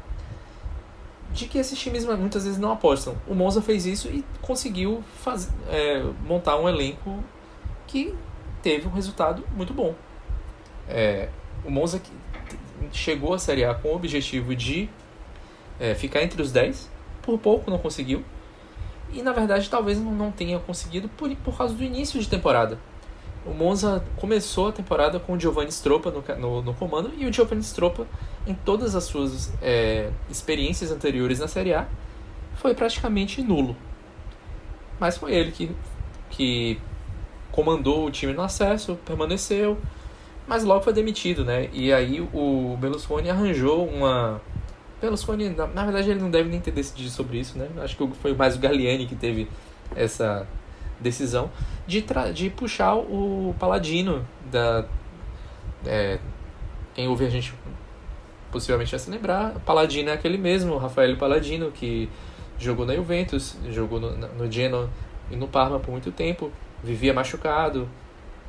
de 1.33 1.47
que 1.47 1.57
esses 1.57 1.77
times 1.77 2.05
muitas 2.05 2.45
vezes 2.45 2.57
não 2.57 2.71
apostam. 2.71 3.17
O 3.27 3.35
Monza 3.35 3.61
fez 3.61 3.85
isso 3.85 4.07
e 4.07 4.23
conseguiu 4.41 5.03
faz, 5.21 5.49
é, 5.69 6.01
montar 6.25 6.57
um 6.57 6.67
elenco 6.67 7.21
que 7.87 8.15
teve 8.63 8.87
um 8.87 8.91
resultado 8.91 9.43
muito 9.53 9.73
bom. 9.73 9.93
É, 10.87 11.27
o 11.65 11.69
Monza 11.69 12.01
chegou 12.93 13.33
à 13.33 13.39
Série 13.39 13.65
A 13.65 13.73
com 13.73 13.89
o 13.89 13.95
objetivo 13.95 14.55
de 14.55 14.89
é, 15.77 15.93
ficar 15.93 16.23
entre 16.23 16.41
os 16.41 16.53
10, 16.53 16.89
por 17.21 17.37
pouco 17.37 17.69
não 17.69 17.77
conseguiu, 17.77 18.23
E 19.11 19.21
na 19.21 19.33
verdade 19.33 19.69
talvez 19.69 19.99
não 19.99 20.31
tenha 20.31 20.57
conseguido 20.57 21.09
por, 21.09 21.29
por 21.37 21.57
causa 21.57 21.73
do 21.73 21.83
início 21.83 22.17
de 22.17 22.29
temporada. 22.29 22.79
O 23.45 23.53
Monza 23.53 24.03
começou 24.17 24.67
a 24.67 24.71
temporada 24.71 25.19
com 25.19 25.33
o 25.33 25.39
Giovanni 25.39 25.69
Stroppa 25.69 26.11
no, 26.11 26.21
no, 26.37 26.61
no 26.61 26.73
comando 26.75 27.11
e 27.17 27.25
o 27.25 27.33
Giovanni 27.33 27.61
Stroppa, 27.61 28.05
em 28.45 28.53
todas 28.53 28.95
as 28.95 29.05
suas 29.05 29.51
é, 29.61 30.11
experiências 30.29 30.91
anteriores 30.91 31.39
na 31.39 31.47
Série 31.47 31.73
A, 31.73 31.87
foi 32.55 32.75
praticamente 32.75 33.41
nulo. 33.41 33.75
Mas 34.99 35.17
foi 35.17 35.33
ele 35.33 35.51
que, 35.51 35.71
que 36.29 36.79
comandou 37.51 38.05
o 38.05 38.11
time 38.11 38.31
no 38.31 38.43
acesso, 38.43 38.95
permaneceu, 39.03 39.77
mas 40.47 40.63
logo 40.63 40.83
foi 40.83 40.93
demitido, 40.93 41.43
né? 41.43 41.69
E 41.73 41.91
aí 41.91 42.21
o 42.21 42.77
Berlusconi 42.79 43.29
arranjou 43.29 43.87
uma. 43.87 44.39
Berlusconi, 45.01 45.49
na, 45.49 45.65
na 45.65 45.83
verdade, 45.83 46.11
ele 46.11 46.19
não 46.19 46.29
deve 46.29 46.49
nem 46.49 46.59
ter 46.59 46.71
decidido 46.71 47.09
sobre 47.09 47.39
isso, 47.39 47.57
né? 47.57 47.67
Acho 47.77 47.97
que 47.97 48.07
foi 48.17 48.35
mais 48.35 48.55
o 48.55 48.59
Galliani 48.59 49.07
que 49.07 49.15
teve 49.15 49.47
essa 49.95 50.47
decisão 51.01 51.49
de, 51.87 52.05
de 52.33 52.49
puxar 52.49 52.95
o 52.95 53.55
Paladino 53.59 54.25
da. 54.51 54.85
É, 55.85 56.19
quem 56.93 57.07
ouve 57.07 57.25
a 57.25 57.29
gente 57.29 57.53
possivelmente 58.51 58.91
vai 58.91 58.99
se 58.99 59.09
lembrar. 59.09 59.53
Paladino 59.65 60.09
é 60.09 60.13
aquele 60.13 60.37
mesmo, 60.37 60.77
Rafael 60.77 61.17
Paladino, 61.17 61.71
que 61.71 62.09
jogou 62.59 62.85
na 62.85 62.93
Juventus, 62.93 63.57
jogou 63.69 63.99
no, 63.99 64.15
no 64.15 64.51
Genoa 64.51 64.89
e 65.31 65.35
no 65.35 65.47
Parma 65.47 65.79
por 65.79 65.91
muito 65.91 66.11
tempo, 66.11 66.51
vivia 66.83 67.13
machucado, 67.13 67.89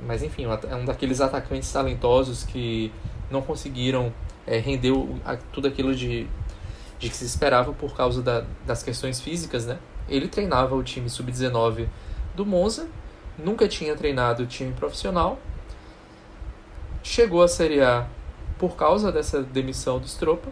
mas 0.07 0.23
enfim, 0.23 0.45
é 0.69 0.77
um 0.77 0.85
daqueles 0.85 1.21
atacantes 1.21 1.73
talentosos 1.73 2.45
que 2.45 2.93
não 3.31 3.41
conseguiram 3.41 4.13
é, 4.47 4.59
render 4.59 4.93
tudo 5.53 5.69
aquilo 5.69 5.95
de, 5.95 6.27
de 6.99 7.09
que 7.09 7.17
se 7.17 7.25
esperava 7.25 7.73
por 7.73 7.95
causa 7.95 8.21
da, 8.21 8.45
das 8.67 8.83
questões 8.83 9.21
físicas, 9.21 9.65
né? 9.65 9.79
Ele 10.09 10.29
treinava 10.29 10.75
o 10.75 10.83
time 10.83 11.09
sub-19 11.09 11.87
do 12.35 12.47
Monza, 12.47 12.89
nunca 13.39 13.69
tinha 13.69 13.97
treinado 13.97 14.47
time 14.47 14.73
profissional, 14.73 15.39
chegou 17.03 17.43
à 17.43 17.49
Série 17.49 17.81
A 17.81 18.07
por 18.59 18.77
causa 18.77 19.11
dessa 19.11 19.43
demissão 19.43 19.99
do 19.99 20.07
Stropa, 20.07 20.51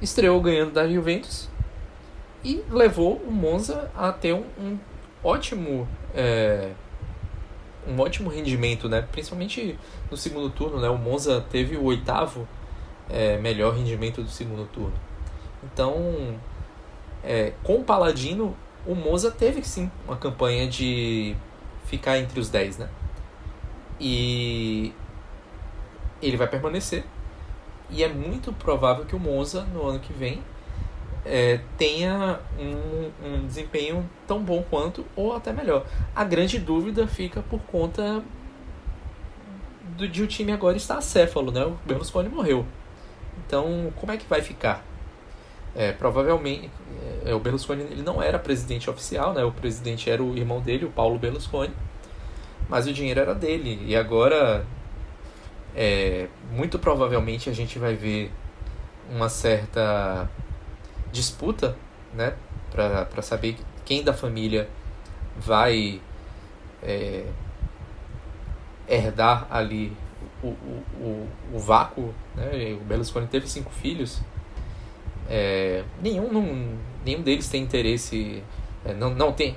estreou 0.00 0.40
ganhando 0.40 0.72
da 0.72 0.88
Juventus 0.88 1.48
e 2.42 2.64
levou 2.70 3.16
o 3.16 3.30
Monza 3.30 3.90
a 3.94 4.12
ter 4.12 4.32
um, 4.32 4.44
um 4.58 4.78
ótimo 5.22 5.86
é, 6.14 6.72
um 7.86 7.98
ótimo 8.00 8.28
rendimento, 8.30 8.88
né? 8.88 9.06
Principalmente 9.12 9.78
no 10.10 10.16
segundo 10.16 10.50
turno, 10.50 10.80
né? 10.80 10.88
O 10.88 10.98
Monza 10.98 11.44
teve 11.50 11.76
o 11.76 11.84
oitavo 11.84 12.46
é, 13.08 13.36
melhor 13.38 13.74
rendimento 13.74 14.22
do 14.22 14.28
segundo 14.28 14.66
turno. 14.66 14.94
Então, 15.62 16.38
é, 17.22 17.52
com 17.62 17.76
o 17.76 17.84
Paladino, 17.84 18.56
o 18.86 18.94
Monza 18.94 19.30
teve 19.30 19.62
sim 19.62 19.90
uma 20.06 20.16
campanha 20.16 20.68
de 20.68 21.36
ficar 21.86 22.18
entre 22.18 22.38
os 22.40 22.48
10, 22.48 22.78
né? 22.78 22.88
E 23.98 24.92
ele 26.22 26.36
vai 26.36 26.48
permanecer. 26.48 27.04
E 27.90 28.02
é 28.02 28.08
muito 28.08 28.52
provável 28.52 29.04
que 29.04 29.16
o 29.16 29.18
Monza, 29.18 29.62
no 29.64 29.86
ano 29.86 29.98
que 29.98 30.12
vem, 30.12 30.42
é, 31.24 31.60
tenha 31.76 32.40
um, 32.58 33.10
um, 33.26 33.46
desempenho 33.46 34.08
tão 34.26 34.42
bom 34.42 34.62
quanto 34.70 35.04
ou 35.14 35.34
até 35.34 35.52
melhor. 35.52 35.84
A 36.14 36.24
grande 36.24 36.58
dúvida 36.58 37.06
fica 37.06 37.42
por 37.42 37.60
conta 37.62 38.22
do, 39.96 40.08
de 40.08 40.22
o 40.22 40.26
time 40.26 40.52
agora 40.52 40.76
estar 40.76 40.96
acéfalo, 40.96 41.50
né? 41.50 41.64
O 41.64 41.76
Berlusconi 41.84 42.28
morreu. 42.28 42.64
Então, 43.46 43.92
como 43.96 44.12
é 44.12 44.16
que 44.16 44.26
vai 44.26 44.40
ficar? 44.40 44.84
É, 45.74 45.92
provavelmente, 45.92 46.70
é, 47.24 47.34
o 47.34 47.38
Berlusconi 47.38 47.82
ele 47.82 48.02
não 48.02 48.22
era 48.22 48.38
presidente 48.38 48.90
oficial, 48.90 49.32
né? 49.32 49.44
O 49.44 49.52
presidente 49.52 50.10
era 50.10 50.22
o 50.22 50.36
irmão 50.36 50.60
dele, 50.60 50.84
o 50.84 50.90
Paulo 50.90 51.18
Berlusconi, 51.18 51.72
mas 52.68 52.86
o 52.86 52.92
dinheiro 52.92 53.20
era 53.20 53.34
dele. 53.34 53.80
E 53.86 53.96
agora, 53.96 54.64
é, 55.74 56.28
muito 56.52 56.78
provavelmente 56.78 57.48
a 57.48 57.52
gente 57.52 57.78
vai 57.78 57.94
ver 57.94 58.32
uma 59.10 59.28
certa 59.28 60.28
disputa, 61.12 61.76
né, 62.14 62.34
para 62.70 63.22
saber 63.22 63.56
quem 63.84 64.04
da 64.04 64.12
família 64.12 64.68
vai 65.36 66.00
é, 66.82 67.24
herdar 68.88 69.46
ali 69.50 69.96
o, 70.42 70.48
o, 70.48 70.84
o, 71.00 71.28
o 71.54 71.58
vácuo. 71.58 72.14
Né? 72.34 72.76
O 72.80 72.84
Berlusconi 72.84 73.26
teve 73.26 73.48
cinco 73.48 73.70
filhos. 73.70 74.20
É, 75.30 75.84
nenhum, 76.02 76.32
não, 76.32 76.76
nenhum 77.06 77.22
deles 77.22 77.48
tem 77.48 77.62
interesse. 77.62 78.42
É, 78.84 78.92
não, 78.92 79.14
não 79.14 79.32
tem. 79.32 79.56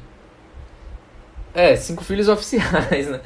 É, 1.54 1.76
cinco 1.76 2.04
filhos 2.04 2.28
oficiais, 2.30 3.10
né? 3.10 3.20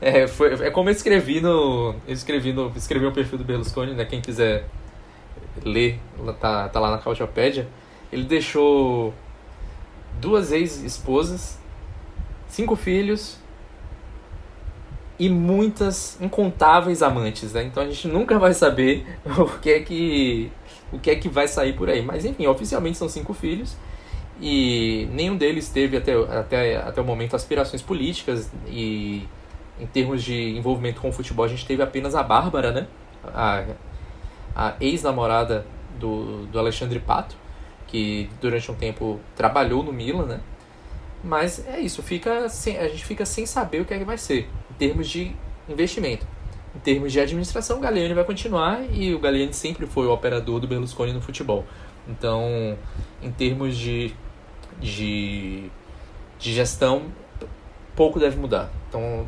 É, 0.00 0.26
foi, 0.26 0.54
é 0.64 0.70
como 0.70 0.88
eu 0.88 0.92
escrevi 0.92 1.40
no. 1.40 1.94
Eu 2.06 2.14
escrevi 2.14 2.52
no. 2.52 2.72
Escrevi 2.76 3.06
o 3.06 3.12
perfil 3.12 3.38
do 3.38 3.44
Berlusconi, 3.44 3.92
né? 3.92 4.04
Quem 4.04 4.20
quiser 4.20 4.64
ler, 5.64 5.98
tá, 6.40 6.68
tá 6.68 6.80
lá 6.80 6.90
na 6.92 6.98
Cautiopédia, 6.98 7.66
ele 8.12 8.24
deixou 8.24 9.12
duas 10.20 10.52
ex-esposas, 10.52 11.58
cinco 12.48 12.76
filhos 12.76 13.38
e 15.18 15.28
muitas 15.28 16.18
incontáveis 16.20 17.02
amantes, 17.02 17.52
né? 17.52 17.64
Então 17.64 17.82
a 17.82 17.86
gente 17.86 18.08
nunca 18.08 18.38
vai 18.38 18.54
saber 18.54 19.06
o 19.36 19.58
que 19.58 19.70
é 19.70 19.80
que 19.80 20.50
o 20.92 20.98
que 20.98 21.10
é 21.10 21.16
que 21.16 21.28
vai 21.28 21.48
sair 21.48 21.74
por 21.74 21.88
aí. 21.88 22.02
Mas 22.02 22.24
enfim, 22.24 22.46
oficialmente 22.46 22.98
são 22.98 23.08
cinco 23.08 23.32
filhos 23.32 23.76
e 24.40 25.08
nenhum 25.12 25.36
deles 25.36 25.68
teve 25.68 25.96
até, 25.96 26.14
até, 26.14 26.76
até 26.76 27.00
o 27.00 27.04
momento 27.04 27.36
aspirações 27.36 27.82
políticas 27.82 28.50
e 28.66 29.28
em 29.78 29.86
termos 29.86 30.22
de 30.22 30.56
envolvimento 30.56 31.00
com 31.00 31.08
o 31.08 31.12
futebol 31.12 31.44
a 31.44 31.48
gente 31.48 31.66
teve 31.66 31.82
apenas 31.82 32.14
a 32.14 32.22
Bárbara, 32.22 32.72
né? 32.72 32.86
A, 33.34 33.64
a 34.54 34.74
ex-namorada 34.80 35.66
do, 35.98 36.46
do 36.46 36.58
Alexandre 36.58 36.98
Pato, 36.98 37.36
que 37.86 38.30
durante 38.40 38.70
um 38.70 38.74
tempo 38.74 39.20
trabalhou 39.36 39.82
no 39.82 39.92
Milan, 39.92 40.26
né? 40.26 40.40
Mas 41.22 41.66
é 41.66 41.78
isso, 41.78 42.02
fica 42.02 42.48
sem, 42.48 42.78
a 42.78 42.88
gente 42.88 43.04
fica 43.04 43.26
sem 43.26 43.44
saber 43.44 43.82
o 43.82 43.84
que 43.84 43.92
é 43.92 43.98
que 43.98 44.04
vai 44.04 44.16
ser 44.16 44.48
em 44.70 44.74
termos 44.74 45.08
de 45.08 45.32
investimento. 45.68 46.26
Em 46.74 46.78
termos 46.78 47.12
de 47.12 47.18
administração, 47.18 47.78
o 47.78 47.80
Galliani 47.80 48.14
vai 48.14 48.24
continuar 48.24 48.82
e 48.92 49.12
o 49.12 49.18
Galliani 49.18 49.52
sempre 49.52 49.86
foi 49.86 50.06
o 50.06 50.12
operador 50.12 50.60
do 50.60 50.68
Berlusconi 50.68 51.12
no 51.12 51.20
futebol. 51.20 51.64
Então, 52.08 52.76
em 53.20 53.30
termos 53.30 53.76
de, 53.76 54.14
de, 54.80 55.70
de 56.38 56.52
gestão, 56.52 57.06
pouco 57.96 58.20
deve 58.20 58.36
mudar. 58.36 58.70
Então, 58.88 59.26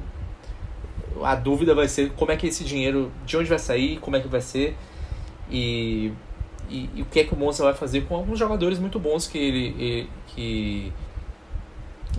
a 1.22 1.34
dúvida 1.34 1.74
vai 1.74 1.88
ser 1.88 2.12
como 2.12 2.30
é 2.30 2.36
que 2.36 2.46
esse 2.46 2.64
dinheiro, 2.64 3.10
de 3.26 3.36
onde 3.36 3.48
vai 3.48 3.58
sair, 3.58 3.98
como 3.98 4.16
é 4.16 4.20
que 4.20 4.28
vai 4.28 4.40
ser. 4.40 4.76
E, 5.50 6.12
e, 6.70 6.88
e 6.94 7.02
o 7.02 7.04
que 7.06 7.20
é 7.20 7.24
que 7.24 7.34
o 7.34 7.36
Monza 7.36 7.64
vai 7.64 7.74
fazer 7.74 8.02
com 8.02 8.14
alguns 8.14 8.38
jogadores 8.38 8.78
muito 8.78 8.98
bons 8.98 9.26
que 9.26 9.36
ele, 9.36 10.08
que 10.28 10.92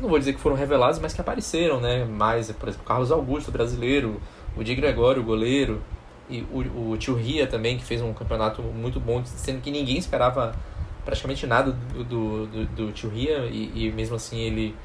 não 0.02 0.10
vou 0.10 0.20
dizer 0.20 0.34
que 0.34 0.40
foram 0.40 0.56
revelados, 0.56 1.00
mas 1.00 1.14
que 1.14 1.22
apareceram, 1.22 1.80
né? 1.80 2.06
Mais, 2.06 2.52
por 2.52 2.70
exemplo, 2.70 2.86
Carlos 2.86 3.12
Augusto, 3.12 3.52
brasileiro, 3.52 4.22
o 4.56 4.64
Di 4.64 4.76
Gregório, 4.76 5.22
o 5.22 5.26
goleiro, 5.26 5.82
e 6.30 6.42
o, 6.42 6.92
o 6.92 6.98
Tio 6.98 7.16
Ria 7.16 7.48
também, 7.48 7.78
que 7.78 7.84
fez 7.84 8.02
um 8.02 8.14
campeonato 8.14 8.62
muito 8.62 9.00
bom, 9.00 9.24
sendo 9.26 9.62
que 9.62 9.72
ninguém 9.72 9.98
esperava 9.98 10.56
praticamente 11.04 11.46
nada 11.46 11.72
do, 11.72 12.04
do, 12.04 12.48
do, 12.48 12.66
do 12.66 12.92
Tio 12.92 13.10
Ria, 13.10 13.40
e, 13.46 13.88
e, 13.88 13.92
mesmo 13.92 14.16
assim 14.16 14.40
ele, 14.40 14.76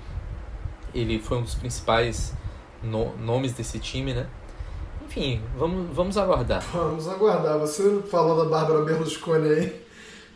ele 0.95 1.19
foi 1.19 1.39
um 1.39 1.43
dos 1.43 1.55
principais 1.55 2.35
no, 2.83 3.17
nomes 3.19 3.53
desse 3.53 3.79
time, 3.79 4.15
né? 4.15 4.27
Enfim, 5.07 5.41
vamos, 5.57 5.95
vamos 5.95 6.19
aguardar. 6.19 6.63
Vamos 6.71 7.09
aguardar. 7.09 7.59
Você 7.59 8.03
falou 8.11 8.45
da 8.45 8.51
Bárbara 8.51 8.85
Berlusconi 8.85 9.49
aí, 9.49 9.87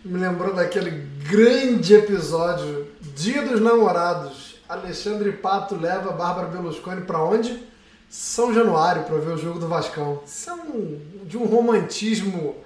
me 0.02 0.18
lembrou 0.18 0.54
daquele 0.54 0.90
grande 1.28 1.94
episódio, 1.94 2.86
Dia 3.14 3.42
dos 3.42 3.60
Namorados. 3.60 4.56
Alexandre 4.66 5.32
Pato 5.32 5.74
leva 5.74 6.08
a 6.08 6.12
Bárbara 6.12 6.46
Berlusconi 6.46 7.02
para 7.02 7.22
onde? 7.22 7.71
São 8.12 8.52
Januário 8.52 9.04
para 9.04 9.16
ver 9.16 9.32
o 9.32 9.38
jogo 9.38 9.58
do 9.58 9.66
Vascão. 9.66 10.20
É 10.46 10.52
um, 10.52 11.00
de 11.24 11.38
um 11.38 11.46
romantismo 11.46 12.56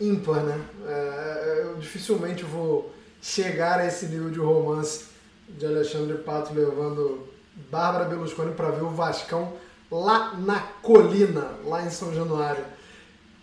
ímpar, 0.00 0.42
né? 0.42 0.60
É, 0.88 1.62
eu 1.62 1.76
dificilmente 1.76 2.42
vou 2.42 2.92
chegar 3.22 3.78
a 3.78 3.86
esse 3.86 4.06
nível 4.06 4.28
de 4.28 4.40
romance 4.40 5.04
de 5.50 5.64
Alexandre 5.64 6.18
Pato 6.18 6.52
levando 6.52 7.28
Bárbara 7.70 8.06
Berlusconi 8.06 8.52
para 8.56 8.70
ver 8.70 8.82
o 8.82 8.90
Vascão 8.90 9.52
lá 9.88 10.34
na 10.36 10.58
colina, 10.82 11.46
lá 11.64 11.84
em 11.84 11.90
São 11.90 12.12
Januário. 12.12 12.64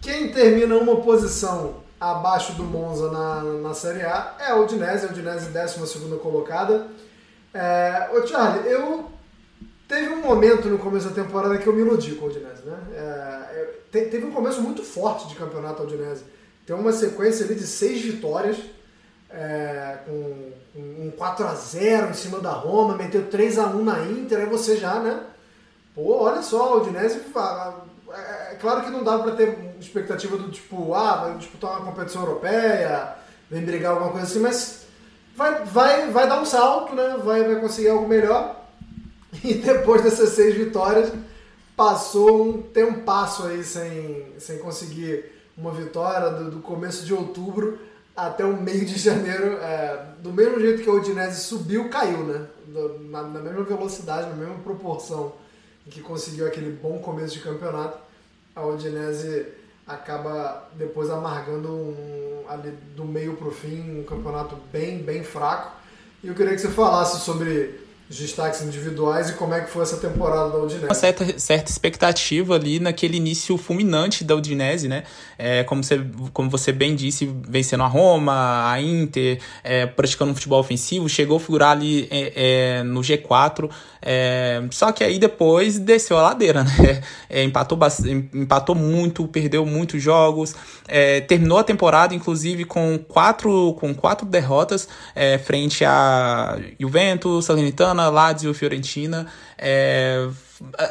Quem 0.02 0.34
termina 0.34 0.76
uma 0.76 0.98
posição 0.98 1.77
abaixo 1.98 2.52
do 2.56 2.65
Monza 2.65 3.10
na, 3.10 3.44
na 3.44 3.73
Série 3.73 4.02
A 4.02 4.36
é 4.40 4.52
a 4.52 4.57
Udinese, 4.57 5.06
a 5.06 5.10
Udinese 5.10 5.52
12 5.52 6.19
colocada. 6.22 6.88
É, 7.53 8.10
ô 8.14 8.27
Charlie, 8.27 8.69
eu 8.69 9.15
teve 9.88 10.10
um 10.10 10.22
momento 10.22 10.68
no 10.68 10.78
começo 10.78 11.10
da 11.10 11.24
temporada 11.24 11.57
que 11.57 11.68
eu 11.68 11.74
me 11.74 11.82
iludi 11.82 12.16
com 12.16 12.26
a 12.26 12.30
Udinese, 12.30 12.64
né? 12.66 12.78
É, 12.94 13.36
te, 13.91 14.06
teve 14.10 14.26
um 14.26 14.32
começo 14.32 14.62
muito 14.62 14.84
forte 14.84 15.28
de 15.28 15.36
campeonato 15.36 15.82
a 15.82 15.86
Udinese. 15.86 16.24
Tem 16.66 16.76
uma 16.76 16.91
sequência 16.91 17.45
ali 17.45 17.56
de 17.56 17.68
seis 17.68 18.02
vitórias. 18.02 18.57
É, 19.30 19.76
é, 19.95 19.99
com 20.06 20.53
um 20.76 21.12
4x0 21.18 22.10
em 22.10 22.14
cima 22.14 22.40
da 22.40 22.52
Roma, 22.52 22.95
meteu 22.95 23.24
3x1 23.24 23.82
na 23.82 24.03
Inter, 24.03 24.40
aí 24.40 24.45
você 24.45 24.78
já, 24.78 24.99
né? 24.99 25.22
Pô, 25.94 26.24
olha 26.24 26.41
só, 26.41 26.78
o 26.78 26.82
Udinese. 26.82 27.22
É, 28.12 28.53
é 28.53 28.56
claro 28.56 28.84
que 28.84 28.91
não 28.91 29.03
dá 29.03 29.20
para 29.20 29.36
ter 29.36 29.57
expectativa 29.80 30.38
do 30.38 30.52
tipo, 30.52 30.94
ah, 30.94 31.16
vai 31.18 31.38
disputar 31.38 31.72
uma 31.72 31.91
competição 31.91 32.22
europeia, 32.22 33.16
vem 33.49 33.64
brigar 33.64 33.91
alguma 33.91 34.12
coisa 34.12 34.26
assim, 34.26 34.40
mas 34.40 34.86
vai, 35.36 35.64
vai, 35.66 36.10
vai 36.12 36.28
dar 36.28 36.40
um 36.40 36.45
salto, 36.45 36.95
né? 36.95 37.18
Vai, 37.24 37.44
vai 37.44 37.60
conseguir 37.60 37.90
algo 37.90 38.07
melhor. 38.07 38.65
E 39.44 39.56
depois 39.56 40.02
dessas 40.03 40.30
seis 40.30 40.56
vitórias, 40.56 41.12
passou 41.76 42.44
um 42.44 42.62
tempasso 42.62 43.44
aí 43.44 43.64
sem, 43.64 44.28
sem 44.38 44.57
conseguir 44.60 45.26
uma 45.57 45.72
vitória 45.72 46.30
do, 46.30 46.52
do 46.52 46.60
começo 46.60 47.06
de 47.06 47.14
outubro 47.14 47.80
até 48.16 48.45
o 48.45 48.56
meio 48.56 48.86
de 48.86 48.98
janeiro, 48.98 49.57
é, 49.57 50.06
do 50.20 50.32
mesmo 50.32 50.60
jeito 50.60 50.82
que 50.82 50.90
o 50.90 50.95
Udinese 50.95 51.41
subiu, 51.41 51.90
caiu, 51.90 52.20
né? 52.20 52.48
Na, 53.10 53.24
na, 53.24 53.40
mesma 53.40 53.64
velocidade, 53.64 54.30
na 54.30 54.36
mesma 54.36 54.56
proporção 54.64 55.34
que 55.90 56.02
conseguiu 56.02 56.48
aquele 56.48 56.72
bom 56.72 56.98
começo 56.99 57.34
de 57.34 57.41
campeonato, 57.41 57.98
a 58.56 58.66
Udinese 58.66 59.48
acaba 59.86 60.70
depois 60.74 61.10
amargando 61.10 61.70
um, 61.70 62.44
ali 62.48 62.72
do 62.95 63.06
meio 63.06 63.36
para 63.36 63.48
o 63.48 63.52
fim 63.52 63.99
um 63.99 64.03
campeonato 64.03 64.57
bem, 64.72 64.99
bem 64.99 65.24
fraco. 65.24 65.76
E 66.24 66.28
eu 66.28 66.34
queria 66.34 66.53
que 66.53 66.60
você 66.60 66.70
falasse 66.70 67.20
sobre 67.20 67.85
os 68.07 68.18
destaques 68.18 68.61
individuais 68.61 69.32
e 69.32 69.34
como 69.34 69.56
é 69.56 69.61
que 69.61 69.69
foi 69.69 69.82
essa 69.82 69.98
temporada 69.98 70.49
da 70.52 70.60
Udinese. 70.60 70.86
Uma 70.86 70.94
certa, 70.94 71.40
certa 71.40 71.72
expectativa 71.72 72.53
ali 72.53 72.80
naquele 72.80 73.18
início 73.18 73.57
fulminante 73.57 74.23
da 74.23 74.36
Udinese, 74.36 74.88
né? 74.88 75.03
É, 75.40 75.64
como, 75.64 75.84
você, 75.84 76.06
como 76.32 76.48
você 76.48 76.72
bem 76.72 76.95
disse, 76.95 77.26
vencendo 77.48 77.82
a 77.82 77.88
Roma, 77.88 78.72
a 78.72 78.80
Inter, 78.80 79.40
é, 79.64 79.88
praticando 79.88 80.32
um 80.32 80.36
futebol 80.36 80.60
ofensivo, 80.60 81.10
chegou 81.10 81.38
a 81.38 81.40
figurar 81.40 81.72
ali 81.72 82.07
é, 82.11 82.80
é 82.80 82.84
no 82.84 83.02
G4, 83.02 83.72
é, 84.03 84.64
só 84.69 84.91
que 84.91 85.03
aí 85.03 85.18
depois 85.18 85.80
desceu 85.80 86.19
a 86.19 86.22
ladeira, 86.22 86.61
né? 86.77 87.02
É, 87.27 87.44
empatou, 87.44 87.80
empatou 88.36 88.76
muito, 88.76 89.27
perdeu 89.27 89.65
muitos 89.65 90.02
jogos, 90.02 90.53
terminou 91.27 91.57
a 91.57 91.64
temporada, 91.64 92.14
inclusive, 92.14 92.65
com 92.65 92.99
quatro, 92.99 93.76
com 93.80 93.94
quatro 93.95 94.27
derrotas 94.27 94.88
frente 95.44 95.84
a 95.84 96.57
Juventus, 96.80 97.45
Salernitana, 97.45 97.94
Salernitana, 97.95 98.09
Lazio, 98.09 98.53
Fiorentina. 98.53 99.27
É, 99.57 100.27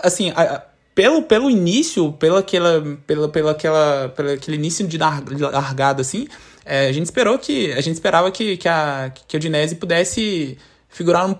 assim, 0.02 0.30
a, 0.30 0.62
pelo, 0.94 1.22
pelo 1.22 1.50
início, 1.50 2.12
pela 2.12 2.40
aquela, 2.40 2.82
pela, 3.06 3.28
pela 3.28 3.50
aquela, 3.50 4.08
pelo 4.16 4.30
aquele 4.30 4.56
início 4.56 4.86
de 4.86 4.96
largada, 4.98 6.00
assim, 6.00 6.26
é, 6.64 6.88
a 6.88 6.92
gente 6.92 7.04
esperou 7.04 7.38
que. 7.38 7.72
A 7.72 7.80
gente 7.80 7.94
esperava 7.94 8.30
que, 8.30 8.56
que, 8.56 8.68
a, 8.68 9.12
que 9.28 9.36
a 9.36 9.38
Udinese 9.38 9.76
pudesse 9.76 10.56
figurar 10.88 11.26
um, 11.26 11.34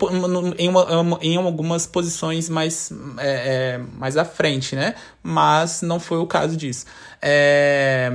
em, 0.58 0.68
uma, 0.68 1.18
em 1.22 1.36
algumas 1.36 1.86
posições 1.86 2.48
mais, 2.48 2.90
é, 3.18 3.76
é, 3.76 3.80
mais 3.96 4.16
à 4.16 4.24
frente, 4.24 4.74
né? 4.74 4.96
Mas 5.22 5.80
não 5.80 6.00
foi 6.00 6.18
o 6.18 6.26
caso 6.26 6.56
disso. 6.56 6.86
É, 7.22 8.10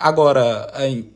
agora, 0.00 0.68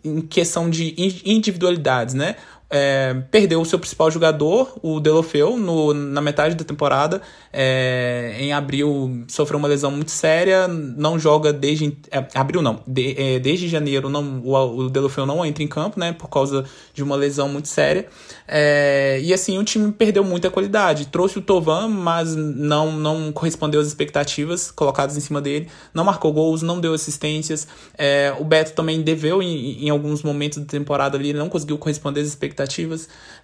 em 0.04 0.20
questão 0.20 0.70
de 0.70 0.94
individualidades, 1.26 2.14
né? 2.14 2.36
É, 2.76 3.14
perdeu 3.30 3.60
o 3.60 3.64
seu 3.64 3.78
principal 3.78 4.10
jogador, 4.10 4.76
o 4.82 4.98
Delofeu, 4.98 5.56
no, 5.56 5.94
na 5.94 6.20
metade 6.20 6.56
da 6.56 6.64
temporada. 6.64 7.22
É, 7.52 8.34
em 8.40 8.52
abril 8.52 9.24
sofreu 9.28 9.60
uma 9.60 9.68
lesão 9.68 9.92
muito 9.92 10.10
séria, 10.10 10.66
não 10.66 11.16
joga 11.16 11.52
desde. 11.52 11.96
É, 12.10 12.26
abril 12.34 12.60
não, 12.60 12.80
de, 12.84 13.14
é, 13.16 13.38
desde 13.38 13.68
janeiro 13.68 14.08
não, 14.08 14.40
o, 14.44 14.86
o 14.86 14.90
Delofeu 14.90 15.24
não 15.24 15.46
entra 15.46 15.62
em 15.62 15.68
campo, 15.68 16.00
né? 16.00 16.12
Por 16.12 16.28
causa 16.28 16.64
de 16.92 17.00
uma 17.00 17.14
lesão 17.14 17.48
muito 17.48 17.68
séria. 17.68 18.08
É, 18.48 19.20
e 19.22 19.32
assim, 19.32 19.56
o 19.56 19.62
time 19.62 19.92
perdeu 19.92 20.24
muita 20.24 20.50
qualidade. 20.50 21.06
Trouxe 21.06 21.38
o 21.38 21.42
Tovan, 21.42 21.86
mas 21.86 22.34
não, 22.34 22.90
não 22.90 23.30
correspondeu 23.30 23.80
às 23.80 23.86
expectativas 23.86 24.72
colocadas 24.72 25.16
em 25.16 25.20
cima 25.20 25.40
dele. 25.40 25.68
Não 25.94 26.02
marcou 26.02 26.32
gols, 26.32 26.60
não 26.60 26.80
deu 26.80 26.92
assistências. 26.92 27.68
É, 27.96 28.34
o 28.36 28.44
Beto 28.44 28.72
também 28.72 29.00
deveu 29.00 29.40
em, 29.40 29.86
em 29.86 29.90
alguns 29.90 30.24
momentos 30.24 30.58
da 30.58 30.64
temporada 30.64 31.16
ali, 31.16 31.32
não 31.32 31.48
conseguiu 31.48 31.78
corresponder 31.78 32.18
às 32.18 32.26
expectativas. 32.26 32.63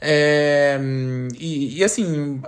É, 0.01 0.79
e, 1.39 1.79
e 1.79 1.85
assim, 1.85 2.41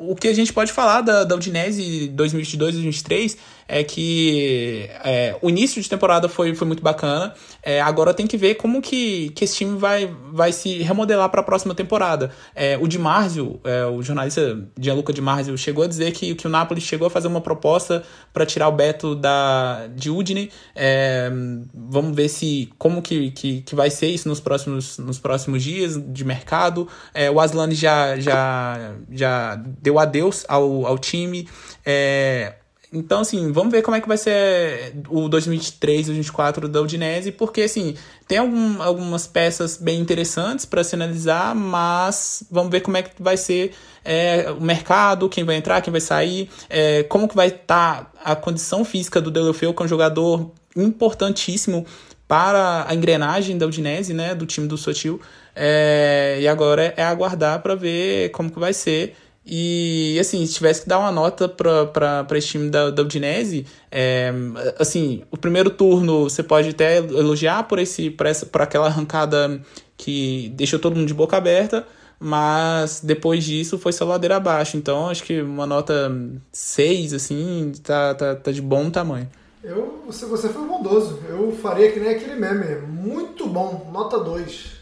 o 0.00 0.14
que 0.14 0.28
a 0.28 0.34
gente 0.34 0.52
pode 0.52 0.72
falar 0.72 1.00
da, 1.02 1.24
da 1.24 1.34
Udinese 1.34 2.12
2022-2023 2.16 3.36
é 3.68 3.82
que 3.82 4.88
é, 5.04 5.36
o 5.42 5.50
início 5.50 5.82
de 5.82 5.88
temporada 5.88 6.28
foi, 6.28 6.54
foi 6.54 6.66
muito 6.66 6.82
bacana. 6.82 7.34
É, 7.62 7.80
agora 7.80 8.14
tem 8.14 8.26
que 8.26 8.36
ver 8.36 8.54
como 8.54 8.80
que, 8.80 9.30
que 9.30 9.44
esse 9.44 9.56
time 9.56 9.76
vai, 9.76 10.14
vai 10.32 10.52
se 10.52 10.78
remodelar 10.82 11.28
para 11.30 11.40
a 11.40 11.44
próxima 11.44 11.74
temporada. 11.74 12.30
É, 12.54 12.78
o 12.80 12.86
Di 12.86 12.98
Marzio, 12.98 13.60
é, 13.64 13.84
o 13.86 14.02
jornalista 14.02 14.60
Gianluca 14.78 15.12
Di 15.12 15.20
Marzio, 15.20 15.56
chegou 15.58 15.84
a 15.84 15.86
dizer 15.86 16.12
que, 16.12 16.34
que 16.34 16.46
o 16.46 16.50
Napoli 16.50 16.80
chegou 16.80 17.06
a 17.06 17.10
fazer 17.10 17.28
uma 17.28 17.40
proposta 17.40 18.04
para 18.32 18.46
tirar 18.46 18.68
o 18.68 18.72
Beto 18.72 19.14
da, 19.14 19.88
de 19.94 20.10
Udine. 20.10 20.50
É, 20.74 21.30
vamos 21.74 22.14
ver 22.14 22.28
se 22.28 22.70
como 22.78 23.02
que, 23.02 23.30
que, 23.32 23.62
que 23.62 23.74
vai 23.74 23.90
ser 23.90 24.08
isso 24.08 24.28
nos 24.28 24.40
próximos, 24.40 24.98
nos 24.98 25.18
próximos 25.18 25.62
dias 25.62 26.00
de 26.12 26.24
mercado. 26.24 26.88
É, 27.12 27.30
o 27.30 27.40
Aslan 27.40 27.70
já, 27.72 28.18
já, 28.18 28.94
já 29.10 29.56
deu 29.56 29.98
adeus 29.98 30.44
ao, 30.48 30.86
ao 30.86 30.98
time. 30.98 31.48
É, 31.84 32.54
então, 32.96 33.20
assim, 33.20 33.52
vamos 33.52 33.70
ver 33.70 33.82
como 33.82 33.96
é 33.96 34.00
que 34.00 34.08
vai 34.08 34.16
ser 34.16 34.94
o 35.08 35.28
2023 35.28 36.00
e 36.00 36.04
2024 36.06 36.68
da 36.68 36.80
Udinese, 36.80 37.30
porque, 37.30 37.62
assim, 37.62 37.94
tem 38.26 38.38
algum, 38.38 38.82
algumas 38.82 39.26
peças 39.26 39.76
bem 39.76 40.00
interessantes 40.00 40.64
para 40.64 40.82
se 40.82 40.94
analisar, 40.94 41.54
mas 41.54 42.42
vamos 42.50 42.70
ver 42.70 42.80
como 42.80 42.96
é 42.96 43.02
que 43.02 43.22
vai 43.22 43.36
ser 43.36 43.72
é, 44.04 44.50
o 44.50 44.60
mercado, 44.60 45.28
quem 45.28 45.44
vai 45.44 45.56
entrar, 45.56 45.80
quem 45.82 45.90
vai 45.90 46.00
sair, 46.00 46.48
é, 46.70 47.02
como 47.02 47.28
que 47.28 47.36
vai 47.36 47.48
estar 47.48 48.04
tá 48.04 48.10
a 48.24 48.34
condição 48.34 48.84
física 48.84 49.20
do 49.20 49.30
Delofeu, 49.30 49.74
que 49.74 49.82
é 49.82 49.84
um 49.84 49.88
jogador 49.88 50.50
importantíssimo 50.74 51.84
para 52.26 52.86
a 52.88 52.94
engrenagem 52.94 53.56
da 53.56 53.66
Udinese, 53.66 54.12
né, 54.12 54.34
do 54.34 54.46
time 54.46 54.66
do 54.66 54.76
Sotil, 54.76 55.20
é, 55.54 56.38
e 56.40 56.48
agora 56.48 56.92
é 56.96 57.04
aguardar 57.04 57.62
para 57.62 57.74
ver 57.74 58.30
como 58.30 58.50
que 58.50 58.58
vai 58.58 58.72
ser. 58.72 59.14
E, 59.48 60.18
assim, 60.18 60.44
se 60.44 60.54
tivesse 60.54 60.82
que 60.82 60.88
dar 60.88 60.98
uma 60.98 61.12
nota 61.12 61.48
para 61.48 62.26
esse 62.32 62.48
time 62.48 62.68
da, 62.68 62.90
da 62.90 63.02
Udinese, 63.02 63.64
é, 63.92 64.32
assim, 64.76 65.22
o 65.30 65.36
primeiro 65.36 65.70
turno 65.70 66.24
você 66.24 66.42
pode 66.42 66.70
até 66.70 66.96
elogiar 66.98 67.62
por, 67.62 67.78
esse, 67.78 68.10
por, 68.10 68.26
essa, 68.26 68.44
por 68.44 68.60
aquela 68.60 68.86
arrancada 68.86 69.62
que 69.96 70.52
deixou 70.56 70.80
todo 70.80 70.96
mundo 70.96 71.06
de 71.06 71.14
boca 71.14 71.36
aberta, 71.36 71.86
mas 72.18 73.00
depois 73.00 73.44
disso 73.44 73.78
foi 73.78 73.92
só 73.92 74.04
ladeira 74.04 74.36
abaixo. 74.36 74.76
Então, 74.76 75.08
acho 75.08 75.22
que 75.22 75.40
uma 75.40 75.66
nota 75.66 76.10
6, 76.50 77.14
assim, 77.14 77.72
tá, 77.84 78.14
tá, 78.16 78.34
tá 78.34 78.50
de 78.50 78.60
bom 78.60 78.90
tamanho. 78.90 79.28
Eu, 79.62 80.02
você, 80.06 80.26
você 80.26 80.48
foi 80.48 80.66
bondoso. 80.66 81.20
Eu 81.28 81.52
faria 81.52 81.92
que 81.92 82.00
nem 82.00 82.10
aquele 82.10 82.34
meme. 82.34 82.80
Muito 82.86 83.46
bom, 83.46 83.88
nota 83.92 84.18
2. 84.18 84.72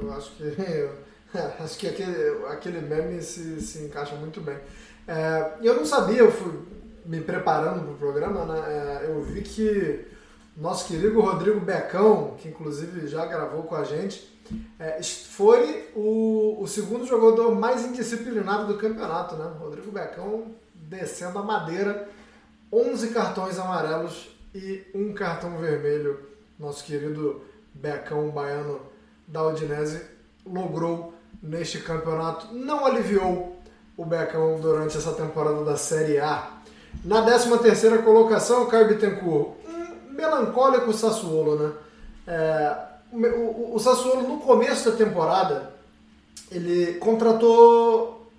Eu 0.00 0.10
acho 0.14 0.30
que 0.32 0.44
Acho 1.60 1.78
que 1.78 1.88
aquele, 1.88 2.44
aquele 2.46 2.80
meme 2.80 3.22
se, 3.22 3.60
se 3.60 3.84
encaixa 3.84 4.14
muito 4.16 4.40
bem. 4.40 4.58
É, 5.06 5.52
eu 5.62 5.74
não 5.74 5.84
sabia, 5.84 6.18
eu 6.18 6.30
fui 6.30 6.52
me 7.04 7.20
preparando 7.20 7.82
para 7.82 7.92
o 7.92 7.96
programa, 7.96 8.44
né? 8.44 8.60
É, 8.68 9.06
eu 9.08 9.22
vi 9.22 9.42
que 9.42 10.06
nosso 10.56 10.86
querido 10.86 11.20
Rodrigo 11.20 11.60
Becão, 11.60 12.36
que 12.38 12.48
inclusive 12.48 13.06
já 13.06 13.24
gravou 13.26 13.62
com 13.62 13.74
a 13.74 13.84
gente, 13.84 14.28
é, 14.78 15.02
foi 15.02 15.88
o, 15.94 16.58
o 16.60 16.66
segundo 16.66 17.06
jogador 17.06 17.54
mais 17.54 17.84
indisciplinado 17.84 18.66
do 18.66 18.78
campeonato, 18.78 19.36
né? 19.36 19.52
Rodrigo 19.58 19.90
Becão 19.90 20.54
descendo 20.74 21.38
a 21.38 21.42
madeira, 21.42 22.08
11 22.72 23.10
cartões 23.10 23.58
amarelos 23.58 24.30
e 24.54 24.84
um 24.94 25.12
cartão 25.12 25.56
vermelho. 25.58 26.18
Nosso 26.58 26.84
querido 26.84 27.42
Becão 27.72 28.28
baiano 28.30 28.80
da 29.26 29.46
Udinese 29.46 30.02
logrou 30.44 31.14
neste 31.42 31.78
campeonato 31.78 32.54
não 32.54 32.84
aliviou 32.84 33.56
o 33.96 34.04
Beckham 34.04 34.58
durante 34.60 34.96
essa 34.96 35.12
temporada 35.12 35.64
da 35.64 35.76
Série 35.76 36.18
A. 36.18 36.50
Na 37.04 37.24
13ª 37.24 38.02
colocação, 38.02 38.66
Caio 38.66 38.88
Bittencourt, 38.88 39.50
um 39.68 40.12
melancólico 40.12 40.92
Sassuolo, 40.92 41.56
né? 41.56 41.72
É, 42.26 42.76
o, 43.12 43.74
o, 43.74 43.78
Sassuolo, 43.78 44.26
no 44.26 44.38
começo 44.40 44.90
da 44.90 44.96
temporada, 44.96 45.72
ele 46.50 46.94
contratou 46.94 48.30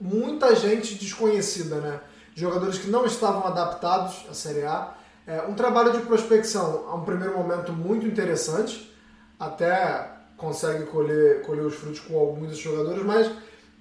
muita 0.00 0.54
gente 0.54 0.94
desconhecida, 0.94 1.76
né? 1.76 2.00
Jogadores 2.34 2.78
que 2.78 2.90
não 2.90 3.06
estavam 3.06 3.46
adaptados 3.46 4.26
à 4.30 4.34
Série 4.34 4.64
A. 4.64 4.94
É, 5.26 5.42
um 5.42 5.54
trabalho 5.54 5.92
de 5.92 6.00
prospecção, 6.00 6.86
a 6.88 6.94
um 6.94 7.04
primeiro 7.04 7.36
momento, 7.36 7.72
muito 7.72 8.06
interessante, 8.06 8.94
até 9.40 10.15
consegue 10.36 10.84
colher, 10.86 11.42
colher 11.42 11.64
os 11.64 11.74
frutos 11.74 12.00
com 12.00 12.18
alguns 12.18 12.50
dos 12.50 12.58
jogadores, 12.58 13.02
mas 13.04 13.30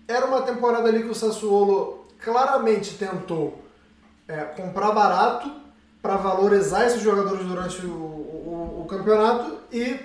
era 0.07 0.26
uma 0.26 0.41
temporada 0.41 0.88
ali 0.88 1.03
que 1.03 1.10
o 1.10 1.15
Sassuolo 1.15 2.06
claramente 2.23 2.95
tentou 2.95 3.64
é, 4.27 4.38
comprar 4.44 4.91
barato 4.91 5.52
para 6.02 6.15
valorizar 6.18 6.86
esses 6.86 7.02
jogadores 7.02 7.45
durante 7.45 7.86
o, 7.86 7.90
o, 7.90 8.82
o, 8.82 8.86
campeonato 8.88 9.57
e 9.72 9.99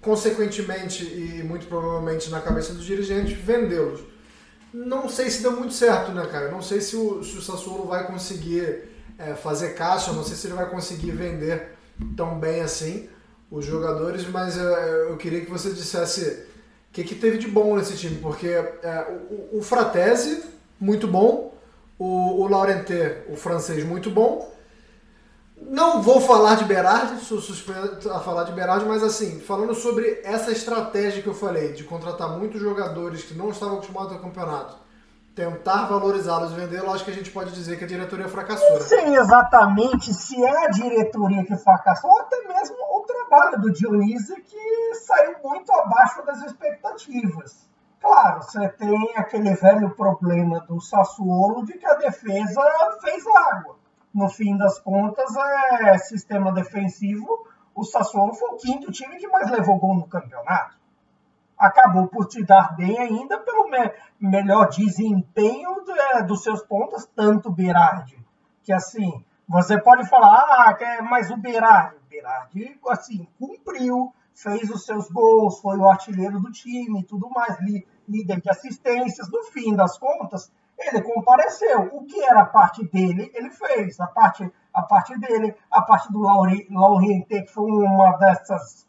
consequentemente 0.00 1.04
e 1.04 1.42
muito 1.42 1.66
provavelmente 1.66 2.30
na 2.30 2.40
cabeça 2.40 2.74
dos 2.74 2.84
dirigentes, 2.84 3.32
vendê-los. 3.38 4.00
Não 4.72 5.08
sei 5.08 5.30
se 5.30 5.42
deu 5.42 5.52
muito 5.52 5.72
certo, 5.72 6.12
né, 6.12 6.26
cara? 6.26 6.50
Não 6.50 6.62
sei 6.62 6.80
se 6.80 6.96
o, 6.96 7.22
se 7.22 7.36
o 7.36 7.42
Sassuolo 7.42 7.86
vai 7.86 8.06
conseguir 8.06 8.90
é, 9.18 9.34
fazer 9.34 9.70
caixa, 9.70 10.12
não 10.12 10.24
sei 10.24 10.36
se 10.36 10.46
ele 10.46 10.54
vai 10.54 10.68
conseguir 10.68 11.12
vender 11.12 11.76
tão 12.16 12.38
bem 12.38 12.60
assim 12.60 13.08
os 13.52 13.66
jogadores, 13.66 14.26
mas 14.26 14.56
eu, 14.56 14.64
eu 14.64 15.16
queria 15.18 15.42
que 15.42 15.50
você 15.50 15.70
dissesse 15.70 16.46
o 16.88 16.92
que, 16.92 17.04
que 17.04 17.14
teve 17.14 17.36
de 17.36 17.46
bom 17.46 17.76
nesse 17.76 17.96
time, 17.98 18.16
porque 18.16 18.48
é, 18.48 19.20
o, 19.30 19.58
o 19.58 19.62
Fratese, 19.62 20.42
muito 20.80 21.06
bom, 21.06 21.54
o, 21.98 22.40
o 22.42 22.48
Laurenté, 22.48 23.24
o 23.28 23.36
francês, 23.36 23.84
muito 23.84 24.10
bom, 24.10 24.50
não 25.60 26.02
vou 26.02 26.20
falar 26.20 26.56
de 26.56 26.64
Berardi, 26.64 27.22
sou 27.24 27.40
suspeito 27.40 28.10
a 28.10 28.20
falar 28.20 28.44
de 28.44 28.52
Berardi, 28.52 28.86
mas 28.86 29.02
assim, 29.02 29.38
falando 29.38 29.74
sobre 29.74 30.20
essa 30.24 30.50
estratégia 30.50 31.22
que 31.22 31.28
eu 31.28 31.34
falei, 31.34 31.72
de 31.72 31.84
contratar 31.84 32.30
muitos 32.30 32.60
jogadores 32.60 33.22
que 33.22 33.34
não 33.34 33.50
estavam 33.50 33.74
acostumados 33.74 34.12
ao 34.12 34.18
campeonato, 34.18 34.76
tentar 35.34 35.86
valorizá-los 35.86 36.52
e 36.52 36.54
vendê-los, 36.54 36.94
acho 36.94 37.04
que 37.04 37.10
a 37.10 37.14
gente 37.14 37.30
pode 37.30 37.52
dizer 37.52 37.78
que 37.78 37.84
a 37.84 37.86
diretoria 37.86 38.28
fracassou. 38.28 38.70
Não 38.74 38.80
sei 38.80 39.16
exatamente 39.16 40.12
se 40.12 40.42
é 40.42 40.64
a 40.66 40.68
diretoria 40.68 41.44
que 41.44 41.56
fracassou, 41.56 42.10
ou 42.10 42.20
até 42.20 42.36
mesmo 42.48 42.76
o 42.76 43.00
trabalho 43.00 43.60
do 43.60 43.72
Dionísio 43.72 44.36
que 44.36 44.94
saiu 45.06 45.36
muito 45.42 45.72
abaixo 45.72 46.24
das 46.24 46.42
expectativas. 46.42 47.68
Claro, 48.00 48.42
você 48.42 48.68
tem 48.70 49.12
aquele 49.16 49.54
velho 49.54 49.94
problema 49.94 50.60
do 50.60 50.80
Sassuolo 50.80 51.64
de 51.64 51.74
que 51.74 51.86
a 51.86 51.94
defesa 51.94 52.60
fez 53.00 53.24
água 53.26 53.76
no 54.14 54.28
fim 54.28 54.56
das 54.56 54.78
contas, 54.78 55.34
é 55.80 55.98
sistema 55.98 56.52
defensivo. 56.52 57.46
O 57.74 57.84
Sassuolo 57.84 58.34
foi 58.34 58.50
o 58.50 58.56
quinto 58.56 58.92
time 58.92 59.16
que 59.16 59.28
mais 59.28 59.50
levou 59.50 59.78
gol 59.78 59.94
no 59.94 60.06
campeonato. 60.06 60.76
Acabou 61.62 62.08
por 62.08 62.26
te 62.26 62.44
dar 62.44 62.74
bem 62.74 62.98
ainda 62.98 63.38
pelo 63.38 63.68
me 63.70 63.92
melhor 64.18 64.68
desempenho 64.68 65.84
de, 65.84 65.92
é, 65.92 66.22
dos 66.22 66.42
seus 66.42 66.60
pontos, 66.64 67.06
tanto 67.14 67.52
Berardi, 67.52 68.18
que 68.64 68.72
assim, 68.72 69.24
você 69.48 69.80
pode 69.80 70.08
falar, 70.08 70.44
ah, 70.48 70.76
é 70.80 71.02
mais 71.02 71.30
o 71.30 71.36
Berardi. 71.36 71.96
Berardi, 72.10 72.80
assim, 72.88 73.28
cumpriu, 73.38 74.12
fez 74.34 74.70
os 74.70 74.84
seus 74.84 75.08
gols, 75.08 75.60
foi 75.60 75.76
o 75.78 75.88
artilheiro 75.88 76.40
do 76.40 76.50
time 76.50 77.04
tudo 77.04 77.30
mais, 77.30 77.56
líder 78.08 78.40
de 78.40 78.50
assistências. 78.50 79.30
No 79.30 79.44
fim 79.44 79.76
das 79.76 79.96
contas, 79.98 80.50
ele 80.78 81.02
compareceu. 81.02 81.90
O 81.92 82.04
que 82.04 82.22
era 82.22 82.42
a 82.42 82.46
parte 82.46 82.84
dele, 82.88 83.30
ele 83.34 83.50
fez. 83.50 84.00
A 84.00 84.06
parte, 84.06 84.50
a 84.74 84.82
parte 84.82 85.16
dele, 85.18 85.54
a 85.70 85.82
parte 85.82 86.12
do 86.12 86.20
Lauriente, 86.20 87.42
que 87.42 87.46
foi 87.46 87.70
uma 87.70 88.16
dessas, 88.16 88.86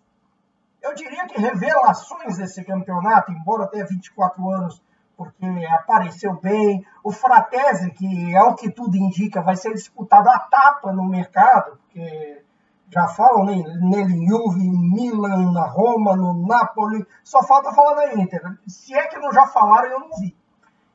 eu 0.84 0.94
diria 0.94 1.26
que 1.28 1.40
revelações 1.40 2.38
desse 2.38 2.64
campeonato, 2.64 3.32
embora 3.32 3.68
tenha 3.68 3.86
24 3.86 4.50
anos, 4.50 4.84
porque 5.16 5.46
apareceu 5.72 6.40
bem. 6.40 6.86
O 7.04 7.12
Fratese, 7.12 7.92
que 7.92 8.36
é 8.36 8.42
o 8.44 8.56
que 8.56 8.70
tudo 8.70 8.98
indica, 8.98 9.42
vai 9.42 9.56
ser 9.56 9.74
disputado 9.74 10.30
a 10.30 10.40
tapa 10.40 10.92
no 10.92 11.08
mercado, 11.08 11.78
porque 11.78 12.44
já 12.90 13.08
falam 13.08 13.46
nele 13.46 14.28
Juve, 14.28 14.70
Milan, 14.70 15.52
na 15.52 15.66
Roma, 15.66 16.16
no 16.16 16.46
Napoli, 16.46 17.06
só 17.24 17.42
falta 17.44 17.72
falar 17.72 17.96
na 17.96 18.22
Inter. 18.22 18.42
Se 18.68 18.94
é 18.94 19.08
que 19.08 19.18
não 19.18 19.32
já 19.32 19.48
falaram, 19.48 19.90
eu 19.90 20.00
não 20.00 20.10
vi. 20.20 20.36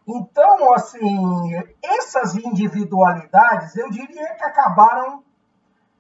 Então, 0.07 0.73
assim, 0.75 1.51
essas 1.83 2.35
individualidades, 2.37 3.77
eu 3.77 3.91
diria 3.91 4.35
que 4.37 4.45
acabaram 4.45 5.23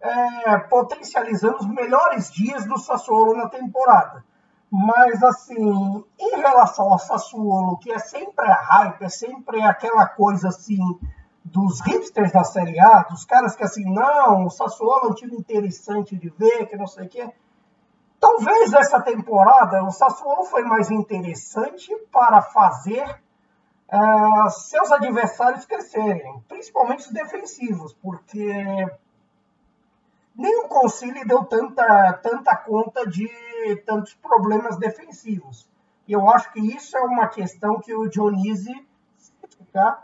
é, 0.01 0.59
potencializando 0.59 1.59
os 1.59 1.66
melhores 1.66 2.31
dias 2.31 2.65
do 2.65 2.79
Sassuolo 2.79 3.37
na 3.37 3.49
temporada. 3.49 4.25
Mas, 4.70 5.23
assim, 5.23 6.05
em 6.19 6.37
relação 6.37 6.93
ao 6.93 6.99
Sassuolo, 6.99 7.79
que 7.79 7.91
é 7.91 7.99
sempre 7.99 8.47
a 8.47 8.55
hype, 8.55 9.03
é 9.03 9.09
sempre 9.09 9.62
aquela 9.62 10.07
coisa, 10.07 10.49
assim, 10.49 10.79
dos 11.43 11.81
hipsters 11.81 12.33
da 12.33 12.45
Série 12.45 12.79
A, 12.79 13.03
dos 13.05 13.25
caras 13.25 13.57
que, 13.57 13.65
assim, 13.65 13.85
não, 13.85 14.45
o 14.45 14.51
Sassuolo 14.51 15.07
é 15.07 15.11
um 15.11 15.15
time 15.15 15.37
interessante 15.37 16.16
de 16.16 16.29
ver, 16.29 16.66
que 16.66 16.77
não 16.77 16.87
sei 16.87 17.07
o 17.07 17.09
quê. 17.09 17.33
Talvez 18.20 18.73
essa 18.73 19.01
temporada 19.01 19.83
o 19.85 19.91
Sassuolo 19.91 20.45
foi 20.45 20.65
mais 20.65 20.91
interessante 20.91 21.95
para 22.12 22.43
fazer 22.43 23.23
uh, 23.93 24.51
seus 24.51 24.91
adversários 24.91 25.65
crescerem, 25.65 26.43
principalmente 26.49 27.07
os 27.07 27.12
defensivos, 27.12 27.95
porque 27.95 28.91
nenhum 30.39 30.69
concílio 30.69 31.27
deu 31.27 31.44
tanta, 31.44 32.12
tanta 32.23 32.56
conta 32.56 33.05
de 33.06 33.28
tantos 33.85 34.15
problemas 34.15 34.78
defensivos. 34.78 35.69
E 36.06 36.12
eu 36.12 36.31
acho 36.31 36.52
que 36.52 36.60
isso 36.60 36.97
é 36.97 37.01
uma 37.01 37.27
questão 37.27 37.81
que 37.81 37.93
o 37.93 38.09
Dionísio 38.09 38.86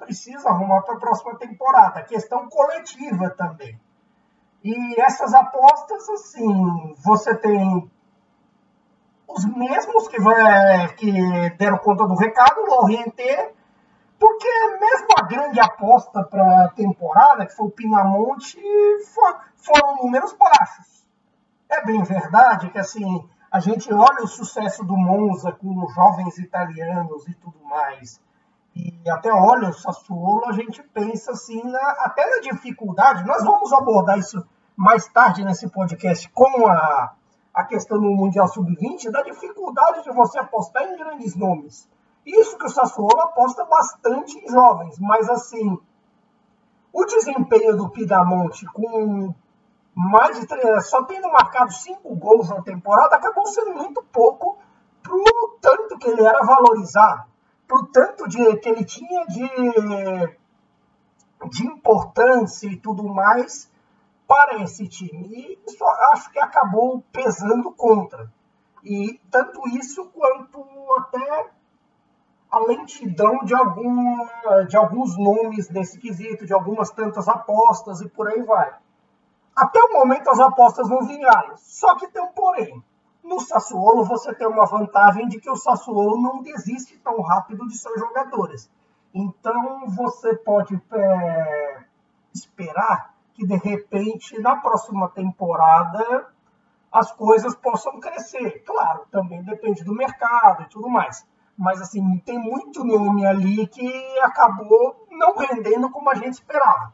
precisa 0.00 0.50
arrumar 0.50 0.82
para 0.82 0.96
a 0.96 1.00
próxima 1.00 1.36
temporada. 1.36 2.02
Questão 2.02 2.48
coletiva 2.48 3.30
também. 3.30 3.80
E 4.62 5.00
essas 5.00 5.32
apostas, 5.32 6.08
assim, 6.08 6.94
você 7.04 7.34
tem 7.36 7.90
os 9.28 9.44
mesmos 9.44 10.08
que, 10.08 10.20
vai, 10.20 10.94
que 10.94 11.12
deram 11.56 11.78
conta 11.78 12.06
do 12.06 12.14
recado, 12.14 12.60
o 12.60 12.66
Loriente 12.66 13.52
porque 14.24 14.48
mesmo 14.80 15.08
a 15.18 15.22
grande 15.24 15.60
aposta 15.60 16.24
para 16.24 16.64
a 16.64 16.68
temporada, 16.70 17.44
que 17.44 17.54
foi 17.54 17.66
o 17.66 17.70
Pinamonte, 17.70 18.58
for, 19.12 19.38
foram 19.54 19.96
números 19.96 20.32
baixos. 20.32 21.06
É 21.68 21.84
bem 21.84 22.02
verdade 22.02 22.70
que 22.70 22.78
assim 22.78 23.28
a 23.52 23.60
gente 23.60 23.92
olha 23.92 24.22
o 24.22 24.26
sucesso 24.26 24.82
do 24.82 24.96
Monza 24.96 25.52
com 25.52 25.78
os 25.84 25.94
jovens 25.94 26.38
italianos 26.38 27.28
e 27.28 27.34
tudo 27.34 27.62
mais, 27.64 28.18
e 28.74 28.98
até 29.10 29.30
olha 29.30 29.68
o 29.68 29.74
Sassuolo, 29.74 30.46
a 30.46 30.52
gente 30.52 30.82
pensa 30.82 31.32
assim, 31.32 31.62
na, 31.62 31.90
até 32.00 32.24
na 32.24 32.40
dificuldade, 32.40 33.26
nós 33.26 33.44
vamos 33.44 33.70
abordar 33.74 34.18
isso 34.18 34.42
mais 34.74 35.06
tarde 35.06 35.44
nesse 35.44 35.68
podcast 35.68 36.30
com 36.30 36.66
a, 36.66 37.12
a 37.52 37.64
questão 37.64 38.00
do 38.00 38.10
Mundial 38.10 38.48
Sub-20, 38.48 39.10
da 39.10 39.20
dificuldade 39.20 40.02
de 40.02 40.10
você 40.12 40.38
apostar 40.38 40.82
em 40.84 40.96
grandes 40.96 41.36
nomes. 41.36 41.86
Isso 42.24 42.56
que 42.56 42.66
o 42.66 42.70
Sassuolo 42.70 43.20
aposta 43.20 43.64
bastante 43.64 44.38
em 44.38 44.48
jovens, 44.48 44.98
mas 44.98 45.28
assim, 45.28 45.78
o 46.92 47.04
desempenho 47.04 47.76
do 47.76 47.90
Pidamonte 47.90 48.64
com 48.66 49.34
mais 49.94 50.40
de 50.40 50.46
três, 50.46 50.88
só 50.88 51.04
tendo 51.04 51.30
marcado 51.30 51.72
cinco 51.72 52.14
gols 52.16 52.48
na 52.48 52.62
temporada, 52.62 53.16
acabou 53.16 53.46
sendo 53.46 53.74
muito 53.74 54.02
pouco 54.04 54.58
pro 55.02 55.58
tanto 55.60 55.98
que 55.98 56.08
ele 56.08 56.22
era 56.22 56.44
valorizado, 56.44 57.24
pro 57.68 57.86
tanto 57.86 58.28
de, 58.28 58.56
que 58.56 58.68
ele 58.68 58.84
tinha 58.84 59.26
de, 59.26 59.48
de 61.50 61.66
importância 61.66 62.66
e 62.66 62.76
tudo 62.76 63.04
mais 63.04 63.70
para 64.26 64.62
esse 64.62 64.88
time. 64.88 65.28
E 65.28 65.58
isso 65.66 65.84
acho 66.12 66.30
que 66.32 66.40
acabou 66.40 67.04
pesando 67.12 67.70
contra. 67.72 68.32
E 68.82 69.20
tanto 69.30 69.68
isso 69.68 70.06
quanto 70.06 70.64
até 70.98 71.50
a 72.54 72.60
lentidão 72.60 73.40
de, 73.44 73.52
de 74.68 74.76
alguns 74.76 75.18
nomes 75.18 75.68
nesse 75.70 75.98
quesito, 75.98 76.46
de 76.46 76.54
algumas 76.54 76.88
tantas 76.90 77.26
apostas 77.26 78.00
e 78.00 78.08
por 78.08 78.28
aí 78.28 78.40
vai. 78.42 78.72
Até 79.56 79.80
o 79.80 79.92
momento 79.92 80.30
as 80.30 80.38
apostas 80.38 80.88
não 80.88 81.04
vingaram. 81.04 81.56
Só 81.56 81.96
que 81.96 82.06
tem 82.06 82.22
um 82.22 82.28
porém. 82.28 82.80
No 83.24 83.40
Sassuolo 83.40 84.04
você 84.04 84.32
tem 84.32 84.46
uma 84.46 84.66
vantagem 84.66 85.26
de 85.26 85.40
que 85.40 85.50
o 85.50 85.56
Sassuolo 85.56 86.22
não 86.22 86.42
desiste 86.42 86.96
tão 86.98 87.20
rápido 87.22 87.66
de 87.66 87.76
seus 87.76 87.98
jogadores. 87.98 88.70
Então 89.12 89.88
você 89.88 90.36
pode 90.36 90.80
é, 90.92 91.82
esperar 92.32 93.14
que 93.34 93.44
de 93.44 93.56
repente 93.56 94.40
na 94.40 94.56
próxima 94.56 95.08
temporada 95.08 96.28
as 96.92 97.10
coisas 97.10 97.56
possam 97.56 97.98
crescer. 97.98 98.62
Claro, 98.64 99.06
também 99.10 99.42
depende 99.42 99.82
do 99.82 99.92
mercado 99.92 100.62
e 100.62 100.68
tudo 100.68 100.88
mais 100.88 101.26
mas 101.56 101.80
assim, 101.80 102.18
tem 102.24 102.38
muito 102.38 102.84
nome 102.84 103.24
ali 103.24 103.66
que 103.66 104.18
acabou 104.20 105.06
não 105.10 105.36
rendendo 105.36 105.88
como 105.90 106.10
a 106.10 106.14
gente 106.14 106.34
esperava. 106.34 106.92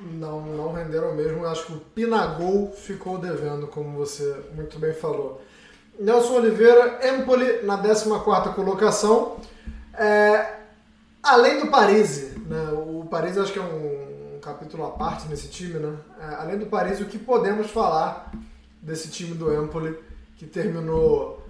Não, 0.00 0.40
não 0.40 0.72
renderam 0.72 1.14
mesmo. 1.14 1.46
Acho 1.46 1.66
que 1.66 1.72
o 1.72 1.80
Pinagol 1.80 2.70
ficou 2.72 3.18
devendo, 3.18 3.66
como 3.66 3.96
você 3.98 4.44
muito 4.54 4.78
bem 4.78 4.92
falou. 4.92 5.40
Nelson 5.98 6.34
Oliveira, 6.34 7.00
Empoli 7.08 7.62
na 7.62 7.78
14 7.78 8.54
colocação. 8.54 9.36
É, 9.94 10.58
além 11.22 11.60
do 11.60 11.68
Paris, 11.68 12.36
né? 12.46 12.70
o 12.72 13.06
Paris 13.08 13.38
acho 13.38 13.52
que 13.52 13.58
é 13.58 13.62
um, 13.62 14.36
um 14.36 14.40
capítulo 14.40 14.84
à 14.84 14.90
parte 14.90 15.28
nesse 15.28 15.48
time, 15.48 15.78
né? 15.78 15.96
É, 16.20 16.34
além 16.34 16.58
do 16.58 16.66
Paris, 16.66 17.00
o 17.00 17.06
que 17.06 17.18
podemos 17.18 17.70
falar 17.70 18.32
desse 18.82 19.08
time 19.08 19.34
do 19.34 19.54
Empoli 19.54 19.96
que 20.36 20.46
terminou 20.46 21.43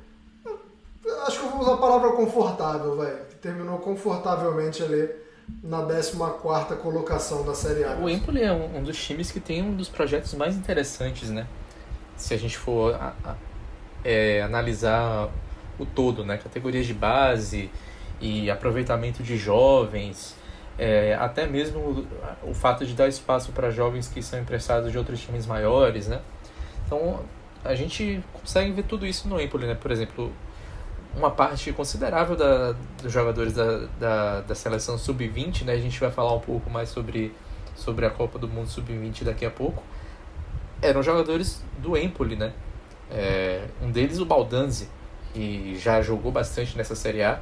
Acho 1.26 1.40
que 1.40 1.46
eu 1.46 1.50
vou 1.50 1.60
usar 1.60 1.74
a 1.74 1.76
palavra 1.76 2.12
confortável, 2.12 2.96
velho. 2.96 3.18
Terminou 3.40 3.78
confortavelmente 3.78 4.82
ali 4.82 5.08
na 5.62 5.82
14 5.84 6.76
colocação 6.76 7.44
da 7.44 7.54
Série 7.54 7.84
A. 7.84 7.96
O 7.96 8.08
Empoli 8.08 8.42
é 8.42 8.52
um, 8.52 8.82
dos 8.82 8.96
times 9.02 9.30
que 9.30 9.40
tem 9.40 9.62
um 9.62 9.74
dos 9.74 9.88
projetos 9.88 10.32
mais 10.34 10.56
interessantes, 10.56 11.30
né? 11.30 11.46
Se 12.16 12.32
a 12.32 12.38
gente 12.38 12.56
for 12.56 12.94
a, 12.94 13.14
a, 13.24 13.34
é, 14.02 14.42
analisar 14.42 15.28
o 15.78 15.84
todo, 15.84 16.24
né? 16.24 16.38
Categorias 16.38 16.86
de 16.86 16.94
base 16.94 17.70
e 18.20 18.50
aproveitamento 18.50 19.22
de 19.22 19.36
jovens, 19.36 20.34
é, 20.78 21.14
até 21.14 21.46
mesmo 21.46 21.80
o, 22.44 22.50
o 22.50 22.54
fato 22.54 22.86
de 22.86 22.94
dar 22.94 23.08
espaço 23.08 23.52
para 23.52 23.70
jovens 23.70 24.08
que 24.08 24.22
são 24.22 24.38
emprestados 24.40 24.90
de 24.90 24.96
outros 24.96 25.20
times 25.20 25.46
maiores, 25.46 26.08
né? 26.08 26.20
Então 26.86 27.20
a 27.62 27.74
gente 27.74 28.22
consegue 28.32 28.72
ver 28.72 28.84
tudo 28.84 29.06
isso 29.06 29.28
no 29.28 29.40
Empoli, 29.40 29.66
né? 29.66 29.74
Por 29.74 29.90
exemplo, 29.90 30.32
uma 31.16 31.30
parte 31.30 31.72
considerável 31.72 32.36
da, 32.36 32.74
dos 33.02 33.12
jogadores 33.12 33.54
da, 33.54 33.86
da, 33.98 34.40
da 34.40 34.54
seleção 34.54 34.98
sub-20, 34.98 35.64
né? 35.64 35.72
A 35.72 35.78
gente 35.78 35.98
vai 36.00 36.10
falar 36.10 36.34
um 36.34 36.40
pouco 36.40 36.68
mais 36.68 36.88
sobre, 36.88 37.32
sobre 37.76 38.04
a 38.04 38.10
Copa 38.10 38.38
do 38.38 38.48
Mundo 38.48 38.68
sub-20 38.68 39.24
daqui 39.24 39.46
a 39.46 39.50
pouco. 39.50 39.82
Eram 40.82 41.02
jogadores 41.02 41.64
do 41.78 41.96
Empoli, 41.96 42.36
né? 42.36 42.52
É, 43.10 43.66
um 43.80 43.90
deles, 43.90 44.18
o 44.18 44.26
Baldanzi, 44.26 44.88
que 45.32 45.78
já 45.78 46.02
jogou 46.02 46.32
bastante 46.32 46.76
nessa 46.76 46.94
Série 46.94 47.22
A, 47.22 47.40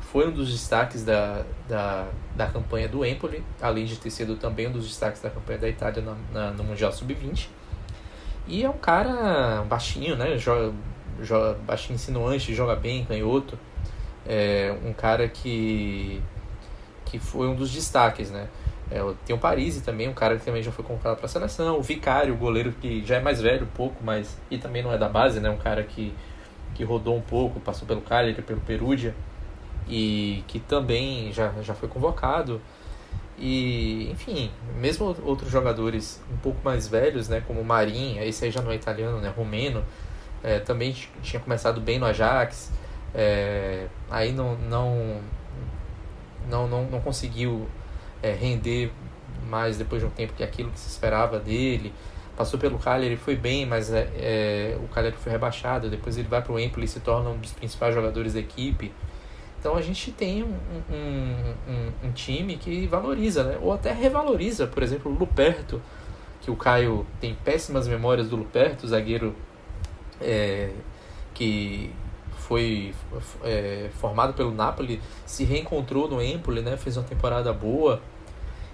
foi 0.00 0.28
um 0.28 0.30
dos 0.30 0.52
destaques 0.52 1.04
da, 1.04 1.42
da, 1.68 2.06
da 2.36 2.46
campanha 2.46 2.88
do 2.88 3.04
Empoli, 3.04 3.42
além 3.60 3.84
de 3.84 3.96
ter 3.96 4.10
sido 4.10 4.36
também 4.36 4.68
um 4.68 4.72
dos 4.72 4.86
destaques 4.86 5.20
da 5.20 5.30
campanha 5.30 5.58
da 5.58 5.68
Itália 5.68 6.04
na, 6.32 6.50
no 6.52 6.62
Mundial 6.62 6.92
Sub-20. 6.92 7.48
E 8.46 8.62
é 8.62 8.68
um 8.68 8.76
cara 8.78 9.64
baixinho, 9.68 10.14
né? 10.16 10.36
Joga, 10.36 10.72
joga, 11.22 11.58
baixinho 11.66 11.94
insinuante, 11.94 12.54
joga 12.54 12.74
bem, 12.76 13.04
canhoto. 13.04 13.58
É 14.26 14.74
um 14.84 14.92
cara 14.92 15.28
que, 15.28 16.22
que 17.04 17.18
foi 17.18 17.46
um 17.46 17.54
dos 17.54 17.70
destaques, 17.70 18.30
né? 18.30 18.48
É, 18.90 19.00
tem 19.24 19.34
o 19.34 19.38
Parisi 19.38 19.82
também, 19.82 20.08
um 20.08 20.14
cara 20.14 20.36
que 20.36 20.44
também 20.44 20.62
já 20.62 20.70
foi 20.70 20.84
convocado 20.84 21.16
para 21.16 21.26
a 21.26 21.28
seleção. 21.28 21.78
O 21.78 21.82
Vicário, 21.82 22.34
o 22.34 22.36
goleiro 22.36 22.72
que 22.72 23.04
já 23.04 23.16
é 23.16 23.20
mais 23.20 23.40
velho 23.40 23.64
um 23.64 23.76
pouco, 23.76 23.96
mas 24.02 24.38
e 24.50 24.58
também 24.58 24.82
não 24.82 24.92
é 24.92 24.98
da 24.98 25.08
base, 25.08 25.40
né? 25.40 25.50
Um 25.50 25.56
cara 25.56 25.82
que, 25.82 26.14
que 26.74 26.84
rodou 26.84 27.16
um 27.16 27.22
pouco, 27.22 27.60
passou 27.60 27.86
pelo 27.86 28.00
Cagliari, 28.00 28.40
pelo 28.42 28.60
Perugia 28.60 29.14
e 29.88 30.42
que 30.46 30.58
também 30.58 31.32
já, 31.32 31.52
já 31.62 31.74
foi 31.74 31.88
convocado. 31.88 32.60
E, 33.38 34.10
enfim, 34.12 34.50
mesmo 34.78 35.16
outros 35.24 35.50
jogadores 35.50 36.22
um 36.32 36.36
pouco 36.36 36.58
mais 36.64 36.86
velhos, 36.86 37.28
né, 37.28 37.42
como 37.46 37.60
o 37.60 37.64
Marinho, 37.64 38.22
esse 38.22 38.44
aí 38.44 38.50
já 38.50 38.62
não 38.62 38.70
é 38.70 38.76
italiano, 38.76 39.20
né, 39.20 39.32
romeno, 39.36 39.84
é, 40.44 40.58
também 40.60 40.94
tinha 41.22 41.40
começado 41.40 41.80
bem 41.80 41.98
no 41.98 42.04
Ajax, 42.04 42.70
é, 43.14 43.86
aí 44.10 44.30
não, 44.30 44.56
não, 44.56 45.20
não, 46.48 46.68
não, 46.68 46.84
não 46.84 47.00
conseguiu 47.00 47.66
é, 48.22 48.32
render 48.32 48.92
mais 49.48 49.78
depois 49.78 50.02
de 50.02 50.06
um 50.06 50.10
tempo 50.10 50.34
que 50.34 50.44
aquilo 50.44 50.70
que 50.70 50.78
se 50.78 50.88
esperava 50.88 51.40
dele. 51.40 51.92
Passou 52.36 52.58
pelo 52.58 52.78
Cagliari, 52.78 53.16
foi 53.16 53.36
bem, 53.36 53.64
mas 53.64 53.92
é, 53.92 54.10
é, 54.16 54.78
o 54.82 54.88
Cagliari 54.88 55.16
foi 55.16 55.32
rebaixado. 55.32 55.88
Depois 55.88 56.18
ele 56.18 56.28
vai 56.28 56.42
para 56.42 56.52
o 56.52 56.58
Empoli 56.58 56.84
e 56.84 56.88
se 56.88 57.00
torna 57.00 57.30
um 57.30 57.38
dos 57.38 57.52
principais 57.52 57.94
jogadores 57.94 58.34
da 58.34 58.40
equipe. 58.40 58.92
Então 59.60 59.76
a 59.76 59.80
gente 59.80 60.12
tem 60.12 60.42
um, 60.42 60.58
um, 60.90 61.54
um, 61.68 62.08
um, 62.08 62.12
time 62.12 62.56
que 62.56 62.86
valoriza, 62.86 63.44
né? 63.44 63.58
ou 63.62 63.72
até 63.72 63.92
revaloriza, 63.92 64.66
por 64.66 64.82
exemplo, 64.82 65.10
o 65.10 65.14
Luperto, 65.14 65.80
que 66.42 66.50
o 66.50 66.56
Caio 66.56 67.06
tem 67.18 67.34
péssimas 67.34 67.88
memórias 67.88 68.28
do 68.28 68.36
Luperto, 68.36 68.86
zagueiro 68.86 69.34
é, 70.20 70.70
que 71.32 71.92
foi 72.38 72.94
é, 73.42 73.88
formado 73.98 74.34
pelo 74.34 74.52
Napoli, 74.52 75.00
se 75.24 75.44
reencontrou 75.44 76.08
no 76.08 76.22
Empoli, 76.22 76.60
né? 76.60 76.76
fez 76.76 76.96
uma 76.96 77.04
temporada 77.04 77.52
boa. 77.52 78.00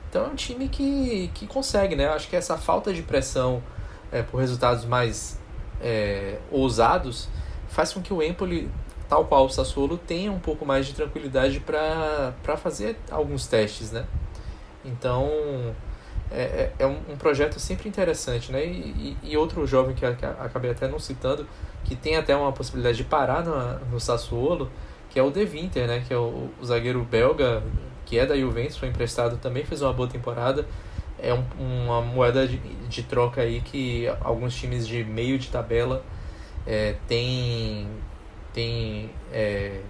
Então 0.09 0.25
é 0.25 0.29
um 0.29 0.35
time 0.35 0.69
que, 0.69 1.31
que 1.35 1.47
consegue, 1.47 1.95
né? 1.95 2.09
Acho 2.09 2.29
que 2.29 2.35
essa 2.35 2.59
falta 2.59 2.93
de 2.93 3.03
pressão 3.03 3.63
é, 4.11 4.23
por 4.23 4.39
resultados 4.39 4.85
mais 4.85 5.39
é, 5.81 6.39
ousados 6.51 7.29
faz 7.69 7.93
com 7.93 8.03
que 8.03 8.13
o 8.13 8.21
Empoli 8.21 8.69
tal 9.11 9.25
qual 9.25 9.47
o 9.47 9.51
Sassuolo, 9.51 9.99
tenha 9.99 10.31
um 10.31 10.39
pouco 10.39 10.65
mais 10.65 10.87
de 10.87 10.95
tranquilidade 10.95 11.59
para 11.59 12.57
fazer 12.57 12.97
alguns 13.11 13.49
testes, 13.49 13.91
né? 13.91 14.07
Então, 14.85 15.29
é, 16.31 16.43
é, 16.43 16.73
é 16.79 16.87
um, 16.87 16.97
um, 17.09 17.17
projeto 17.17 17.59
sempre 17.59 17.89
interessante, 17.89 18.53
né? 18.53 18.65
E, 18.65 19.17
e, 19.23 19.31
e 19.31 19.37
outro 19.37 19.67
jovem 19.67 19.95
que, 19.95 20.11
que, 20.15 20.25
acabei 20.25 20.71
até 20.71 20.87
não 20.87 20.99
citando, 20.99 21.47
que 21.85 21.97
tem 21.97 22.17
até 22.17 22.37
uma 22.37 22.53
possibilidade 22.53 22.97
de 22.97 23.05
parar 23.05 23.45
no, 23.45 23.91
no 23.91 24.01
Sassuolo, 24.01 24.71
que 25.09 25.19
é 25.19 25.23
o 25.23 25.31
De 25.31 25.45
Winter, 25.45 25.87
né? 25.87 26.05
Que 26.07 26.15
é 26.15 26.17
o, 26.17 26.51
o 26.61 26.65
zagueiro 26.65 27.03
belga, 27.03 27.63
que 28.07 28.19
é 28.19 28.25
da 28.25 28.37
Juventus, 28.37 28.77
foi 28.77 28.89
emprestado, 28.89 29.39
também 29.39 29.65
fez 29.65 29.83
uma 29.83 29.93
boa 29.93 30.09
temporada. 30.09 30.67
É 31.19 31.35
um, 31.35 31.45
uma 31.59 32.01
moeda 32.01 32.47
de, 32.47 32.59
de 32.59 33.03
troca 33.03 33.43
aí 33.43 33.61
que 33.61 34.07
alguns 34.21 34.55
times 34.55 34.87
de 34.87 35.05
meio 35.05 35.39
de 35.39 35.49
tabela 35.49 36.03
é, 36.67 36.95
têm 37.07 37.87
tem 38.53 39.11
é, 39.33 39.81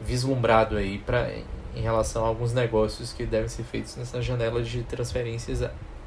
vislumbrado 0.00 0.76
aí 0.76 0.98
pra, 0.98 1.28
em 1.76 1.82
relação 1.82 2.24
a 2.24 2.28
alguns 2.28 2.54
negócios 2.54 3.12
que 3.12 3.26
devem 3.26 3.48
ser 3.48 3.62
feitos 3.62 3.94
nessa 3.96 4.20
janela 4.22 4.62
de 4.62 4.82
transferências 4.82 5.60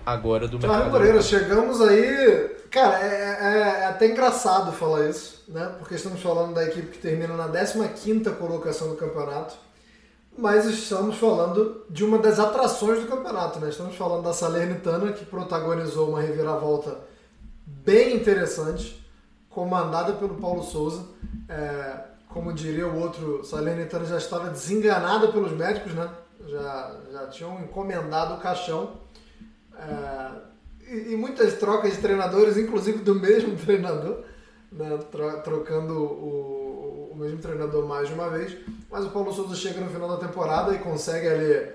agora 0.03 0.47
do 0.47 0.57
mercado. 0.57 0.75
Flávio 0.75 0.91
Moreira, 0.91 1.21
chegamos 1.21 1.79
aí. 1.79 2.57
Cara, 2.71 2.99
é, 2.99 3.37
é, 3.39 3.81
é, 3.81 3.85
até 3.85 4.07
engraçado 4.07 4.71
falar 4.71 5.07
isso, 5.07 5.43
né? 5.47 5.71
Porque 5.77 5.95
estamos 5.95 6.21
falando 6.21 6.55
da 6.55 6.65
equipe 6.65 6.87
que 6.87 6.97
termina 6.97 7.35
na 7.35 7.47
15 7.47 8.31
colocação 8.31 8.89
do 8.89 8.95
campeonato, 8.95 9.55
mas 10.35 10.65
estamos 10.65 11.17
falando 11.17 11.85
de 11.89 12.03
uma 12.03 12.17
das 12.17 12.39
atrações 12.39 13.01
do 13.01 13.07
campeonato, 13.07 13.59
né? 13.59 13.69
Estamos 13.69 13.95
falando 13.95 14.23
da 14.23 14.33
Salernitana, 14.33 15.13
que 15.13 15.25
protagonizou 15.25 16.09
uma 16.09 16.21
reviravolta 16.21 16.97
bem 17.65 18.15
interessante 18.15 18.99
comandada 19.49 20.13
pelo 20.13 20.35
Paulo 20.35 20.63
Souza. 20.63 21.05
É, 21.47 22.09
como 22.30 22.53
diria 22.53 22.88
o 22.88 22.97
outro, 22.97 23.43
Salernitana 23.43 24.06
já 24.06 24.18
estava 24.18 24.49
desenganada 24.49 25.27
pelos 25.30 25.51
médicos, 25.51 25.93
né? 25.93 26.10
Já, 26.47 26.95
já 27.11 27.27
tinham 27.27 27.60
encomendado 27.60 28.35
o 28.35 28.38
caixão. 28.38 28.91
É, 29.76 30.31
e, 30.88 31.14
e, 31.14 31.18
muitas 31.18 31.56
trocas 31.56 31.93
de 31.93 31.97
treinadores, 31.97 32.56
inclusive 32.56 32.99
do 32.99 33.15
mesmo 33.15 33.56
treinador, 33.65 34.23
né? 34.72 34.99
trocando 35.43 35.93
o, 35.95 37.10
o, 37.11 37.15
mesmo 37.18 37.39
treinador 37.39 37.85
mais 37.88 38.07
de 38.07 38.14
uma 38.14 38.30
vez. 38.30 38.56
Mas 38.91 39.06
o 39.06 39.10
Paulo 39.10 39.34
Souza 39.34 39.56
chega 39.56 39.81
no 39.81 39.89
final 39.89 40.07
da 40.07 40.18
temporada 40.18 40.73
e 40.73 40.77
consegue 40.77 41.27
ali, 41.27 41.72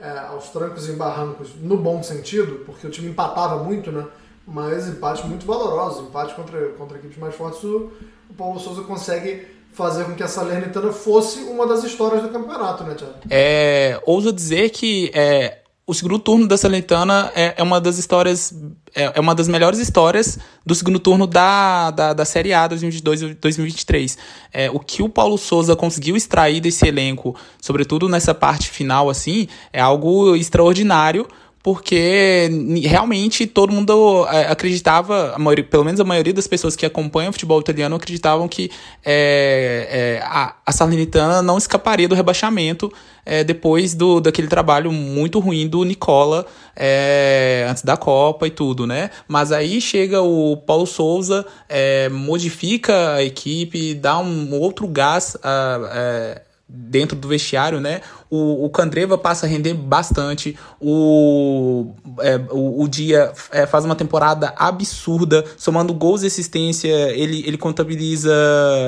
é, 0.00 0.18
aos 0.28 0.48
trancos 0.48 0.88
e 0.88 0.92
barrancos, 0.92 1.54
no 1.56 1.76
bom 1.76 2.02
sentido, 2.02 2.64
porque 2.64 2.86
o 2.86 2.90
time 2.90 3.10
empatava 3.10 3.62
muito, 3.62 3.92
né? 3.92 4.06
mas 4.46 4.88
empates 4.88 5.24
muito 5.24 5.46
valorosos, 5.46 6.08
empates 6.08 6.34
contra, 6.34 6.70
contra 6.70 6.98
equipes 6.98 7.18
mais 7.18 7.34
fortes, 7.34 7.62
o, 7.62 7.92
o 8.28 8.34
Paulo 8.34 8.58
Souza 8.58 8.82
consegue 8.82 9.46
fazer 9.72 10.04
com 10.04 10.14
que 10.14 10.22
a 10.22 10.28
Salernitana 10.28 10.92
fosse 10.92 11.40
uma 11.40 11.66
das 11.66 11.82
histórias 11.82 12.22
do 12.22 12.28
campeonato, 12.28 12.84
né, 12.84 12.94
Thiago? 12.94 13.14
É, 13.30 14.00
ouso 14.04 14.32
dizer 14.32 14.70
que 14.70 15.10
é, 15.14 15.62
o 15.86 15.94
segundo 15.94 16.18
turno 16.18 16.46
da 16.46 16.56
Salernitana 16.56 17.32
é, 17.34 17.54
é 17.56 17.62
uma 17.62 17.80
das 17.80 17.98
histórias, 17.98 18.54
é, 18.94 19.12
é, 19.14 19.20
uma 19.20 19.34
das 19.34 19.48
melhores 19.48 19.78
histórias 19.78 20.38
do 20.64 20.74
segundo 20.74 20.98
turno 20.98 21.26
da, 21.26 21.90
da, 21.90 22.12
da 22.12 22.24
Série 22.24 22.52
A 22.52 22.68
2022-2023. 22.68 24.16
É, 24.52 24.70
o 24.70 24.78
que 24.78 25.02
o 25.02 25.08
Paulo 25.08 25.36
Souza 25.36 25.74
conseguiu 25.74 26.16
extrair 26.16 26.60
desse 26.60 26.86
elenco, 26.86 27.34
sobretudo 27.60 28.08
nessa 28.08 28.32
parte 28.32 28.70
final, 28.70 29.10
assim, 29.10 29.48
é 29.72 29.80
algo 29.80 30.36
extraordinário, 30.36 31.26
porque 31.62 32.50
realmente 32.82 33.46
todo 33.46 33.72
mundo 33.72 34.26
é, 34.28 34.50
acreditava, 34.50 35.36
maioria, 35.38 35.64
pelo 35.64 35.84
menos 35.84 36.00
a 36.00 36.04
maioria 36.04 36.32
das 36.32 36.48
pessoas 36.48 36.74
que 36.74 36.84
acompanham 36.84 37.30
o 37.30 37.32
futebol 37.32 37.60
italiano 37.60 37.94
acreditavam 37.94 38.48
que 38.48 38.70
é, 39.04 40.18
é, 40.20 40.24
a, 40.24 40.56
a 40.66 40.72
Salernitana 40.72 41.40
não 41.40 41.56
escaparia 41.56 42.08
do 42.08 42.16
rebaixamento 42.16 42.92
é, 43.24 43.44
depois 43.44 43.94
do, 43.94 44.20
daquele 44.20 44.48
trabalho 44.48 44.90
muito 44.90 45.38
ruim 45.38 45.68
do 45.68 45.84
Nicola 45.84 46.44
é, 46.74 47.64
antes 47.70 47.84
da 47.84 47.96
Copa 47.96 48.48
e 48.48 48.50
tudo, 48.50 48.84
né? 48.84 49.10
Mas 49.28 49.52
aí 49.52 49.80
chega 49.80 50.20
o 50.20 50.56
Paulo 50.56 50.86
Souza, 50.86 51.46
é, 51.68 52.08
modifica 52.08 53.14
a 53.14 53.22
equipe, 53.22 53.94
dá 53.94 54.18
um 54.18 54.52
outro 54.58 54.88
gás. 54.88 55.36
A, 55.44 56.40
dentro 56.72 57.14
do 57.16 57.28
vestiário, 57.28 57.80
né? 57.80 58.00
O, 58.34 58.64
o 58.64 58.70
Candreva 58.70 59.18
passa 59.18 59.44
a 59.44 59.48
render 59.48 59.74
bastante. 59.74 60.56
O, 60.80 61.92
é, 62.20 62.40
o, 62.50 62.82
o, 62.82 62.88
Dia 62.88 63.30
é, 63.50 63.66
faz 63.66 63.84
uma 63.84 63.94
temporada 63.94 64.54
absurda, 64.56 65.44
somando 65.58 65.92
gols 65.92 66.22
e 66.22 66.28
assistência, 66.28 66.88
ele, 67.10 67.44
ele 67.46 67.58
contabiliza 67.58 68.32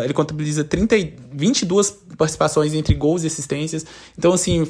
ele 0.02 0.14
contabiliza 0.14 0.64
30, 0.64 0.96
22 1.30 2.04
participações 2.16 2.72
entre 2.72 2.94
gols 2.94 3.22
e 3.24 3.26
assistências. 3.26 3.84
Então, 4.16 4.32
assim, 4.32 4.66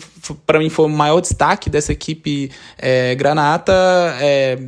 para 0.46 0.58
mim 0.58 0.68
foi 0.68 0.86
o 0.86 0.88
maior 0.88 1.20
destaque 1.20 1.70
dessa 1.70 1.92
equipe 1.92 2.50
é, 2.76 3.14
Granata. 3.14 3.72
É, 4.20 4.58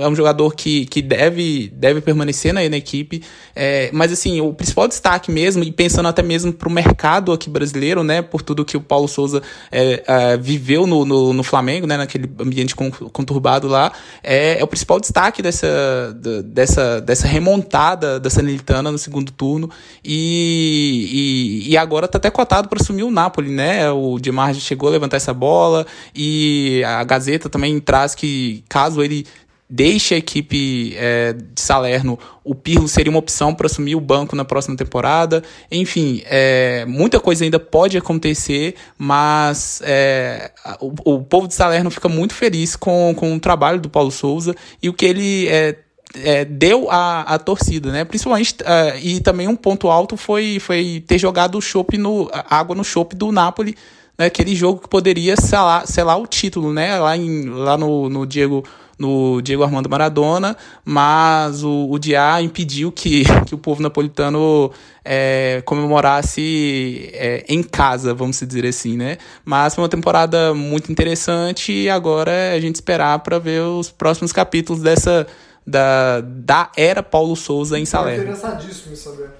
é, 0.00 0.08
um 0.08 0.14
jogador 0.14 0.54
que, 0.54 0.84
que 0.86 1.00
deve, 1.00 1.72
deve 1.74 2.00
permanecer 2.00 2.52
na, 2.52 2.68
na 2.68 2.76
equipe. 2.76 3.22
É, 3.54 3.90
mas, 3.92 4.12
assim, 4.12 4.40
o 4.40 4.52
principal 4.52 4.88
destaque 4.88 5.30
mesmo, 5.30 5.62
e 5.64 5.72
pensando 5.72 6.08
até 6.08 6.22
mesmo 6.22 6.52
para 6.52 6.68
o 6.68 6.70
mercado 6.70 7.32
aqui 7.32 7.48
brasileiro, 7.48 8.02
né, 8.02 8.20
por 8.22 8.42
tudo 8.42 8.64
que 8.64 8.76
o 8.76 8.80
Paulo 8.80 9.08
Souza 9.08 9.42
é, 9.70 10.02
é, 10.06 10.36
viveu 10.36 10.86
no, 10.86 11.04
no, 11.04 11.32
no, 11.32 11.42
Flamengo, 11.42 11.86
né, 11.86 11.96
naquele 11.96 12.30
ambiente 12.40 12.74
conturbado 12.74 13.68
lá, 13.68 13.92
é, 14.22 14.58
é 14.60 14.64
o 14.64 14.66
principal 14.66 15.00
destaque 15.00 15.42
dessa, 15.42 16.16
dessa, 16.44 17.00
dessa 17.00 17.26
remontada 17.26 18.18
da 18.18 18.30
Sanilitana 18.30 18.90
no 18.90 18.98
segundo 18.98 19.32
turno. 19.32 19.70
E, 20.04 21.62
e, 21.66 21.72
e 21.72 21.76
agora 21.76 22.08
tá 22.08 22.18
até 22.18 22.30
cotado 22.30 22.68
para 22.68 22.80
assumir 22.80 23.02
o 23.02 23.10
Napoli, 23.10 23.50
né? 23.50 23.90
O 23.90 24.18
Di 24.18 24.30
Margi 24.30 24.60
chegou 24.60 24.88
a 24.88 24.92
levantar 24.92 25.16
essa 25.16 25.34
bola 25.34 25.86
e 26.14 26.82
a 26.84 27.02
Gazeta 27.04 27.48
também 27.48 27.78
traz 27.80 28.14
que 28.14 28.64
caso 28.68 29.02
ele 29.02 29.26
deixe 29.68 30.14
a 30.14 30.18
equipe 30.18 30.94
é, 30.96 31.32
de 31.32 31.60
Salerno, 31.60 32.18
o 32.44 32.54
Pirlo 32.54 32.86
seria 32.86 33.10
uma 33.10 33.18
opção 33.18 33.54
para 33.54 33.66
assumir 33.66 33.96
o 33.96 34.00
banco 34.00 34.36
na 34.36 34.44
próxima 34.44 34.76
temporada. 34.76 35.42
Enfim, 35.70 36.22
é, 36.26 36.84
muita 36.86 37.18
coisa 37.18 37.44
ainda 37.44 37.58
pode 37.58 37.98
acontecer, 37.98 38.76
mas 38.96 39.80
é, 39.84 40.52
o, 40.80 41.14
o, 41.14 41.22
povo 41.22 41.48
de 41.48 41.54
Salerno 41.54 41.90
fica 41.90 42.08
muito 42.08 42.34
feliz 42.34 42.76
com, 42.76 43.14
com 43.16 43.34
o 43.34 43.40
trabalho 43.40 43.80
do 43.80 43.90
Paulo 43.90 44.10
Souza 44.10 44.54
e 44.80 44.88
o 44.88 44.94
que 44.94 45.04
ele 45.04 45.48
é, 45.48 45.76
é, 46.14 46.44
deu 46.44 46.88
a 46.90 47.38
torcida, 47.38 47.90
né? 47.90 48.04
Principalmente, 48.04 48.54
uh, 48.62 48.98
e 49.02 49.20
também 49.20 49.48
um 49.48 49.56
ponto 49.56 49.88
alto 49.88 50.16
foi, 50.16 50.58
foi 50.60 51.02
ter 51.06 51.18
jogado 51.18 51.58
o 51.58 51.96
no, 51.98 52.30
água 52.48 52.76
no 52.76 52.84
chopp 52.84 53.14
do 53.16 53.32
Napoli, 53.32 53.74
né? 54.16 54.26
aquele 54.26 54.54
jogo 54.54 54.80
que 54.80 54.88
poderia 54.88 55.36
selar, 55.36 55.86
selar 55.86 56.18
o 56.18 56.26
título, 56.26 56.72
né? 56.72 56.98
Lá, 56.98 57.16
em, 57.16 57.48
lá 57.48 57.76
no, 57.76 58.08
no 58.08 58.26
Diego 58.26 58.64
no 58.98 59.40
Diego 59.42 59.62
Armando 59.62 59.88
Maradona, 59.88 60.56
mas 60.84 61.62
o, 61.62 61.90
o 61.90 61.98
Diá 61.98 62.40
impediu 62.40 62.90
que, 62.90 63.24
que 63.46 63.54
o 63.54 63.58
povo 63.58 63.82
napolitano 63.82 64.70
é, 65.04 65.62
comemorasse 65.64 67.10
é, 67.12 67.44
em 67.48 67.62
casa, 67.62 68.14
vamos 68.14 68.40
dizer 68.40 68.66
assim, 68.66 68.96
né? 68.96 69.18
Mas 69.44 69.74
foi 69.74 69.82
uma 69.84 69.90
temporada 69.90 70.54
muito 70.54 70.90
interessante 70.90 71.72
e 71.72 71.90
agora 71.90 72.30
é 72.30 72.54
a 72.54 72.60
gente 72.60 72.76
esperar 72.76 73.18
para 73.20 73.38
ver 73.38 73.62
os 73.62 73.90
próximos 73.90 74.32
capítulos 74.32 74.82
dessa 74.82 75.26
da, 75.66 76.20
da 76.20 76.70
era 76.76 77.02
Paulo 77.02 77.34
Souza 77.34 77.78
em 77.78 77.84
Salerno. 77.84 78.22
Interessadíssimo 78.22 78.92
em 78.92 78.96
saber. 78.96 79.30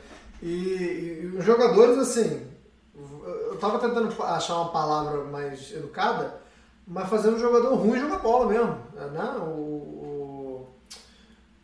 E, 0.42 0.48
e, 0.48 1.32
os 1.38 1.44
jogadores, 1.44 1.98
assim, 1.98 2.42
eu 2.96 3.56
tava 3.58 3.78
tentando 3.78 4.12
achar 4.22 4.56
uma 4.56 4.70
palavra 4.70 5.24
mais 5.24 5.72
educada, 5.72 6.40
mas 6.86 7.08
fazendo 7.08 7.36
um 7.36 7.40
jogador 7.40 7.74
ruim 7.74 7.98
jogar 7.98 8.18
bola 8.18 8.46
mesmo. 8.46 8.78
Né? 8.94 9.36
O, 9.40 9.50
o, 9.50 10.68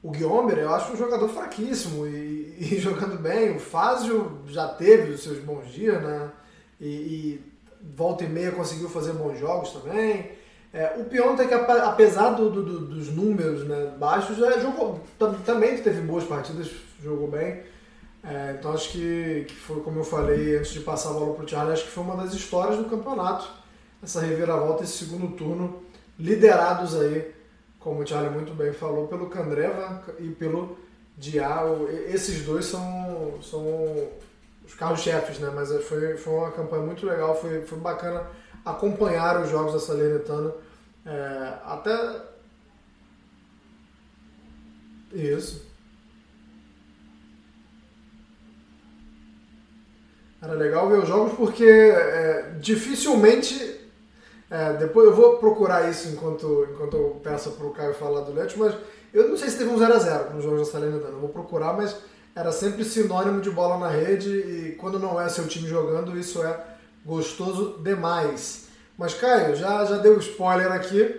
o 0.02 0.10
Guilherme, 0.10 0.60
eu 0.60 0.74
acho 0.74 0.92
um 0.92 0.96
jogador 0.96 1.28
fraquíssimo 1.28 2.06
e, 2.06 2.56
e, 2.58 2.78
jogando 2.80 3.18
bem. 3.18 3.56
O 3.56 3.60
Fázio 3.60 4.40
já 4.46 4.66
teve 4.68 5.12
os 5.12 5.22
seus 5.22 5.38
bons 5.38 5.70
dias, 5.72 6.02
né? 6.02 6.30
E, 6.80 6.86
e 6.86 7.52
volta 7.94 8.24
e 8.24 8.28
meia 8.28 8.50
conseguiu 8.50 8.88
fazer 8.88 9.12
bons 9.12 9.38
jogos 9.38 9.70
também. 9.70 10.32
É, 10.72 10.94
o 10.96 11.04
Piontek, 11.04 11.48
que 11.48 11.54
apesar 11.54 12.30
do, 12.30 12.50
do, 12.50 12.86
dos 12.86 13.08
números 13.08 13.64
né, 13.68 13.92
baixos, 13.98 14.38
já 14.38 14.58
jogou, 14.58 15.00
também 15.44 15.76
teve 15.76 16.00
boas 16.00 16.24
partidas, 16.24 16.70
jogou 17.00 17.28
bem. 17.28 17.62
É, 18.24 18.56
então 18.58 18.72
acho 18.72 18.90
que, 18.90 19.44
que 19.48 19.54
foi, 19.54 19.80
como 19.82 20.00
eu 20.00 20.04
falei 20.04 20.56
antes 20.56 20.72
de 20.72 20.80
passar 20.80 21.10
a 21.10 21.12
bola 21.12 21.34
para 21.34 21.44
o 21.44 21.48
Charlie, 21.48 21.72
acho 21.72 21.84
que 21.84 21.90
foi 21.90 22.04
uma 22.04 22.16
das 22.16 22.32
histórias 22.32 22.78
do 22.78 22.84
campeonato. 22.86 23.61
Essa 24.02 24.20
reviravolta, 24.20 24.82
esse 24.82 25.04
segundo 25.04 25.36
turno, 25.36 25.82
liderados 26.18 26.98
aí, 26.98 27.32
como 27.78 28.02
o 28.02 28.06
Charlie 28.06 28.32
muito 28.32 28.52
bem 28.52 28.72
falou, 28.72 29.06
pelo 29.06 29.28
Candreva 29.28 30.02
e 30.18 30.28
pelo 30.30 30.76
Diao. 31.16 31.88
Esses 31.88 32.44
dois 32.44 32.64
são, 32.64 33.38
são 33.42 33.64
os 34.66 34.74
carros-chefes, 34.74 35.38
né? 35.38 35.50
Mas 35.54 35.70
foi, 35.84 36.16
foi 36.16 36.32
uma 36.34 36.50
campanha 36.50 36.82
muito 36.82 37.06
legal, 37.06 37.40
foi, 37.40 37.62
foi 37.62 37.78
bacana 37.78 38.26
acompanhar 38.64 39.40
os 39.40 39.50
jogos 39.50 39.72
da 39.72 39.80
Salernitana. 39.80 40.52
É, 41.04 41.54
até. 41.64 42.22
Isso. 45.12 45.66
Era 50.40 50.54
legal 50.54 50.88
ver 50.88 50.98
os 50.98 51.08
jogos 51.08 51.34
porque 51.34 51.64
é, 51.64 52.56
dificilmente. 52.60 53.71
É, 54.52 54.74
depois 54.74 55.06
eu 55.06 55.14
vou 55.14 55.38
procurar 55.38 55.88
isso 55.88 56.08
enquanto, 56.08 56.68
enquanto 56.70 56.94
eu 56.94 57.20
peço 57.24 57.52
para 57.52 57.66
o 57.66 57.70
Caio 57.70 57.94
falar 57.94 58.20
do 58.20 58.34
Leite, 58.34 58.58
mas 58.58 58.74
eu 59.10 59.26
não 59.26 59.34
sei 59.34 59.48
se 59.48 59.56
teve 59.56 59.70
um 59.70 59.78
0x0 59.78 60.34
nos 60.34 60.44
jogos 60.44 60.58
da 60.58 60.64
Salernitana. 60.66 61.14
Eu 61.14 61.20
vou 61.20 61.30
procurar, 61.30 61.72
mas 61.72 61.96
era 62.36 62.52
sempre 62.52 62.84
sinônimo 62.84 63.40
de 63.40 63.50
bola 63.50 63.78
na 63.78 63.88
rede 63.88 64.28
e 64.28 64.76
quando 64.78 64.98
não 64.98 65.18
é 65.18 65.26
seu 65.30 65.48
time 65.48 65.66
jogando, 65.66 66.18
isso 66.18 66.42
é 66.42 66.54
gostoso 67.02 67.78
demais. 67.82 68.66
Mas, 68.98 69.14
Caio, 69.14 69.56
já, 69.56 69.86
já 69.86 69.96
deu 69.96 70.18
spoiler 70.18 70.70
aqui. 70.70 71.18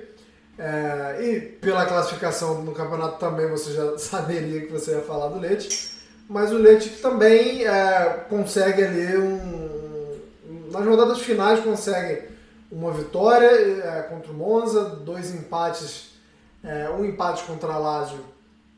É, 0.56 1.18
e 1.20 1.42
pela 1.42 1.88
classificação 1.88 2.62
no 2.62 2.72
campeonato 2.72 3.18
também 3.18 3.50
você 3.50 3.72
já 3.72 3.98
saberia 3.98 4.62
que 4.62 4.72
você 4.72 4.92
ia 4.92 5.02
falar 5.02 5.30
do 5.30 5.40
Leite. 5.40 5.92
Mas 6.30 6.52
o 6.52 6.58
Leite 6.58 7.02
também 7.02 7.66
é, 7.66 8.26
consegue 8.30 8.84
ali 8.84 9.18
um. 9.18 10.22
Nas 10.70 10.86
rodadas 10.86 11.20
finais 11.20 11.60
consegue 11.62 12.33
uma 12.74 12.92
vitória 12.92 13.48
é, 13.48 14.02
contra 14.04 14.32
o 14.32 14.34
Monza, 14.34 14.84
dois 14.84 15.34
empates, 15.34 16.16
é, 16.64 16.90
um 16.90 17.06
empate 17.06 17.44
contra 17.44 17.72
a 17.72 17.78
Lazio, 17.78 18.26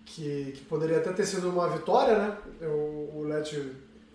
que, 0.03 0.51
que 0.55 0.65
poderia 0.65 0.97
até 0.97 1.13
ter 1.13 1.25
sido 1.25 1.49
uma 1.49 1.69
vitória, 1.69 2.17
né? 2.17 2.37
O, 2.61 3.21
o 3.21 3.25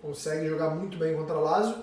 consegue 0.02 0.48
jogar 0.48 0.70
muito 0.70 0.98
bem 0.98 1.16
contra 1.16 1.34
a 1.34 1.40
Lazio. 1.40 1.76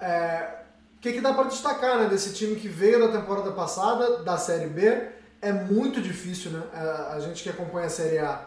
É, 0.00 0.60
o 0.96 1.00
que, 1.00 1.12
que 1.12 1.20
dá 1.20 1.32
para 1.32 1.44
destacar 1.44 1.98
né, 1.98 2.08
desse 2.08 2.32
time 2.32 2.56
que 2.56 2.68
veio 2.68 3.00
da 3.00 3.18
temporada 3.18 3.52
passada, 3.52 4.22
da 4.22 4.36
Série 4.36 4.66
B? 4.66 5.08
É 5.40 5.52
muito 5.52 6.02
difícil, 6.02 6.50
né? 6.50 6.62
A, 6.72 7.14
a 7.14 7.20
gente 7.20 7.42
que 7.42 7.48
acompanha 7.48 7.86
a 7.86 7.90
Série 7.90 8.18
A, 8.18 8.44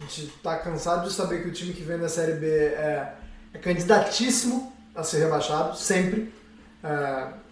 a 0.00 0.02
gente 0.02 0.26
está 0.26 0.58
cansado 0.58 1.08
de 1.08 1.14
saber 1.14 1.42
que 1.42 1.48
o 1.48 1.52
time 1.52 1.72
que 1.72 1.82
vem 1.82 1.98
da 1.98 2.08
Série 2.08 2.34
B 2.34 2.46
é, 2.46 3.14
é 3.54 3.58
candidatíssimo 3.58 4.72
a 4.94 5.02
ser 5.02 5.20
rebaixado, 5.20 5.76
sempre. 5.76 6.32
É, 6.82 7.43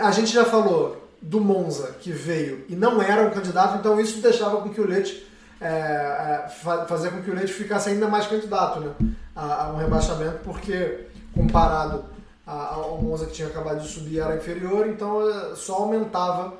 a 0.00 0.10
gente 0.10 0.32
já 0.32 0.44
falou 0.44 1.08
do 1.20 1.40
Monza, 1.40 1.92
que 2.00 2.12
veio 2.12 2.64
e 2.68 2.76
não 2.76 3.00
era 3.02 3.22
um 3.26 3.30
candidato, 3.30 3.78
então 3.78 4.00
isso 4.00 4.20
deixava 4.20 4.60
com 4.60 4.68
que 4.68 4.80
o 4.80 4.86
Leite 4.86 5.26
é, 5.60 5.66
é, 5.66 6.48
fazer 6.86 7.10
com 7.10 7.22
que 7.22 7.30
o 7.30 7.34
Leite 7.34 7.52
ficasse 7.52 7.88
ainda 7.88 8.06
mais 8.08 8.26
candidato 8.26 8.80
né, 8.80 8.92
a, 9.34 9.64
a 9.64 9.72
um 9.72 9.76
rebaixamento, 9.76 10.38
porque 10.44 11.06
comparado 11.34 12.04
ao 12.46 12.98
Monza 13.02 13.26
que 13.26 13.32
tinha 13.32 13.48
acabado 13.48 13.80
de 13.80 13.88
subir 13.88 14.20
era 14.20 14.36
inferior, 14.36 14.86
então 14.86 15.28
eh, 15.28 15.54
só 15.56 15.78
aumentava 15.78 16.54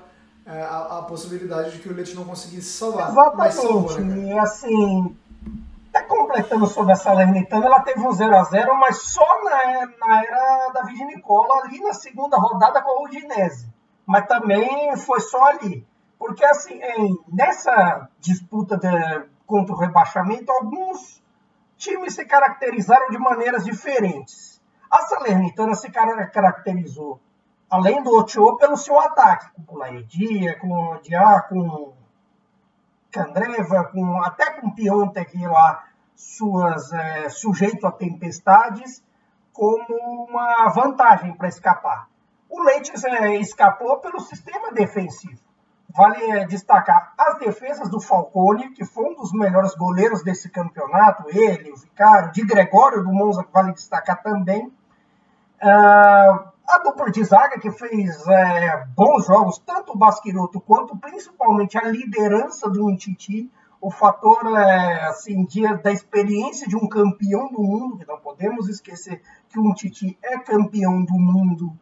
é, 0.44 0.62
a, 0.62 0.98
a, 0.98 1.02
possibilidade 1.02 1.72
de 1.72 1.78
que 1.78 1.88
o 1.88 1.94
Leite 1.94 2.14
não 2.14 2.24
conseguisse 2.24 2.70
salvar. 2.70 3.10
Exatamente, 3.10 3.54
salvou, 3.54 4.00
né, 4.00 4.34
e 4.34 4.38
assim, 4.38 5.16
completando 6.06 6.66
sobre 6.66 6.92
a 6.92 6.96
Salernitana, 6.96 7.66
ela 7.66 7.80
teve 7.80 8.00
um 8.00 8.10
0x0, 8.10 8.72
mas 8.80 9.02
só 9.02 9.44
na, 9.44 9.86
na 9.86 10.22
era 10.22 10.70
da 10.72 10.84
Nicola, 10.84 11.62
ali 11.62 11.80
na 11.80 11.92
segunda 11.92 12.36
rodada 12.38 12.82
com 12.82 12.90
a 12.90 13.02
Udinese. 13.02 13.72
Mas 14.06 14.26
também 14.26 14.96
foi 14.96 15.20
só 15.20 15.44
ali. 15.44 15.86
Porque 16.18 16.44
assim, 16.44 16.80
em, 16.80 17.18
nessa 17.28 18.08
disputa 18.18 18.76
de, 18.76 18.88
contra 19.46 19.74
o 19.74 19.78
rebaixamento, 19.78 20.50
alguns 20.50 21.22
times 21.76 22.14
se 22.14 22.24
caracterizaram 22.24 23.08
de 23.10 23.18
maneiras 23.18 23.64
diferentes. 23.64 24.60
A 24.90 25.02
Salernitana 25.02 25.74
se 25.74 25.90
caracterizou, 25.90 27.20
além 27.68 28.02
do 28.02 28.16
Otio, 28.16 28.56
pelo 28.56 28.76
seu 28.76 28.98
ataque, 28.98 29.50
com 29.66 29.74
o 29.74 29.78
Laedia, 29.78 30.58
com 30.58 30.68
o 30.68 30.98
Diá, 31.02 31.42
com 31.42 31.92
Candreva, 33.10 33.84
com, 33.84 34.22
até 34.22 34.50
com 34.52 34.70
Piontek 34.70 35.46
lá, 35.46 35.84
suas, 36.16 36.92
é, 36.92 37.28
sujeito 37.28 37.86
a 37.86 37.92
tempestades, 37.92 39.04
como 39.52 40.26
uma 40.28 40.68
vantagem 40.70 41.32
para 41.34 41.48
escapar. 41.48 42.08
O 42.48 42.62
Leite 42.62 42.92
é, 43.06 43.36
escapou 43.36 43.98
pelo 43.98 44.20
sistema 44.20 44.72
defensivo. 44.72 45.40
Vale 45.88 46.30
é, 46.30 46.46
destacar 46.46 47.14
as 47.16 47.38
defesas 47.38 47.88
do 47.88 48.00
Falcone, 48.00 48.70
que 48.70 48.84
foi 48.84 49.04
um 49.04 49.14
dos 49.14 49.32
melhores 49.32 49.74
goleiros 49.74 50.22
desse 50.22 50.50
campeonato, 50.50 51.24
ele, 51.28 51.72
o 51.72 51.76
Vicário, 51.76 52.32
de 52.32 52.44
Gregório 52.44 53.02
do 53.02 53.12
Monza, 53.12 53.44
que 53.44 53.52
vale 53.52 53.72
destacar 53.72 54.22
também. 54.22 54.66
Uh, 55.62 56.56
a 56.68 56.78
dupla 56.82 57.10
de 57.10 57.24
zaga, 57.24 57.58
que 57.58 57.70
fez 57.70 58.26
é, 58.26 58.84
bons 58.94 59.26
jogos, 59.26 59.58
tanto 59.64 59.92
o 59.92 59.96
Basquiroto 59.96 60.60
quanto 60.60 60.96
principalmente 60.96 61.78
a 61.78 61.82
liderança 61.88 62.68
do 62.68 62.90
Intiti, 62.90 63.50
o 63.86 63.90
fator 63.92 64.58
é, 64.58 65.06
assim, 65.06 65.44
de, 65.44 65.62
da 65.76 65.92
experiência 65.92 66.66
de 66.66 66.74
um 66.74 66.88
campeão 66.88 67.52
do 67.52 67.62
mundo, 67.62 67.96
que 67.96 68.04
não 68.04 68.18
podemos 68.18 68.68
esquecer 68.68 69.22
que 69.48 69.60
um 69.60 69.72
Titi 69.72 70.18
é 70.24 70.36
campeão 70.40 71.04
do 71.04 71.14
mundo 71.14 71.72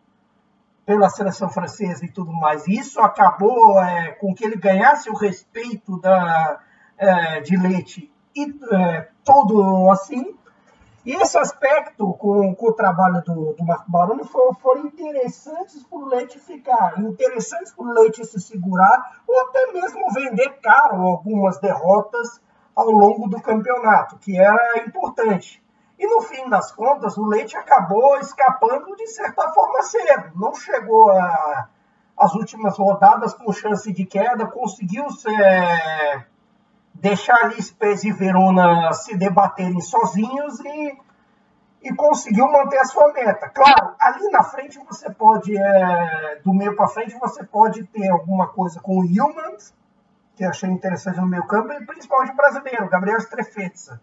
pela 0.84 1.08
seleção 1.08 1.48
francesa 1.48 2.04
e 2.04 2.12
tudo 2.12 2.30
mais. 2.30 2.68
Isso 2.68 3.00
acabou 3.00 3.80
é, 3.80 4.10
com 4.20 4.34
que 4.34 4.44
ele 4.44 4.56
ganhasse 4.56 5.08
o 5.08 5.16
respeito 5.16 5.98
da, 5.98 6.60
é, 6.98 7.40
de 7.40 7.56
Leite 7.56 8.12
e 8.36 8.54
é, 8.74 9.08
todo 9.24 9.90
assim. 9.90 10.36
E 11.04 11.12
esse 11.12 11.38
aspecto 11.38 12.14
com, 12.14 12.54
com 12.54 12.68
o 12.68 12.72
trabalho 12.72 13.22
do, 13.22 13.52
do 13.52 13.64
Marco 13.64 13.90
Baroni 13.90 14.24
foram, 14.24 14.54
foram 14.54 14.86
interessantes 14.86 15.82
para 15.84 15.98
o 15.98 16.06
Leite 16.06 16.38
ficar, 16.38 16.98
interessantes 16.98 17.72
para 17.72 17.84
o 17.84 17.92
Leite 17.92 18.24
se 18.24 18.40
segurar 18.40 19.20
ou 19.28 19.40
até 19.42 19.72
mesmo 19.72 20.10
vender 20.12 20.48
caro 20.62 21.02
algumas 21.02 21.58
derrotas 21.58 22.40
ao 22.74 22.90
longo 22.90 23.28
do 23.28 23.40
campeonato, 23.40 24.16
que 24.18 24.38
era 24.38 24.78
importante. 24.78 25.62
E 25.98 26.06
no 26.06 26.22
fim 26.22 26.48
das 26.48 26.72
contas, 26.72 27.16
o 27.16 27.26
Leite 27.26 27.56
acabou 27.56 28.16
escapando 28.18 28.96
de 28.96 29.06
certa 29.06 29.48
forma 29.52 29.82
cedo. 29.82 30.32
Não 30.34 30.54
chegou 30.54 31.10
às 32.16 32.34
últimas 32.34 32.76
rodadas 32.78 33.34
com 33.34 33.52
chance 33.52 33.92
de 33.92 34.04
queda, 34.04 34.46
conseguiu 34.46 35.08
ser, 35.10 36.26
deixar 36.94 37.36
ali 37.44 37.60
Spezia 37.60 38.10
e 38.10 38.14
Verona 38.14 38.92
se 38.92 39.16
debaterem 39.16 39.80
sozinhos 39.80 40.60
e, 40.60 40.98
e 41.82 41.94
conseguiu 41.94 42.46
manter 42.50 42.78
a 42.78 42.84
sua 42.84 43.12
meta. 43.12 43.48
Claro, 43.48 43.94
ali 44.00 44.30
na 44.30 44.42
frente 44.42 44.78
você 44.78 45.10
pode, 45.10 45.56
é, 45.56 46.40
do 46.44 46.54
meio 46.54 46.74
para 46.76 46.88
frente, 46.88 47.18
você 47.18 47.44
pode 47.44 47.84
ter 47.84 48.08
alguma 48.10 48.48
coisa 48.48 48.80
com 48.80 49.00
o 49.00 49.04
Hillman, 49.04 49.56
que 50.36 50.44
achei 50.44 50.70
interessante 50.70 51.20
no 51.20 51.26
meio 51.26 51.46
campo, 51.46 51.72
e 51.72 51.84
principalmente 51.84 52.32
o 52.32 52.36
brasileiro, 52.36 52.88
Gabriel 52.88 53.18
Strefetza 53.18 54.00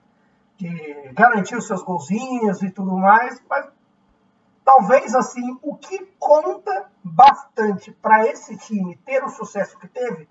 que 0.62 1.12
garantiu 1.14 1.60
seus 1.60 1.82
golzinhos 1.82 2.62
e 2.62 2.70
tudo 2.70 2.96
mais, 2.96 3.42
mas 3.50 3.68
talvez 4.64 5.16
assim 5.16 5.58
o 5.64 5.76
que 5.76 6.06
conta 6.20 6.86
bastante 7.04 7.92
para 7.94 8.28
esse 8.28 8.56
time 8.58 8.96
ter 8.98 9.24
o 9.24 9.30
sucesso 9.30 9.76
que 9.80 9.88
teve 9.88 10.30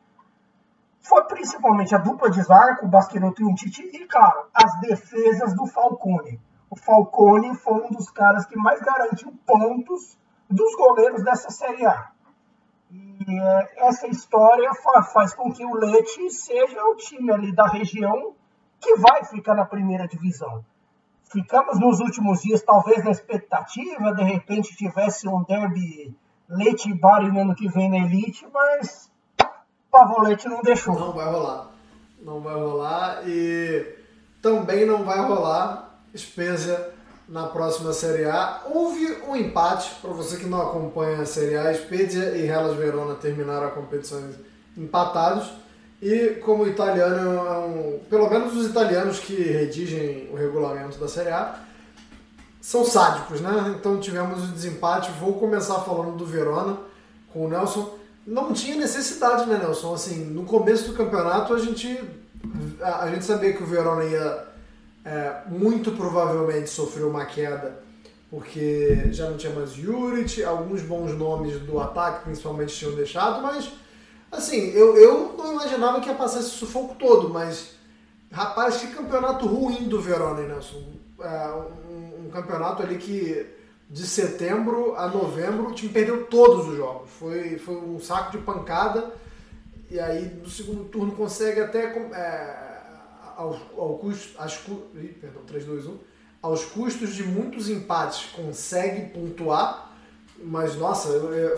foi 1.01 1.25
principalmente 1.25 1.95
a 1.95 1.99
dupla 1.99 2.31
de 2.31 2.43
zaga 2.43 2.77
com 2.77 2.87
o 2.87 2.91
Basqueroto 2.91 3.43
e 3.43 3.45
o 3.45 3.55
Titi 3.55 3.83
e 3.83 4.07
claro 4.07 4.47
as 4.55 4.81
defesas 4.81 5.55
do 5.55 5.67
Falcone. 5.67 6.41
O 6.69 6.77
Falcone 6.77 7.55
foi 7.57 7.83
um 7.85 7.91
dos 7.91 8.11
caras 8.11 8.47
que 8.47 8.57
mais 8.57 8.81
garantiu 8.81 9.33
pontos 9.47 10.19
dos 10.49 10.75
goleiros 10.77 11.25
dessa 11.25 11.51
Série 11.51 11.87
A. 11.87 12.11
E 12.91 13.39
é, 13.39 13.89
essa 13.89 14.07
história 14.07 14.71
faz 15.13 15.35
com 15.35 15.53
que 15.53 15.65
o 15.65 15.75
Leite 15.75 16.31
seja 16.31 16.85
o 16.85 16.97
time 16.97 17.33
ali 17.33 17.55
da 17.55 17.67
região 17.67 18.35
que 18.81 18.97
vai 18.97 19.25
ficar 19.25 19.55
na 19.55 19.65
primeira 19.65 20.07
divisão. 20.07 20.65
Ficamos 21.25 21.79
nos 21.79 22.01
últimos 22.01 22.43
dias, 22.43 22.63
talvez 22.63 23.05
na 23.05 23.11
expectativa, 23.11 24.13
de 24.15 24.25
repente 24.25 24.77
tivesse 24.77 25.29
um 25.29 25.45
derby 25.45 26.17
Leite 26.49 26.91
e 26.91 26.95
Bari 26.99 27.31
no 27.31 27.41
ano 27.41 27.55
que 27.55 27.69
vem 27.69 27.89
na 27.89 27.99
Elite, 27.99 28.47
mas 28.53 29.10
Pavolete 29.91 30.49
não 30.49 30.63
deixou. 30.63 30.99
Não 30.99 31.13
vai 31.13 31.27
rolar. 31.27 31.71
Não 32.23 32.41
vai 32.41 32.55
rolar 32.55 33.23
e 33.27 33.87
também 34.43 34.87
não 34.87 35.05
vai 35.05 35.21
rolar 35.21 35.99
Spezia 36.17 36.91
na 37.29 37.47
próxima 37.47 37.93
Série 37.93 38.25
A. 38.25 38.63
Houve 38.67 39.23
um 39.27 39.37
empate, 39.37 39.95
para 40.03 40.11
você 40.11 40.37
que 40.37 40.47
não 40.47 40.61
acompanha 40.61 41.23
a 41.23 41.27
Série 41.27 41.57
A, 41.57 41.73
Spezia 41.73 42.37
e 42.37 42.47
Hellas 42.47 42.77
Verona 42.77 43.15
terminaram 43.15 43.69
a 43.69 43.71
competição 43.71 44.21
empatados. 44.77 45.51
E 46.03 46.41
como 46.45 46.67
italiano 46.67 47.47
é 47.47 47.59
um, 47.59 48.01
pelo 48.09 48.29
menos 48.29 48.57
os 48.57 48.67
italianos 48.67 49.19
que 49.19 49.35
redigem 49.35 50.31
o 50.33 50.37
regulamento 50.37 50.99
da 50.99 51.07
Série 51.07 51.31
A 51.31 51.61
são 52.61 52.85
sádicos, 52.85 53.41
né? 53.41 53.75
Então 53.79 54.01
tivemos 54.01 54.43
o 54.45 54.53
desempate. 54.53 55.11
Vou 55.13 55.35
começar 55.35 55.81
falando 55.81 56.17
do 56.17 56.27
Verona 56.27 56.79
com 57.33 57.45
o 57.45 57.49
Nelson. 57.49 58.00
Não 58.27 58.53
tinha 58.53 58.77
necessidade, 58.77 59.49
né, 59.49 59.59
Nelson? 59.59 59.95
Assim, 59.95 60.25
no 60.25 60.45
começo 60.45 60.91
do 60.91 60.97
campeonato 60.97 61.55
a 61.55 61.59
gente 61.59 62.01
a, 62.81 63.05
a 63.05 63.11
gente 63.11 63.25
sabia 63.25 63.53
que 63.53 63.63
o 63.63 63.67
Verona 63.67 64.05
ia 64.05 64.47
é, 65.05 65.43
muito 65.49 65.93
provavelmente 65.93 66.69
sofrer 66.71 67.05
uma 67.05 67.25
queda 67.25 67.83
porque 68.31 69.09
já 69.11 69.29
não 69.29 69.37
tinha 69.37 69.53
mais 69.53 69.73
Juric, 69.73 70.45
alguns 70.45 70.83
bons 70.83 71.17
nomes 71.17 71.59
do 71.61 71.81
ataque 71.81 72.25
principalmente 72.25 72.75
tinham 72.75 72.95
deixado, 72.95 73.43
mas 73.43 73.73
Assim, 74.31 74.71
eu, 74.71 74.97
eu 74.97 75.35
não 75.37 75.53
imaginava 75.53 76.01
que 76.01 76.09
ia 76.09 76.15
passar 76.15 76.41
esse 76.41 76.51
sufoco 76.51 76.95
todo, 76.95 77.29
mas, 77.29 77.73
rapaz, 78.31 78.77
que 78.77 78.87
campeonato 78.89 79.47
ruim 79.47 79.89
do 79.89 80.01
Verona, 80.01 80.43
Nelson. 80.43 80.83
É, 81.21 81.53
um, 81.91 82.27
um, 82.27 82.31
campeonato 82.31 82.83
ali 82.83 82.97
que 82.97 83.47
de 83.91 84.07
setembro 84.07 84.95
a 84.97 85.09
novembro 85.09 85.69
o 85.69 85.75
time 85.75 85.93
perdeu 85.93 86.25
todos 86.27 86.69
os 86.69 86.77
jogos. 86.77 87.11
Foi, 87.19 87.59
foi 87.59 87.77
um 87.77 87.99
saco 87.99 88.31
de 88.33 88.39
pancada. 88.39 89.13
E 89.91 89.99
aí 89.99 90.27
no 90.41 90.49
segundo 90.49 90.85
turno 90.85 91.13
consegue 91.13 91.61
até 91.61 91.87
é, 91.87 92.57
ao, 93.37 93.59
ao 93.77 93.99
custo. 93.99 94.41
As, 94.41 94.57
perdão, 94.57 95.43
3, 95.47 95.65
2, 95.65 95.87
1. 95.87 95.99
Aos 96.41 96.65
custos 96.65 97.15
de 97.15 97.25
muitos 97.25 97.69
empates, 97.69 98.31
consegue 98.33 99.09
pontuar. 99.09 99.91
Mas 100.43 100.77
nossa, 100.77 101.09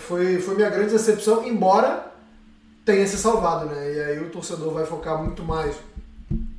foi, 0.00 0.40
foi 0.40 0.56
minha 0.56 0.70
grande 0.70 0.90
decepção, 0.90 1.46
embora 1.46 2.10
tenha 2.84 3.06
se 3.06 3.16
salvado, 3.16 3.66
né? 3.66 3.94
E 3.94 4.00
aí 4.00 4.20
o 4.20 4.30
torcedor 4.30 4.72
vai 4.72 4.84
focar 4.84 5.22
muito 5.22 5.44
mais 5.44 5.76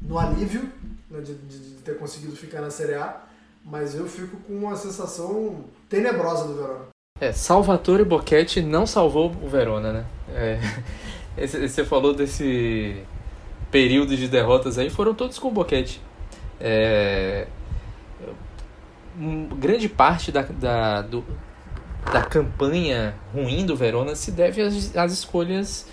no 0.02 0.18
alívio 0.18 0.72
né, 1.10 1.20
de, 1.22 1.34
de, 1.34 1.60
de, 1.60 1.82
ter 1.82 1.98
conseguido 1.98 2.36
ficar 2.36 2.62
na 2.62 2.70
Série 2.70 2.94
A, 2.94 3.24
mas 3.64 3.96
eu 3.96 4.06
fico 4.06 4.38
com 4.38 4.54
uma 4.54 4.76
sensação 4.76 5.64
tenebrosa 5.90 6.48
do 6.48 6.56
Verona. 6.56 6.86
É, 7.20 7.32
Salvatore 7.32 8.04
Boquete 8.04 8.62
não 8.62 8.86
salvou 8.86 9.32
o 9.42 9.48
Verona, 9.48 9.94
né? 9.94 10.06
É, 10.30 10.60
você 11.48 11.86
falou 11.86 12.14
desse 12.14 13.04
período 13.72 14.16
de 14.16 14.28
derrotas 14.28 14.78
aí, 14.78 14.90
foram 14.90 15.14
todos 15.14 15.40
com 15.40 15.48
o 15.48 15.52
Boquete. 15.52 16.02
É, 16.60 17.48
grande 19.58 19.88
parte 19.88 20.32
da, 20.32 20.42
da, 20.42 21.02
do, 21.02 21.24
da 22.12 22.22
campanha 22.22 23.16
ruim 23.34 23.66
do 23.66 23.76
Verona 23.76 24.16
se 24.16 24.32
deve 24.32 24.62
às, 24.62 24.96
às 24.96 25.12
escolhas 25.12 25.88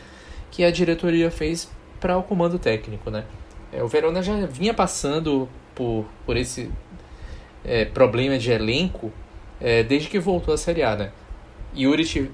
que 0.51 0.65
a 0.65 0.71
diretoria 0.71 1.31
fez 1.31 1.71
para 2.01 2.17
o 2.17 2.23
comando 2.23 2.59
técnico, 2.59 3.11
né? 3.11 3.25
É, 3.73 3.83
o 3.83 3.89
Verona 3.89 4.23
já 4.23 4.35
vinha 4.47 4.75
passando 4.75 5.49
por, 5.75 6.05
por 6.27 6.37
esse 6.37 6.71
é, 7.65 7.85
problema 7.85 8.39
de 8.39 8.51
elenco 8.51 9.13
é, 9.61 9.83
desde 9.83 10.09
que 10.09 10.19
voltou 10.19 10.55
à 10.55 10.57
Série 10.57 10.83
A, 10.83 10.97
né? 10.97 11.13
Juric 11.75 12.31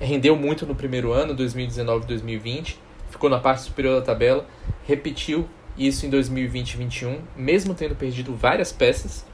rendeu 0.00 0.36
muito 0.36 0.66
no 0.66 0.74
primeiro 0.74 1.12
ano, 1.12 1.34
2019-2020, 1.34 2.76
ficou 3.10 3.28
na 3.28 3.38
parte 3.38 3.62
superior 3.62 4.00
da 4.00 4.06
tabela, 4.06 4.46
repetiu 4.86 5.48
isso 5.76 6.06
em 6.06 6.10
2020-21, 6.10 7.18
mesmo 7.36 7.74
tendo 7.74 7.94
perdido 7.94 8.34
várias 8.34 8.72
peças. 8.72 9.26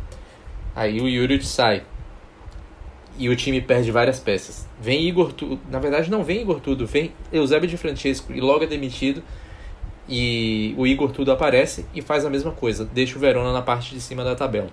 Aí 0.75 1.01
o 1.01 1.11
Juric 1.11 1.45
sai, 1.45 1.83
e 3.19 3.29
o 3.29 3.37
time 3.37 3.61
perde 3.61 3.91
várias 3.91 4.19
peças. 4.19 4.67
Vem 4.81 5.07
Igor 5.07 5.33
Tudo, 5.33 5.61
na 5.71 5.79
verdade 5.79 6.11
não 6.11 6.25
vem 6.25 6.43
Igor 6.43 6.61
Tudo, 6.61 6.87
vem 6.87 7.13
Eusébio 7.33 7.69
de 7.69 7.77
Francesco 7.77 8.33
e 8.33 8.41
logo 8.41 8.65
é 8.65 8.67
demitido. 8.67 9.23
E 10.09 10.75
o 10.77 10.87
Igor 10.87 11.13
Tudo 11.13 11.31
aparece 11.31 11.87
e 11.95 12.03
faz 12.03 12.25
a 12.25 12.31
mesma 12.31 12.51
coisa, 12.51 12.85
deixa 12.85 13.17
o 13.17 13.21
Verona 13.21 13.53
na 13.53 13.63
parte 13.63 13.95
de 13.95 14.01
cima 14.01 14.25
da 14.25 14.35
tabela. 14.35 14.69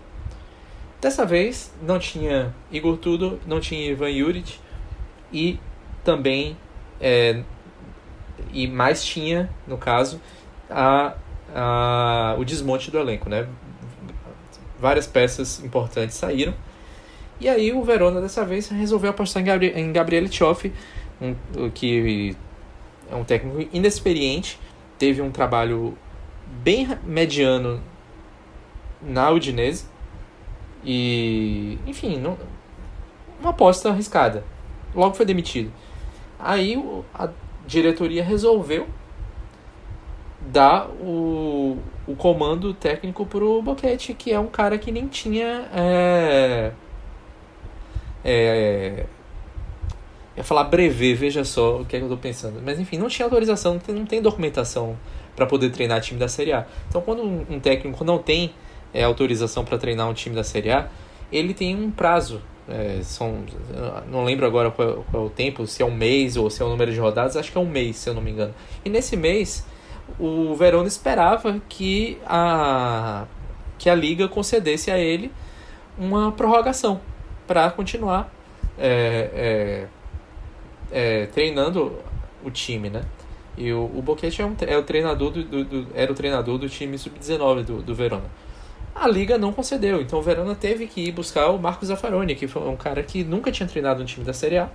Dessa 1.00 1.26
vez 1.26 1.74
não 1.82 2.00
tinha 2.00 2.54
Igor 2.72 2.98
Tudo, 2.98 3.40
não 3.46 3.60
tinha 3.60 3.92
Ivan 3.92 4.12
Juric 4.12 4.58
e 5.32 5.60
também 6.04 6.58
é, 7.00 7.42
e 8.52 8.68
mais 8.68 9.04
tinha, 9.04 9.50
no 9.68 9.78
caso, 9.78 10.20
a, 10.70 11.16
a, 11.56 12.36
o 12.38 12.44
desmonte 12.44 12.92
do 12.92 12.98
elenco, 12.98 13.30
né? 13.30 13.48
Várias 14.80 15.08
peças 15.08 15.64
importantes 15.64 16.16
saíram 16.16 16.54
e 17.40 17.48
aí 17.48 17.72
o 17.72 17.82
Verona 17.84 18.20
dessa 18.20 18.44
vez 18.44 18.68
resolveu 18.68 19.12
apostar 19.12 19.42
em, 19.42 19.46
Gabri 19.46 19.72
em 19.74 19.94
Gabriele 19.94 20.28
Tioff, 20.28 20.72
um, 21.22 21.70
que 21.70 22.36
é 23.10 23.16
um 23.16 23.24
técnico 23.24 23.70
inexperiente, 23.72 24.60
teve 25.00 25.22
um 25.22 25.32
trabalho 25.32 25.98
bem 26.46 26.88
mediano 27.04 27.82
na 29.02 29.32
Udinese 29.32 29.86
e, 30.84 31.80
enfim, 31.88 32.18
não, 32.18 32.38
uma 33.40 33.52
aposta 33.52 33.90
arriscada. 33.90 34.44
Logo 34.94 35.16
foi 35.16 35.26
demitido. 35.26 35.72
Aí 36.38 36.76
a 37.14 37.30
diretoria 37.66 38.24
resolveu 38.24 38.88
dar 40.42 40.90
o, 40.90 41.78
o 42.08 42.16
comando 42.16 42.74
técnico 42.74 43.26
pro 43.26 43.62
Boquete, 43.62 44.14
que 44.14 44.32
é 44.32 44.40
um 44.40 44.48
cara 44.48 44.78
que 44.78 44.92
nem 44.92 45.08
tinha 45.08 45.70
é, 45.74 46.72
é, 48.24 49.06
ia 50.40 50.44
falar 50.44 50.64
brevet, 50.64 51.16
veja 51.16 51.44
só 51.44 51.82
o 51.82 51.86
que, 51.86 51.96
é 51.96 52.00
que 52.00 52.04
eu 52.04 52.08
estou 52.08 52.18
pensando. 52.18 52.62
Mas 52.64 52.80
enfim, 52.80 52.98
não 52.98 53.08
tinha 53.08 53.26
autorização, 53.26 53.74
não 53.74 53.80
tem, 53.80 53.96
não 53.96 54.06
tem 54.06 54.22
documentação 54.22 54.98
para 55.36 55.46
poder 55.46 55.70
treinar 55.70 56.02
time 56.02 56.20
da 56.20 56.30
Série 56.30 56.54
A. 56.54 56.66
Então, 56.88 57.02
quando 57.02 57.24
um 57.24 57.60
técnico 57.60 58.04
não 58.04 58.18
tem 58.18 58.54
é, 58.94 59.04
autorização 59.04 59.66
para 59.66 59.78
treinar 59.78 60.10
um 60.10 60.14
time 60.14 60.36
da 60.36 60.44
Série 60.44 60.72
A, 60.72 60.88
ele 61.32 61.54
tem 61.54 61.76
um 61.76 61.92
prazo. 61.92 62.42
É, 62.70 63.00
são, 63.02 63.44
não 64.12 64.24
lembro 64.24 64.46
agora 64.46 64.72
qual, 64.72 65.04
qual, 65.12 65.24
é 65.24 65.26
o 65.26 65.30
tempo, 65.30 65.68
se 65.68 65.82
é 65.82 65.86
um 65.86 65.94
mês 65.94 66.38
ou 66.38 66.50
se 66.50 66.62
é 66.62 66.66
o 66.66 66.70
número 66.70 66.92
de 66.92 67.00
rodadas, 67.00 67.36
acho 67.36 67.52
que 67.52 67.58
é 67.58 67.62
um 67.62 67.70
mês, 67.70 67.98
se 67.98 68.10
eu 68.10 68.14
não 68.14 68.22
me 68.22 68.32
engano. 68.32 68.54
E 68.86 68.90
nesse 68.90 69.18
mês, 69.18 69.66
o 70.18 70.56
Verona 70.56 70.88
esperava 70.88 71.60
que 71.68 72.18
a, 72.26 73.26
que 73.78 73.90
a 73.90 73.96
liga 73.96 74.28
concedesse 74.28 74.90
a 74.90 74.98
ele 74.98 75.32
uma 75.98 76.32
prorrogação 76.32 77.02
para 77.46 77.70
continuar 77.72 78.32
é, 78.78 79.88
é, 80.92 81.26
treinando 81.28 81.98
o 82.44 82.50
time, 82.50 82.90
né? 82.90 83.02
E 83.58 83.72
o, 83.74 83.86
o 83.86 84.02
Boquete 84.02 84.42
é, 84.42 84.46
um, 84.46 84.56
é 84.62 84.78
o 84.78 84.84
treinador 84.84 85.32
do, 85.32 85.44
do, 85.44 85.64
do, 85.66 85.88
era 85.94 86.12
o 86.12 86.16
treinador 86.16 86.58
do 86.58 86.70
time 86.70 86.98
sub-19 86.98 87.64
do, 87.64 87.82
do 87.82 87.96
Verona. 87.96 88.30
A 88.96 89.08
liga 89.08 89.38
não 89.38 89.54
concedeu, 89.54 90.02
então 90.02 90.20
o 90.20 90.22
Verona 90.22 90.56
teve 90.56 90.88
que 90.88 91.02
ir 91.06 91.12
buscar 91.12 91.50
o 91.50 91.60
Marcos 91.60 91.88
Zaffaroni, 91.88 92.36
que 92.36 92.48
foi 92.48 92.68
um 92.68 92.76
cara 92.76 93.04
que 93.04 93.24
nunca 93.24 93.52
tinha 93.52 93.68
treinado 93.68 94.02
um 94.02 94.06
time 94.06 94.26
da 94.26 94.34
Série 94.34 94.58
A, 94.58 94.70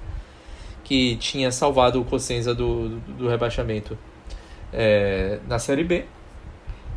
que 0.83 1.17
tinha 1.17 1.51
salvado 1.51 2.01
o 2.01 2.05
Cosenza 2.05 2.55
do, 2.55 2.89
do, 2.89 2.99
do 3.19 3.29
rebaixamento 3.29 3.99
é, 4.73 5.39
na 5.49 5.59
Série 5.59 5.85
B. 5.85 6.05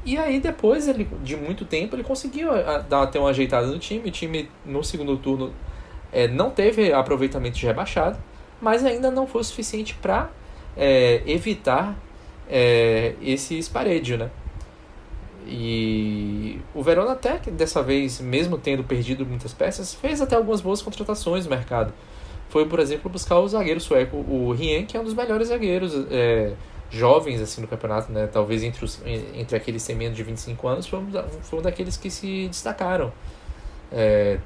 E 0.05 0.17
aí 0.17 0.39
depois 0.39 0.87
ele, 0.87 1.07
de 1.23 1.35
muito 1.35 1.65
tempo 1.65 1.95
ele 1.95 2.03
conseguiu 2.03 2.49
dar 2.89 3.03
até 3.03 3.19
uma 3.19 3.29
ajeitada 3.29 3.67
no 3.67 3.77
time. 3.77 4.07
O 4.07 4.11
time 4.11 4.49
no 4.65 4.83
segundo 4.83 5.17
turno 5.17 5.53
é, 6.11 6.27
não 6.27 6.49
teve 6.49 6.93
aproveitamento 6.93 7.57
de 7.57 7.65
rebaixado, 7.65 8.17
mas 8.61 8.85
ainda 8.85 9.11
não 9.11 9.27
foi 9.27 9.41
o 9.41 9.43
suficiente 9.43 9.95
para 9.95 10.29
é, 10.75 11.21
evitar 11.25 11.95
é, 12.49 13.13
esse 13.21 13.57
esparedio, 13.57 14.17
né? 14.17 14.29
E 15.45 16.59
o 16.75 16.83
Verona 16.83 17.13
até 17.13 17.37
que 17.37 17.49
dessa 17.49 17.81
vez, 17.81 18.19
mesmo 18.19 18.57
tendo 18.57 18.83
perdido 18.83 19.25
muitas 19.25 19.53
peças, 19.53 19.93
fez 19.93 20.21
até 20.21 20.35
algumas 20.35 20.59
boas 20.59 20.81
contratações 20.81 21.45
no 21.45 21.49
mercado. 21.49 21.93
Foi, 22.49 22.65
por 22.65 22.79
exemplo, 22.79 23.09
buscar 23.09 23.39
o 23.39 23.47
zagueiro 23.47 23.79
sueco, 23.79 24.17
o 24.17 24.51
Rien, 24.51 24.85
que 24.85 24.97
é 24.97 24.99
um 24.99 25.03
dos 25.03 25.13
melhores 25.13 25.47
zagueiros 25.47 25.93
é, 26.11 26.53
jovens 26.89 27.41
assim 27.41 27.61
no 27.61 27.67
campeonato, 27.67 28.11
né? 28.11 28.27
Talvez 28.27 28.63
entre, 28.63 28.83
os, 28.83 29.01
entre 29.05 29.55
aqueles 29.55 29.81
sem 29.81 29.95
menos 29.95 30.17
de 30.17 30.23
25 30.23 30.67
anos, 30.67 30.87
foi 30.87 30.99
um, 30.99 31.11
foi 31.41 31.59
um 31.59 31.61
daqueles 31.61 31.95
que 31.95 32.09
se 32.09 32.47
destacaram. 32.49 33.11
É, 33.91 34.37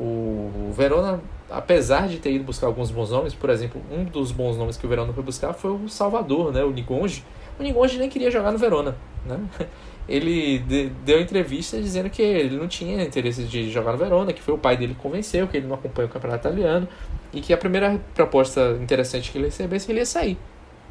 o 0.00 0.72
Verona, 0.72 1.20
apesar 1.50 2.08
de 2.08 2.18
ter 2.18 2.32
ido 2.32 2.44
buscar 2.44 2.66
alguns 2.66 2.90
bons 2.90 3.10
nomes, 3.10 3.34
por 3.34 3.50
exemplo, 3.50 3.82
um 3.92 4.04
dos 4.04 4.32
bons 4.32 4.56
nomes 4.56 4.78
que 4.78 4.86
o 4.86 4.88
Verona 4.88 5.12
foi 5.12 5.22
buscar 5.22 5.52
foi 5.52 5.70
o 5.72 5.88
Salvador, 5.88 6.52
né? 6.52 6.64
O 6.64 6.70
Nigonge. 6.70 7.22
O 7.58 7.62
Nigonge 7.62 7.98
nem 7.98 8.08
queria 8.08 8.30
jogar 8.30 8.50
no 8.50 8.58
Verona, 8.58 8.96
né? 9.26 9.38
Ele 10.08 10.58
deu 11.04 11.20
entrevista 11.20 11.80
dizendo 11.80 12.10
que 12.10 12.20
ele 12.20 12.56
não 12.56 12.66
tinha 12.66 13.04
interesse 13.04 13.44
de 13.44 13.70
jogar 13.70 13.92
no 13.92 13.98
Verona, 13.98 14.32
que 14.32 14.42
foi 14.42 14.54
o 14.54 14.58
pai 14.58 14.76
dele 14.76 14.92
que 14.92 15.00
convenceu, 15.00 15.46
que 15.46 15.56
ele 15.56 15.68
não 15.68 15.76
acompanha 15.76 16.08
o 16.08 16.10
campeonato 16.10 16.48
italiano 16.48 16.88
e 17.32 17.40
que 17.40 17.52
a 17.52 17.56
primeira 17.56 18.00
proposta 18.12 18.76
interessante 18.82 19.30
que 19.30 19.38
ele 19.38 19.44
recebesse 19.44 19.88
ele 19.92 20.00
ia 20.00 20.06
sair. 20.06 20.36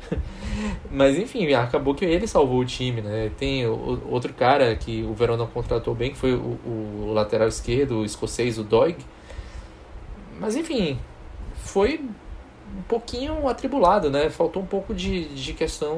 Mas 0.92 1.18
enfim, 1.18 1.54
acabou 1.54 1.94
que 1.94 2.06
ele 2.06 2.28
salvou 2.28 2.60
o 2.60 2.66
time, 2.66 3.02
né? 3.02 3.32
Tem 3.38 3.66
o, 3.66 4.02
outro 4.10 4.34
cara 4.34 4.76
que 4.76 5.04
o 5.04 5.14
Verona 5.14 5.46
contratou 5.46 5.94
bem, 5.96 6.12
que 6.12 6.18
foi 6.18 6.34
o, 6.34 6.60
o 6.66 7.12
lateral 7.14 7.48
esquerdo, 7.48 8.00
o 8.00 8.06
escocês, 8.06 8.58
o 8.58 8.64
Doig. 8.64 8.98
Mas 10.40 10.56
enfim, 10.56 10.98
foi 11.58 12.02
um 12.78 12.82
pouquinho 12.84 13.48
atribulado, 13.48 14.10
né? 14.10 14.30
Faltou 14.30 14.62
um 14.62 14.66
pouco 14.66 14.94
de, 14.94 15.26
de 15.30 15.54
questão, 15.54 15.98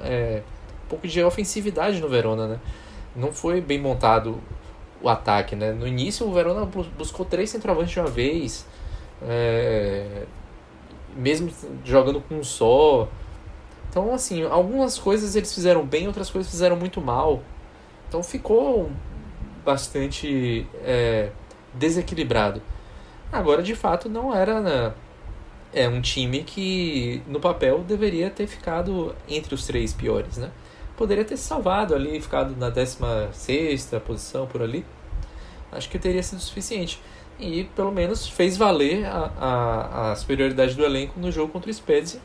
é, 0.00 0.42
um 0.86 0.88
pouco 0.88 1.06
de 1.06 1.22
ofensividade 1.22 2.00
no 2.00 2.08
Verona, 2.08 2.46
né? 2.46 2.60
Não 3.14 3.32
foi 3.32 3.60
bem 3.60 3.78
montado 3.78 4.38
o 5.02 5.08
ataque, 5.08 5.56
né? 5.56 5.72
No 5.72 5.86
início 5.86 6.26
o 6.26 6.32
Verona 6.32 6.68
buscou 6.96 7.26
três 7.26 7.50
centroavantes 7.50 7.92
de 7.92 8.00
uma 8.00 8.08
vez, 8.08 8.66
é, 9.22 10.24
mesmo 11.16 11.50
jogando 11.84 12.20
com 12.20 12.36
um 12.36 12.44
só. 12.44 13.08
Então, 13.92 14.14
assim, 14.14 14.42
algumas 14.42 14.98
coisas 14.98 15.36
eles 15.36 15.52
fizeram 15.52 15.84
bem, 15.84 16.06
outras 16.06 16.30
coisas 16.30 16.50
fizeram 16.50 16.76
muito 16.76 16.98
mal. 16.98 17.42
Então 18.08 18.22
ficou 18.22 18.90
bastante 19.62 20.66
é, 20.82 21.28
desequilibrado. 21.74 22.62
Agora, 23.30 23.62
de 23.62 23.74
fato, 23.74 24.08
não 24.08 24.34
era 24.34 24.62
né, 24.62 24.94
é 25.74 25.86
um 25.86 26.00
time 26.00 26.42
que 26.42 27.22
no 27.26 27.38
papel 27.38 27.80
deveria 27.80 28.30
ter 28.30 28.46
ficado 28.46 29.14
entre 29.28 29.54
os 29.54 29.66
três 29.66 29.92
piores, 29.92 30.38
né? 30.38 30.50
Poderia 30.96 31.24
ter 31.24 31.36
se 31.36 31.44
salvado 31.44 31.94
ali, 31.94 32.18
ficado 32.18 32.56
na 32.56 32.70
16 32.70 33.90
posição 34.06 34.46
por 34.46 34.62
ali. 34.62 34.86
Acho 35.70 35.90
que 35.90 35.98
teria 35.98 36.22
sido 36.22 36.40
suficiente. 36.40 36.98
E 37.38 37.64
pelo 37.76 37.92
menos 37.92 38.26
fez 38.26 38.56
valer 38.56 39.04
a, 39.04 39.32
a, 39.38 40.12
a 40.12 40.16
superioridade 40.16 40.74
do 40.74 40.82
elenco 40.82 41.20
no 41.20 41.30
jogo 41.30 41.52
contra 41.52 41.70
o 41.70 41.74
Spezia 41.74 42.22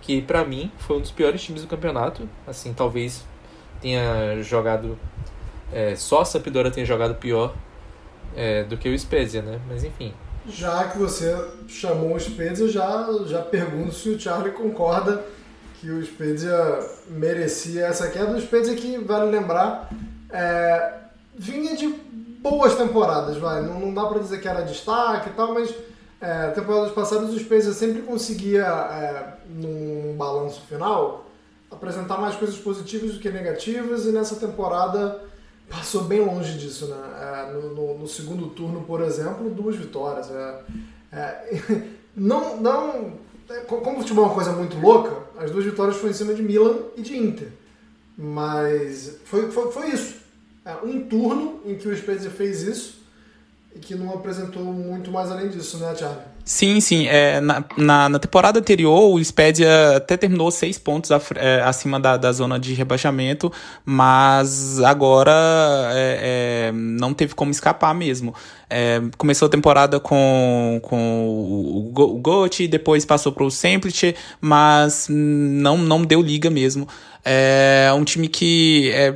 que 0.00 0.22
para 0.22 0.44
mim 0.44 0.70
foi 0.78 0.96
um 0.96 1.00
dos 1.00 1.10
piores 1.10 1.42
times 1.42 1.62
do 1.62 1.68
campeonato. 1.68 2.28
Assim, 2.46 2.72
talvez 2.72 3.24
tenha 3.80 4.42
jogado. 4.42 4.98
É, 5.72 5.94
só 5.94 6.22
a 6.22 6.24
Sampdoria 6.24 6.70
tenha 6.70 6.86
jogado 6.86 7.14
pior 7.14 7.54
é, 8.34 8.64
do 8.64 8.76
que 8.76 8.88
o 8.88 8.98
Spezia, 8.98 9.42
né? 9.42 9.60
Mas 9.68 9.84
enfim. 9.84 10.12
Já 10.48 10.84
que 10.84 10.98
você 10.98 11.36
chamou 11.68 12.14
o 12.14 12.20
Spezia, 12.20 12.68
já, 12.68 13.06
já 13.26 13.42
pergunto 13.42 13.94
se 13.94 14.08
o 14.08 14.18
Charlie 14.18 14.52
concorda 14.52 15.24
que 15.80 15.90
o 15.90 16.04
Spezia 16.04 16.80
merecia 17.08 17.86
essa 17.86 18.08
queda. 18.08 18.32
O 18.32 18.40
Spezia 18.40 18.74
que, 18.74 18.98
vale 18.98 19.30
lembrar, 19.30 19.90
é, 20.30 20.94
vinha 21.36 21.76
de 21.76 21.88
boas 21.88 22.74
temporadas, 22.74 23.36
vai. 23.36 23.62
Não, 23.62 23.78
não 23.80 23.94
dá 23.94 24.06
para 24.06 24.18
dizer 24.18 24.40
que 24.40 24.48
era 24.48 24.62
destaque 24.62 25.30
e 25.30 25.32
tal, 25.32 25.54
mas 25.54 25.74
é, 26.20 26.48
temporadas 26.50 26.92
passadas 26.92 27.30
o 27.30 27.38
Spezia 27.38 27.72
sempre 27.72 28.02
conseguia, 28.02 28.66
é, 28.66 29.38
num 29.48 30.14
balanço 30.16 30.60
final, 30.66 31.26
apresentar 31.70 32.18
mais 32.20 32.36
coisas 32.36 32.56
positivas 32.56 33.14
do 33.14 33.20
que 33.20 33.30
negativas 33.30 34.04
e 34.04 34.12
nessa 34.12 34.36
temporada 34.36 35.22
passou 35.68 36.04
bem 36.04 36.20
longe 36.20 36.58
disso, 36.58 36.88
né? 36.88 36.96
É, 37.22 37.52
no, 37.52 37.74
no, 37.74 37.98
no, 38.00 38.08
segundo 38.08 38.48
turno, 38.48 38.82
por 38.82 39.00
exemplo, 39.00 39.48
duas 39.48 39.76
vitórias. 39.76 40.30
É, 40.30 40.64
é, 41.12 41.82
não, 42.14 42.56
não, 42.60 43.12
é, 43.48 43.60
como 43.60 43.98
o 43.98 44.00
futebol 44.00 44.24
é 44.24 44.26
uma 44.26 44.34
coisa 44.34 44.52
muito 44.52 44.78
louca, 44.78 45.16
as 45.38 45.50
duas 45.50 45.64
vitórias 45.64 45.96
foram 45.96 46.10
em 46.10 46.14
cima 46.14 46.34
de 46.34 46.42
Milan 46.42 46.76
e 46.96 47.02
de 47.02 47.16
Inter. 47.16 47.48
Mas 48.18 49.18
foi, 49.24 49.50
foi, 49.50 49.72
foi 49.72 49.88
isso. 49.88 50.16
um 50.84 51.00
turno 51.06 51.60
em 51.64 51.76
que 51.76 51.88
o 51.88 51.96
Spezia 51.96 52.30
fez 52.30 52.60
isso 52.62 52.99
e 53.74 53.78
que 53.78 53.94
não 53.94 54.12
apresentou 54.12 54.64
muito 54.64 55.10
mais 55.10 55.30
além 55.30 55.48
disso, 55.48 55.78
né, 55.78 55.92
Thiago? 55.94 56.20
Sim, 56.44 56.80
sim. 56.80 57.06
É, 57.06 57.40
na, 57.40 57.64
na, 57.76 58.08
na, 58.08 58.18
temporada 58.18 58.58
anterior, 58.58 59.14
o 59.14 59.22
Spedia 59.22 59.96
até 59.96 60.16
terminou 60.16 60.50
seis 60.50 60.78
pontos 60.78 61.10
é, 61.36 61.60
acima 61.60 62.00
da, 62.00 62.16
da 62.16 62.32
zona 62.32 62.58
de 62.58 62.74
rebaixamento, 62.74 63.52
mas 63.84 64.80
agora 64.80 65.32
é, 65.92 66.70
é 66.70 66.72
não 66.72 67.14
teve 67.14 67.34
como 67.34 67.52
escapar 67.52 67.94
mesmo. 67.94 68.34
É, 68.68 69.00
começou 69.16 69.46
a 69.46 69.48
temporada 69.48 70.00
com, 70.00 70.80
com 70.82 71.28
o, 71.28 71.88
o 71.96 72.18
Gotti, 72.18 72.66
depois 72.66 73.04
passou 73.04 73.30
para 73.30 73.44
o 73.44 73.50
Semplice, 73.50 74.16
mas 74.40 75.06
não, 75.08 75.78
não 75.78 76.02
deu 76.02 76.20
liga 76.20 76.50
mesmo. 76.50 76.88
É 77.24 77.90
um 77.94 78.04
time 78.04 78.28
que 78.28 78.90
é, 78.94 79.14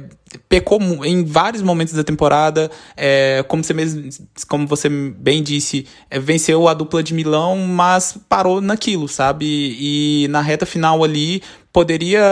pecou 0.49 0.81
em 1.05 1.25
vários 1.25 1.63
momentos 1.63 1.95
da 1.95 2.05
temporada, 2.05 2.71
é, 2.97 3.45
como, 3.49 3.63
você 3.63 3.73
mesmo, 3.73 4.09
como 4.49 4.67
você 4.67 4.89
bem 4.89 5.43
disse, 5.43 5.87
é, 6.11 6.19
venceu 6.19 6.69
a 6.69 6.75
dupla 6.75 7.03
de 7.03 7.15
Milão, 7.15 7.57
mas 7.57 8.17
parou 8.29 8.61
naquilo, 8.61 9.09
sabe? 9.09 9.47
E, 9.47 10.29
na 10.29 10.41
reta 10.41 10.67
final 10.67 11.03
ali 11.03 11.43
poderia 11.73 12.23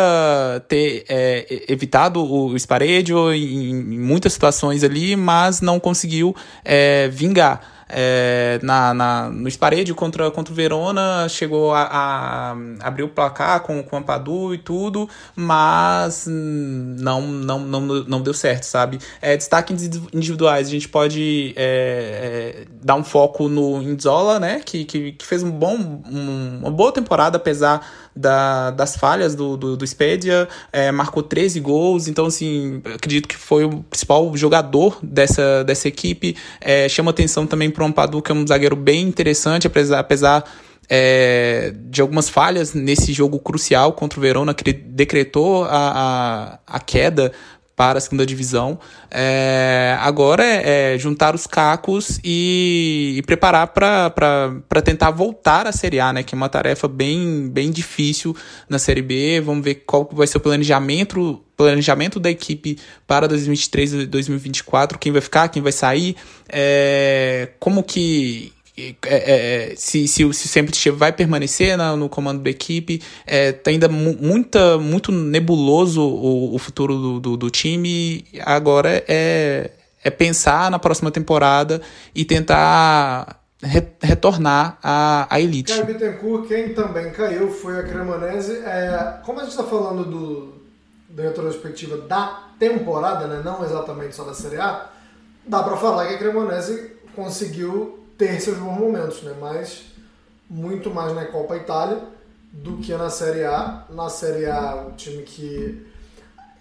ter 0.69 1.05
é, 1.09 1.65
evitado 1.69 2.23
o 2.23 2.57
Sparedio 2.57 3.32
em, 3.32 3.70
em, 3.70 3.99
muitas 3.99 4.32
situações 4.32 4.85
ali, 4.85 5.16
mas 5.16 5.61
não 5.61 5.81
conseguiu 5.81 6.35
é, 6.65 7.09
vingar 7.09 7.82
é, 7.93 8.59
na, 8.62 8.94
na, 8.94 9.28
no 9.28 9.51
Sparedio 9.51 9.94
contra, 9.94 10.31
contra 10.31 10.52
o 10.52 10.56
Verona, 10.56 11.28
chegou 11.28 11.74
a, 11.74 11.82
a 11.82 12.56
abrir 12.81 13.02
o 13.02 13.09
placar 13.09 13.60
com, 13.60 13.82
com 13.82 13.97
o 13.97 13.98
Ampadu 13.98 14.55
e 14.55 14.59
tudo, 14.59 15.09
mas 15.36 16.27
não, 16.27 17.20
não, 17.20 17.60
não, 17.60 17.81
não 17.81 18.23
deu 18.23 18.32
certo, 18.32 18.64
sabe? 18.64 18.98
É, 19.20 19.36
individuais, 20.12 20.69
a 20.69 20.70
gente 20.70 20.89
pode 20.89 21.52
é, 21.56 22.64
é, 22.64 22.66
dar 22.82 22.94
um 22.94 23.05
foco 23.05 23.48
no 23.48 23.82
Inzola, 23.82 24.40
né, 24.40 24.62
que, 24.64 24.85
que, 24.85 25.12
que 25.12 25.27
fez 25.27 25.43
um 25.43 25.51
bom, 25.51 25.77
um, 26.10 26.60
uma 26.60 26.70
boa 26.70 26.93
temporada, 26.93 27.36
apesar 27.36 27.86
da, 28.15 28.71
das 28.71 28.97
falhas 28.97 29.35
do, 29.35 29.57
do, 29.57 29.77
do 29.77 29.87
Spedia, 29.87 30.49
é, 30.73 30.91
marcou 30.93 31.23
13 31.23 31.61
gols, 31.61 32.09
então 32.09 32.27
assim, 32.27 32.83
acredito 32.95 33.29
que 33.29 33.37
foi 33.37 33.65
o 33.65 33.83
principal 33.85 34.37
jogador 34.37 34.99
dessa, 35.03 35.65
dessa 35.65 35.89
equipe, 35.89 36.37
é, 36.61 36.89
chama 36.89 37.11
atenção 37.11 37.47
também 37.47 37.71
para 37.71 37.83
o 37.83 37.87
Ampadu, 37.87 38.23
que 38.23 38.31
é 38.31 38.35
um 38.35 38.47
zagueiro 38.47 38.77
bem 38.77 39.03
interessante, 39.03 39.67
apesar, 39.67 39.99
apesar 39.99 40.45
é, 40.89 41.73
de 41.89 42.01
algumas 42.01 42.29
falhas 42.29 42.75
nesse 42.75 43.13
jogo 43.13 43.39
crucial 43.39 43.93
contra 43.93 44.19
o 44.19 44.23
Verona, 44.23 44.53
que 44.53 44.73
decretou 44.73 45.65
a, 45.65 46.59
a, 46.67 46.77
a 46.77 46.81
queda 46.81 47.33
para 47.77 47.99
a 47.99 48.01
segunda 48.01 48.24
divisão. 48.27 48.78
É, 49.11 49.97
agora 50.01 50.44
é, 50.44 50.94
é, 50.94 50.99
juntar 50.99 51.35
os 51.35 51.47
cacos 51.47 52.20
e, 52.23 53.15
e 53.16 53.23
preparar 53.23 53.69
para 53.69 54.82
tentar 54.85 55.11
voltar 55.11 55.66
à 55.66 55.73
Série 55.73 56.01
A, 56.01 56.12
né? 56.12 56.23
Que 56.23 56.35
é 56.35 56.36
uma 56.36 56.49
tarefa 56.49 56.86
bem, 56.86 57.49
bem 57.49 57.70
difícil 57.70 58.36
na 58.69 58.78
Série 58.78 59.03
B. 59.03 59.40
Vamos 59.40 59.65
ver 59.65 59.77
qual 59.86 60.09
vai 60.12 60.27
ser 60.27 60.39
o 60.39 60.40
planejamento, 60.40 61.43
planejamento 61.57 62.20
da 62.20 62.31
equipe 62.31 62.78
para 63.07 63.27
2023 63.28 63.93
e 63.94 64.07
2024, 64.07 64.99
quem 64.99 65.12
vai 65.12 65.20
ficar, 65.20 65.49
quem 65.49 65.62
vai 65.62 65.73
sair, 65.73 66.16
é, 66.49 67.51
como 67.59 67.82
que 67.82 68.53
é, 68.74 68.94
é, 69.05 69.73
é, 69.73 69.77
se, 69.77 70.09
se, 70.09 70.32
se 70.32 70.49
sempre 70.49 70.73
vai 70.93 71.12
permanecer 71.12 71.77
no 71.77 72.09
comando 72.09 72.43
da 72.43 72.49
equipe. 72.49 73.03
É, 73.27 73.53
tá 73.53 73.70
ainda 73.70 73.86
muita, 73.89 74.78
muito 74.78 75.12
nebuloso 75.12 76.01
o, 76.03 76.55
o 76.55 76.59
futuro 76.59 76.97
do, 76.97 77.20
do, 77.20 77.36
do, 77.36 77.51
time. 77.51 78.24
Agora 78.40 79.05
é, 79.07 79.73
é 80.03 80.11
pensar 80.11 80.70
na 80.70 80.78
próxima 80.78 81.11
temporada 81.11 81.82
e 82.15 82.24
tentar 82.24 83.43
re, 83.62 83.82
retornar 84.01 84.78
à, 84.82 85.27
à 85.28 85.39
elite. 85.39 85.74
Quem 86.49 86.73
também 86.73 87.11
caiu 87.11 87.51
foi 87.51 87.78
a 87.78 87.82
Cremonese. 87.82 88.57
É, 88.65 89.20
como 89.23 89.40
a 89.40 89.43
gente 89.43 89.53
está 89.53 89.65
falando 89.65 90.05
do, 90.05 90.55
da 91.11 91.24
retrospectiva 91.24 91.99
da 91.99 92.49
temporada, 92.59 93.27
né, 93.27 93.43
não 93.44 93.62
exatamente 93.62 94.15
só 94.15 94.24
da 94.24 94.32
Série 94.32 94.57
A, 94.57 94.89
dá 95.47 95.62
para 95.62 95.77
falar 95.77 96.07
que 96.07 96.15
a 96.15 96.19
Cremonese 96.19 96.93
conseguiu 97.15 98.02
ter 98.23 98.40
seus 98.40 98.59
bons 98.59 98.78
momentos, 98.78 99.23
né? 99.23 99.35
Mas 99.40 99.82
muito 100.49 100.90
mais 100.90 101.12
na 101.12 101.24
Copa 101.24 101.57
Itália 101.57 102.01
do 102.53 102.77
que 102.77 102.94
na 102.94 103.11
Série 103.11 103.44
A. 103.44 103.85
Na 103.90 104.09
Série 104.09 104.47
A, 104.47 104.77
um 104.77 104.93
time 104.93 105.24
que 105.24 105.85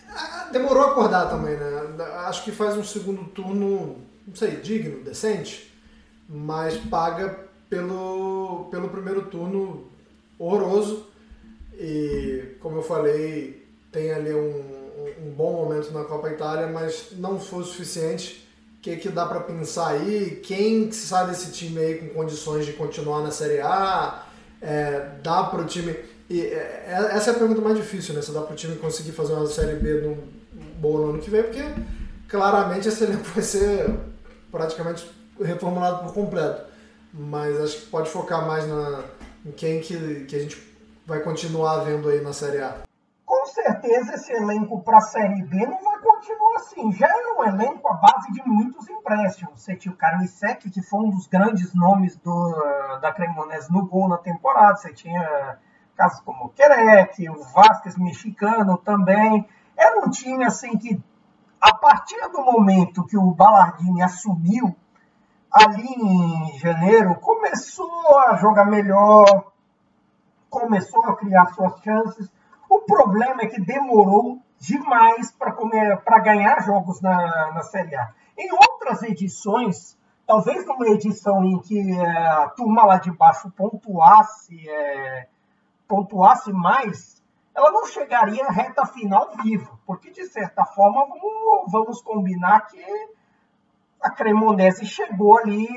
ah, 0.09 0.49
demorou 0.51 0.83
a 0.83 0.91
acordar 0.91 1.29
também, 1.29 1.55
né? 1.55 2.03
Acho 2.25 2.43
que 2.43 2.51
faz 2.51 2.75
um 2.75 2.83
segundo 2.83 3.25
turno, 3.25 3.97
não 4.27 4.35
sei, 4.35 4.55
digno, 4.57 5.03
decente, 5.03 5.71
mas 6.27 6.77
paga 6.77 7.45
pelo, 7.69 8.67
pelo 8.71 8.89
primeiro 8.89 9.27
turno 9.27 9.85
horroroso. 10.39 11.05
E, 11.73 12.55
como 12.59 12.77
eu 12.77 12.83
falei, 12.83 13.67
tem 13.91 14.11
ali 14.11 14.33
um, 14.33 14.63
um 15.23 15.29
bom 15.29 15.53
momento 15.53 15.91
na 15.91 16.03
Copa 16.05 16.29
Itália, 16.29 16.65
mas 16.65 17.09
não 17.17 17.39
foi 17.39 17.59
o 17.59 17.65
suficiente 17.65 18.47
o 18.81 18.83
que, 18.83 18.97
que 18.97 19.09
dá 19.09 19.27
para 19.27 19.41
pensar 19.41 19.89
aí? 19.89 20.41
Quem 20.43 20.91
sai 20.91 21.27
desse 21.27 21.51
time 21.51 21.77
aí 21.77 21.99
com 21.99 22.09
condições 22.09 22.65
de 22.65 22.73
continuar 22.73 23.21
na 23.21 23.29
Série 23.29 23.61
A? 23.61 24.25
É, 24.59 25.17
dá 25.21 25.43
para 25.43 25.61
o 25.61 25.65
time. 25.65 25.95
E, 26.27 26.41
é, 26.41 26.85
é, 26.87 27.15
essa 27.15 27.29
é 27.29 27.35
a 27.35 27.37
pergunta 27.37 27.61
mais 27.61 27.77
difícil, 27.77 28.15
né? 28.15 28.23
Se 28.23 28.31
dá 28.31 28.41
para 28.41 28.53
o 28.53 28.55
time 28.55 28.75
conseguir 28.77 29.11
fazer 29.11 29.33
uma 29.33 29.45
Série 29.45 29.75
B 29.75 30.01
no, 30.01 30.17
boa 30.79 31.05
no 31.05 31.09
ano 31.11 31.21
que 31.21 31.29
vem, 31.29 31.43
porque 31.43 31.63
claramente 32.27 32.87
esse 32.87 33.03
elenco 33.03 33.23
vai 33.35 33.43
ser 33.43 33.87
praticamente 34.51 35.07
reformulado 35.39 36.03
por 36.03 36.15
completo. 36.15 36.63
Mas 37.13 37.61
acho 37.61 37.77
que 37.81 37.85
pode 37.85 38.09
focar 38.09 38.47
mais 38.47 38.67
na, 38.67 39.03
em 39.45 39.51
quem 39.51 39.79
que, 39.79 40.25
que 40.25 40.35
a 40.35 40.39
gente 40.39 40.57
vai 41.05 41.19
continuar 41.19 41.83
vendo 41.83 42.09
aí 42.09 42.19
na 42.19 42.33
Série 42.33 42.63
A. 42.63 42.81
Certeza 43.53 44.15
esse 44.15 44.31
elenco 44.31 44.81
para 44.81 44.97
a 44.97 45.01
Série 45.01 45.43
B 45.43 45.65
não 45.65 45.83
vai 45.83 45.91
continua 46.21 46.55
assim. 46.57 46.91
Já 46.93 47.07
era 47.07 47.35
um 47.37 47.43
elenco 47.43 47.87
à 47.87 47.93
base 47.93 48.31
de 48.31 48.41
muitos 48.47 48.87
empréstimos. 48.89 49.61
Você 49.61 49.75
tinha 49.75 49.93
o 49.93 49.97
Carnicec, 49.97 50.69
que 50.69 50.81
foi 50.81 50.99
um 51.01 51.09
dos 51.09 51.27
grandes 51.27 51.73
nomes 51.73 52.15
do, 52.17 52.99
da 53.01 53.11
Cremonese 53.11 53.71
no 53.71 53.85
gol 53.85 54.07
na 54.07 54.17
temporada. 54.17 54.77
Você 54.77 54.93
tinha 54.93 55.57
casos 55.95 56.21
como 56.21 56.45
o 56.45 56.49
Querec, 56.49 57.29
o 57.29 57.43
Vasquez 57.43 57.97
mexicano 57.97 58.77
também. 58.77 59.47
Era 59.75 59.99
um 59.99 60.09
time 60.09 60.45
assim 60.45 60.77
que, 60.77 61.01
a 61.59 61.73
partir 61.75 62.21
do 62.29 62.41
momento 62.43 63.05
que 63.05 63.17
o 63.17 63.31
Ballardini 63.31 64.01
assumiu, 64.01 64.75
ali 65.51 65.87
em 65.87 66.57
janeiro, 66.59 67.15
começou 67.15 68.17
a 68.19 68.37
jogar 68.37 68.65
melhor, 68.65 69.51
começou 70.49 71.03
a 71.05 71.15
criar 71.15 71.45
suas 71.47 71.79
chances. 71.81 72.31
O 72.71 72.79
problema 72.83 73.41
é 73.41 73.47
que 73.47 73.59
demorou 73.59 74.39
demais 74.57 75.29
para 75.29 76.19
ganhar 76.19 76.61
jogos 76.61 77.01
na, 77.01 77.51
na 77.51 77.63
Série 77.63 77.93
A. 77.97 78.13
Em 78.37 78.49
outras 78.49 79.03
edições, 79.03 79.97
talvez 80.25 80.65
numa 80.65 80.87
edição 80.87 81.43
em 81.43 81.59
que 81.59 81.91
é, 81.91 82.27
a 82.29 82.47
turma 82.55 82.85
lá 82.85 82.97
de 82.97 83.11
baixo 83.11 83.51
pontuasse, 83.51 84.69
é, 84.69 85.27
pontuasse 85.85 86.53
mais, 86.53 87.21
ela 87.53 87.71
não 87.71 87.85
chegaria 87.87 88.45
à 88.45 88.51
reta 88.53 88.85
final 88.85 89.33
viva, 89.43 89.77
porque 89.85 90.09
de 90.09 90.25
certa 90.27 90.63
forma 90.63 91.05
vamos, 91.07 91.69
vamos 91.69 92.01
combinar 92.01 92.67
que 92.67 92.81
a 94.01 94.11
Cremonese 94.11 94.85
chegou 94.85 95.37
ali, 95.37 95.67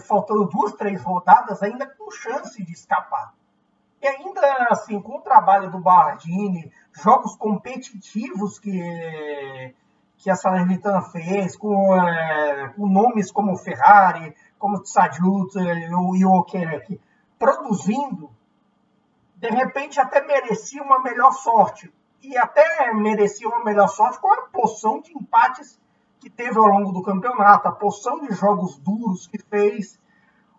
faltando 0.00 0.46
duas, 0.46 0.72
três 0.72 1.00
rodadas, 1.00 1.62
ainda 1.62 1.86
com 1.86 2.10
chance 2.10 2.60
de 2.60 2.72
escapar. 2.72 3.34
Assim, 4.68 5.00
com 5.00 5.18
o 5.18 5.22
trabalho 5.22 5.70
do 5.70 5.78
Bardini, 5.78 6.70
jogos 6.92 7.36
competitivos 7.36 8.58
que, 8.58 9.74
que 10.18 10.30
a 10.30 10.36
Salernitana 10.36 11.02
fez, 11.02 11.56
com, 11.56 11.94
é, 11.96 12.68
com 12.76 12.86
nomes 12.86 13.32
como 13.32 13.56
Ferrari, 13.56 14.34
como 14.58 14.82
Tsadjut 14.82 15.58
e 15.58 16.24
o 16.24 16.32
Okerek, 16.32 17.00
produzindo, 17.38 18.30
de 19.36 19.48
repente 19.48 19.98
até 19.98 20.24
merecia 20.24 20.82
uma 20.82 21.02
melhor 21.02 21.32
sorte. 21.32 21.92
E 22.22 22.36
até 22.36 22.92
merecia 22.92 23.48
uma 23.48 23.64
melhor 23.64 23.88
sorte 23.88 24.20
com 24.20 24.30
a 24.30 24.42
porção 24.42 25.00
de 25.00 25.16
empates 25.16 25.80
que 26.20 26.28
teve 26.28 26.58
ao 26.58 26.66
longo 26.66 26.92
do 26.92 27.02
campeonato, 27.02 27.66
a 27.66 27.72
porção 27.72 28.20
de 28.20 28.34
jogos 28.34 28.78
duros 28.78 29.26
que 29.26 29.38
fez 29.38 29.98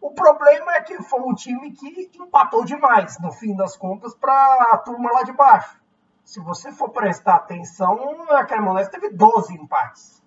o 0.02 0.10
problema 0.12 0.74
é 0.74 0.82
que 0.82 1.02
foi 1.04 1.22
um 1.22 1.36
time 1.36 1.72
que 1.72 2.10
empatou 2.16 2.66
demais, 2.66 3.20
no 3.20 3.32
fim 3.32 3.56
das 3.56 3.78
contas, 3.78 4.16
para 4.16 4.34
a 4.72 4.78
turma 4.80 5.12
lá 5.12 5.22
de 5.22 5.32
baixo. 5.32 5.80
Se 6.26 6.40
você 6.40 6.72
for 6.72 6.90
prestar 6.90 7.36
atenção, 7.36 8.26
a 8.30 8.44
Cremonese 8.44 8.90
teve 8.90 9.12
12 9.12 9.54
empates. 9.54 10.24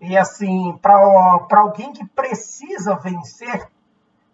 E 0.00 0.16
assim, 0.16 0.78
para 0.80 1.58
alguém 1.58 1.92
que 1.92 2.06
precisa 2.06 2.96
vencer, 2.96 3.70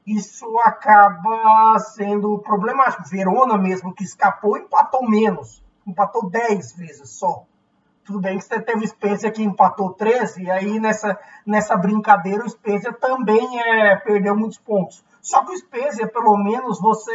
isso 0.07 0.47
acaba 0.61 1.79
sendo 1.81 2.39
problemático. 2.39 3.09
Verona 3.09 3.59
mesmo, 3.59 3.93
que 3.93 4.05
escapou, 4.05 4.57
empatou 4.57 5.09
menos. 5.09 5.63
Empatou 5.85 6.31
10 6.31 6.73
vezes 6.75 7.11
só. 7.19 7.45
Tudo 8.09 8.23
bem 8.23 8.39
que 8.39 8.45
você 8.47 8.59
teve 8.59 8.87
o 8.87 8.89
Spezia 8.89 9.31
que 9.31 9.43
empatou 9.43 9.93
13, 9.93 10.45
e 10.45 10.51
aí 10.51 10.81
nessa, 10.81 11.21
nessa 11.45 11.77
brincadeira 11.77 12.43
o 12.43 12.49
Spezia 12.49 12.91
também 12.91 13.61
é, 13.61 13.97
perdeu 13.97 14.35
muitos 14.35 14.57
pontos. 14.57 15.05
Só 15.21 15.45
que 15.45 15.53
o 15.53 15.59
Spezia, 15.59 16.09
pelo 16.09 16.35
menos, 16.39 16.81
você 16.81 17.13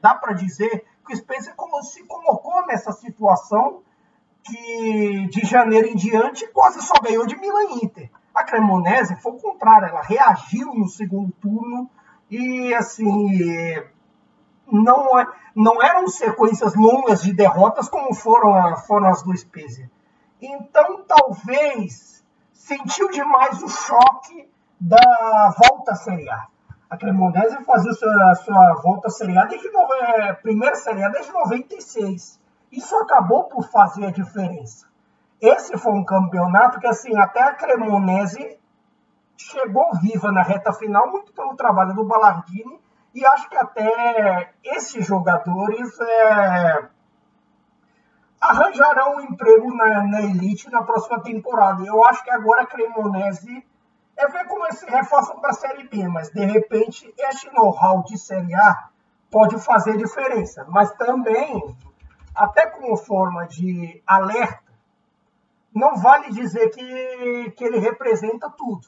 dá 0.00 0.14
para 0.14 0.32
dizer 0.32 0.86
que 1.06 1.12
o 1.12 1.16
Spezia 1.16 1.52
se 1.82 2.04
colocou 2.04 2.66
nessa 2.66 2.90
situação 2.90 3.82
que 4.42 5.28
de 5.30 5.44
janeiro 5.44 5.88
em 5.88 5.94
diante 5.94 6.46
quase 6.54 6.80
só 6.80 6.94
ganhou 7.02 7.26
de 7.26 7.38
Milan 7.38 7.82
Inter. 7.82 8.10
A 8.34 8.44
Cremonese 8.44 9.14
foi 9.20 9.32
o 9.32 9.38
contrário, 9.38 9.88
ela 9.88 10.00
reagiu 10.00 10.68
no 10.74 10.88
segundo 10.88 11.30
turno 11.32 11.90
e 12.30 12.72
assim 12.72 13.84
não, 14.72 15.18
é, 15.18 15.26
não 15.54 15.82
eram 15.82 16.08
sequências 16.08 16.74
longas 16.74 17.20
de 17.20 17.34
derrotas 17.34 17.90
como 17.90 18.14
foram, 18.14 18.74
foram 18.86 19.08
as 19.08 19.22
do 19.22 19.36
Spezia. 19.36 19.90
Então, 20.40 21.04
talvez 21.04 22.24
sentiu 22.52 23.10
demais 23.10 23.62
o 23.62 23.68
choque 23.68 24.48
da 24.80 25.52
volta 25.58 25.92
à 25.92 25.96
Série 25.96 26.28
A. 26.28 26.46
A 26.88 26.96
Cremonese 26.96 27.64
fazia 27.64 27.92
sua, 27.92 28.34
sua 28.36 28.74
volta 28.82 29.08
à 29.08 29.10
Série 29.10 29.36
A 29.36 29.44
desde 29.44 29.68
a 29.68 30.34
primeira 30.34 30.76
Série 30.76 31.02
A 31.02 31.08
desde 31.08 31.32
96. 31.32 32.40
Isso 32.70 32.96
acabou 32.96 33.44
por 33.44 33.64
fazer 33.64 34.06
a 34.06 34.10
diferença. 34.10 34.86
Esse 35.40 35.76
foi 35.76 35.92
um 35.92 36.04
campeonato 36.04 36.80
que, 36.80 36.86
assim, 36.86 37.16
até 37.16 37.42
a 37.42 37.54
Cremonese 37.54 38.58
chegou 39.36 39.94
viva 40.00 40.32
na 40.32 40.42
reta 40.42 40.72
final, 40.72 41.10
muito 41.10 41.32
pelo 41.32 41.54
trabalho 41.56 41.94
do 41.94 42.04
Ballardini, 42.04 42.80
e 43.14 43.24
acho 43.24 43.48
que 43.48 43.56
até 43.56 44.52
esses 44.64 45.06
jogadores 45.06 45.98
é, 46.00 46.88
arranjarão 48.40 49.16
um 49.16 49.20
emprego 49.20 49.74
na, 49.74 50.02
na, 50.04 50.22
elite 50.22 50.70
na 50.70 50.82
próxima 50.82 51.20
temporada. 51.22 51.84
Eu 51.84 52.04
acho 52.04 52.22
que 52.22 52.30
agora 52.30 52.62
a 52.62 52.66
Cremonese 52.66 53.66
é 54.16 54.26
ver 54.28 54.46
como 54.46 54.64
eles 54.66 54.78
se 54.78 54.86
reforçam 54.86 55.38
para 55.40 55.50
a 55.50 55.54
Série 55.54 55.88
B, 55.88 56.08
mas 56.08 56.30
de 56.30 56.44
repente 56.44 57.12
este 57.16 57.52
know-how 57.52 58.02
de 58.04 58.18
Série 58.18 58.54
A 58.54 58.88
pode 59.30 59.58
fazer 59.60 59.96
diferença. 59.96 60.66
Mas 60.68 60.92
também, 60.92 61.76
até 62.34 62.66
como 62.66 62.96
forma 62.96 63.46
de 63.46 64.02
alerta, 64.06 64.68
não 65.74 65.96
vale 65.96 66.30
dizer 66.30 66.70
que, 66.70 67.50
que 67.50 67.64
ele 67.64 67.78
representa 67.78 68.50
tudo. 68.50 68.86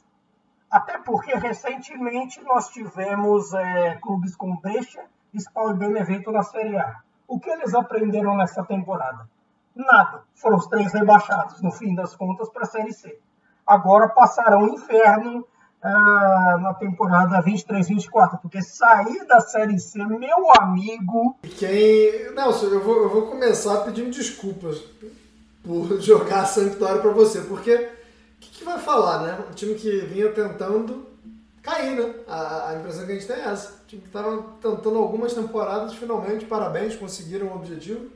Até 0.71 0.99
porque 0.99 1.35
recentemente 1.35 2.41
nós 2.43 2.69
tivemos 2.69 3.53
é, 3.55 3.97
clubes 3.97 4.37
como 4.37 4.61
Brecha, 4.61 5.05
Spal 5.35 5.73
e 5.73 5.79
Benevento 5.79 6.31
na 6.31 6.43
Série 6.43 6.77
A. 6.79 7.01
O 7.27 7.39
que 7.39 7.51
eles 7.51 7.75
aprenderam 7.75 8.37
nessa 8.37 8.65
temporada? 8.65 9.29
Nada. 9.75 10.23
Foram 10.35 10.57
os 10.57 10.67
três 10.67 10.93
rebaixados, 10.93 11.61
no 11.63 11.71
fim 11.71 11.95
das 11.95 12.15
contas, 12.15 12.49
para 12.49 12.63
a 12.63 12.67
Série 12.67 12.93
C. 12.93 13.19
Agora 13.67 14.09
passarão 14.09 14.65
o 14.65 14.75
inferno 14.75 15.47
ah, 15.83 16.59
na 16.61 16.75
temporada 16.75 17.43
23-24, 17.43 18.41
porque 18.43 18.61
sair 18.61 19.27
da 19.27 19.41
Série 19.41 19.79
C, 19.79 20.05
meu 20.05 20.53
amigo. 20.61 21.37
Quem. 21.59 22.35
Nelson, 22.35 22.67
eu 22.67 22.83
vou, 22.83 23.03
eu 23.03 23.09
vou 23.09 23.27
começar 23.29 23.79
pedindo 23.85 24.11
desculpas 24.11 24.79
por 25.65 26.01
jogar 26.01 26.43
a 26.43 26.47
Sampdoria 26.47 27.01
para 27.01 27.11
você, 27.13 27.41
porque 27.43 27.75
o 27.75 28.41
que, 28.41 28.51
que, 28.51 28.65
vai 28.65 28.79
falar, 28.79 29.23
né? 29.23 29.39
Um 29.51 29.55
time 29.55 29.75
que 29.75 30.01
vinha 30.01 30.31
tentando 30.33 31.07
cair, 31.63 31.97
né? 31.97 32.15
A, 32.27 32.71
a 32.71 32.77
impressão 32.77 33.07
que 33.07 33.13
a 33.13 33.15
gente 33.15 33.27
tem 33.27 33.37
é 33.37 33.49
essa. 33.49 33.81
O 33.83 33.87
time 33.87 34.03
que 34.03 34.09
estava 34.09 34.43
tentando 34.61 34.99
algumas 34.99 35.33
temporadas, 35.33 35.95
finalmente, 35.95 36.45
parabéns, 36.45 36.97
conseguiram 36.97 37.49
o 37.49 37.55
objetivo. 37.55 38.11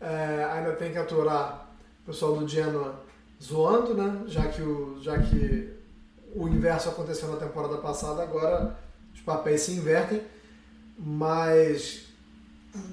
É, 0.00 0.48
ainda 0.52 0.72
tem 0.72 0.92
que 0.92 0.98
aturar 0.98 1.68
o 2.02 2.06
pessoal 2.06 2.36
do 2.36 2.46
Genoa 2.46 3.00
zoando, 3.42 3.94
né? 3.94 4.24
Já 4.26 4.46
que 4.48 4.62
o, 4.62 4.98
já 5.00 5.18
que 5.18 5.72
o 6.34 6.48
inverso 6.48 6.88
aconteceu 6.88 7.28
na 7.28 7.36
temporada 7.36 7.78
passada, 7.78 8.22
agora 8.22 8.76
os 9.14 9.20
papéis 9.20 9.62
se 9.62 9.72
invertem. 9.72 10.20
Mas 10.98 12.06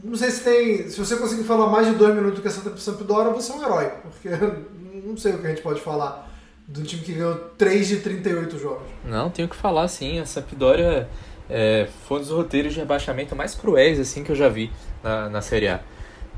não 0.03 0.15
sei 0.15 0.31
se 0.31 0.43
tem. 0.43 0.89
Se 0.89 0.97
você 0.97 1.15
conseguir 1.15 1.43
falar 1.43 1.67
mais 1.67 1.87
de 1.87 1.93
dois 1.93 2.13
minutos 2.15 2.35
do 2.35 2.41
que 2.41 2.47
essa 2.47 2.77
Sampdoria, 2.77 3.31
você 3.31 3.51
é 3.51 3.55
um 3.55 3.63
herói. 3.63 3.91
Porque 4.01 4.29
não 5.05 5.17
sei 5.17 5.33
o 5.33 5.39
que 5.39 5.47
a 5.47 5.49
gente 5.49 5.61
pode 5.61 5.81
falar 5.81 6.31
do 6.67 6.81
time 6.83 7.01
que 7.01 7.13
ganhou 7.13 7.35
3 7.57 7.87
de 7.87 7.97
38 7.97 8.57
jogos. 8.57 8.87
Não, 9.05 9.29
tenho 9.29 9.47
que 9.47 9.55
falar 9.55 9.87
sim. 9.87 10.19
A 10.19 10.25
Sampdoria 10.25 11.09
é, 11.49 11.87
foi 12.07 12.17
um 12.17 12.21
dos 12.21 12.29
roteiros 12.29 12.73
de 12.73 12.79
rebaixamento 12.79 13.35
mais 13.35 13.53
cruéis 13.55 13.99
assim 13.99 14.23
que 14.23 14.31
eu 14.31 14.35
já 14.35 14.49
vi 14.49 14.71
na, 15.03 15.29
na 15.29 15.41
Série 15.41 15.67
A. 15.67 15.81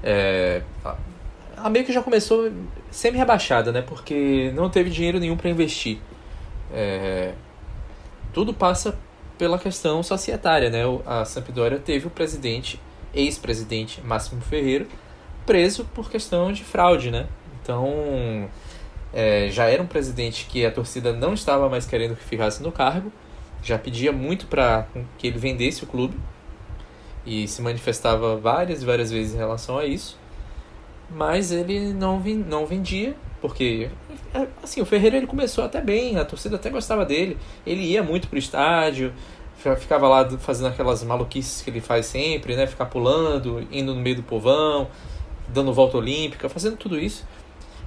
É, 0.03 0.61
a 1.57 1.69
meio 1.69 1.85
que 1.85 1.93
já 1.93 2.01
começou 2.01 2.51
semi-rebaixada, 2.91 3.71
né? 3.71 3.81
Porque 3.81 4.51
não 4.53 4.69
teve 4.69 4.89
dinheiro 4.89 5.19
nenhum 5.19 5.37
para 5.37 5.49
investir. 5.49 5.99
É, 6.71 7.33
tudo 8.33 8.53
passa 8.53 8.97
pela 9.37 9.57
questão 9.57 10.03
societária, 10.03 10.69
né? 10.69 10.83
A 11.05 11.25
Sampdoria 11.25 11.79
teve 11.79 12.07
o 12.07 12.09
presidente, 12.09 12.79
ex-presidente 13.13 14.01
Máximo 14.01 14.41
Ferreira, 14.41 14.85
preso 15.45 15.85
por 15.93 16.09
questão 16.09 16.51
de 16.51 16.63
fraude, 16.63 17.11
né? 17.11 17.27
Então, 17.61 18.49
é, 19.13 19.49
já 19.49 19.65
era 19.65 19.81
um 19.81 19.87
presidente 19.87 20.45
que 20.45 20.65
a 20.65 20.71
torcida 20.71 21.13
não 21.13 21.33
estava 21.33 21.69
mais 21.69 21.85
querendo 21.85 22.15
que 22.15 22.23
ficasse 22.23 22.61
no 22.61 22.71
cargo, 22.71 23.11
já 23.63 23.77
pedia 23.79 24.11
muito 24.11 24.45
para 24.45 24.87
que 25.17 25.27
ele 25.27 25.39
vendesse 25.39 25.83
o 25.83 25.87
clube 25.87 26.15
e 27.25 27.47
se 27.47 27.61
manifestava 27.61 28.35
várias 28.35 28.81
e 28.81 28.85
várias 28.85 29.11
vezes 29.11 29.33
em 29.33 29.37
relação 29.37 29.77
a 29.77 29.85
isso, 29.85 30.17
mas 31.09 31.51
ele 31.51 31.93
não, 31.93 32.19
não 32.47 32.65
vendia 32.65 33.15
porque 33.45 33.89
é, 34.33 34.47
assim, 34.63 34.81
o 34.81 34.85
Ferreira 34.85 35.17
ele 35.17 35.27
começou 35.27 35.63
até 35.63 35.79
bem, 35.79 36.17
a 36.17 36.25
torcida 36.25 36.55
até 36.55 36.71
gostava 36.71 37.05
dele. 37.05 37.37
Ele 37.65 37.83
ia 37.83 38.01
muito 38.01 38.27
pro 38.27 38.39
estádio, 38.39 39.13
ficava 39.77 40.07
lá 40.07 40.27
fazendo 40.39 40.67
aquelas 40.67 41.03
maluquices 41.03 41.61
que 41.61 41.69
ele 41.69 41.79
faz 41.79 42.07
sempre, 42.07 42.55
né? 42.55 42.65
Ficar 42.65 42.87
pulando, 42.87 43.65
indo 43.71 43.93
no 43.93 44.01
meio 44.01 44.15
do 44.15 44.23
povão, 44.23 44.87
dando 45.49 45.71
volta 45.71 45.97
olímpica, 45.97 46.49
fazendo 46.49 46.75
tudo 46.75 46.99
isso. 46.99 47.23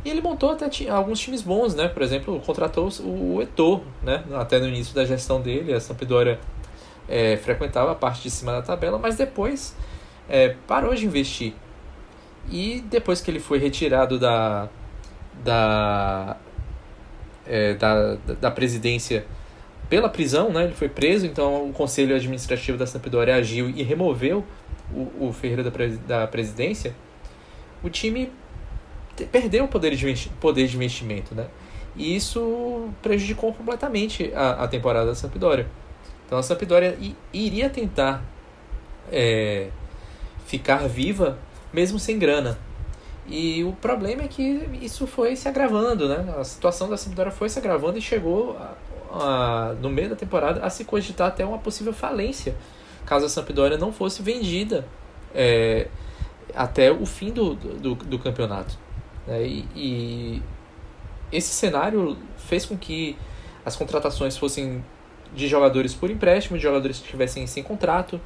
E 0.05 0.11
ele 0.11 0.21
montou 0.21 0.51
até 0.51 0.71
alguns 0.89 1.19
times 1.19 1.43
bons, 1.43 1.75
né? 1.75 1.89
Por 1.89 2.03
exemplo, 2.03 2.41
contratou 2.47 2.89
o 3.01 3.43
Etor, 3.43 3.81
né? 4.01 4.23
Até 4.35 4.61
no 4.61 4.69
início 4.69 4.95
da 4.95 5.05
gestão 5.05 5.41
dele, 5.41 5.73
a 5.73 5.81
Sampdoria 5.81 6.39
é, 7.09 7.37
frequentava 7.37 7.93
a 7.93 7.95
parte 7.95 8.23
de 8.23 8.31
cima 8.31 8.53
da 8.53 8.63
tabela, 8.63 8.99
mas 8.99 9.17
depois 9.17 9.75
é, 10.29 10.55
parou 10.67 10.95
de 10.95 11.07
investir. 11.07 11.55
E 12.51 12.83
depois 12.89 13.21
que 13.21 13.31
ele 13.31 13.41
foi 13.41 13.59
retirado 13.59 14.19
da, 14.19 14.69
da, 15.45 16.37
é, 17.47 17.75
da, 17.75 18.15
da 18.41 18.51
presidência 18.51 19.27
pela 19.89 20.09
prisão, 20.09 20.51
né? 20.51 20.65
Ele 20.65 20.75
foi 20.75 20.89
preso, 20.89 21.27
então 21.27 21.69
o 21.69 21.73
conselho 21.73 22.15
administrativo 22.15 22.77
da 22.77 22.87
Sampdoria 22.87 23.37
agiu 23.37 23.71
e 23.71 23.83
removeu 23.83 24.45
o, 24.93 25.29
o 25.29 25.33
Ferreira 25.33 25.63
da, 25.63 25.71
da 26.07 26.27
presidência. 26.27 26.95
O 27.83 27.89
time 27.89 28.31
perdeu 29.31 29.65
o 29.65 29.69
poder 29.69 29.95
de, 29.95 30.29
poder 30.41 30.67
de 30.67 30.77
investimento, 30.77 31.35
né? 31.35 31.47
E 31.97 32.15
isso 32.15 32.89
prejudicou 33.03 33.53
completamente 33.53 34.33
a, 34.35 34.65
a 34.65 34.69
temporada 34.69 35.07
da 35.07 35.15
Sampdoria. 35.15 35.67
Então 36.29 36.39
a 36.39 36.43
Sampdoria 36.43 36.95
iria 37.33 37.71
tentar 37.71 38.23
é, 39.11 39.71
ficar 40.45 40.87
viva 40.87 41.39
mesmo 41.73 41.99
sem 41.99 42.19
grana. 42.19 42.59
E 43.27 43.65
o 43.65 43.73
problema 43.73 44.23
é 44.23 44.29
que 44.29 44.43
isso 44.83 45.07
foi 45.07 45.35
se 45.37 45.49
agravando, 45.49 46.07
né? 46.07 46.35
A 46.39 46.45
situação 46.45 46.87
da 46.87 46.99
Sampdoria 46.99 47.33
foi 47.33 47.49
se 47.49 47.59
agravando 47.59 47.97
e 47.97 48.03
chegou 48.03 48.59
a, 48.59 48.75
a, 49.11 49.75
no 49.81 49.89
meio 49.89 50.11
da 50.11 50.17
temporada 50.17 50.63
a 50.63 50.69
se 50.69 50.85
cogitar 50.85 51.29
até 51.29 51.47
uma 51.47 51.59
possível 51.59 51.95
falência, 51.95 52.55
caso 53.07 53.25
a 53.25 53.29
Sampdoria 53.31 53.79
não 53.79 53.91
fosse 53.91 54.23
vendida 54.23 54.87
é, 55.35 55.89
até 56.55 56.93
o 56.93 57.07
fim 57.07 57.33
do, 57.33 57.55
do, 57.55 57.95
do 57.95 58.19
campeonato. 58.19 58.79
Né? 59.27 59.47
E, 59.47 59.69
e 59.75 60.43
esse 61.33 61.55
cenário 61.55 62.19
fez 62.37 62.67
com 62.67 62.77
que 62.77 63.17
as 63.65 63.75
contratações 63.77 64.37
fossem 64.37 64.85
de 65.35 65.49
jogadores 65.49 65.95
por 65.95 66.11
empréstimo, 66.11 66.57
de 66.57 66.63
jogadores 66.63 66.99
que 66.99 67.05
estivessem 67.05 67.47
sem 67.47 67.63
contrato, 67.63 68.21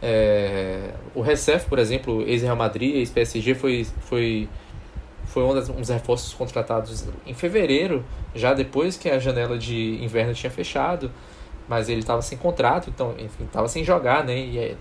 é, 0.00 0.92
o 1.14 1.20
Recef, 1.20 1.66
por 1.68 1.78
exemplo, 1.78 2.22
ex-Real 2.22 2.56
Madrid, 2.56 2.96
ex-PSG, 2.96 3.54
foi, 3.54 3.86
foi, 4.00 4.48
foi 5.26 5.42
um, 5.42 5.54
dos 5.54 5.88
reforços 5.88 6.32
contratados 6.32 7.08
em 7.26 7.34
fevereiro, 7.34 8.04
já 8.34 8.54
depois 8.54 8.96
que 8.96 9.08
a 9.08 9.18
janela 9.18 9.58
de 9.58 10.02
inverno 10.02 10.32
tinha 10.34 10.50
fechado, 10.50 11.10
mas 11.68 11.88
ele 11.88 12.00
estava 12.00 12.22
sem 12.22 12.38
contrato, 12.38 12.88
então, 12.88 13.14
enfim, 13.18 13.44
estava 13.44 13.68
sem 13.68 13.84
jogar, 13.84 14.24
né? 14.24 14.38
E, 14.38 14.58
é, 14.58 14.76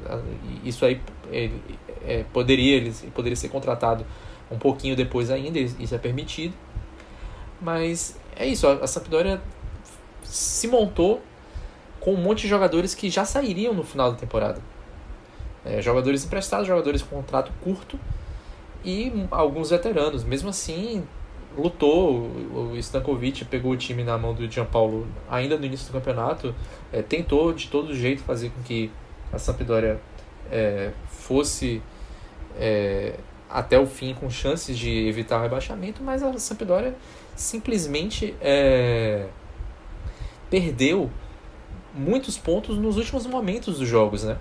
isso 0.63 0.85
aí 0.85 1.01
ele, 1.31 1.61
é, 2.05 2.23
poderia, 2.31 2.77
ele 2.77 2.93
poderia 3.13 3.35
ser 3.35 3.49
contratado 3.49 4.05
um 4.49 4.57
pouquinho 4.57 4.95
depois 4.95 5.29
ainda, 5.29 5.59
isso 5.59 5.93
é 5.93 5.97
permitido. 5.97 6.53
Mas 7.59 8.17
é 8.35 8.45
isso, 8.45 8.67
a 8.67 8.85
Sampdoria 8.85 9.41
se 10.23 10.67
montou 10.67 11.21
com 12.07 12.13
um 12.13 12.21
monte 12.21 12.43
de 12.43 12.47
jogadores 12.47 12.95
que 12.95 13.09
já 13.09 13.25
sairiam 13.25 13.73
no 13.73 13.83
final 13.83 14.13
da 14.13 14.17
temporada. 14.17 14.61
É, 15.65 15.81
jogadores 15.81 16.23
emprestados, 16.23 16.65
jogadores 16.65 17.01
com 17.01 17.17
contrato 17.17 17.51
curto 17.61 17.99
e 18.81 19.11
alguns 19.29 19.71
veteranos. 19.71 20.23
Mesmo 20.23 20.47
assim, 20.47 21.05
lutou. 21.57 22.31
O 22.55 22.77
Stankovic 22.77 23.43
pegou 23.43 23.73
o 23.73 23.75
time 23.75 24.05
na 24.05 24.17
mão 24.17 24.33
do 24.33 24.49
Gianpaulo 24.49 25.05
ainda 25.29 25.57
no 25.57 25.65
início 25.65 25.87
do 25.87 25.91
campeonato. 25.91 26.55
É, 26.93 27.01
tentou 27.01 27.51
de 27.51 27.67
todo 27.67 27.93
jeito 27.93 28.23
fazer 28.23 28.51
com 28.51 28.63
que 28.63 28.89
a 29.33 29.37
Sampdoria 29.37 29.99
é, 30.49 30.93
fosse 31.09 31.81
é, 32.57 33.15
até 33.49 33.77
o 33.77 33.85
fim 33.85 34.13
com 34.13 34.29
chances 34.29 34.79
de 34.79 35.09
evitar 35.09 35.39
o 35.39 35.41
rebaixamento, 35.41 36.01
mas 36.01 36.23
a 36.23 36.31
Sampdoria 36.39 36.95
simplesmente 37.35 38.33
é, 38.39 39.27
perdeu 40.49 41.11
muitos 41.97 42.37
pontos 42.37 42.77
nos 42.77 42.97
últimos 42.97 43.25
momentos 43.25 43.79
dos 43.79 43.87
jogos, 43.87 44.23
né? 44.23 44.37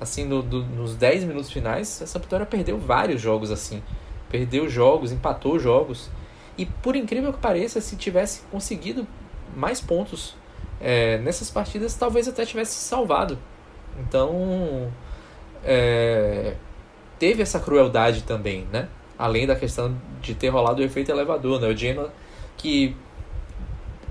assim, 0.00 0.24
no, 0.24 0.42
do, 0.42 0.64
nos 0.64 0.96
10 0.96 1.24
minutos 1.24 1.52
finais, 1.52 2.00
a 2.02 2.06
Sampdoria 2.06 2.46
perdeu 2.46 2.78
vários 2.78 3.20
jogos 3.20 3.50
assim. 3.50 3.82
Perdeu 4.30 4.68
jogos, 4.68 5.12
empatou 5.12 5.58
jogos. 5.58 6.08
E 6.56 6.64
por 6.64 6.96
incrível 6.96 7.32
que 7.32 7.38
pareça, 7.38 7.80
se 7.80 7.96
tivesse 7.96 8.42
conseguido 8.50 9.06
mais 9.54 9.80
pontos 9.80 10.34
é, 10.80 11.18
nessas 11.18 11.50
partidas, 11.50 11.94
talvez 11.94 12.26
até 12.26 12.46
tivesse 12.46 12.72
salvado. 12.74 13.38
Então, 14.00 14.90
é, 15.62 16.54
teve 17.18 17.42
essa 17.42 17.60
crueldade 17.60 18.22
também, 18.22 18.66
né? 18.72 18.88
Além 19.18 19.46
da 19.46 19.54
questão 19.54 19.94
de 20.22 20.34
ter 20.34 20.48
rolado 20.48 20.80
o 20.80 20.84
efeito 20.84 21.10
elevador, 21.10 21.60
né? 21.60 21.68
O 21.68 21.76
Genoa, 21.76 22.10
que 22.56 22.96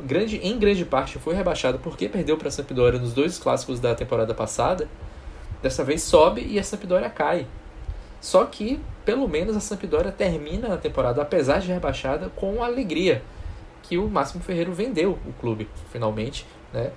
grande, 0.06 0.38
em 0.38 0.58
grande 0.58 0.86
parte 0.86 1.20
foi 1.20 1.34
rebaixado 1.36 1.80
porque 1.80 2.10
perdeu 2.10 2.38
para 2.38 2.48
a 2.48 2.52
Sampdoria 2.52 3.00
nos 3.00 3.14
dois 3.14 3.38
clássicos 3.38 3.80
da 3.80 3.94
temporada 3.96 4.34
passada, 4.34 4.88
Dessa 5.62 5.84
vez 5.84 6.02
sobe 6.02 6.42
e 6.42 6.58
a 6.58 6.64
Sampdoria 6.64 7.10
cai. 7.10 7.46
Só 8.22 8.46
que, 8.46 8.80
pelo 9.04 9.28
menos, 9.28 9.56
a 9.58 9.60
Sampdoria 9.60 10.12
termina 10.12 10.74
a 10.74 10.78
temporada, 10.78 11.22
apesar 11.22 11.60
de 11.60 11.68
rebaixada, 11.68 12.30
com 12.36 12.64
alegria. 12.64 13.22
Que 13.84 13.98
o 13.98 14.10
Máximo 14.10 14.42
Ferreiro 14.42 14.72
vendeu 14.72 15.18
o 15.26 15.34
clube, 15.34 15.68
finalmente. 15.92 16.46
Né? 16.72 16.92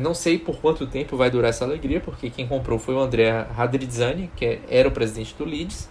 Não 0.00 0.14
sei 0.14 0.38
por 0.38 0.58
quanto 0.60 0.86
tempo 0.86 1.16
vai 1.16 1.30
durar 1.30 1.50
essa 1.50 1.64
alegria, 1.64 2.00
porque 2.00 2.30
quem 2.30 2.46
comprou 2.46 2.78
foi 2.78 2.94
o 2.94 3.00
André 3.00 3.30
Radrizzani, 3.54 4.30
que 4.34 4.60
era 4.68 4.88
o 4.88 4.92
presidente 4.92 5.34
do 5.34 5.44
Leeds. 5.44 5.88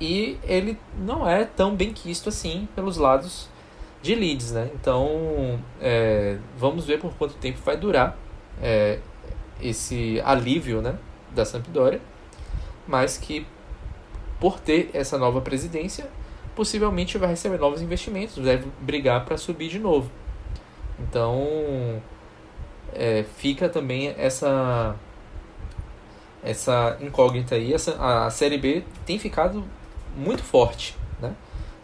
E 0.00 0.38
ele 0.44 0.78
não 0.98 1.28
é 1.28 1.44
tão 1.44 1.74
bem 1.74 1.92
quisto 1.92 2.28
assim 2.28 2.68
pelos 2.74 2.96
lados 2.96 3.48
de 4.04 4.14
Leeds. 4.14 4.52
Né? 4.52 4.70
Então, 4.74 5.58
é, 5.80 6.36
vamos 6.58 6.84
ver 6.84 7.00
por 7.00 7.14
quanto 7.14 7.34
tempo 7.34 7.58
vai 7.64 7.76
durar 7.76 8.16
é, 8.62 8.98
esse 9.60 10.20
alívio 10.24 10.82
né? 10.82 10.96
da 11.34 11.44
Sampdoria. 11.44 12.00
mas 12.86 13.16
que 13.16 13.46
por 14.38 14.60
ter 14.60 14.90
essa 14.92 15.16
nova 15.16 15.40
presidência, 15.40 16.06
possivelmente 16.54 17.16
vai 17.16 17.30
receber 17.30 17.58
novos 17.58 17.80
investimentos, 17.80 18.36
deve 18.36 18.68
brigar 18.78 19.24
para 19.24 19.38
subir 19.38 19.68
de 19.68 19.78
novo. 19.78 20.10
Então, 21.00 22.02
é, 22.92 23.24
fica 23.38 23.68
também 23.68 24.14
essa 24.18 24.94
essa 26.42 26.98
incógnita 27.00 27.54
aí. 27.54 27.72
Essa, 27.72 27.96
a 28.26 28.28
Série 28.28 28.58
B 28.58 28.84
tem 29.06 29.18
ficado 29.18 29.64
muito 30.14 30.42
forte. 30.42 30.94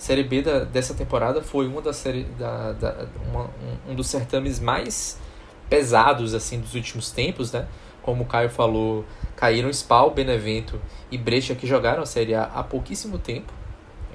Série 0.00 0.22
B 0.22 0.40
da, 0.40 0.60
dessa 0.60 0.94
temporada 0.94 1.42
foi 1.42 1.66
uma 1.66 1.82
das 1.82 1.96
série, 1.96 2.24
da, 2.38 2.72
da, 2.72 3.06
uma, 3.30 3.42
um, 3.42 3.90
um, 3.90 3.94
dos 3.94 4.06
certames 4.06 4.58
mais 4.58 5.20
pesados 5.68 6.32
assim 6.32 6.58
dos 6.58 6.74
últimos 6.74 7.10
tempos. 7.10 7.52
Né? 7.52 7.66
Como 8.00 8.22
o 8.22 8.26
Caio 8.26 8.48
falou, 8.48 9.04
caíram 9.36 9.68
Spal, 9.68 10.10
Benevento 10.10 10.80
e 11.10 11.18
Brecha 11.18 11.54
que 11.54 11.66
jogaram 11.66 12.02
a 12.02 12.06
Série 12.06 12.34
A 12.34 12.44
há 12.44 12.64
pouquíssimo 12.64 13.18
tempo. 13.18 13.52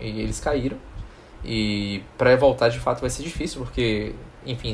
E 0.01 0.21
eles 0.21 0.39
caíram. 0.39 0.77
E 1.43 2.01
para 2.17 2.35
voltar 2.35 2.69
de 2.69 2.79
fato 2.79 3.01
vai 3.01 3.09
ser 3.11 3.21
difícil, 3.21 3.61
porque, 3.61 4.15
enfim, 4.43 4.73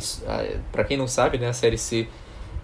para 0.71 0.85
quem 0.85 0.95
não 0.95 1.09
sabe, 1.09 1.37
né, 1.37 1.49
a 1.49 1.53
Série 1.53 1.77
C 1.77 2.07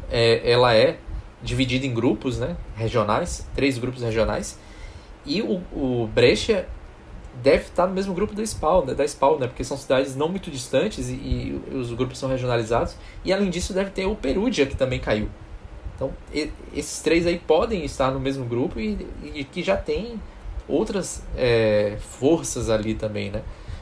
é, 0.10 0.50
ela 0.50 0.74
é 0.74 0.98
dividida 1.44 1.86
em 1.86 1.94
grupos 1.94 2.40
né, 2.40 2.56
regionais, 2.78 3.46
três 3.54 3.78
grupos 3.78 4.02
regionais, 4.04 4.58
e 5.26 5.42
o, 5.42 5.62
o 5.74 6.08
Brecha 6.08 6.66
deve 7.42 7.64
estar 7.64 7.88
no 7.88 7.94
mesmo 7.94 8.14
grupo 8.14 8.34
do 8.34 8.46
Spawn, 8.46 8.86
né, 8.86 8.94
da 8.94 9.08
Spawn, 9.08 9.40
né, 9.40 9.48
porque 9.48 9.64
são 9.64 9.78
cidades 9.78 10.16
não 10.16 10.30
muito 10.30 10.50
distantes 10.50 11.10
e, 11.10 11.14
e, 11.14 11.62
os 11.74 11.94
grupos 11.94 12.18
são 12.18 12.30
regionalizados, 12.30 12.96
e 13.24 13.32
além 13.32 13.50
disso 13.50 13.74
deve 13.74 13.92
ter 13.92 14.06
o 14.06 14.16
Perugia, 14.16 14.66
que 14.66 14.76
também 14.76 15.00
caiu. 15.00 15.30
Então, 15.96 16.12
e, 16.34 16.52
esses 16.74 17.02
três 17.02 17.26
aí 17.26 17.40
podem 17.40 17.84
estar 17.86 18.12
no 18.12 18.20
mesmo 18.20 18.46
grupo 18.46 18.80
e, 18.80 19.08
e 19.34 19.44
que 19.44 19.64
já 19.64 19.78
tem 19.78 20.20
outras 20.68 21.24
é, 21.36 21.98
forças 22.00 22.70
ali 22.70 22.94
também, 22.94 23.32
né? 23.32 23.42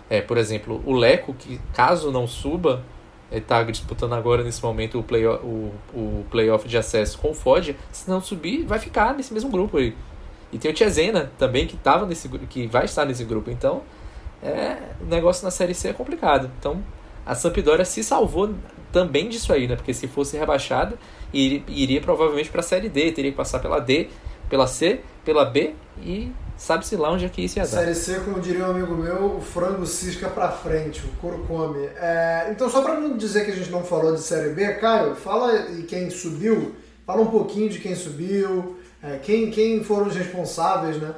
É, 0.10 0.22
por 0.22 0.38
exemplo, 0.38 0.82
o 0.86 0.94
Leco, 0.94 1.34
que 1.34 1.60
caso 1.74 2.12
não 2.12 2.28
suba, 2.28 2.84
está 3.32 3.64
disputando 3.64 4.14
agora 4.14 4.44
nesse 4.44 4.64
momento 4.64 5.00
o, 5.00 5.04
play, 5.04 5.26
o, 5.26 5.72
o 5.94 6.26
playoff 6.30 6.68
de 6.68 6.78
acesso 6.78 7.18
com 7.18 7.32
o 7.32 7.34
Ford, 7.34 7.76
se 7.92 8.10
não 8.10 8.22
subir, 8.22 8.64
vai 8.66 8.78
ficar 8.78 9.14
nesse 9.16 9.34
mesmo 9.34 9.50
grupo 9.50 9.78
aí. 9.78 9.96
E 10.56 10.58
tem 10.58 10.72
o 10.72 10.74
Tiazena 10.74 11.30
também 11.38 11.68
que 11.68 11.76
tava 11.76 12.06
nesse 12.06 12.30
que 12.30 12.66
vai 12.66 12.86
estar 12.86 13.04
nesse 13.04 13.26
grupo. 13.26 13.52
Então, 13.52 13.82
é, 14.42 14.78
o 15.02 15.06
negócio 15.06 15.44
na 15.44 15.52
série 15.52 15.74
C 15.74 15.90
é 15.90 15.94
complicado. 15.94 16.50
Então, 16.58 16.82
a 17.26 17.36
Sampdoria 17.36 17.84
se 17.84 18.02
salvou 18.02 18.56
também 18.90 19.28
disso 19.28 19.52
aí, 19.52 19.68
né? 19.68 19.76
Porque 19.76 19.94
se 19.94 20.08
fosse 20.08 20.38
rebaixada, 20.38 20.98
iria, 21.34 21.62
iria 21.68 22.00
provavelmente 22.00 22.50
para 22.50 22.62
a 22.62 22.64
série 22.64 22.88
D, 22.88 23.12
teria 23.12 23.32
que 23.32 23.38
passar 23.38 23.60
pela 23.60 23.82
D, 23.82 24.08
pela 24.50 24.66
C, 24.66 25.02
pela 25.26 25.44
B 25.44 25.74
e 26.02 26.32
sabe-se 26.56 26.96
lá 26.96 27.12
onde 27.12 27.26
é 27.26 27.28
que 27.28 27.44
isso 27.44 27.60
ia 27.60 27.64
dar. 27.64 27.80
Série 27.80 27.94
C, 27.94 28.22
como 28.22 28.40
diria 28.40 28.66
um 28.66 28.72
amigo 28.72 28.96
meu, 28.96 29.36
o 29.36 29.42
frango 29.42 29.86
cisca 29.86 30.30
pra 30.30 30.52
frente, 30.52 31.02
o 31.06 31.10
couro 31.20 31.44
come. 31.46 31.86
É, 31.98 32.48
então, 32.50 32.70
só 32.70 32.82
para 32.82 32.98
não 32.98 33.18
dizer 33.18 33.44
que 33.44 33.52
a 33.52 33.56
gente 33.56 33.70
não 33.70 33.84
falou 33.84 34.14
de 34.14 34.22
Série 34.22 34.54
B, 34.54 34.76
Caio, 34.76 35.16
fala 35.16 35.52
quem 35.86 36.10
subiu, 36.10 36.74
fala 37.06 37.22
um 37.24 37.28
pouquinho 37.28 37.68
de 37.68 37.80
quem 37.80 37.94
subiu, 37.94 38.78
é, 39.06 39.18
quem, 39.20 39.52
quem 39.52 39.84
foram 39.84 40.08
os 40.08 40.16
responsáveis 40.16 41.00
né, 41.00 41.14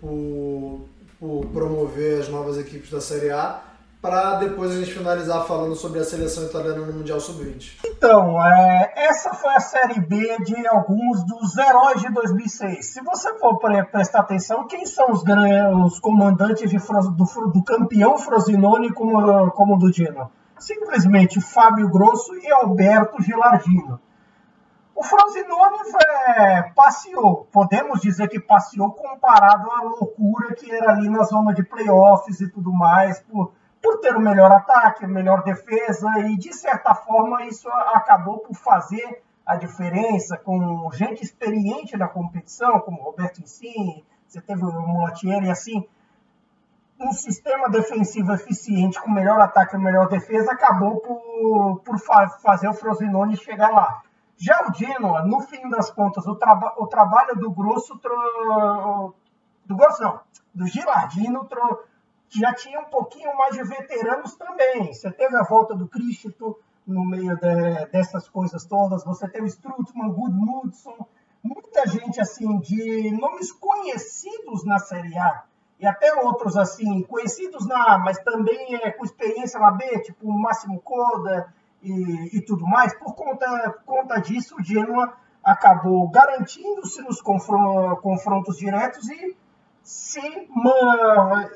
por, 0.00 0.86
por 1.18 1.46
promover 1.46 2.20
as 2.20 2.28
novas 2.28 2.58
equipes 2.58 2.90
da 2.90 3.00
Série 3.00 3.30
A 3.30 3.62
para 4.04 4.34
depois 4.34 4.70
a 4.70 4.74
gente 4.74 4.92
finalizar 4.92 5.46
falando 5.46 5.74
sobre 5.74 5.98
a 5.98 6.04
seleção 6.04 6.44
italiana 6.44 6.84
no 6.84 6.92
Mundial 6.92 7.18
Sub-20. 7.18 7.78
Então, 7.86 8.38
é, 8.44 8.92
essa 8.94 9.32
foi 9.32 9.54
a 9.54 9.60
Série 9.60 9.98
B 9.98 10.36
de 10.44 10.66
alguns 10.66 11.24
dos 11.24 11.56
heróis 11.56 12.02
de 12.02 12.12
2006. 12.12 12.84
Se 12.84 13.00
você 13.00 13.32
for 13.38 13.58
prestar 13.58 14.20
atenção, 14.20 14.66
quem 14.66 14.84
são 14.84 15.10
os, 15.10 15.22
os 15.86 15.98
comandantes 16.00 16.68
de, 16.68 16.76
do, 16.76 17.50
do, 17.50 17.64
campeão 17.64 18.18
Frosinone 18.18 18.92
como, 18.92 19.50
como 19.52 19.78
do 19.78 19.90
Genoa? 19.90 20.30
Simplesmente 20.58 21.40
Fábio 21.40 21.88
Grosso 21.88 22.34
e 22.36 22.52
Alberto 22.52 23.22
Gilardino. 23.22 23.98
O 24.94 25.02
Frosinone 25.02 25.78
é, 26.26 26.62
passeou, 26.74 27.48
podemos 27.52 28.00
dizer 28.00 28.28
que 28.28 28.38
passeou 28.38 28.92
comparado 28.92 29.70
à 29.70 29.82
loucura 29.82 30.54
que 30.54 30.70
era 30.70 30.92
ali 30.92 31.08
na 31.08 31.24
zona 31.24 31.52
de 31.52 31.64
playoffs 31.64 32.40
e 32.40 32.48
tudo 32.48 32.72
mais, 32.72 33.20
por 33.20 33.52
por 33.84 34.00
ter 34.00 34.16
o 34.16 34.20
melhor 34.20 34.50
ataque, 34.50 35.06
melhor 35.06 35.42
defesa, 35.44 36.08
e 36.20 36.38
de 36.38 36.54
certa 36.54 36.94
forma 36.94 37.44
isso 37.44 37.68
acabou 37.68 38.38
por 38.38 38.56
fazer 38.56 39.22
a 39.44 39.56
diferença 39.56 40.38
com 40.38 40.90
gente 40.94 41.22
experiente 41.22 41.94
na 41.94 42.08
competição, 42.08 42.80
como 42.80 43.02
Roberto 43.02 43.42
Insigne, 43.42 44.02
você 44.26 44.40
teve 44.40 44.64
o 44.64 44.72
Mulatieri, 44.72 45.50
assim, 45.50 45.86
um 46.98 47.12
sistema 47.12 47.68
defensivo 47.68 48.32
eficiente 48.32 48.98
com 49.02 49.10
melhor 49.10 49.38
ataque 49.38 49.76
e 49.76 49.78
melhor 49.78 50.08
defesa 50.08 50.52
acabou 50.52 51.00
por, 51.00 51.80
por 51.84 51.98
fa 51.98 52.26
fazer 52.42 52.68
o 52.68 52.72
Frosinone 52.72 53.36
chegar 53.36 53.70
lá. 53.70 54.02
Já 54.36 54.66
o 54.68 54.74
Genoa, 54.74 55.22
no 55.22 55.40
fim 55.40 55.68
das 55.68 55.90
contas, 55.90 56.26
o, 56.26 56.34
traba 56.34 56.74
o 56.78 56.86
trabalho 56.86 57.36
do 57.36 57.50
Grosso, 57.50 57.94
do 59.64 59.76
Grosso 59.76 60.02
não, 60.02 60.20
do 60.54 60.66
Gilardino, 60.66 61.48
que 62.28 62.40
já 62.40 62.52
tinha 62.52 62.80
um 62.80 62.86
pouquinho 62.86 63.36
mais 63.36 63.54
de 63.54 63.62
veteranos 63.62 64.34
também. 64.34 64.92
Você 64.92 65.10
teve 65.10 65.36
a 65.36 65.44
volta 65.44 65.74
do 65.74 65.86
Cristo 65.86 66.58
no 66.86 67.04
meio 67.04 67.36
de, 67.36 67.86
dessas 67.86 68.28
coisas 68.28 68.66
todas, 68.66 69.04
você 69.04 69.28
teve 69.28 69.46
Strutman, 69.46 70.10
Gudmundsson, 70.10 71.06
muita 71.42 71.86
gente 71.86 72.20
assim 72.20 72.58
de 72.58 73.10
nomes 73.12 73.52
conhecidos 73.52 74.64
na 74.64 74.78
Série 74.78 75.16
A 75.16 75.44
e 75.78 75.86
até 75.86 76.14
outros 76.14 76.56
assim 76.56 77.02
conhecidos 77.02 77.66
na 77.66 77.94
A, 77.94 77.98
mas 77.98 78.18
também 78.18 78.74
é, 78.76 78.90
com 78.90 79.04
experiência 79.04 79.58
na 79.58 79.70
B, 79.70 80.00
tipo 80.00 80.28
o 80.28 80.38
Máximo 80.38 80.80
Coda 80.80 81.52
e, 81.84 82.38
e 82.38 82.40
tudo 82.40 82.66
mais. 82.66 82.96
Por 82.98 83.14
conta, 83.14 83.46
por 83.84 83.84
conta 83.84 84.20
disso, 84.20 84.56
o 84.58 84.62
Genoa 84.62 85.12
acabou 85.42 86.08
garantindo-se 86.08 87.02
nos 87.02 87.20
confrontos 87.20 88.56
diretos 88.56 89.08
e 89.10 89.36
se, 89.82 90.48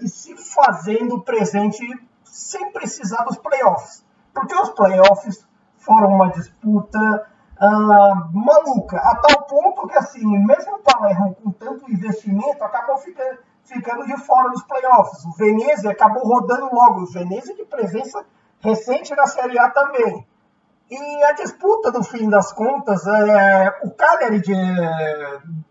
e 0.02 0.08
se 0.08 0.36
fazendo 0.36 1.22
presente 1.22 1.82
sem 2.24 2.70
precisar 2.70 3.24
dos 3.24 3.38
playoffs. 3.38 4.04
Porque 4.34 4.54
os 4.54 4.70
playoffs 4.70 5.46
foram 5.78 6.10
uma 6.10 6.30
disputa 6.30 7.26
uh, 7.60 8.38
maluca, 8.38 8.98
a 8.98 9.16
tal 9.16 9.42
ponto 9.46 9.88
que, 9.88 9.96
assim, 9.96 10.24
mesmo 10.44 10.76
o 10.76 10.78
Palermo 10.80 11.34
com 11.34 11.50
tanto 11.50 11.90
investimento, 11.90 12.62
acabou 12.62 12.98
ficando, 12.98 13.38
ficando 13.64 14.06
de 14.06 14.16
fora 14.18 14.50
dos 14.50 14.62
playoffs. 14.64 15.24
O 15.24 15.32
Venezia 15.32 15.90
acabou 15.90 16.22
rodando 16.22 16.68
logo, 16.72 17.02
o 17.02 17.06
Venezia 17.06 17.54
de 17.54 17.64
presença 17.64 18.24
recente 18.60 19.14
na 19.14 19.26
Série 19.26 19.58
A 19.58 19.70
também. 19.70 20.26
E 20.90 21.24
a 21.24 21.32
disputa, 21.32 21.90
no 21.90 22.02
fim 22.02 22.30
das 22.30 22.52
contas, 22.52 23.06
é, 23.06 23.78
o 23.82 23.90
Cagliari 23.90 24.40
de, 24.40 24.54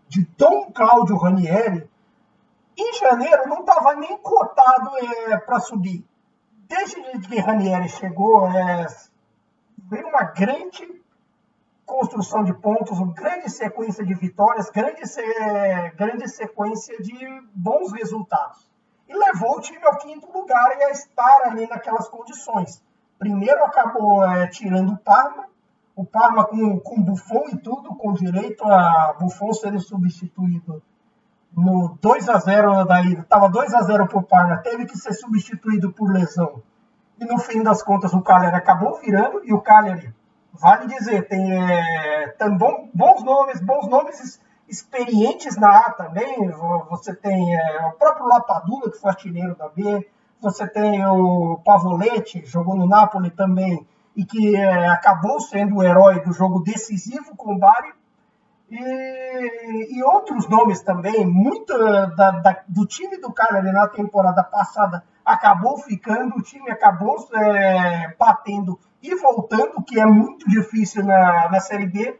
de 0.08 0.24
Dom 0.36 0.70
Cláudio 0.72 1.16
Ranieri 1.16 1.88
em 2.76 2.94
janeiro 2.94 3.48
não 3.48 3.60
estava 3.60 3.94
nem 3.94 4.16
cotado 4.18 4.90
é, 4.96 5.36
para 5.38 5.58
subir. 5.58 6.06
Desde 6.68 7.00
que 7.20 7.40
Ranieri 7.40 7.88
chegou, 7.88 8.46
é, 8.46 8.86
veio 9.90 10.06
uma 10.06 10.22
grande 10.22 11.02
construção 11.84 12.44
de 12.44 12.52
pontos, 12.52 12.98
uma 12.98 13.12
grande 13.12 13.50
sequência 13.50 14.04
de 14.04 14.14
vitórias, 14.14 14.70
grande, 14.70 15.00
grande 15.96 16.28
sequência 16.28 16.96
de 17.02 17.16
bons 17.54 17.90
resultados. 17.92 18.67
E 19.08 19.14
levou 19.14 19.56
o 19.56 19.60
time 19.60 19.84
ao 19.84 19.96
quinto 19.98 20.30
lugar 20.30 20.76
e 20.78 20.84
a 20.84 20.90
estar 20.90 21.42
ali 21.46 21.66
naquelas 21.66 22.08
condições. 22.08 22.82
Primeiro 23.18 23.64
acabou 23.64 24.24
é, 24.24 24.46
tirando 24.48 24.92
o 24.92 24.98
Parma, 24.98 25.46
o 25.96 26.04
Parma 26.04 26.44
com, 26.44 26.78
com 26.78 27.02
Buffon 27.02 27.44
e 27.52 27.56
tudo, 27.56 27.94
com 27.96 28.12
direito 28.12 28.64
a 28.64 29.16
Buffon 29.18 29.52
sendo 29.52 29.80
substituído 29.80 30.82
no 31.56 31.96
2 32.00 32.28
a 32.28 32.38
0 32.38 32.84
da 32.84 33.02
ida, 33.02 33.22
estava 33.22 33.48
2 33.48 33.74
a 33.74 33.82
0 33.82 34.06
para 34.06 34.18
o 34.18 34.22
Parma, 34.22 34.58
teve 34.58 34.86
que 34.86 34.96
ser 34.96 35.12
substituído 35.14 35.92
por 35.92 36.12
lesão. 36.12 36.62
E 37.18 37.24
no 37.24 37.38
fim 37.38 37.62
das 37.62 37.82
contas 37.82 38.12
o 38.12 38.22
Cagliari 38.22 38.56
acabou 38.56 39.00
virando 39.00 39.40
e 39.44 39.52
o 39.52 39.60
Cagliari, 39.60 40.14
vale 40.52 40.86
dizer, 40.86 41.26
tem, 41.26 41.52
é, 41.52 42.28
tem 42.38 42.56
bom, 42.56 42.88
bons 42.94 43.24
nomes, 43.24 43.60
bons 43.60 43.88
nomes 43.88 44.40
experientes 44.68 45.56
na 45.56 45.86
A 45.86 45.92
também. 45.92 46.48
Você 46.90 47.14
tem 47.14 47.54
é, 47.54 47.86
o 47.86 47.92
próprio 47.92 48.26
Lapadula, 48.26 48.90
que 48.90 48.98
foi 48.98 49.10
artilheiro 49.10 49.56
da 49.56 49.68
B. 49.68 50.08
Você 50.40 50.66
tem 50.68 51.04
o 51.06 51.58
Pavoletti, 51.64 52.44
jogou 52.46 52.76
no 52.76 52.86
Napoli 52.86 53.30
também, 53.30 53.86
e 54.14 54.24
que 54.24 54.54
é, 54.54 54.88
acabou 54.88 55.40
sendo 55.40 55.76
o 55.76 55.82
herói 55.82 56.20
do 56.20 56.32
jogo 56.32 56.62
decisivo 56.62 57.36
com 57.36 57.54
o 57.54 57.58
Bari. 57.58 57.92
E, 58.70 59.96
e 59.96 60.02
outros 60.02 60.46
nomes 60.48 60.82
também, 60.82 61.26
muito 61.26 61.76
da, 61.76 62.30
da, 62.30 62.62
do 62.68 62.86
time 62.86 63.16
do 63.18 63.32
Cagliari 63.32 63.72
na 63.72 63.88
temporada 63.88 64.44
passada 64.44 65.02
acabou 65.24 65.78
ficando, 65.78 66.36
o 66.36 66.42
time 66.42 66.70
acabou 66.70 67.16
é, 67.34 68.14
batendo 68.18 68.78
e 69.02 69.14
voltando, 69.14 69.82
que 69.82 69.98
é 69.98 70.04
muito 70.04 70.48
difícil 70.48 71.04
na, 71.04 71.50
na 71.50 71.60
Série 71.60 71.86
B. 71.86 72.18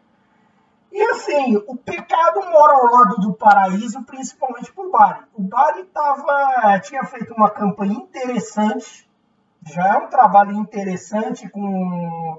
E 0.90 1.02
assim, 1.02 1.56
o 1.66 1.76
pecado 1.76 2.40
mora 2.40 2.72
ao 2.74 2.86
lado 2.86 3.16
do 3.16 3.34
paraíso, 3.34 4.02
principalmente 4.04 4.72
para 4.72 4.84
o 4.84 4.90
Bari. 4.90 5.20
O 5.34 5.42
Bari 5.42 5.84
tava, 5.84 6.80
tinha 6.80 7.04
feito 7.04 7.34
uma 7.34 7.50
campanha 7.50 7.92
interessante, 7.92 9.08
já 9.66 9.94
é 9.94 9.98
um 9.98 10.08
trabalho 10.08 10.52
interessante 10.52 11.48
com 11.48 12.38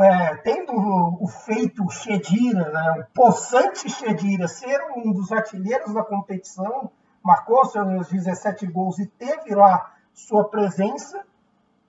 é, 0.00 0.36
tendo 0.36 0.72
o, 0.72 1.26
feito 1.28 1.88
Chedira, 1.90 2.70
né, 2.70 3.00
o 3.00 3.14
possante 3.14 3.88
Chedira, 3.88 4.48
ser 4.48 4.80
um 4.96 5.12
dos 5.12 5.30
artilheiros 5.30 5.94
da 5.94 6.02
competição, 6.02 6.90
marcou 7.22 7.64
seus 7.66 8.08
17 8.08 8.66
gols 8.66 8.98
e 8.98 9.06
teve 9.06 9.54
lá 9.54 9.94
sua 10.12 10.48
presença. 10.48 11.24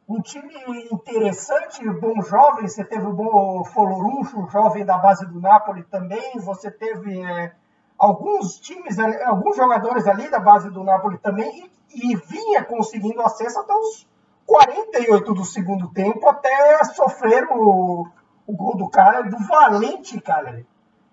Um 0.07 0.22
time 0.22 0.53
interessante, 0.91 1.84
bom 1.99 2.22
jovem, 2.22 2.68
você 2.68 2.84
teve 2.84 3.07
o 3.07 3.14
bom 3.14 3.64
Folorucho, 3.65 4.48
jovem 4.49 4.86
da 4.86 4.99
base 4.99 5.26
do 5.26 5.41
Napoli 5.41 5.84
também, 5.84 6.40
você 6.40 6.69
teve 6.69 7.23
é, 7.23 7.52
alguns 7.98 8.60
times, 8.60 8.99
alguns 8.99 9.57
jogadores 9.57 10.06
ali 10.06 10.30
da 10.30 10.40
base 10.40 10.69
do 10.69 10.84
Napoli 10.84 11.18
também, 11.18 11.72
e, 11.91 12.11
e 12.11 12.15
vinha 12.15 12.64
conseguindo 12.64 13.19
acesso 13.23 13.60
até 13.60 13.73
os 13.73 14.07
48 14.45 15.34
do 15.34 15.44
segundo 15.44 15.91
tempo 15.91 16.30
até 16.30 16.84
sofrer 16.84 17.48
o, 17.49 18.07
o 18.45 18.56
gol 18.56 18.77
do 18.77 18.88
cara, 18.88 19.23
do 19.23 19.40
valente, 19.48 20.22
cara. 20.22 20.64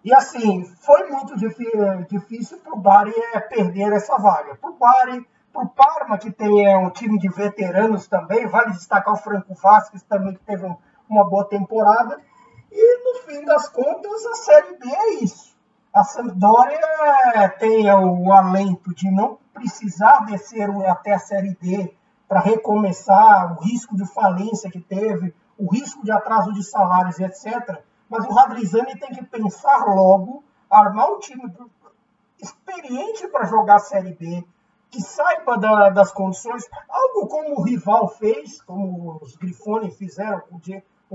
E 0.05 0.12
assim, 0.12 0.64
foi 0.81 1.09
muito 1.09 1.35
difícil 1.36 2.59
para 2.59 2.74
o 2.74 2.78
Bari 2.78 3.14
é, 3.32 3.40
perder 3.40 3.93
essa 3.93 4.19
vaga. 4.19 4.56
Para 4.56 4.70
o 4.70 4.74
Bari, 4.74 5.27
o 5.54 5.68
Parma, 5.68 6.18
que 6.18 6.30
tem 6.30 6.66
é, 6.66 6.76
um 6.76 6.90
time 6.90 7.18
de 7.18 7.28
veteranos 7.28 8.08
também, 8.08 8.46
vale 8.46 8.72
destacar 8.72 9.14
o 9.14 9.18
Franco 9.18 9.54
Vasquez 9.54 10.02
também, 10.02 10.34
que 10.34 10.44
teve 10.44 10.66
uma 11.08 11.28
boa 11.28 11.44
temporada. 11.46 12.20
E 12.70 13.04
no 13.04 13.20
fim 13.22 13.44
das 13.44 13.68
contas, 13.68 14.26
a 14.26 14.34
Série 14.34 14.76
B 14.78 14.88
é 14.88 15.14
isso. 15.22 15.52
A 15.92 16.04
Sampdoria 16.04 16.80
é, 17.34 17.48
tem 17.48 17.90
o 17.92 18.32
alento 18.32 18.94
de 18.94 19.10
não 19.10 19.38
precisar 19.52 20.24
descer 20.24 20.70
até 20.86 21.12
a 21.12 21.18
Série 21.18 21.54
D 21.60 21.94
para 22.26 22.40
recomeçar, 22.40 23.52
o 23.52 23.62
risco 23.62 23.94
de 23.94 24.06
falência 24.06 24.70
que 24.70 24.80
teve, 24.80 25.34
o 25.58 25.70
risco 25.70 26.02
de 26.02 26.10
atraso 26.10 26.50
de 26.54 26.64
salários 26.64 27.20
etc. 27.20 27.82
Mas 28.08 28.24
o 28.24 28.32
Radrizani 28.32 28.98
tem 28.98 29.10
que 29.10 29.22
pensar 29.22 29.84
logo, 29.84 30.42
armar 30.70 31.10
um 31.10 31.18
time 31.18 31.52
experiente 32.40 33.28
para 33.28 33.44
jogar 33.44 33.76
a 33.76 33.80
Série 33.80 34.14
B, 34.14 34.42
que 34.93 35.01
saiba 35.01 35.56
da, 35.56 35.89
das 35.89 36.12
condições, 36.12 36.69
algo 36.86 37.27
como 37.27 37.59
o 37.59 37.62
rival 37.62 38.09
fez, 38.09 38.60
como 38.60 39.19
os 39.23 39.35
Grifoni 39.36 39.90
fizeram 39.90 40.40
com 40.40 40.60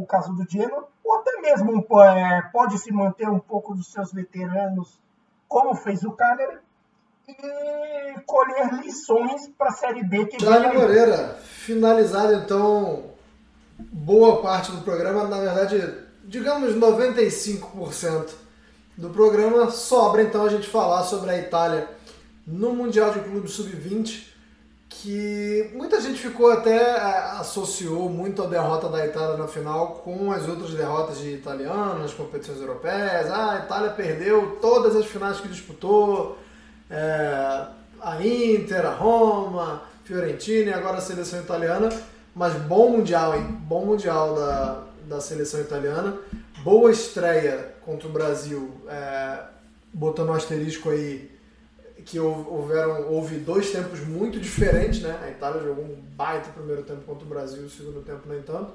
o, 0.01 0.05
caso 0.05 0.33
do 0.33 0.49
Genoa, 0.49 0.87
ou 1.03 1.13
até 1.19 1.39
mesmo 1.41 1.85
é, 2.01 2.41
pode 2.51 2.79
se 2.79 2.91
manter 2.91 3.29
um 3.29 3.39
pouco 3.39 3.75
dos 3.75 3.91
seus 3.91 4.11
veteranos, 4.11 4.99
como 5.47 5.75
fez 5.75 6.03
o 6.03 6.11
Cagliari, 6.11 6.57
e 7.27 8.19
colher 8.25 8.73
lições 8.81 9.47
para 9.49 9.67
a 9.67 9.73
Série 9.73 10.03
B 10.03 10.25
que 10.25 10.43
Dani 10.43 10.75
Moreira, 10.75 11.37
finalizado 11.43 12.33
então 12.33 13.11
boa 13.77 14.41
parte 14.41 14.71
do 14.71 14.81
programa, 14.81 15.25
na 15.25 15.37
verdade, 15.37 16.03
digamos 16.23 16.73
95% 16.73 18.31
do 18.97 19.09
programa, 19.11 19.69
sobra 19.69 20.23
então 20.23 20.45
a 20.45 20.49
gente 20.49 20.67
falar 20.67 21.03
sobre 21.03 21.29
a 21.29 21.37
Itália 21.37 21.96
no 22.47 22.73
Mundial 22.73 23.11
de 23.11 23.19
Clube 23.19 23.49
Sub-20, 23.49 24.23
que 24.87 25.69
muita 25.75 25.99
gente 25.99 26.17
ficou 26.17 26.49
até 26.49 26.77
é, 26.77 26.97
associou 27.39 28.09
muito 28.09 28.41
a 28.41 28.47
derrota 28.47 28.87
da 28.87 29.05
Itália 29.05 29.35
na 29.35 29.47
final 29.47 29.95
com 29.95 30.31
as 30.31 30.47
outras 30.47 30.71
derrotas 30.71 31.19
de 31.19 31.33
italiano 31.33 31.99
nas 31.99 32.13
competições 32.13 32.61
europeias. 32.61 33.29
Ah, 33.29 33.51
a 33.51 33.65
Itália 33.65 33.89
perdeu 33.89 34.57
todas 34.61 34.95
as 34.95 35.05
finais 35.05 35.41
que 35.41 35.49
disputou, 35.49 36.37
é, 36.89 37.65
a 37.99 38.25
Inter, 38.25 38.85
a 38.85 38.91
Roma, 38.91 39.83
Fiorentina 40.05 40.71
e 40.71 40.73
agora 40.73 40.97
a 40.97 41.01
seleção 41.01 41.41
italiana. 41.41 41.89
Mas 42.33 42.53
bom 42.53 42.91
mundial, 42.91 43.35
hein? 43.35 43.43
Bom 43.43 43.85
mundial 43.85 44.35
da, 44.35 44.83
da 45.05 45.19
seleção 45.19 45.59
italiana. 45.59 46.17
Boa 46.63 46.91
estreia 46.91 47.73
contra 47.83 48.07
o 48.07 48.11
Brasil, 48.11 48.71
é, 48.87 49.39
botando 49.93 50.29
um 50.29 50.33
asterisco 50.33 50.89
aí 50.89 51.36
que 52.07 52.17
houveram, 52.17 53.11
houve 53.11 53.35
dois 53.35 53.69
tempos 53.69 53.99
muito 53.99 54.39
diferentes, 54.39 55.01
né? 55.01 55.19
A 55.25 55.29
Itália 55.29 55.61
jogou 55.61 55.83
um 55.83 55.95
baita 56.15 56.49
primeiro 56.51 56.81
tempo 56.83 57.01
contra 57.01 57.25
o 57.25 57.27
Brasil, 57.27 57.63
o 57.63 57.69
segundo 57.69 58.01
tempo 58.01 58.21
nem 58.29 58.41
tanto. 58.41 58.73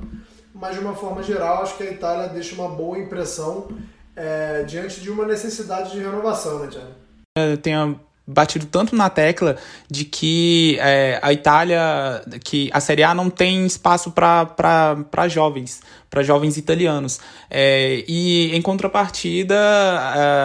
Mas 0.55 0.75
de 0.75 0.81
uma 0.81 0.95
forma 0.95 1.23
geral, 1.23 1.63
acho 1.63 1.79
que 1.79 1.83
a 1.83 1.91
Itália 1.91 2.29
deixa 2.29 2.55
uma 2.55 2.69
boa 2.69 2.99
impressão 2.99 3.69
é, 4.15 4.65
diante 4.65 5.01
de 5.01 5.11
uma 5.11 5.25
necessidade 5.25 5.93
de 5.93 5.99
renovação, 5.99 6.59
né, 6.59 6.69
Tiago? 6.69 6.93
Eu 7.39 7.57
tenho 7.57 7.99
batido 8.27 8.67
tanto 8.67 8.95
na 8.95 9.11
tecla 9.11 9.57
de 9.91 10.05
que 10.05 10.77
é, 10.81 11.19
a 11.21 11.33
Itália, 11.33 12.23
que 12.45 12.71
a 12.73 12.81
Série 12.81 13.03
A 13.03 13.15
não 13.15 13.29
tem 13.29 13.67
espaço 13.67 14.13
para 14.13 15.29
jovens, 15.29 15.81
para 16.09 16.23
jovens 16.23 16.57
italianos. 16.57 17.19
É, 17.51 18.05
e 18.07 18.55
em 18.55 18.63
contrapartida, 18.63 19.57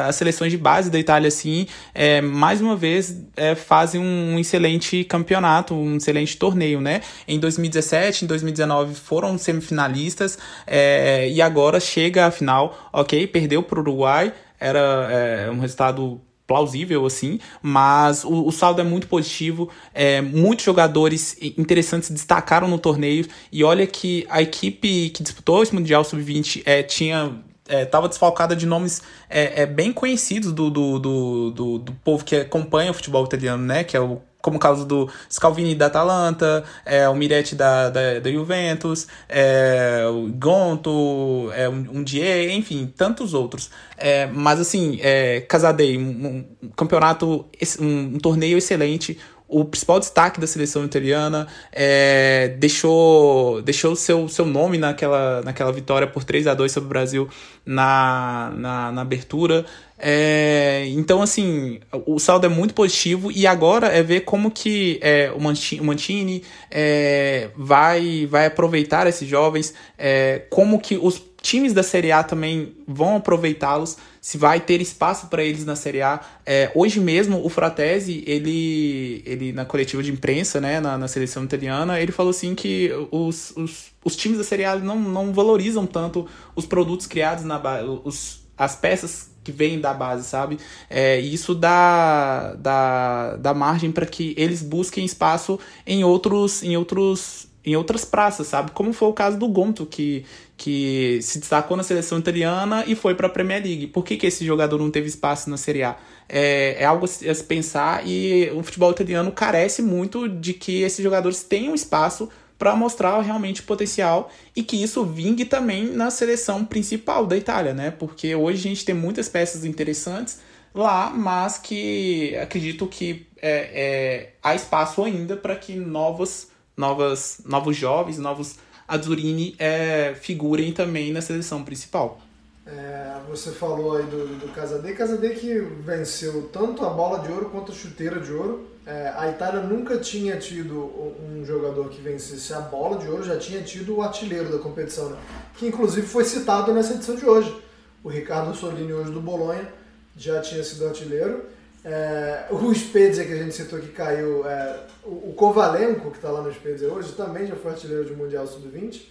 as 0.07 0.15
seleções 0.15 0.51
de 0.51 0.57
base 0.57 0.89
da 0.89 0.97
Itália, 0.97 1.27
assim, 1.27 1.67
é, 1.93 2.19
mais 2.19 2.61
uma 2.61 2.75
vez 2.75 3.15
é, 3.35 3.53
fazem 3.53 4.01
um 4.01 4.39
excelente 4.39 5.03
campeonato, 5.03 5.75
um 5.75 5.97
excelente 5.97 6.35
torneio, 6.37 6.81
né? 6.81 7.01
Em 7.27 7.39
2017, 7.39 8.25
em 8.25 8.27
2019 8.27 8.95
foram 8.95 9.37
semifinalistas 9.37 10.37
é, 10.65 11.29
e 11.29 11.41
agora 11.41 11.79
chega 11.79 12.25
a 12.25 12.31
final, 12.31 12.89
ok? 12.91 13.27
Perdeu 13.27 13.61
para 13.61 13.77
o 13.77 13.81
Uruguai, 13.81 14.33
era 14.59 14.79
é, 15.11 15.51
um 15.51 15.59
resultado 15.59 16.21
plausível, 16.47 17.05
assim, 17.05 17.39
mas 17.61 18.23
o, 18.23 18.47
o 18.47 18.51
saldo 18.51 18.79
é 18.81 18.83
muito 18.83 19.07
positivo. 19.07 19.69
É, 19.93 20.21
muitos 20.21 20.65
jogadores 20.65 21.37
interessantes 21.41 22.09
destacaram 22.09 22.67
no 22.67 22.79
torneio. 22.79 23.27
E 23.51 23.63
olha 23.63 23.85
que 23.85 24.25
a 24.29 24.41
equipe 24.41 25.09
que 25.09 25.21
disputou 25.21 25.61
esse 25.61 25.75
Mundial 25.75 26.03
Sub-20 26.03 26.63
é, 26.65 26.81
tinha. 26.81 27.43
Estava 27.69 28.05
é, 28.05 28.09
desfalcada 28.09 28.55
de 28.55 28.65
nomes 28.65 29.01
é, 29.29 29.63
é, 29.63 29.65
bem 29.65 29.91
conhecidos 29.91 30.53
do, 30.53 30.69
do, 30.69 30.97
do, 30.97 31.51
do, 31.51 31.77
do 31.79 31.91
povo 31.91 32.23
que 32.23 32.37
acompanha 32.37 32.91
o 32.91 32.93
futebol 32.93 33.25
italiano, 33.25 33.61
né? 33.61 33.83
Que 33.83 33.97
é 33.97 33.99
o 33.99 34.21
como 34.47 34.55
o 34.55 34.59
caso 34.61 34.85
do 34.85 35.09
Scalvini 35.29 35.75
da 35.75 35.87
Atalanta, 35.87 36.63
é, 36.85 37.09
o 37.09 37.13
Miretti 37.13 37.53
da, 37.53 37.89
da, 37.89 38.19
da 38.21 38.31
Juventus, 38.31 39.05
é, 39.27 40.05
o 40.09 40.29
Gonto, 40.31 41.51
é, 41.53 41.67
um, 41.67 42.01
Die, 42.01 42.53
enfim, 42.53 42.89
tantos 42.95 43.33
outros. 43.33 43.69
É, 43.97 44.25
mas 44.27 44.61
assim, 44.61 44.99
é, 45.01 45.41
Casadei, 45.41 45.97
um, 45.97 46.45
um 46.63 46.69
campeonato, 46.69 47.45
um, 47.77 48.15
um 48.15 48.19
torneio 48.19 48.57
excelente, 48.57 49.19
o 49.49 49.65
principal 49.65 49.99
destaque 49.99 50.39
da 50.39 50.47
seleção 50.47 50.83
italiana, 50.85 51.47
é, 51.71 52.55
deixou 52.59 53.61
deixou 53.61 53.95
seu, 53.95 54.27
seu 54.27 54.45
nome 54.45 54.77
naquela, 54.77 55.41
naquela 55.41 55.71
vitória 55.71 56.07
por 56.07 56.23
3 56.23 56.47
a 56.47 56.53
2 56.53 56.71
sobre 56.71 56.87
o 56.87 56.89
Brasil 56.89 57.29
na, 57.65 58.51
na, 58.55 58.91
na 58.91 59.01
abertura. 59.01 59.65
É, 59.99 60.85
então, 60.89 61.21
assim, 61.21 61.79
o 62.05 62.19
saldo 62.19 62.45
é 62.45 62.49
muito 62.49 62.73
positivo 62.73 63.31
e 63.31 63.47
agora 63.47 63.87
é 63.87 64.03
ver 64.03 64.21
como 64.21 64.51
que 64.51 64.99
é, 65.01 65.31
o 65.35 65.41
Mantini, 65.41 65.81
o 65.81 65.83
Mantini 65.83 66.43
é, 66.69 67.49
vai, 67.55 68.27
vai 68.27 68.45
aproveitar 68.45 69.07
esses 69.07 69.27
jovens, 69.27 69.73
é, 69.97 70.43
como 70.49 70.79
que 70.79 70.97
os 70.97 71.25
times 71.41 71.73
da 71.73 71.81
Série 71.81 72.11
A 72.11 72.23
também 72.23 72.75
vão 72.87 73.15
aproveitá-los, 73.15 73.97
se 74.21 74.37
vai 74.37 74.59
ter 74.59 74.81
espaço 74.81 75.27
para 75.27 75.43
eles 75.43 75.65
na 75.65 75.75
Série 75.75 76.01
A. 76.01 76.19
É, 76.45 76.69
hoje 76.75 76.99
mesmo, 76.99 77.43
o 77.43 77.49
Fratesi, 77.49 78.23
ele, 78.27 79.23
ele 79.25 79.53
na 79.53 79.63
coletiva 79.63 80.03
de 80.03 80.11
imprensa, 80.11 80.59
né, 80.59 80.79
na, 80.79 80.97
na 80.97 81.07
seleção 81.07 81.43
italiana, 81.43 81.99
ele 81.99 82.11
falou 82.11 82.31
assim 82.31 82.53
que 82.53 82.91
os, 83.11 83.53
os, 83.55 83.85
os 84.03 84.15
times 84.15 84.37
da 84.37 84.43
Série 84.43 84.65
A 84.65 84.75
não, 84.75 84.99
não 84.99 85.33
valorizam 85.33 85.87
tanto 85.87 86.27
os 86.55 86.65
produtos 86.65 87.07
criados 87.07 87.43
na 87.43 87.57
os 88.03 88.45
as 88.57 88.75
peças 88.75 89.29
que 89.47 89.51
vêm 89.53 89.79
da 89.79 89.93
base, 89.93 90.25
sabe? 90.25 90.59
É, 90.89 91.17
isso 91.21 91.55
dá, 91.55 92.53
dá, 92.55 93.37
dá 93.37 93.53
margem 93.53 93.93
para 93.93 94.05
que 94.05 94.35
eles 94.37 94.61
busquem 94.61 95.05
espaço 95.05 95.57
em 95.85 96.03
outros, 96.03 96.61
em 96.63 96.75
outros 96.75 97.47
em 97.63 97.75
outras 97.75 98.05
praças, 98.05 98.47
sabe? 98.47 98.71
Como 98.71 98.93
foi 98.93 99.09
o 99.09 99.13
caso 99.13 99.37
do 99.37 99.45
Gonto, 99.45 99.85
que, 99.85 100.23
que 100.55 101.19
se 101.21 101.37
destacou 101.37 101.75
na 101.75 101.83
seleção 101.83 102.17
italiana 102.17 102.85
e 102.87 102.95
foi 102.95 103.13
para 103.13 103.27
a 103.27 103.29
Premier 103.29 103.61
League. 103.61 103.87
Por 103.87 104.05
que, 104.05 104.15
que 104.15 104.25
esse 104.25 104.45
jogador 104.45 104.79
não 104.79 104.89
teve 104.89 105.07
espaço 105.07 105.49
na 105.49 105.57
Série 105.57 105.83
A? 105.83 105.97
É, 106.29 106.77
é 106.79 106.85
algo 106.85 107.03
a 107.03 107.07
se 107.07 107.43
pensar 107.43 108.07
e 108.07 108.49
o 108.55 108.63
futebol 108.63 108.89
italiano 108.91 109.33
carece 109.33 109.81
muito 109.81 110.29
de 110.29 110.53
que 110.53 110.81
esses 110.81 111.03
jogadores 111.03 111.43
tenham 111.43 111.75
espaço 111.75 112.29
para 112.57 112.75
mostrar 112.75 113.19
realmente 113.21 113.61
o 113.61 113.63
potencial 113.63 114.31
e 114.55 114.63
que 114.63 114.81
isso 114.81 115.05
vingue 115.05 115.45
também 115.45 115.85
na 115.85 116.09
seleção 116.09 116.65
principal 116.65 117.25
da 117.25 117.37
Itália, 117.37 117.73
né? 117.73 117.91
Porque 117.91 118.35
hoje 118.35 118.59
a 118.59 118.69
gente 118.69 118.85
tem 118.85 118.95
muitas 118.95 119.29
peças 119.29 119.63
interessantes 119.63 120.39
lá, 120.73 121.09
mas 121.09 121.57
que 121.57 122.35
acredito 122.37 122.87
que 122.87 123.27
é, 123.41 123.71
é, 123.73 124.33
há 124.41 124.55
espaço 124.55 125.03
ainda 125.03 125.35
para 125.35 125.55
que 125.55 125.75
novos, 125.75 126.47
novas, 126.75 127.41
novos 127.45 127.75
jovens, 127.75 128.17
novos 128.17 128.55
Azurini 128.87 129.53
é, 129.59 130.15
figurem 130.15 130.71
também 130.71 131.11
na 131.11 131.21
seleção 131.21 131.63
principal. 131.63 132.21
É, 132.65 133.17
você 133.29 133.51
falou 133.51 133.97
aí 133.97 134.03
do, 134.03 134.39
do 134.39 134.53
Casadei. 134.53 134.93
Casadei 134.93 135.31
que 135.31 135.59
venceu 135.59 136.49
tanto 136.53 136.85
a 136.85 136.89
bola 136.89 137.19
de 137.19 137.31
ouro 137.31 137.49
quanto 137.49 137.71
a 137.71 137.75
chuteira 137.75 138.19
de 138.19 138.31
ouro. 138.31 138.67
É, 138.87 139.11
a 139.17 139.29
Itália 139.29 139.59
nunca 139.59 139.97
tinha 139.97 140.37
tido 140.37 141.13
um 141.29 141.43
jogador 141.43 141.89
que 141.89 141.99
vencesse 141.99 142.53
a 142.53 142.61
bola 142.61 142.97
de 142.97 143.09
ouro, 143.09 143.21
já 143.21 143.37
tinha 143.37 143.61
tido 143.61 143.97
o 143.97 144.01
artilheiro 144.01 144.49
da 144.49 144.59
competição, 144.59 145.09
né? 145.09 145.17
que 145.57 145.67
inclusive 145.67 146.07
foi 146.07 146.23
citado 146.23 146.73
nessa 146.73 146.93
edição 146.93 147.15
de 147.15 147.25
hoje. 147.25 147.53
O 148.01 148.07
Ricardo 148.07 148.55
Solini, 148.55 148.93
hoje 148.93 149.11
do 149.11 149.19
Bolonha, 149.19 149.67
já 150.15 150.39
tinha 150.39 150.63
sido 150.63 150.87
artilheiro. 150.87 151.43
É, 151.83 152.45
o 152.49 152.73
Spezia, 152.73 153.25
que 153.25 153.33
a 153.33 153.35
gente 153.35 153.53
citou 153.53 153.77
que 153.79 153.89
caiu, 153.89 154.47
é, 154.47 154.79
o, 155.03 155.33
Kovalenko, 155.33 156.11
que 156.11 156.17
está 156.17 156.31
lá 156.31 156.41
no 156.41 156.53
Spezia 156.53 156.87
hoje, 156.87 157.11
também 157.11 157.45
já 157.45 157.57
foi 157.57 157.71
artilheiro 157.71 158.05
de 158.05 158.15
Mundial 158.15 158.47
Sub-20. 158.47 159.01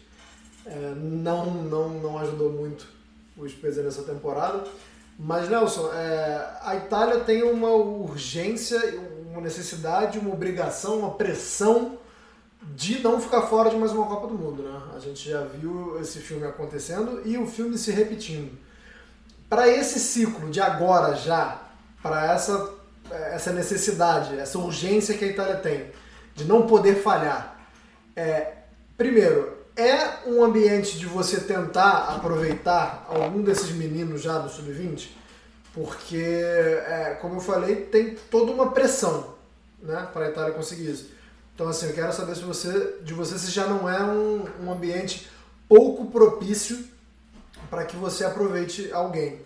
É, 0.64 0.94
não, 0.96 1.46
não, 1.46 1.88
não 1.90 2.18
ajudou 2.18 2.50
muito 2.50 2.86
o 3.36 3.46
Spezia 3.46 3.82
nessa 3.82 4.02
temporada. 4.04 4.64
Mas, 5.18 5.48
Nelson, 5.48 5.90
é, 5.92 6.58
a 6.62 6.76
Itália 6.76 7.20
tem 7.20 7.42
uma 7.42 7.70
urgência, 7.70 8.78
uma 9.36 9.42
necessidade, 9.42 10.18
uma 10.18 10.32
obrigação, 10.32 11.00
uma 11.00 11.10
pressão 11.10 11.98
de 12.74 13.00
não 13.00 13.20
ficar 13.20 13.42
fora 13.42 13.68
de 13.68 13.76
mais 13.76 13.92
uma 13.92 14.06
Copa 14.06 14.28
do 14.28 14.34
Mundo. 14.34 14.62
Né? 14.62 14.80
A 14.96 14.98
gente 14.98 15.28
já 15.28 15.42
viu 15.42 16.00
esse 16.00 16.20
filme 16.20 16.46
acontecendo 16.46 17.20
e 17.24 17.36
o 17.36 17.46
filme 17.46 17.76
se 17.76 17.90
repetindo. 17.92 18.56
Para 19.48 19.68
esse 19.68 20.00
ciclo 20.00 20.50
de 20.50 20.58
agora 20.60 21.14
já, 21.14 21.62
para 22.02 22.32
essa, 22.32 22.74
essa 23.10 23.52
necessidade, 23.52 24.38
essa 24.38 24.58
urgência 24.58 25.16
que 25.16 25.24
a 25.24 25.28
Itália 25.28 25.56
tem 25.56 25.90
de 26.34 26.44
não 26.44 26.66
poder 26.66 26.96
falhar, 26.96 27.60
é, 28.16 28.54
primeiro, 28.96 29.54
é 29.76 30.26
um 30.26 30.42
ambiente 30.42 30.98
de 30.98 31.04
você 31.04 31.40
tentar 31.40 32.16
aproveitar 32.16 33.04
algum 33.06 33.42
desses 33.42 33.70
meninos 33.70 34.22
já 34.22 34.38
do 34.38 34.48
sub-20, 34.48 35.10
porque, 35.76 36.16
é, 36.16 37.18
como 37.20 37.36
eu 37.36 37.40
falei, 37.40 37.76
tem 37.76 38.16
toda 38.30 38.50
uma 38.50 38.72
pressão 38.72 39.36
né, 39.80 40.08
para 40.12 40.24
a 40.24 40.28
Itália 40.30 40.54
conseguir 40.54 40.90
isso. 40.90 41.10
Então, 41.54 41.68
assim, 41.68 41.86
eu 41.86 41.92
quero 41.92 42.12
saber 42.12 42.34
se 42.34 42.42
você, 42.42 42.96
de 43.02 43.14
você 43.14 43.38
se 43.38 43.50
já 43.50 43.66
não 43.66 43.88
é 43.88 44.02
um, 44.02 44.44
um 44.64 44.72
ambiente 44.72 45.28
pouco 45.68 46.06
propício 46.06 46.82
para 47.70 47.84
que 47.84 47.96
você 47.96 48.24
aproveite 48.24 48.90
alguém. 48.90 49.40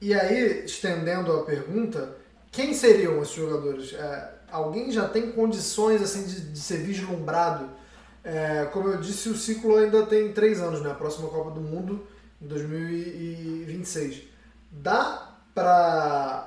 E 0.00 0.14
aí, 0.14 0.64
estendendo 0.64 1.32
a 1.32 1.44
pergunta, 1.44 2.14
quem 2.52 2.74
seriam 2.74 3.20
esses 3.22 3.34
jogadores? 3.34 3.94
É, 3.94 4.34
alguém 4.52 4.92
já 4.92 5.08
tem 5.08 5.32
condições 5.32 6.02
assim 6.02 6.24
de, 6.26 6.52
de 6.52 6.60
ser 6.60 6.78
vislumbrado 6.78 7.80
é, 8.22 8.66
como 8.66 8.88
eu 8.88 8.98
disse, 8.98 9.28
o 9.28 9.36
ciclo 9.36 9.76
ainda 9.76 10.04
tem 10.04 10.32
três 10.32 10.60
anos, 10.60 10.82
né? 10.82 10.90
A 10.90 10.94
próxima 10.94 11.28
Copa 11.28 11.50
do 11.50 11.60
Mundo 11.60 12.06
em 12.40 12.46
2026. 12.46 14.22
Dá 14.70 15.29
para 15.54 16.46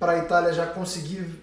a 0.00 0.18
Itália 0.18 0.52
já 0.52 0.66
conseguir 0.66 1.42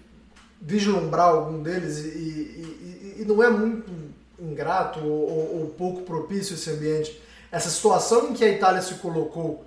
vislumbrar 0.60 1.28
algum 1.28 1.62
deles 1.62 1.98
e, 1.98 2.08
e, 2.08 3.16
e, 3.20 3.24
não 3.24 3.42
é 3.42 3.48
muito 3.48 3.90
ingrato 4.38 5.00
ou, 5.00 5.60
ou, 5.60 5.66
pouco 5.76 6.02
propício 6.02 6.54
esse 6.54 6.70
ambiente, 6.70 7.20
essa 7.50 7.70
situação 7.70 8.28
em 8.28 8.34
que 8.34 8.44
a 8.44 8.48
Itália 8.48 8.82
se 8.82 8.94
colocou 8.96 9.64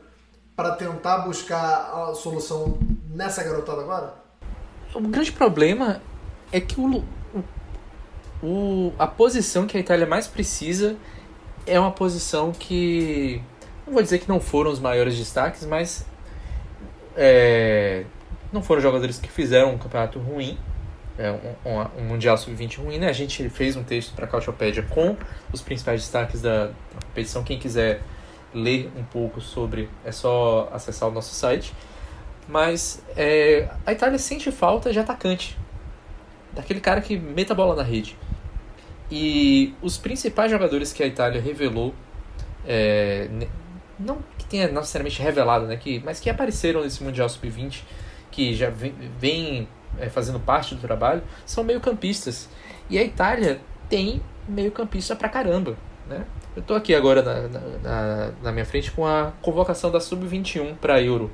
para 0.56 0.76
tentar 0.76 1.20
buscar 1.20 2.10
a 2.10 2.14
solução 2.14 2.78
nessa 3.10 3.44
garotada 3.44 3.82
agora? 3.82 4.14
O 4.94 5.02
grande 5.02 5.32
problema 5.32 6.02
é 6.52 6.62
que 6.62 6.80
o, 6.80 7.04
o, 8.44 8.94
a 9.00 9.08
posição 9.08 9.66
que 9.66 9.76
a 9.76 9.80
Itália 9.80 10.06
mais 10.06 10.28
precisa 10.28 10.96
é 11.66 11.80
uma 11.80 11.92
posição 11.92 12.52
que. 12.52 13.42
Não 13.86 13.94
vou 13.94 14.04
dizer 14.04 14.20
que 14.20 14.30
não 14.30 14.40
foram 14.40 14.72
os 14.72 14.80
maiores 14.80 15.18
destaques, 15.18 15.66
mas. 15.66 16.06
É, 17.16 18.06
não 18.52 18.62
foram 18.62 18.82
jogadores 18.82 19.20
que 19.20 19.30
fizeram 19.30 19.74
um 19.74 19.78
campeonato 19.78 20.20
ruim. 20.20 20.58
É, 21.18 21.32
um, 21.32 22.02
um, 22.02 22.04
Mundial 22.06 22.38
Sub-20 22.38 22.78
ruim, 22.78 22.98
né? 22.98 23.08
A 23.08 23.14
gente 23.14 23.48
fez 23.50 23.76
um 23.76 23.84
texto 23.84 24.16
para 24.16 24.26
a 24.26 24.28
Cautiopédia 24.28 24.84
com 24.84 25.16
os 25.52 25.62
principais 25.62 26.02
destaques 26.02 26.42
da, 26.42 26.68
da 26.68 26.74
competição. 27.06 27.44
Quem 27.44 27.60
quiser 27.60 28.02
ler 28.54 28.92
um 28.96 29.04
pouco 29.04 29.40
sobre, 29.42 29.90
é 30.04 30.12
só 30.12 30.70
acessar 30.72 31.10
o 31.10 31.12
nosso 31.12 31.34
site. 31.34 31.74
Mas 32.48 33.02
é, 33.16 33.70
a 33.86 33.92
Itália 33.92 34.18
sente 34.18 34.52
falta 34.52 34.92
de 34.92 35.00
atacante. 35.00 35.58
Daquele 36.52 36.80
cara 36.80 37.02
que 37.02 37.18
meta 37.18 37.54
a 37.54 37.56
bola 37.56 37.76
na 37.76 37.84
rede. 37.84 38.18
E 39.10 39.74
os 39.82 39.98
principais 39.98 40.52
jogadores 40.52 40.92
que 40.92 41.04
a 41.04 41.08
Itália 41.08 41.42
revelou, 41.42 41.94
é, 42.66 43.30
não 44.00 44.18
tenha 44.54 44.68
necessariamente 44.68 45.20
revelado, 45.20 45.66
né, 45.66 45.76
que, 45.76 46.00
mas 46.06 46.20
que 46.20 46.30
apareceram 46.30 46.84
nesse 46.84 47.04
Mundial 47.04 47.28
Sub-20, 47.28 47.82
que 48.30 48.54
já 48.54 48.70
vem, 48.70 48.94
vem 49.20 49.68
é, 49.98 50.10
fazendo 50.10 50.40
parte 50.40 50.76
do 50.76 50.82
trabalho, 50.82 51.24
são 51.44 51.64
meio-campistas. 51.64 52.48
E 52.88 53.00
a 53.00 53.04
Itália 53.04 53.60
tem 53.90 54.22
meio-campista 54.48 55.16
pra 55.16 55.28
caramba. 55.28 55.76
Né? 56.08 56.24
Eu 56.56 56.62
estou 56.62 56.78
aqui 56.78 56.94
agora 56.94 57.24
na, 57.24 57.48
na, 57.80 58.32
na, 58.44 58.52
minha 58.52 58.66
frente 58.66 58.92
com 58.92 59.08
a 59.08 59.34
convocação 59.42 59.90
da 59.90 60.00
Sub-21 60.00 60.76
para 60.76 61.02
Euro. 61.02 61.32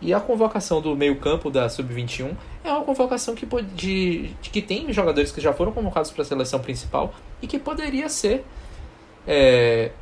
E 0.00 0.12
a 0.12 0.18
convocação 0.18 0.80
do 0.80 0.96
meio-campo 0.96 1.50
da 1.50 1.68
Sub-21 1.68 2.34
é 2.64 2.72
uma 2.72 2.82
convocação 2.82 3.36
que, 3.36 3.46
pode, 3.46 3.68
de, 3.68 4.30
que 4.42 4.60
tem 4.60 4.92
jogadores 4.92 5.30
que 5.30 5.40
já 5.40 5.52
foram 5.52 5.70
convocados 5.70 6.10
para 6.10 6.22
a 6.22 6.24
seleção 6.24 6.58
principal 6.58 7.14
e 7.40 7.46
que 7.46 7.60
poderia 7.60 8.08
ser 8.08 8.44
é, 9.24 9.92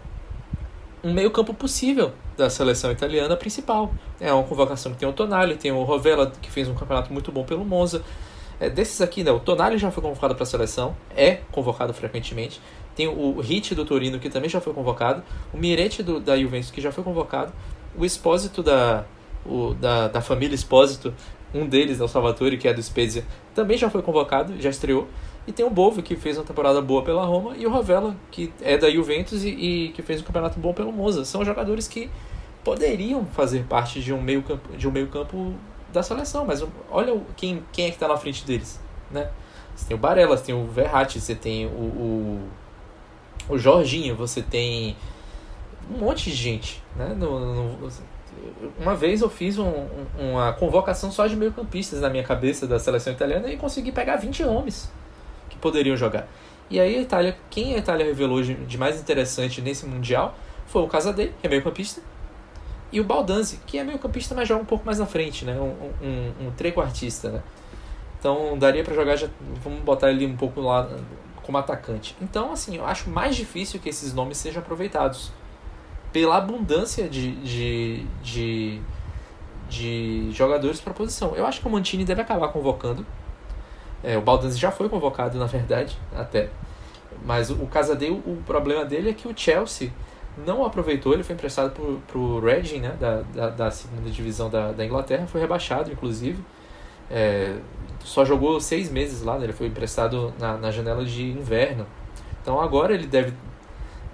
um 1.02 1.12
meio-campo 1.12 1.54
possível 1.54 2.12
da 2.36 2.50
seleção 2.50 2.90
italiana 2.90 3.36
principal. 3.36 3.92
É 4.20 4.32
uma 4.32 4.42
convocação 4.42 4.92
que 4.92 4.98
tem 4.98 5.08
o 5.08 5.12
Tonali, 5.12 5.56
tem 5.56 5.72
o 5.72 5.82
Rovella, 5.82 6.32
que 6.40 6.50
fez 6.50 6.68
um 6.68 6.74
campeonato 6.74 7.12
muito 7.12 7.30
bom 7.30 7.44
pelo 7.44 7.64
Monza. 7.64 8.02
É, 8.58 8.70
desses 8.70 9.00
aqui, 9.00 9.22
né, 9.22 9.30
o 9.30 9.38
Tonali 9.38 9.78
já 9.78 9.90
foi 9.90 10.02
convocado 10.02 10.34
para 10.34 10.42
a 10.42 10.46
seleção, 10.46 10.96
é 11.14 11.40
convocado 11.52 11.92
frequentemente. 11.92 12.60
Tem 12.94 13.06
o 13.06 13.38
Hit 13.40 13.74
do 13.74 13.84
Torino, 13.84 14.18
que 14.18 14.30
também 14.30 14.48
já 14.48 14.60
foi 14.60 14.72
convocado. 14.72 15.22
O 15.52 15.58
Miretti 15.58 16.02
do, 16.02 16.18
da 16.18 16.38
Juventus, 16.38 16.70
que 16.70 16.80
já 16.80 16.90
foi 16.90 17.04
convocado. 17.04 17.52
O 17.96 18.04
Espósito 18.04 18.62
da, 18.62 19.04
o, 19.44 19.74
da, 19.74 20.08
da 20.08 20.20
família 20.22 20.54
Espósito, 20.54 21.12
um 21.52 21.66
deles, 21.66 22.00
é 22.00 22.04
o 22.04 22.08
Salvatore, 22.08 22.56
que 22.56 22.66
é 22.66 22.72
do 22.72 22.82
Spezia, 22.82 23.24
também 23.54 23.76
já 23.76 23.90
foi 23.90 24.02
convocado, 24.02 24.58
já 24.60 24.70
estreou. 24.70 25.06
E 25.46 25.52
tem 25.52 25.64
o 25.64 25.70
Bovo, 25.70 26.02
que 26.02 26.16
fez 26.16 26.36
uma 26.36 26.44
temporada 26.44 26.80
boa 26.80 27.02
pela 27.02 27.24
Roma, 27.24 27.56
e 27.56 27.64
o 27.66 27.70
Rovella, 27.70 28.16
que 28.32 28.52
é 28.60 28.76
da 28.76 28.90
Juventus 28.90 29.44
e, 29.44 29.48
e 29.48 29.88
que 29.90 30.02
fez 30.02 30.20
um 30.20 30.24
campeonato 30.24 30.58
bom 30.58 30.74
pelo 30.74 30.92
Monza. 30.92 31.24
São 31.24 31.44
jogadores 31.44 31.86
que 31.86 32.10
poderiam 32.64 33.24
fazer 33.26 33.64
parte 33.64 34.00
de 34.00 34.12
um 34.12 34.20
meio 34.20 34.42
campo, 34.42 34.76
de 34.76 34.88
um 34.88 34.90
meio 34.90 35.06
campo 35.06 35.54
da 35.92 36.02
seleção, 36.02 36.44
mas 36.44 36.64
olha 36.90 37.20
quem, 37.36 37.62
quem 37.72 37.86
é 37.86 37.88
que 37.90 37.94
está 37.94 38.08
na 38.08 38.16
frente 38.16 38.44
deles, 38.44 38.80
né? 39.08 39.30
Você 39.76 39.86
tem 39.86 39.96
o 39.96 40.00
Barella, 40.00 40.36
você 40.36 40.46
tem 40.46 40.54
o 40.54 40.66
Verratti, 40.66 41.20
você 41.20 41.34
tem 41.34 41.66
o, 41.66 41.70
o, 41.70 42.48
o 43.50 43.58
Jorginho, 43.58 44.16
você 44.16 44.42
tem 44.42 44.96
um 45.88 45.98
monte 45.98 46.24
de 46.30 46.34
gente, 46.34 46.82
né? 46.96 47.14
No, 47.16 47.38
no, 47.78 47.88
uma 48.80 48.96
vez 48.96 49.20
eu 49.20 49.30
fiz 49.30 49.58
um, 49.58 49.86
uma 50.18 50.52
convocação 50.54 51.12
só 51.12 51.28
de 51.28 51.36
meio-campistas 51.36 52.00
na 52.00 52.10
minha 52.10 52.24
cabeça 52.24 52.66
da 52.66 52.80
seleção 52.80 53.12
italiana 53.12 53.48
e 53.48 53.56
consegui 53.56 53.92
pegar 53.92 54.16
20 54.16 54.42
homens 54.42 54.90
que 55.56 55.62
poderiam 55.62 55.96
jogar. 55.96 56.28
E 56.68 56.78
aí 56.78 56.96
a 56.96 57.00
Itália, 57.00 57.36
quem 57.48 57.74
a 57.74 57.78
Itália 57.78 58.04
revelou 58.04 58.42
de 58.42 58.78
mais 58.78 59.00
interessante 59.00 59.60
nesse 59.60 59.86
mundial 59.86 60.36
foi 60.66 60.82
o 60.82 60.88
Casadei, 60.88 61.32
que 61.40 61.46
é 61.46 61.50
meio-campista, 61.50 62.00
e 62.92 63.00
o 63.00 63.04
Baldanzi, 63.04 63.60
que 63.66 63.78
é 63.78 63.84
meio-campista, 63.84 64.34
mas 64.34 64.48
joga 64.48 64.62
um 64.62 64.66
pouco 64.66 64.84
mais 64.84 64.98
na 64.98 65.06
frente, 65.06 65.44
né? 65.44 65.58
Um, 65.58 65.92
um, 66.04 66.46
um 66.46 66.50
trequartista, 66.56 67.30
né? 67.30 67.42
Então 68.18 68.58
daria 68.58 68.82
para 68.82 68.94
jogar, 68.94 69.16
já, 69.16 69.28
vamos 69.62 69.80
botar 69.80 70.10
ele 70.10 70.26
um 70.26 70.36
pouco 70.36 70.60
lá 70.60 70.88
como 71.42 71.58
atacante. 71.58 72.16
Então, 72.20 72.52
assim, 72.52 72.76
eu 72.76 72.84
acho 72.84 73.08
mais 73.08 73.36
difícil 73.36 73.78
que 73.80 73.88
esses 73.88 74.12
nomes 74.12 74.36
sejam 74.36 74.62
aproveitados 74.62 75.30
pela 76.12 76.36
abundância 76.36 77.08
de, 77.08 77.32
de, 77.36 78.06
de, 78.22 78.80
de 79.68 80.30
jogadores 80.32 80.80
para 80.80 80.92
posição. 80.92 81.36
Eu 81.36 81.46
acho 81.46 81.60
que 81.60 81.66
o 81.66 81.70
Mantini 81.70 82.04
deve 82.04 82.22
acabar 82.22 82.48
convocando. 82.48 83.06
É, 84.06 84.16
o 84.16 84.20
Baldanzi 84.20 84.56
já 84.56 84.70
foi 84.70 84.88
convocado, 84.88 85.36
na 85.36 85.46
verdade, 85.46 85.98
até. 86.16 86.48
Mas 87.24 87.50
o, 87.50 87.66
Casadei, 87.66 88.08
o, 88.08 88.14
o 88.14 88.42
problema 88.46 88.84
dele 88.84 89.10
é 89.10 89.12
que 89.12 89.26
o 89.26 89.36
Chelsea 89.36 89.90
não 90.46 90.64
aproveitou, 90.64 91.12
ele 91.12 91.24
foi 91.24 91.34
emprestado 91.34 92.00
para 92.06 92.16
o 92.16 92.38
Reading, 92.38 92.78
né, 92.78 92.96
da, 93.00 93.22
da, 93.34 93.48
da, 93.48 93.70
segunda 93.70 94.08
divisão 94.08 94.48
da, 94.48 94.70
da 94.70 94.84
Inglaterra, 94.84 95.26
foi 95.26 95.40
rebaixado, 95.40 95.90
inclusive. 95.90 96.38
É, 97.10 97.56
só 98.04 98.24
jogou 98.24 98.60
seis 98.60 98.92
meses 98.92 99.22
lá, 99.22 99.38
né, 99.38 99.44
ele 99.44 99.52
foi 99.52 99.66
emprestado 99.66 100.32
na, 100.38 100.56
na 100.56 100.70
janela 100.70 101.04
de 101.04 101.24
inverno. 101.24 101.84
Então 102.40 102.60
agora 102.60 102.94
ele 102.94 103.08
deve 103.08 103.32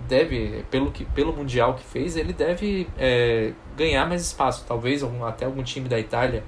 deve, 0.09 0.65
pelo, 0.71 0.91
que, 0.91 1.05
pelo 1.05 1.35
Mundial 1.35 1.75
que 1.75 1.85
fez, 1.85 2.17
ele 2.17 2.33
deve 2.33 2.89
é, 2.99 3.53
ganhar 3.77 4.09
mais 4.09 4.23
espaço. 4.23 4.65
Talvez 4.67 5.03
algum, 5.03 5.25
até 5.25 5.45
algum 5.45 5.63
time 5.63 5.89
da 5.89 5.99
Itália 5.99 6.43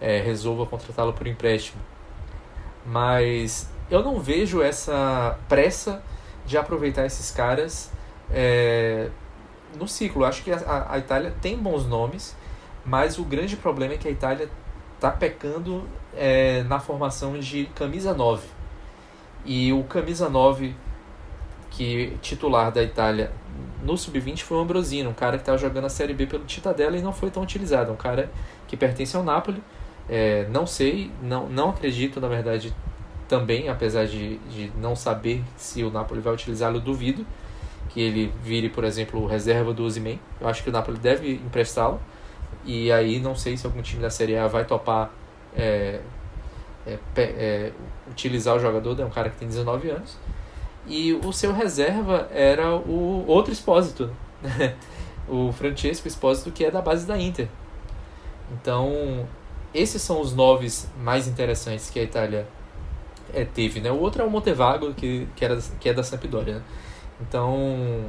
é, 0.00 0.20
resolva 0.20 0.64
contratá-lo 0.64 1.12
por 1.12 1.26
empréstimo. 1.26 1.80
Mas 2.86 3.70
eu 3.90 4.02
não 4.02 4.20
vejo 4.20 4.62
essa 4.62 5.38
pressa 5.48 6.02
de 6.46 6.58
aproveitar 6.58 7.06
esses 7.06 7.30
caras 7.30 7.90
é, 8.30 9.08
no 9.78 9.88
ciclo. 9.88 10.24
Acho 10.24 10.42
que 10.42 10.52
a, 10.52 10.86
a 10.90 10.98
Itália 10.98 11.34
tem 11.40 11.56
bons 11.56 11.86
nomes, 11.86 12.36
mas 12.84 13.18
o 13.18 13.24
grande 13.24 13.56
problema 13.56 13.94
é 13.94 13.96
que 13.96 14.08
a 14.08 14.10
Itália 14.10 14.48
está 14.94 15.10
pecando 15.10 15.88
é, 16.16 16.62
na 16.64 16.78
formação 16.78 17.38
de 17.38 17.66
camisa 17.74 18.14
9. 18.14 18.46
E 19.44 19.72
o 19.72 19.84
camisa 19.84 20.28
9 20.28 20.74
que 21.70 22.16
titular 22.22 22.70
da 22.70 22.82
Itália 22.82 23.32
no 23.82 23.98
sub-20 23.98 24.42
foi 24.42 24.56
o 24.56 24.60
Ambrosino, 24.60 25.10
um 25.10 25.14
cara 25.14 25.36
que 25.36 25.42
estava 25.42 25.58
jogando 25.58 25.84
a 25.84 25.88
Série 25.88 26.14
B 26.14 26.26
pelo 26.26 26.44
Titadella 26.44 26.96
e 26.96 27.02
não 27.02 27.12
foi 27.12 27.30
tão 27.30 27.42
utilizado. 27.42 27.92
Um 27.92 27.96
cara 27.96 28.30
que 28.66 28.76
pertence 28.76 29.16
ao 29.16 29.22
Napoli. 29.22 29.62
É, 30.08 30.46
não 30.50 30.66
sei, 30.66 31.10
não, 31.22 31.48
não 31.48 31.70
acredito, 31.70 32.20
na 32.20 32.28
verdade, 32.28 32.74
também, 33.28 33.68
apesar 33.68 34.06
de, 34.06 34.38
de 34.38 34.70
não 34.76 34.94
saber 34.94 35.42
se 35.56 35.82
o 35.82 35.90
Napoli 35.90 36.20
vai 36.20 36.34
utilizá-lo, 36.34 36.80
duvido 36.80 37.26
que 37.88 38.00
ele 38.00 38.32
vire, 38.42 38.68
por 38.68 38.84
exemplo, 38.84 39.24
reserva 39.26 39.72
do 39.72 39.84
Osimhen. 39.84 40.18
Eu 40.40 40.48
acho 40.48 40.62
que 40.62 40.68
o 40.68 40.72
Napoli 40.72 40.98
deve 40.98 41.34
emprestá-lo. 41.34 42.00
E 42.64 42.90
aí 42.90 43.20
não 43.20 43.36
sei 43.36 43.56
se 43.56 43.66
algum 43.66 43.80
time 43.82 44.02
da 44.02 44.10
Série 44.10 44.36
A 44.36 44.48
vai 44.48 44.64
topar 44.64 45.12
é, 45.56 46.00
é, 46.86 46.98
é, 47.16 47.72
utilizar 48.10 48.56
o 48.56 48.58
jogador, 48.58 48.98
é 49.00 49.04
um 49.04 49.10
cara 49.10 49.30
que 49.30 49.36
tem 49.36 49.46
19 49.46 49.90
anos. 49.90 50.18
E 50.86 51.12
o 51.12 51.32
seu 51.32 51.52
reserva 51.52 52.28
era 52.32 52.74
o 52.74 53.24
outro 53.26 53.52
Expósito, 53.52 54.10
né? 54.42 54.74
o 55.28 55.52
Francesco 55.52 56.08
Expósito, 56.08 56.50
que 56.50 56.64
é 56.64 56.70
da 56.70 56.82
base 56.82 57.06
da 57.06 57.18
Inter. 57.18 57.48
Então, 58.52 59.26
esses 59.74 60.00
são 60.00 60.20
os 60.20 60.34
noves 60.34 60.88
mais 60.98 61.26
interessantes 61.26 61.90
que 61.90 61.98
a 61.98 62.02
Itália 62.02 62.46
é, 63.32 63.44
teve. 63.44 63.80
Né? 63.80 63.90
O 63.90 63.98
outro 63.98 64.22
é 64.22 64.24
o 64.24 64.30
Montevago, 64.30 64.94
que, 64.94 65.26
que, 65.34 65.44
era, 65.44 65.58
que 65.80 65.88
é 65.88 65.92
da 65.92 66.02
Sampdoria. 66.02 66.56
Né? 66.56 66.62
Então, 67.20 68.04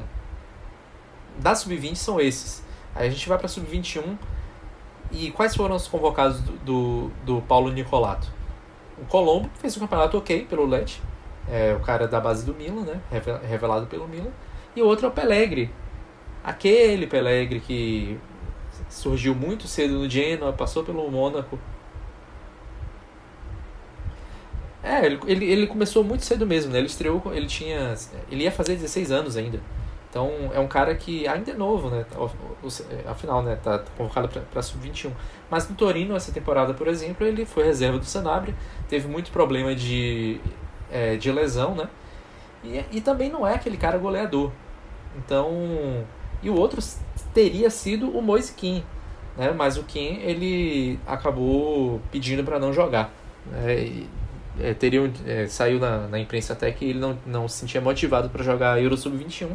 da 1.40 1.56
Sub-20 1.56 1.96
são 1.96 2.22
esses. 2.22 2.64
Aí 2.94 3.08
a 3.08 3.12
gente 3.12 3.28
vai 3.28 3.38
para 3.38 3.48
Sub-21. 3.48 4.18
E 5.12 5.32
quais 5.32 5.56
foram 5.56 5.76
os 5.76 5.88
convocados 5.88 6.42
do, 6.42 6.54
do, 6.58 7.12
do 7.26 7.42
Paulo 7.42 7.72
Nicolato? 7.72 8.32
O 8.98 9.06
Colombo 9.06 9.50
fez 9.60 9.76
um 9.78 9.82
campeonato 9.82 10.18
ok 10.18 10.46
pelo 10.46 10.66
Lecce, 10.66 11.00
é 11.50 11.74
o 11.74 11.80
cara 11.82 12.08
da 12.08 12.20
base 12.20 12.46
do 12.46 12.54
Milan, 12.54 12.82
né? 12.82 13.02
Revelado 13.48 13.88
pelo 13.88 14.08
Milan. 14.08 14.32
E 14.76 14.82
o 14.82 14.86
outro 14.86 15.06
é 15.06 15.10
o 15.10 15.12
Pelegri. 15.12 15.70
Aquele 16.44 17.06
Pelegri 17.06 17.60
que 17.60 18.18
surgiu 18.90 19.36
muito 19.36 19.68
cedo 19.68 19.96
no 19.96 20.10
Genoa, 20.10 20.54
passou 20.54 20.84
pelo 20.84 21.10
Mônaco. 21.10 21.60
É, 24.84 25.04
ele, 25.06 25.20
ele, 25.26 25.46
ele 25.46 25.68
começou 25.68 26.04
muito 26.04 26.24
cedo 26.24 26.46
mesmo, 26.46 26.72
né? 26.72 26.78
Ele 26.78 26.88
estreou, 26.88 27.22
ele 27.34 27.48
tinha. 27.48 27.96
Ele 28.30 28.44
ia 28.44 28.52
fazer 28.52 28.76
16 28.76 29.12
anos 29.12 29.36
ainda. 29.36 29.60
Então 30.16 30.32
é 30.54 30.60
um 30.60 30.68
cara 30.68 30.96
que 30.96 31.28
ainda 31.28 31.52
é 31.52 31.56
novo, 31.56 31.90
né? 31.90 32.06
Afinal, 33.06 33.42
né? 33.44 33.58
Tá 33.62 33.84
convocado 33.98 34.30
para 34.30 34.62
sub-21. 34.62 35.12
Mas 35.50 35.68
no 35.68 35.76
Torino, 35.76 36.16
essa 36.16 36.32
temporada, 36.32 36.74
por 36.74 36.88
exemplo, 36.88 37.26
ele 37.28 37.46
foi 37.46 37.66
reserva 37.66 37.98
do 37.98 38.06
Sanabria, 38.06 38.56
teve 38.88 39.08
muito 39.08 39.32
problema 39.32 39.76
de, 39.76 40.40
é, 40.92 41.18
de 41.18 41.32
lesão, 41.32 41.76
né? 41.76 41.90
E, 42.64 42.86
e 42.94 43.02
também 43.02 43.30
não 43.30 43.46
é 43.46 43.56
aquele 43.56 43.76
cara 43.76 43.98
goleador. 43.98 44.52
Então. 45.18 46.06
E 46.44 46.50
o 46.50 46.56
outro 46.56 46.80
teria 47.36 47.70
sido 47.70 48.10
o 48.10 48.22
Moise 48.22 48.54
Kim, 48.54 48.84
né? 49.38 49.54
Mas 49.56 49.78
o 49.78 49.84
Kim 49.84 50.20
ele 50.24 51.00
acabou 51.06 52.02
pedindo 52.12 52.44
para 52.44 52.58
não 52.58 52.74
jogar. 52.74 53.14
Né? 53.46 54.00
É, 54.60 54.74
é, 55.28 55.48
saiu 55.48 55.80
na, 55.80 56.08
na 56.08 56.18
imprensa 56.18 56.54
até 56.54 56.72
que 56.72 56.86
ele 56.86 57.00
não, 57.00 57.20
não 57.28 57.48
se 57.48 57.60
sentia 57.60 57.80
motivado 57.80 58.30
para 58.30 58.44
jogar 58.44 58.82
Euro 58.82 58.98
Sub-21 58.98 59.50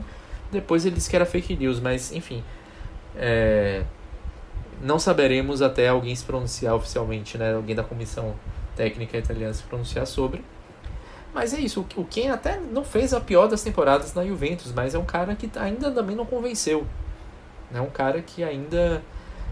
depois 0.51 0.85
ele 0.85 0.97
disse 0.97 1.09
que 1.09 1.17
era 1.17 1.25
fake 1.25 1.57
news, 1.57 1.79
mas 1.81 2.13
enfim. 2.13 2.43
É, 3.17 3.85
não 4.83 4.99
saberemos 4.99 5.63
até 5.63 5.89
alguém 5.89 6.15
se 6.15 6.25
pronunciar 6.25 6.75
oficialmente, 6.75 7.39
né? 7.39 7.55
Alguém 7.55 7.75
da 7.77 7.85
comissão 7.85 8.35
técnica 8.75 9.17
italiana 9.19 9.53
se 9.53 9.63
pronunciar 9.63 10.07
sobre. 10.07 10.43
Mas 11.33 11.55
é 11.55 11.61
isso, 11.61 11.87
o 11.95 12.05
Ken 12.05 12.31
até 12.31 12.59
não 12.59 12.83
fez 12.83 13.15
a 13.15 13.21
pior 13.21 13.47
das 13.47 13.63
temporadas 13.63 14.15
na 14.15 14.27
Juventus, 14.27 14.73
mas 14.73 14.97
é 14.97 14.99
um 14.99 15.05
cara 15.05 15.37
que 15.37 15.49
ainda 15.57 15.93
também 15.93 16.17
não 16.17 16.27
convenceu. 16.27 16.85
É 17.73 17.81
um 17.81 17.91
cara 17.91 18.21
que 18.23 18.43
ainda 18.43 19.03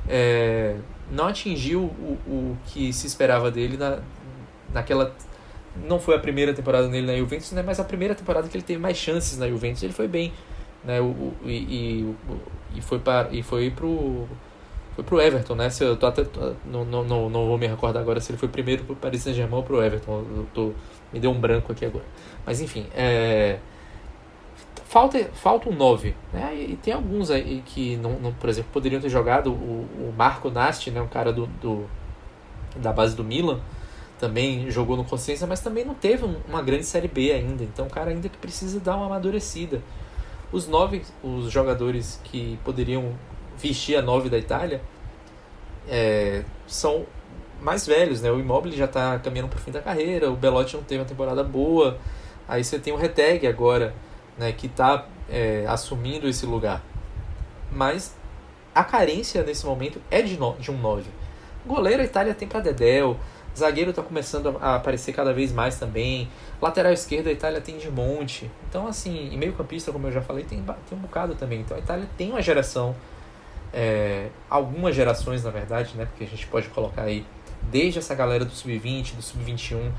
é, 0.09 0.77
não 1.11 1.27
atingiu 1.27 1.83
o, 1.83 2.19
o 2.27 2.59
que 2.67 2.93
se 2.93 3.07
esperava 3.07 3.51
dele 3.51 3.77
na, 3.77 3.99
naquela. 4.73 5.15
Não 5.85 6.01
foi 6.01 6.17
a 6.17 6.19
primeira 6.19 6.53
temporada 6.53 6.89
dele 6.89 7.07
na 7.07 7.17
Juventus, 7.17 7.53
né, 7.53 7.63
mas 7.65 7.79
a 7.79 7.85
primeira 7.85 8.15
temporada 8.15 8.49
que 8.49 8.57
ele 8.57 8.65
teve 8.65 8.81
mais 8.81 8.97
chances 8.97 9.39
na 9.39 9.49
Juventus, 9.49 9.83
ele 9.83 9.93
foi 9.93 10.09
bem 10.09 10.33
né? 10.85 11.01
O, 11.01 11.05
o, 11.05 11.35
e, 11.45 12.15
e, 12.75 12.81
foi 12.81 12.99
para 12.99 13.29
e 13.33 13.43
foi 13.43 13.71
pro 13.71 14.27
foi 14.95 15.05
pro 15.05 15.21
Everton, 15.21 15.55
né? 15.55 15.71
Se 15.71 15.85
eu 15.85 15.97
tô 15.97 16.07
até 16.07 16.25
não, 16.65 16.85
não, 16.85 17.05
não, 17.05 17.31
não 17.31 17.47
vou 17.47 17.59
me 17.59 17.67
recordar 17.67 18.01
agora 18.01 18.21
se 18.21 18.33
ele 18.33 18.39
foi 18.39 18.49
primeiro 18.49 18.85
pro 18.85 18.97
Paris 18.97 19.23
Saint-Germain 19.23 19.57
ou 19.57 19.63
pro 19.63 19.83
Everton. 19.83 20.25
Eu 20.37 20.47
tô 20.55 20.73
me 21.13 21.21
deu 21.21 21.31
um 21.31 21.39
branco 21.41 21.73
aqui 21.73 21.85
agora. 21.85 22.05
Mas 22.45 22.61
enfim, 22.61 22.87
é 22.95 23.59
falta 24.89 25.23
falta 25.34 25.68
um 25.68 25.75
9, 25.75 26.15
né? 26.33 26.55
E 26.55 26.76
tem 26.76 26.94
alguns 26.94 27.31
aí 27.31 27.62
que 27.65 27.97
não, 27.99 28.12
não 28.18 28.33
por 28.33 28.49
exemplo, 28.49 28.70
poderiam 28.73 29.00
ter 29.00 29.08
jogado 29.08 29.52
o, 29.52 29.86
o 30.00 30.15
Marco 30.17 30.50
Nasti, 30.50 30.91
né, 30.91 31.00
um 31.00 31.08
cara 31.08 31.33
do, 31.33 31.47
do 31.47 31.86
da 32.75 32.92
base 32.92 33.15
do 33.15 33.23
Milan, 33.23 33.60
também 34.18 34.70
jogou 34.70 34.97
no 34.97 35.05
Consciência, 35.05 35.47
mas 35.47 35.60
também 35.60 35.84
não 35.84 35.94
teve 35.94 36.25
uma 36.49 36.62
grande 36.62 36.84
série 36.84 37.08
B 37.08 37.33
ainda. 37.33 37.62
Então, 37.65 37.86
o 37.86 37.91
cara 37.91 38.10
ainda 38.10 38.28
que 38.28 38.36
precisa 38.36 38.81
dar 38.81 38.97
uma 38.97 39.07
amadurecida. 39.07 39.83
Os 40.50 40.67
nove 40.67 41.02
os 41.23 41.50
jogadores 41.50 42.20
que 42.25 42.58
poderiam 42.65 43.12
vestir 43.58 43.97
a 43.97 44.02
nove 44.02 44.28
da 44.28 44.39
Itália 44.39 44.81
é, 45.89 46.44
são 46.67 47.05
mais 47.60 47.86
velhos, 47.86 48.23
né? 48.23 48.31
O 48.31 48.39
Immobile 48.39 48.76
já 48.76 48.86
está 48.86 49.18
caminhando 49.18 49.49
para 49.49 49.58
o 49.58 49.60
fim 49.60 49.70
da 49.70 49.83
carreira, 49.83 50.31
o 50.31 50.36
Belotti 50.36 50.76
não 50.76 50.83
teve 50.83 51.00
uma 51.00 51.08
temporada 51.08 51.42
boa. 51.42 51.99
Aí 52.47 52.65
você 52.65 52.78
tem 52.78 52.92
o 52.92 52.97
Reteg 52.97 53.47
agora, 53.47 53.94
né, 54.39 54.52
que 54.52 54.67
está 54.67 55.07
é, 55.28 55.65
assumindo 55.68 56.28
esse 56.28 56.47
lugar. 56.47 56.83
Mas 57.70 58.15
a 58.75 58.84
carência 58.84 59.42
nesse 59.42 59.67
momento 59.67 60.00
é 60.10 60.23
de, 60.23 60.39
no, 60.39 60.55
de 60.55 60.70
um 60.70 60.78
9. 60.78 61.05
Goleiro 61.67 62.00
a 62.00 62.05
Itália 62.05 62.34
tem 62.34 62.49
para 62.49 62.60
Dedel, 62.60 63.18
Zagueiro 63.58 63.91
está 63.91 64.02
começando 64.02 64.57
a 64.60 64.76
aparecer 64.76 65.12
cada 65.12 65.33
vez 65.33 65.52
mais 65.52 65.78
também. 65.78 66.28
Lateral 66.62 66.92
esquerdo, 66.92 67.28
a 67.28 67.33
Itália 67.33 67.60
tem 67.60 67.76
de 67.76 67.91
monte. 67.91 68.50
Então, 68.68 68.86
assim, 68.86 69.31
e 69.33 69.36
meio 69.36 69.52
campista, 69.52 69.91
como 69.91 70.07
eu 70.07 70.12
já 70.12 70.23
falei, 70.23 70.44
tem, 70.44 70.62
tem 70.62 70.99
um 70.99 71.00
bocado 71.00 71.34
também. 71.34 71.60
Então, 71.60 71.76
a 71.76 71.81
Itália 71.81 72.08
tem 72.17 72.31
uma 72.31 72.41
geração, 72.41 72.94
é, 73.73 74.28
algumas 74.49 74.94
gerações, 74.94 75.42
na 75.42 75.50
verdade, 75.50 75.97
né? 75.97 76.07
Porque 76.07 76.25
a 76.25 76.26
gente 76.26 76.47
pode 76.47 76.68
colocar 76.68 77.02
aí, 77.02 77.26
desde 77.62 77.99
essa 77.99 78.15
galera 78.15 78.44
do 78.44 78.52
Sub-20, 78.52 79.17
do 79.17 79.23
Sub-21, 79.23 79.76
é, 79.76 79.91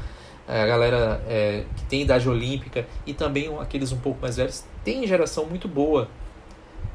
a 0.50 0.66
galera 0.66 1.22
é, 1.28 1.64
que 1.76 1.84
tem 1.86 2.02
idade 2.02 2.28
olímpica 2.28 2.88
e 3.06 3.14
também 3.14 3.56
aqueles 3.60 3.92
um 3.92 3.98
pouco 3.98 4.20
mais 4.22 4.38
velhos, 4.38 4.64
tem 4.84 5.06
geração 5.06 5.46
muito 5.46 5.68
boa. 5.68 6.08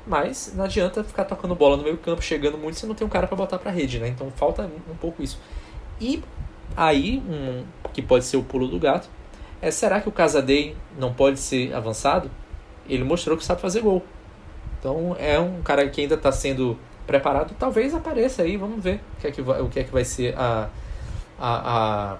Mas 0.07 0.53
não 0.55 0.65
adianta 0.65 1.03
ficar 1.03 1.25
tocando 1.25 1.55
bola 1.55 1.77
no 1.77 1.83
meio 1.83 1.97
campo, 1.97 2.23
chegando 2.23 2.59
muito, 2.59 2.79
se 2.79 2.87
não 2.87 2.95
tem 2.95 3.07
um 3.07 3.11
cara 3.11 3.27
para 3.27 3.37
botar 3.37 3.59
para 3.59 3.71
rede, 3.71 3.99
né? 3.99 4.09
Então 4.09 4.31
falta 4.37 4.69
um 4.91 4.97
pouco 4.97 5.23
isso. 5.23 5.39
E 6.01 6.23
Aí, 6.77 7.23
um, 7.29 7.65
que 7.93 8.03
pode 8.03 8.25
ser 8.25 8.37
o 8.37 8.43
pulo 8.43 8.67
do 8.67 8.79
gato, 8.79 9.09
é 9.63 9.71
será 9.71 10.01
que 10.01 10.09
o 10.09 10.13
Casadei 10.13 10.77
não 10.99 11.13
pode 11.13 11.39
ser 11.39 11.73
avançado? 11.75 12.31
Ele 12.89 13.05
mostrou 13.05 13.37
que 13.37 13.45
sabe 13.45 13.61
fazer 13.61 13.81
gol. 13.81 14.03
Então 14.79 15.17
é 15.19 15.39
um 15.39 15.63
cara 15.63 15.89
que 15.89 16.01
ainda 16.01 16.17
está 16.17 16.33
sendo 16.33 16.77
preparado. 17.07 17.55
Talvez 17.59 17.95
apareça 17.95 18.43
aí, 18.43 18.57
vamos 18.57 18.83
ver 18.83 19.01
o 19.17 19.21
que 19.21 19.27
é 19.27 19.31
que 19.31 19.43
vai, 19.43 19.61
o 19.61 19.69
que 19.69 19.81
é 19.81 19.85
que 19.85 19.93
vai 19.93 20.05
ser 20.05 20.37
a, 20.37 20.69
a, 21.39 22.13
a, 22.13 22.17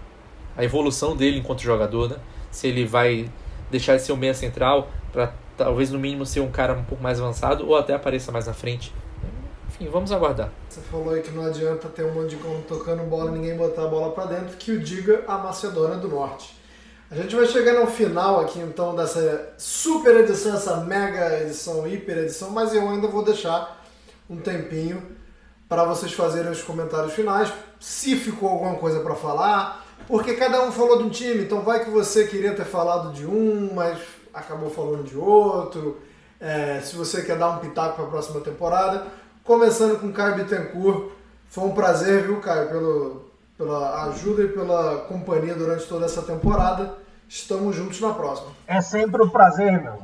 a 0.57 0.65
evolução 0.65 1.17
dele 1.17 1.39
enquanto 1.39 1.61
jogador. 1.61 2.11
Né? 2.11 2.17
Se 2.51 2.69
ele 2.69 2.85
vai 2.85 3.29
deixar 3.71 3.97
de 3.97 4.03
ser 4.03 4.13
um 4.13 4.17
meia 4.17 4.35
central 4.35 4.89
para 5.13 5.33
talvez 5.57 5.91
no 5.91 5.99
mínimo 5.99 6.27
ser 6.27 6.41
um 6.41 6.51
cara 6.51 6.73
um 6.75 6.85
pouco 6.85 7.03
mais 7.03 7.21
avançado 7.21 7.67
ou 7.67 7.77
até 7.77 7.95
apareça 7.95 8.33
mais 8.33 8.47
na 8.47 8.53
frente. 8.53 8.93
Enfim, 9.69 9.89
vamos 9.89 10.13
aguardar. 10.13 10.51
Você 10.69 10.81
falou 10.81 11.13
aí 11.13 11.23
que 11.23 11.31
não 11.33 11.45
adianta 11.45 11.89
ter 11.89 12.05
um 12.05 12.13
monte 12.15 12.31
de 12.31 12.37
como 12.37 12.63
tocando 12.63 13.03
bola 13.05 13.31
e 13.31 13.35
ninguém 13.35 13.57
botar 13.57 13.85
a 13.85 13.89
bola 13.89 14.13
para 14.13 14.27
dentro, 14.27 14.57
que 14.57 14.73
o 14.73 14.81
diga 14.81 15.25
a 15.27 15.39
Macedônia 15.39 15.97
do 15.97 16.09
Norte. 16.09 16.57
A 17.11 17.17
gente 17.17 17.35
vai 17.35 17.47
chegando 17.47 17.81
ao 17.81 17.87
final 17.87 18.41
aqui 18.41 18.59
então 18.59 18.95
dessa 18.95 19.53
super 19.59 20.17
edição, 20.17 20.55
essa 20.55 20.77
mega 20.77 21.41
edição, 21.41 21.87
hiper 21.87 22.19
edição, 22.19 22.51
mas 22.51 22.75
eu 22.75 22.89
ainda 22.89 23.07
vou 23.09 23.25
deixar 23.25 23.85
um 24.29 24.37
tempinho 24.37 25.03
para 25.69 25.85
vocês 25.85 26.13
fazerem 26.13 26.51
os 26.51 26.63
comentários 26.63 27.13
finais, 27.13 27.53
se 27.81 28.17
ficou 28.17 28.49
alguma 28.49 28.77
coisa 28.77 29.01
para 29.01 29.15
falar, 29.15 29.84
porque 30.07 30.35
cada 30.35 30.63
um 30.63 30.73
falou 30.73 30.99
de 30.99 31.05
um 31.05 31.11
time, 31.11 31.45
então 31.45 31.63
vai 31.63 31.85
que 31.85 31.91
você 31.91 32.27
queria 32.27 32.55
ter 32.55 32.65
falado 32.65 33.13
de 33.13 33.27
um, 33.27 33.73
mas 33.75 33.99
acabou 34.33 34.71
falando 34.71 35.05
de 35.05 35.17
outro. 35.17 36.01
É, 36.41 36.81
se 36.81 36.97
você 36.97 37.23
quer 37.23 37.39
dar 37.39 37.51
um 37.51 37.59
pitaco 37.59 37.97
para 37.97 38.05
a 38.05 38.09
próxima 38.09 38.41
temporada, 38.41 39.07
Começando 39.45 40.01
com 40.01 40.11
Caio 40.11 40.37
Bittencourt. 40.37 41.13
Foi 41.49 41.65
um 41.65 41.75
prazer, 41.75 42.23
viu, 42.23 42.41
Caio, 42.41 42.67
pelo, 42.67 43.31
pela 43.59 44.05
ajuda 44.07 44.43
e 44.43 44.49
pela 44.49 45.03
companhia 45.03 45.55
durante 45.55 45.87
toda 45.87 46.07
essa 46.07 46.23
temporada. 46.23 46.95
Estamos 47.29 47.77
juntos 47.77 48.01
na 48.01 48.15
próxima. 48.15 48.51
É 48.67 48.81
sempre 48.81 49.23
um 49.23 49.29
prazer, 49.29 49.83
meu. 49.83 49.99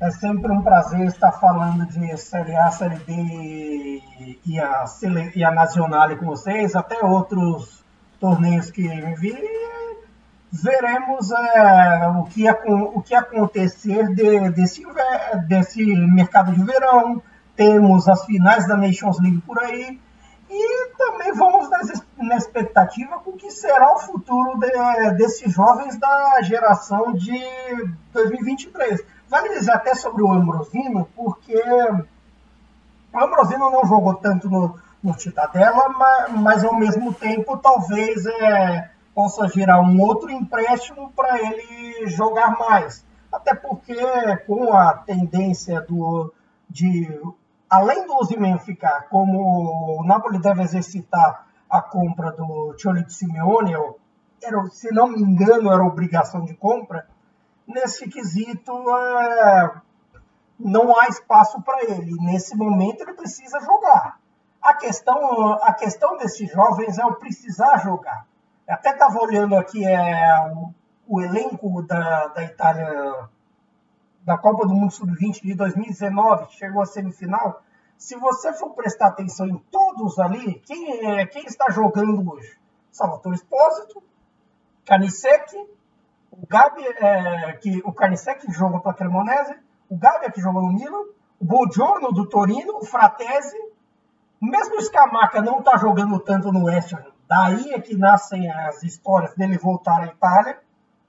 É 0.00 0.10
sempre 0.10 0.50
um 0.50 0.62
prazer 0.62 1.06
estar 1.08 1.32
falando 1.32 1.86
de 1.86 2.16
Série 2.16 2.56
A, 2.56 2.70
Série 2.70 2.96
B 2.96 4.02
e 4.46 4.58
a, 4.58 4.84
e 5.36 5.44
a 5.44 5.50
Nacional 5.50 6.16
com 6.16 6.24
vocês, 6.24 6.74
até 6.74 7.04
outros 7.04 7.83
torneios 8.24 8.70
que 8.70 8.88
vi. 9.18 9.36
Veremos 10.50 11.30
é, 11.30 12.08
o, 12.16 12.24
que, 12.24 12.48
o 12.50 13.02
que 13.02 13.14
acontecer 13.14 14.08
de, 14.14 14.50
desse, 14.50 14.82
desse 15.46 15.84
mercado 15.84 16.52
de 16.52 16.64
verão. 16.64 17.22
Temos 17.54 18.08
as 18.08 18.24
finais 18.24 18.66
da 18.66 18.76
Nations 18.76 19.20
League 19.20 19.42
por 19.42 19.58
aí. 19.58 20.00
E 20.48 20.88
também 20.96 21.34
vamos 21.34 21.68
na 22.16 22.36
expectativa 22.36 23.18
com 23.18 23.32
o 23.32 23.36
que 23.36 23.50
será 23.50 23.92
o 23.94 23.98
futuro 23.98 24.58
de, 24.58 25.10
desses 25.16 25.52
jovens 25.52 25.98
da 25.98 26.40
geração 26.42 27.12
de 27.12 27.38
2023 28.12 29.04
Vale 29.28 29.48
dizer 29.48 29.72
até 29.72 29.94
sobre 29.94 30.22
o 30.22 30.30
Ambrosino, 30.30 31.08
porque 31.16 31.60
o 33.12 33.18
Ambrosino 33.18 33.70
não 33.70 33.84
jogou 33.84 34.14
tanto 34.14 34.48
no, 34.48 34.78
no 35.04 35.14
Titadela, 35.14 35.90
mas, 35.90 36.32
mas 36.32 36.64
ao 36.64 36.74
mesmo 36.74 37.12
tempo 37.12 37.58
talvez 37.58 38.24
é, 38.24 38.90
possa 39.14 39.46
gerar 39.48 39.80
um 39.82 40.00
outro 40.00 40.30
empréstimo 40.30 41.12
para 41.12 41.38
ele 41.38 42.08
jogar 42.08 42.58
mais. 42.58 43.04
Até 43.30 43.54
porque 43.54 43.94
com 44.46 44.72
a 44.72 44.94
tendência 44.94 45.82
do, 45.82 46.32
de, 46.70 47.20
além 47.68 48.06
do 48.06 48.14
Osimhen 48.14 48.58
ficar, 48.58 49.08
como 49.10 50.00
o 50.00 50.04
Napoli 50.04 50.40
deve 50.40 50.62
exercitar 50.62 51.48
a 51.68 51.82
compra 51.82 52.32
do 52.32 52.74
Cholo 52.78 53.04
de 53.04 53.12
Simeone, 53.12 53.74
era, 54.42 54.64
se 54.70 54.90
não 54.90 55.08
me 55.08 55.20
engano, 55.20 55.70
era 55.70 55.84
obrigação 55.84 56.44
de 56.44 56.54
compra, 56.54 57.06
nesse 57.66 58.08
quesito 58.08 58.72
é, 58.96 59.74
não 60.58 60.98
há 60.98 61.08
espaço 61.08 61.60
para 61.62 61.84
ele. 61.84 62.16
Nesse 62.20 62.56
momento 62.56 63.02
ele 63.02 63.14
precisa 63.14 63.60
jogar. 63.60 64.18
A 64.64 64.72
questão, 64.72 65.52
a 65.62 65.74
questão 65.74 66.16
desses 66.16 66.50
jovens 66.50 66.98
é 66.98 67.04
o 67.04 67.16
precisar 67.16 67.76
jogar. 67.84 68.26
Eu 68.66 68.72
até 68.72 68.92
estava 68.92 69.20
olhando 69.20 69.54
aqui 69.56 69.84
é, 69.84 70.50
o, 70.54 70.72
o 71.06 71.20
elenco 71.20 71.82
da, 71.82 72.28
da 72.28 72.42
Itália 72.42 73.28
da 74.22 74.38
Copa 74.38 74.66
do 74.66 74.72
Mundo 74.72 74.90
Sub-20 74.90 75.42
de 75.42 75.54
2019, 75.54 76.46
que 76.46 76.54
chegou 76.54 76.80
à 76.80 76.86
semifinal. 76.86 77.62
Se 77.98 78.16
você 78.16 78.54
for 78.54 78.70
prestar 78.70 79.08
atenção 79.08 79.46
em 79.46 79.58
todos 79.70 80.18
ali, 80.18 80.58
quem, 80.60 81.10
é, 81.10 81.26
quem 81.26 81.44
está 81.44 81.66
jogando 81.70 82.26
hoje? 82.32 82.58
Salvatore 82.90 83.36
Espósito, 83.36 84.02
Canisec, 84.86 85.54
o 86.30 86.46
Gabi, 86.46 86.86
é, 86.86 87.52
que, 87.58 87.82
o 87.84 87.92
Carnicec 87.92 88.46
que 88.46 88.52
jogou 88.52 88.80
para 88.80 88.92
a 88.92 88.94
Cremonese, 88.94 89.58
o 89.90 89.96
Gabi 89.98 90.32
que 90.32 90.40
jogou 90.40 90.62
no 90.62 90.72
Milan, 90.72 91.04
o 91.38 91.44
Buongiorno 91.44 92.12
do 92.12 92.26
Torino, 92.26 92.78
o 92.78 92.84
Fratese, 92.86 93.73
mesmo 94.44 94.76
o 94.76 94.82
Scamaca 94.82 95.40
não 95.40 95.58
está 95.58 95.76
jogando 95.76 96.18
tanto 96.20 96.52
no 96.52 96.64
West 96.64 96.92
Ham, 96.92 97.06
daí 97.28 97.72
é 97.72 97.80
que 97.80 97.96
nascem 97.96 98.50
as 98.50 98.82
histórias 98.82 99.34
dele 99.34 99.58
voltar 99.58 100.02
à 100.02 100.06
Itália, 100.06 100.58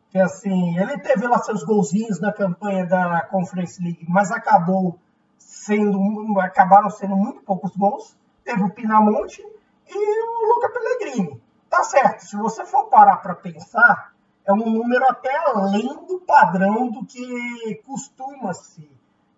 que 0.10 0.18
assim, 0.18 0.78
ele 0.78 0.98
teve 1.00 1.28
lá 1.28 1.38
seus 1.40 1.64
golzinhos 1.64 2.20
na 2.22 2.32
campanha 2.32 2.86
da 2.86 3.22
Conference 3.22 3.82
League, 3.82 4.06
mas 4.08 4.32
acabou 4.32 4.98
sendo, 5.38 6.40
acabaram 6.40 6.90
sendo 6.90 7.16
muito 7.16 7.42
poucos 7.42 7.76
gols, 7.76 8.16
teve 8.44 8.64
o 8.64 8.70
Pinamonte 8.70 9.42
e 9.88 10.24
o 10.24 10.54
Luca 10.54 10.70
Pellegrini. 10.70 11.42
Tá 11.70 11.84
certo, 11.84 12.22
se 12.22 12.38
você 12.38 12.66
for 12.66 12.86
parar 12.86 13.18
para 13.18 13.36
pensar, 13.36 14.14
é 14.46 14.54
um 14.54 14.70
número 14.70 15.04
até 15.10 15.36
além 15.48 15.88
do 16.06 16.20
padrão 16.20 16.90
do 16.90 17.06
que 17.06 17.82
costuma-se 17.86 18.90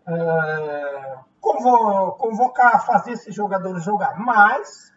é, 0.07 1.17
convocar, 1.41 2.85
fazer 2.85 3.11
esses 3.11 3.33
jogadores 3.33 3.83
jogar. 3.83 4.17
Mas 4.19 4.93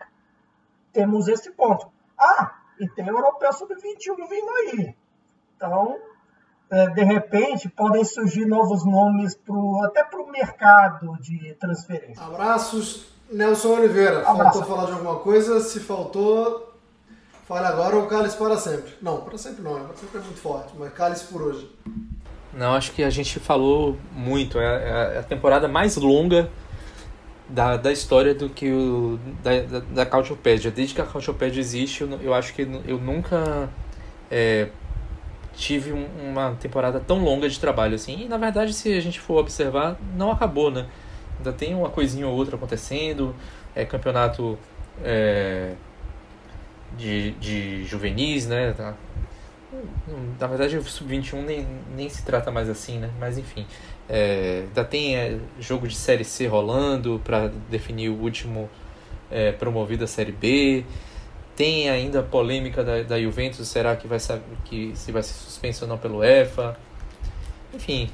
temos 0.93 1.29
esse 1.29 1.51
ponto. 1.51 1.91
Ah, 2.19 2.53
e 2.79 2.89
tem 2.89 3.05
o 3.11 3.19
Europeu 3.19 3.53
Sub-21 3.53 4.29
vindo 4.29 4.51
aí. 4.51 4.97
Então, 5.57 5.99
é, 6.71 6.89
de 6.89 7.03
repente, 7.03 7.69
podem 7.69 8.05
surgir 8.05 8.47
novos 8.47 8.85
nomes 8.85 9.35
pro, 9.35 9.83
até 9.85 10.05
para 10.05 10.21
o 10.21 10.31
mercado 10.31 11.17
de 11.21 11.55
transferência. 11.55 12.25
Abraços, 12.25 13.13
Nelson 13.31 13.77
Oliveira. 13.77 14.21
Abraço. 14.21 14.59
Faltou 14.59 14.65
falar 14.65 14.87
de 14.87 14.93
alguma 14.93 15.19
coisa? 15.21 15.61
Se 15.61 15.81
faltou, 15.81 16.71
Fale 17.51 17.67
agora 17.67 17.97
ou 17.97 18.07
cálice 18.07 18.37
para 18.37 18.57
sempre? 18.57 18.93
Não, 19.03 19.23
para 19.23 19.37
sempre 19.37 19.61
não, 19.61 19.85
para 19.85 19.97
sempre 19.97 20.19
é 20.19 20.23
muito 20.23 20.41
forte, 20.41 20.73
mas 20.79 20.93
cálice 20.93 21.25
por 21.25 21.43
hoje. 21.43 21.69
Não, 22.53 22.75
acho 22.75 22.93
que 22.93 23.03
a 23.03 23.11
gente 23.11 23.39
falou 23.39 23.97
muito. 24.13 24.59
É, 24.59 25.15
é 25.15 25.19
a 25.19 25.23
temporada 25.23 25.69
mais 25.69 25.97
longa 25.97 26.51
da, 27.49 27.77
da 27.77 27.93
história 27.93 28.35
do 28.35 28.49
que 28.49 28.71
o 28.71 29.19
da, 29.43 29.61
da, 29.61 29.81
da 29.81 30.07
Cautiopédia. 30.07 30.71
Desde 30.71 30.95
que 30.95 31.01
a 31.01 31.07
Cautiopédia 31.07 31.61
existe, 31.61 32.03
eu, 32.03 32.09
eu 32.23 32.35
acho 32.35 32.53
que 32.55 32.63
eu 32.63 32.99
nunca 32.99 33.69
é, 34.31 34.69
tive 35.55 35.93
um, 35.93 36.07
uma 36.31 36.57
temporada 36.61 37.01
tão 37.01 37.23
longa 37.23 37.49
de 37.49 37.59
trabalho 37.59 37.95
assim. 37.95 38.25
E 38.25 38.29
na 38.29 38.37
verdade, 38.37 38.73
se 38.73 38.93
a 38.93 39.01
gente 39.01 39.21
for 39.21 39.39
observar, 39.39 39.97
não 40.17 40.31
acabou, 40.31 40.71
né? 40.71 40.87
Ainda 41.39 41.53
tem 41.53 41.75
uma 41.75 41.89
coisinha 41.89 42.27
ou 42.27 42.35
outra 42.35 42.57
acontecendo. 42.57 43.35
É 43.75 43.85
campeonato. 43.85 44.59
É, 45.05 45.75
de, 46.97 47.33
de 47.33 47.85
juvenis, 47.85 48.47
né? 48.47 48.75
Na 50.41 50.47
verdade, 50.47 50.77
o 50.77 50.83
Sub-21 50.83 51.45
nem, 51.45 51.67
nem 51.95 52.09
se 52.09 52.25
trata 52.25 52.51
mais 52.51 52.69
assim, 52.69 52.99
né? 52.99 53.11
Mas 53.21 53.39
enfim, 53.39 53.67
é, 54.09 54.65
ainda 54.67 54.85
tem 54.85 55.17
é, 55.17 55.39
jogo 55.61 55.87
de 55.87 55.95
Série 55.95 56.25
C 56.25 56.47
rolando 56.47 57.21
para 57.23 57.49
definir 57.69 58.09
o 58.09 58.15
último 58.15 58.69
é, 59.31 59.53
promovido 59.53 60.05
à 60.05 60.07
Série 60.07 60.33
B. 60.33 60.85
Tem 61.55 61.89
ainda 61.89 62.21
a 62.21 62.23
polêmica 62.23 62.83
da, 62.83 63.03
da 63.03 63.21
Juventus, 63.21 63.69
será 63.69 63.95
que 63.95 64.09
vai 64.09 64.19
que 64.65 64.93
se 64.97 65.13
vai 65.13 65.23
ser 65.23 65.35
suspenso 65.35 65.85
ou 65.85 65.89
não 65.89 65.99
pelo 65.99 66.25
EFA? 66.25 66.77
Enfim, 67.73 68.11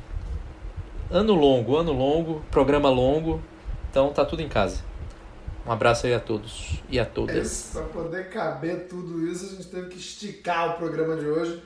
ano 1.10 1.34
longo, 1.34 1.76
ano 1.76 1.92
longo, 1.92 2.42
programa 2.50 2.90
longo, 2.90 3.40
então 3.90 4.12
tá 4.12 4.24
tudo 4.24 4.42
em 4.42 4.48
casa. 4.48 4.82
Um 5.66 5.72
abraço 5.72 6.06
aí 6.06 6.14
a 6.14 6.20
todos 6.20 6.80
e 6.88 6.98
a 6.98 7.04
todas. 7.04 7.74
É, 7.74 7.80
Para 7.80 7.88
poder 7.88 8.28
caber 8.30 8.86
tudo 8.88 9.26
isso, 9.26 9.46
a 9.46 9.48
gente 9.48 9.66
teve 9.66 9.88
que 9.88 9.98
esticar 9.98 10.70
o 10.70 10.78
programa 10.78 11.16
de 11.16 11.26
hoje. 11.26 11.60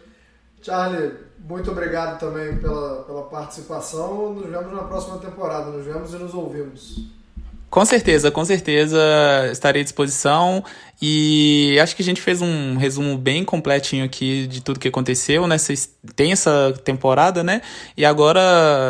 Charlie, 0.62 1.12
muito 1.38 1.70
obrigado 1.70 2.18
também 2.18 2.56
pela, 2.58 3.02
pela 3.04 3.22
participação. 3.24 4.32
Nos 4.32 4.48
vemos 4.48 4.72
na 4.72 4.84
próxima 4.84 5.18
temporada. 5.18 5.70
Nos 5.70 5.84
vemos 5.84 6.14
e 6.14 6.16
nos 6.16 6.32
ouvimos. 6.32 7.10
Com 7.70 7.84
certeza, 7.84 8.32
com 8.32 8.44
certeza 8.44 8.98
estarei 9.52 9.82
à 9.82 9.84
disposição. 9.84 10.64
E 11.00 11.78
acho 11.80 11.94
que 11.94 12.02
a 12.02 12.04
gente 12.04 12.20
fez 12.20 12.42
um 12.42 12.76
resumo 12.76 13.16
bem 13.16 13.44
completinho 13.44 14.04
aqui 14.04 14.46
de 14.48 14.60
tudo 14.60 14.80
que 14.80 14.88
aconteceu 14.88 15.46
nessa 15.46 15.72
tensa 16.16 16.74
temporada, 16.84 17.44
né? 17.44 17.62
E 17.96 18.04
agora 18.04 18.40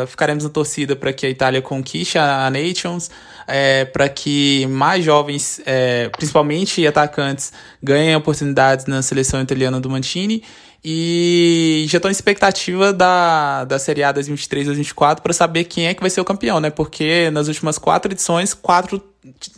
ficaremos 0.07 0.43
na 0.43 0.49
torcida 0.49 0.95
para 0.95 1.13
que 1.13 1.25
a 1.25 1.29
Itália 1.29 1.61
conquiste 1.61 2.17
a 2.17 2.49
Nations 2.49 3.11
é, 3.47 3.85
para 3.85 4.07
que 4.09 4.65
mais 4.67 5.03
jovens, 5.03 5.61
é, 5.65 6.09
principalmente 6.09 6.85
atacantes, 6.85 7.51
ganhem 7.81 8.15
oportunidades 8.15 8.85
na 8.85 9.01
seleção 9.01 9.41
italiana 9.41 9.79
do 9.79 9.89
Mantini. 9.89 10.43
E 10.83 11.85
já 11.87 11.97
estou 11.97 12.09
em 12.09 12.11
expectativa 12.11 12.91
da, 12.91 13.65
da 13.65 13.77
Série 13.77 14.03
A 14.03 14.11
2023-2024 14.13 15.19
para 15.19 15.31
saber 15.31 15.65
quem 15.65 15.85
é 15.85 15.93
que 15.93 16.01
vai 16.01 16.09
ser 16.09 16.21
o 16.21 16.25
campeão, 16.25 16.59
né? 16.59 16.71
Porque 16.71 17.29
nas 17.29 17.47
últimas 17.47 17.77
quatro 17.77 18.11
edições, 18.11 18.55
quatro 18.55 18.99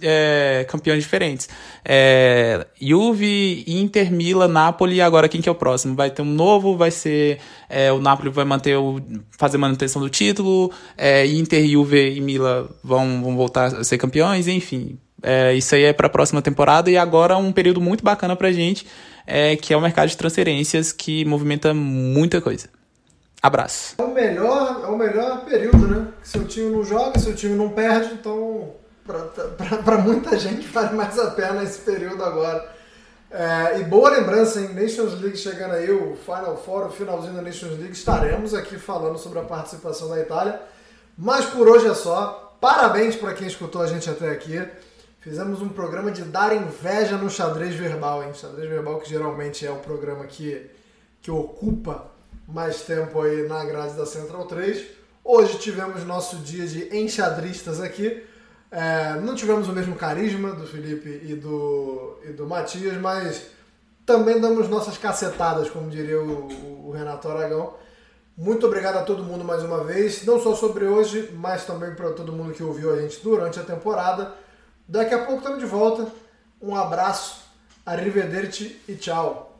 é, 0.02 0.66
campeões 0.68 1.04
diferentes. 1.04 1.48
É, 1.86 2.66
Juve, 2.80 3.64
Inter, 3.68 4.12
Milan, 4.12 4.48
Napoli 4.48 5.02
agora 5.02 5.30
quem 5.30 5.42
que 5.42 5.48
é 5.48 5.52
o 5.52 5.56
próximo? 5.56 5.96
Vai 5.96 6.12
ter 6.12 6.22
um 6.22 6.26
novo, 6.26 6.76
vai 6.76 6.92
ser 6.92 7.40
é, 7.70 7.92
o 7.92 8.00
Napoli 8.00 8.30
vai 8.30 8.46
manter 8.46 8.78
o, 8.78 9.00
fazer 9.38 9.58
manutenção 9.58 10.02
do 10.02 10.10
título, 10.10 10.72
é, 10.98 11.26
Inter, 11.26 11.66
Juve 11.68 12.16
e 12.16 12.22
Milan 12.22 12.68
vão, 12.84 13.24
vão 13.24 13.36
voltar 13.36 13.66
a 13.68 13.84
ser 13.84 13.98
campeões, 13.98 14.48
enfim. 14.48 15.00
É, 15.22 15.54
isso 15.54 15.74
aí 15.74 15.84
é 15.84 15.94
para 15.94 16.08
a 16.08 16.10
próxima 16.10 16.42
temporada 16.42 16.92
e 16.92 16.98
agora 16.98 17.38
um 17.38 17.54
período 17.54 17.80
muito 17.80 18.04
bacana 18.04 18.36
para 18.36 18.52
gente, 18.52 18.86
é, 19.26 19.56
que 19.56 19.74
é 19.74 19.78
o 19.78 19.82
mercado 19.82 20.10
de 20.10 20.18
transferências 20.18 20.92
que 20.92 21.24
movimenta 21.24 21.74
muita 21.74 22.42
coisa. 22.42 22.68
Abraço. 23.42 23.96
É 23.98 24.04
o 24.04 24.14
melhor, 24.14 24.82
é 24.84 24.88
o 24.88 24.98
melhor 24.98 25.46
período, 25.46 25.88
né? 25.88 26.08
Seu 26.22 26.46
time 26.46 26.70
não 26.70 26.84
joga, 26.84 27.20
seu 27.20 27.36
time 27.36 27.56
não 27.56 27.70
perde, 27.70 28.14
então 28.14 28.72
para 29.06 29.98
muita 29.98 30.38
gente 30.38 30.68
vale 30.68 30.96
mais 30.96 31.18
a 31.20 31.32
pena 31.32 31.64
esse 31.64 31.80
período 31.80 32.24
agora. 32.24 32.74
É, 33.30 33.80
e 33.80 33.84
boa 33.84 34.12
lembrança, 34.12 34.62
em 34.62 34.74
Nations 34.74 35.20
League 35.20 35.38
chegando 35.38 35.74
aí, 35.74 35.90
o 35.92 36.16
Final 36.16 36.56
Four, 36.56 36.86
o 36.86 36.92
finalzinho 36.92 37.34
da 37.34 37.42
Nations 37.42 37.80
League, 37.80 37.94
estaremos 37.94 38.54
aqui 38.54 38.78
falando 38.78 39.18
sobre 39.18 39.40
a 39.40 39.44
participação 39.44 40.08
da 40.10 40.20
Itália. 40.20 40.62
Mas 41.18 41.46
por 41.46 41.68
hoje 41.68 41.88
é 41.88 41.94
só. 41.96 42.56
Parabéns 42.62 43.16
para 43.16 43.34
quem 43.34 43.48
escutou 43.48 43.82
a 43.82 43.88
gente 43.88 44.10
até 44.10 44.30
aqui. 44.30 44.64
Fizemos 45.20 45.62
um 45.62 45.70
programa 45.70 46.12
de 46.12 46.22
dar 46.22 46.56
inveja 46.56 47.18
no 47.18 47.30
xadrez 47.30 47.76
verbal, 47.76 48.24
hein? 48.24 48.34
Xadrez 48.34 48.70
verbal 48.70 49.00
que 49.00 49.10
geralmente 49.10 49.66
é 49.66 49.72
o 49.72 49.78
programa 49.78 50.26
que, 50.26 50.70
que 51.22 51.32
ocupa 51.32 52.06
mais 52.48 52.82
tempo 52.82 53.22
aí 53.22 53.48
na 53.48 53.64
grade 53.66 53.96
da 53.96 54.06
Central 54.06 54.46
3. 54.46 54.86
Hoje 55.24 55.58
tivemos 55.58 56.04
nosso 56.04 56.38
dia 56.38 56.68
de 56.68 56.96
enxadristas 56.96 57.82
aqui. 57.82 58.24
É, 58.76 59.20
não 59.22 59.36
tivemos 59.36 59.70
o 59.70 59.72
mesmo 59.72 59.96
carisma 59.96 60.52
do 60.52 60.66
Felipe 60.66 61.22
e 61.24 61.36
do, 61.36 62.18
e 62.24 62.30
do 62.30 62.48
Matias, 62.48 62.98
mas 62.98 63.46
também 64.04 64.42
damos 64.42 64.68
nossas 64.68 64.98
cacetadas, 64.98 65.70
como 65.70 65.92
diria 65.92 66.20
o, 66.20 66.88
o 66.88 66.92
Renato 66.92 67.30
Aragão. 67.30 67.76
Muito 68.36 68.66
obrigado 68.66 68.98
a 68.98 69.04
todo 69.04 69.24
mundo 69.24 69.46
mais 69.46 69.62
uma 69.62 69.84
vez, 69.84 70.26
não 70.26 70.42
só 70.42 70.56
sobre 70.56 70.86
hoje, 70.86 71.30
mas 71.36 71.68
também 71.68 71.94
para 71.94 72.14
todo 72.14 72.32
mundo 72.32 72.52
que 72.52 72.64
ouviu 72.64 72.92
a 72.92 73.00
gente 73.00 73.20
durante 73.22 73.60
a 73.60 73.64
temporada. 73.64 74.34
Daqui 74.88 75.14
a 75.14 75.20
pouco 75.20 75.38
estamos 75.38 75.60
de 75.60 75.68
volta. 75.68 76.08
Um 76.60 76.76
abraço, 76.76 77.44
arrivederci 77.86 78.82
e 78.88 78.96
tchau. 78.96 79.53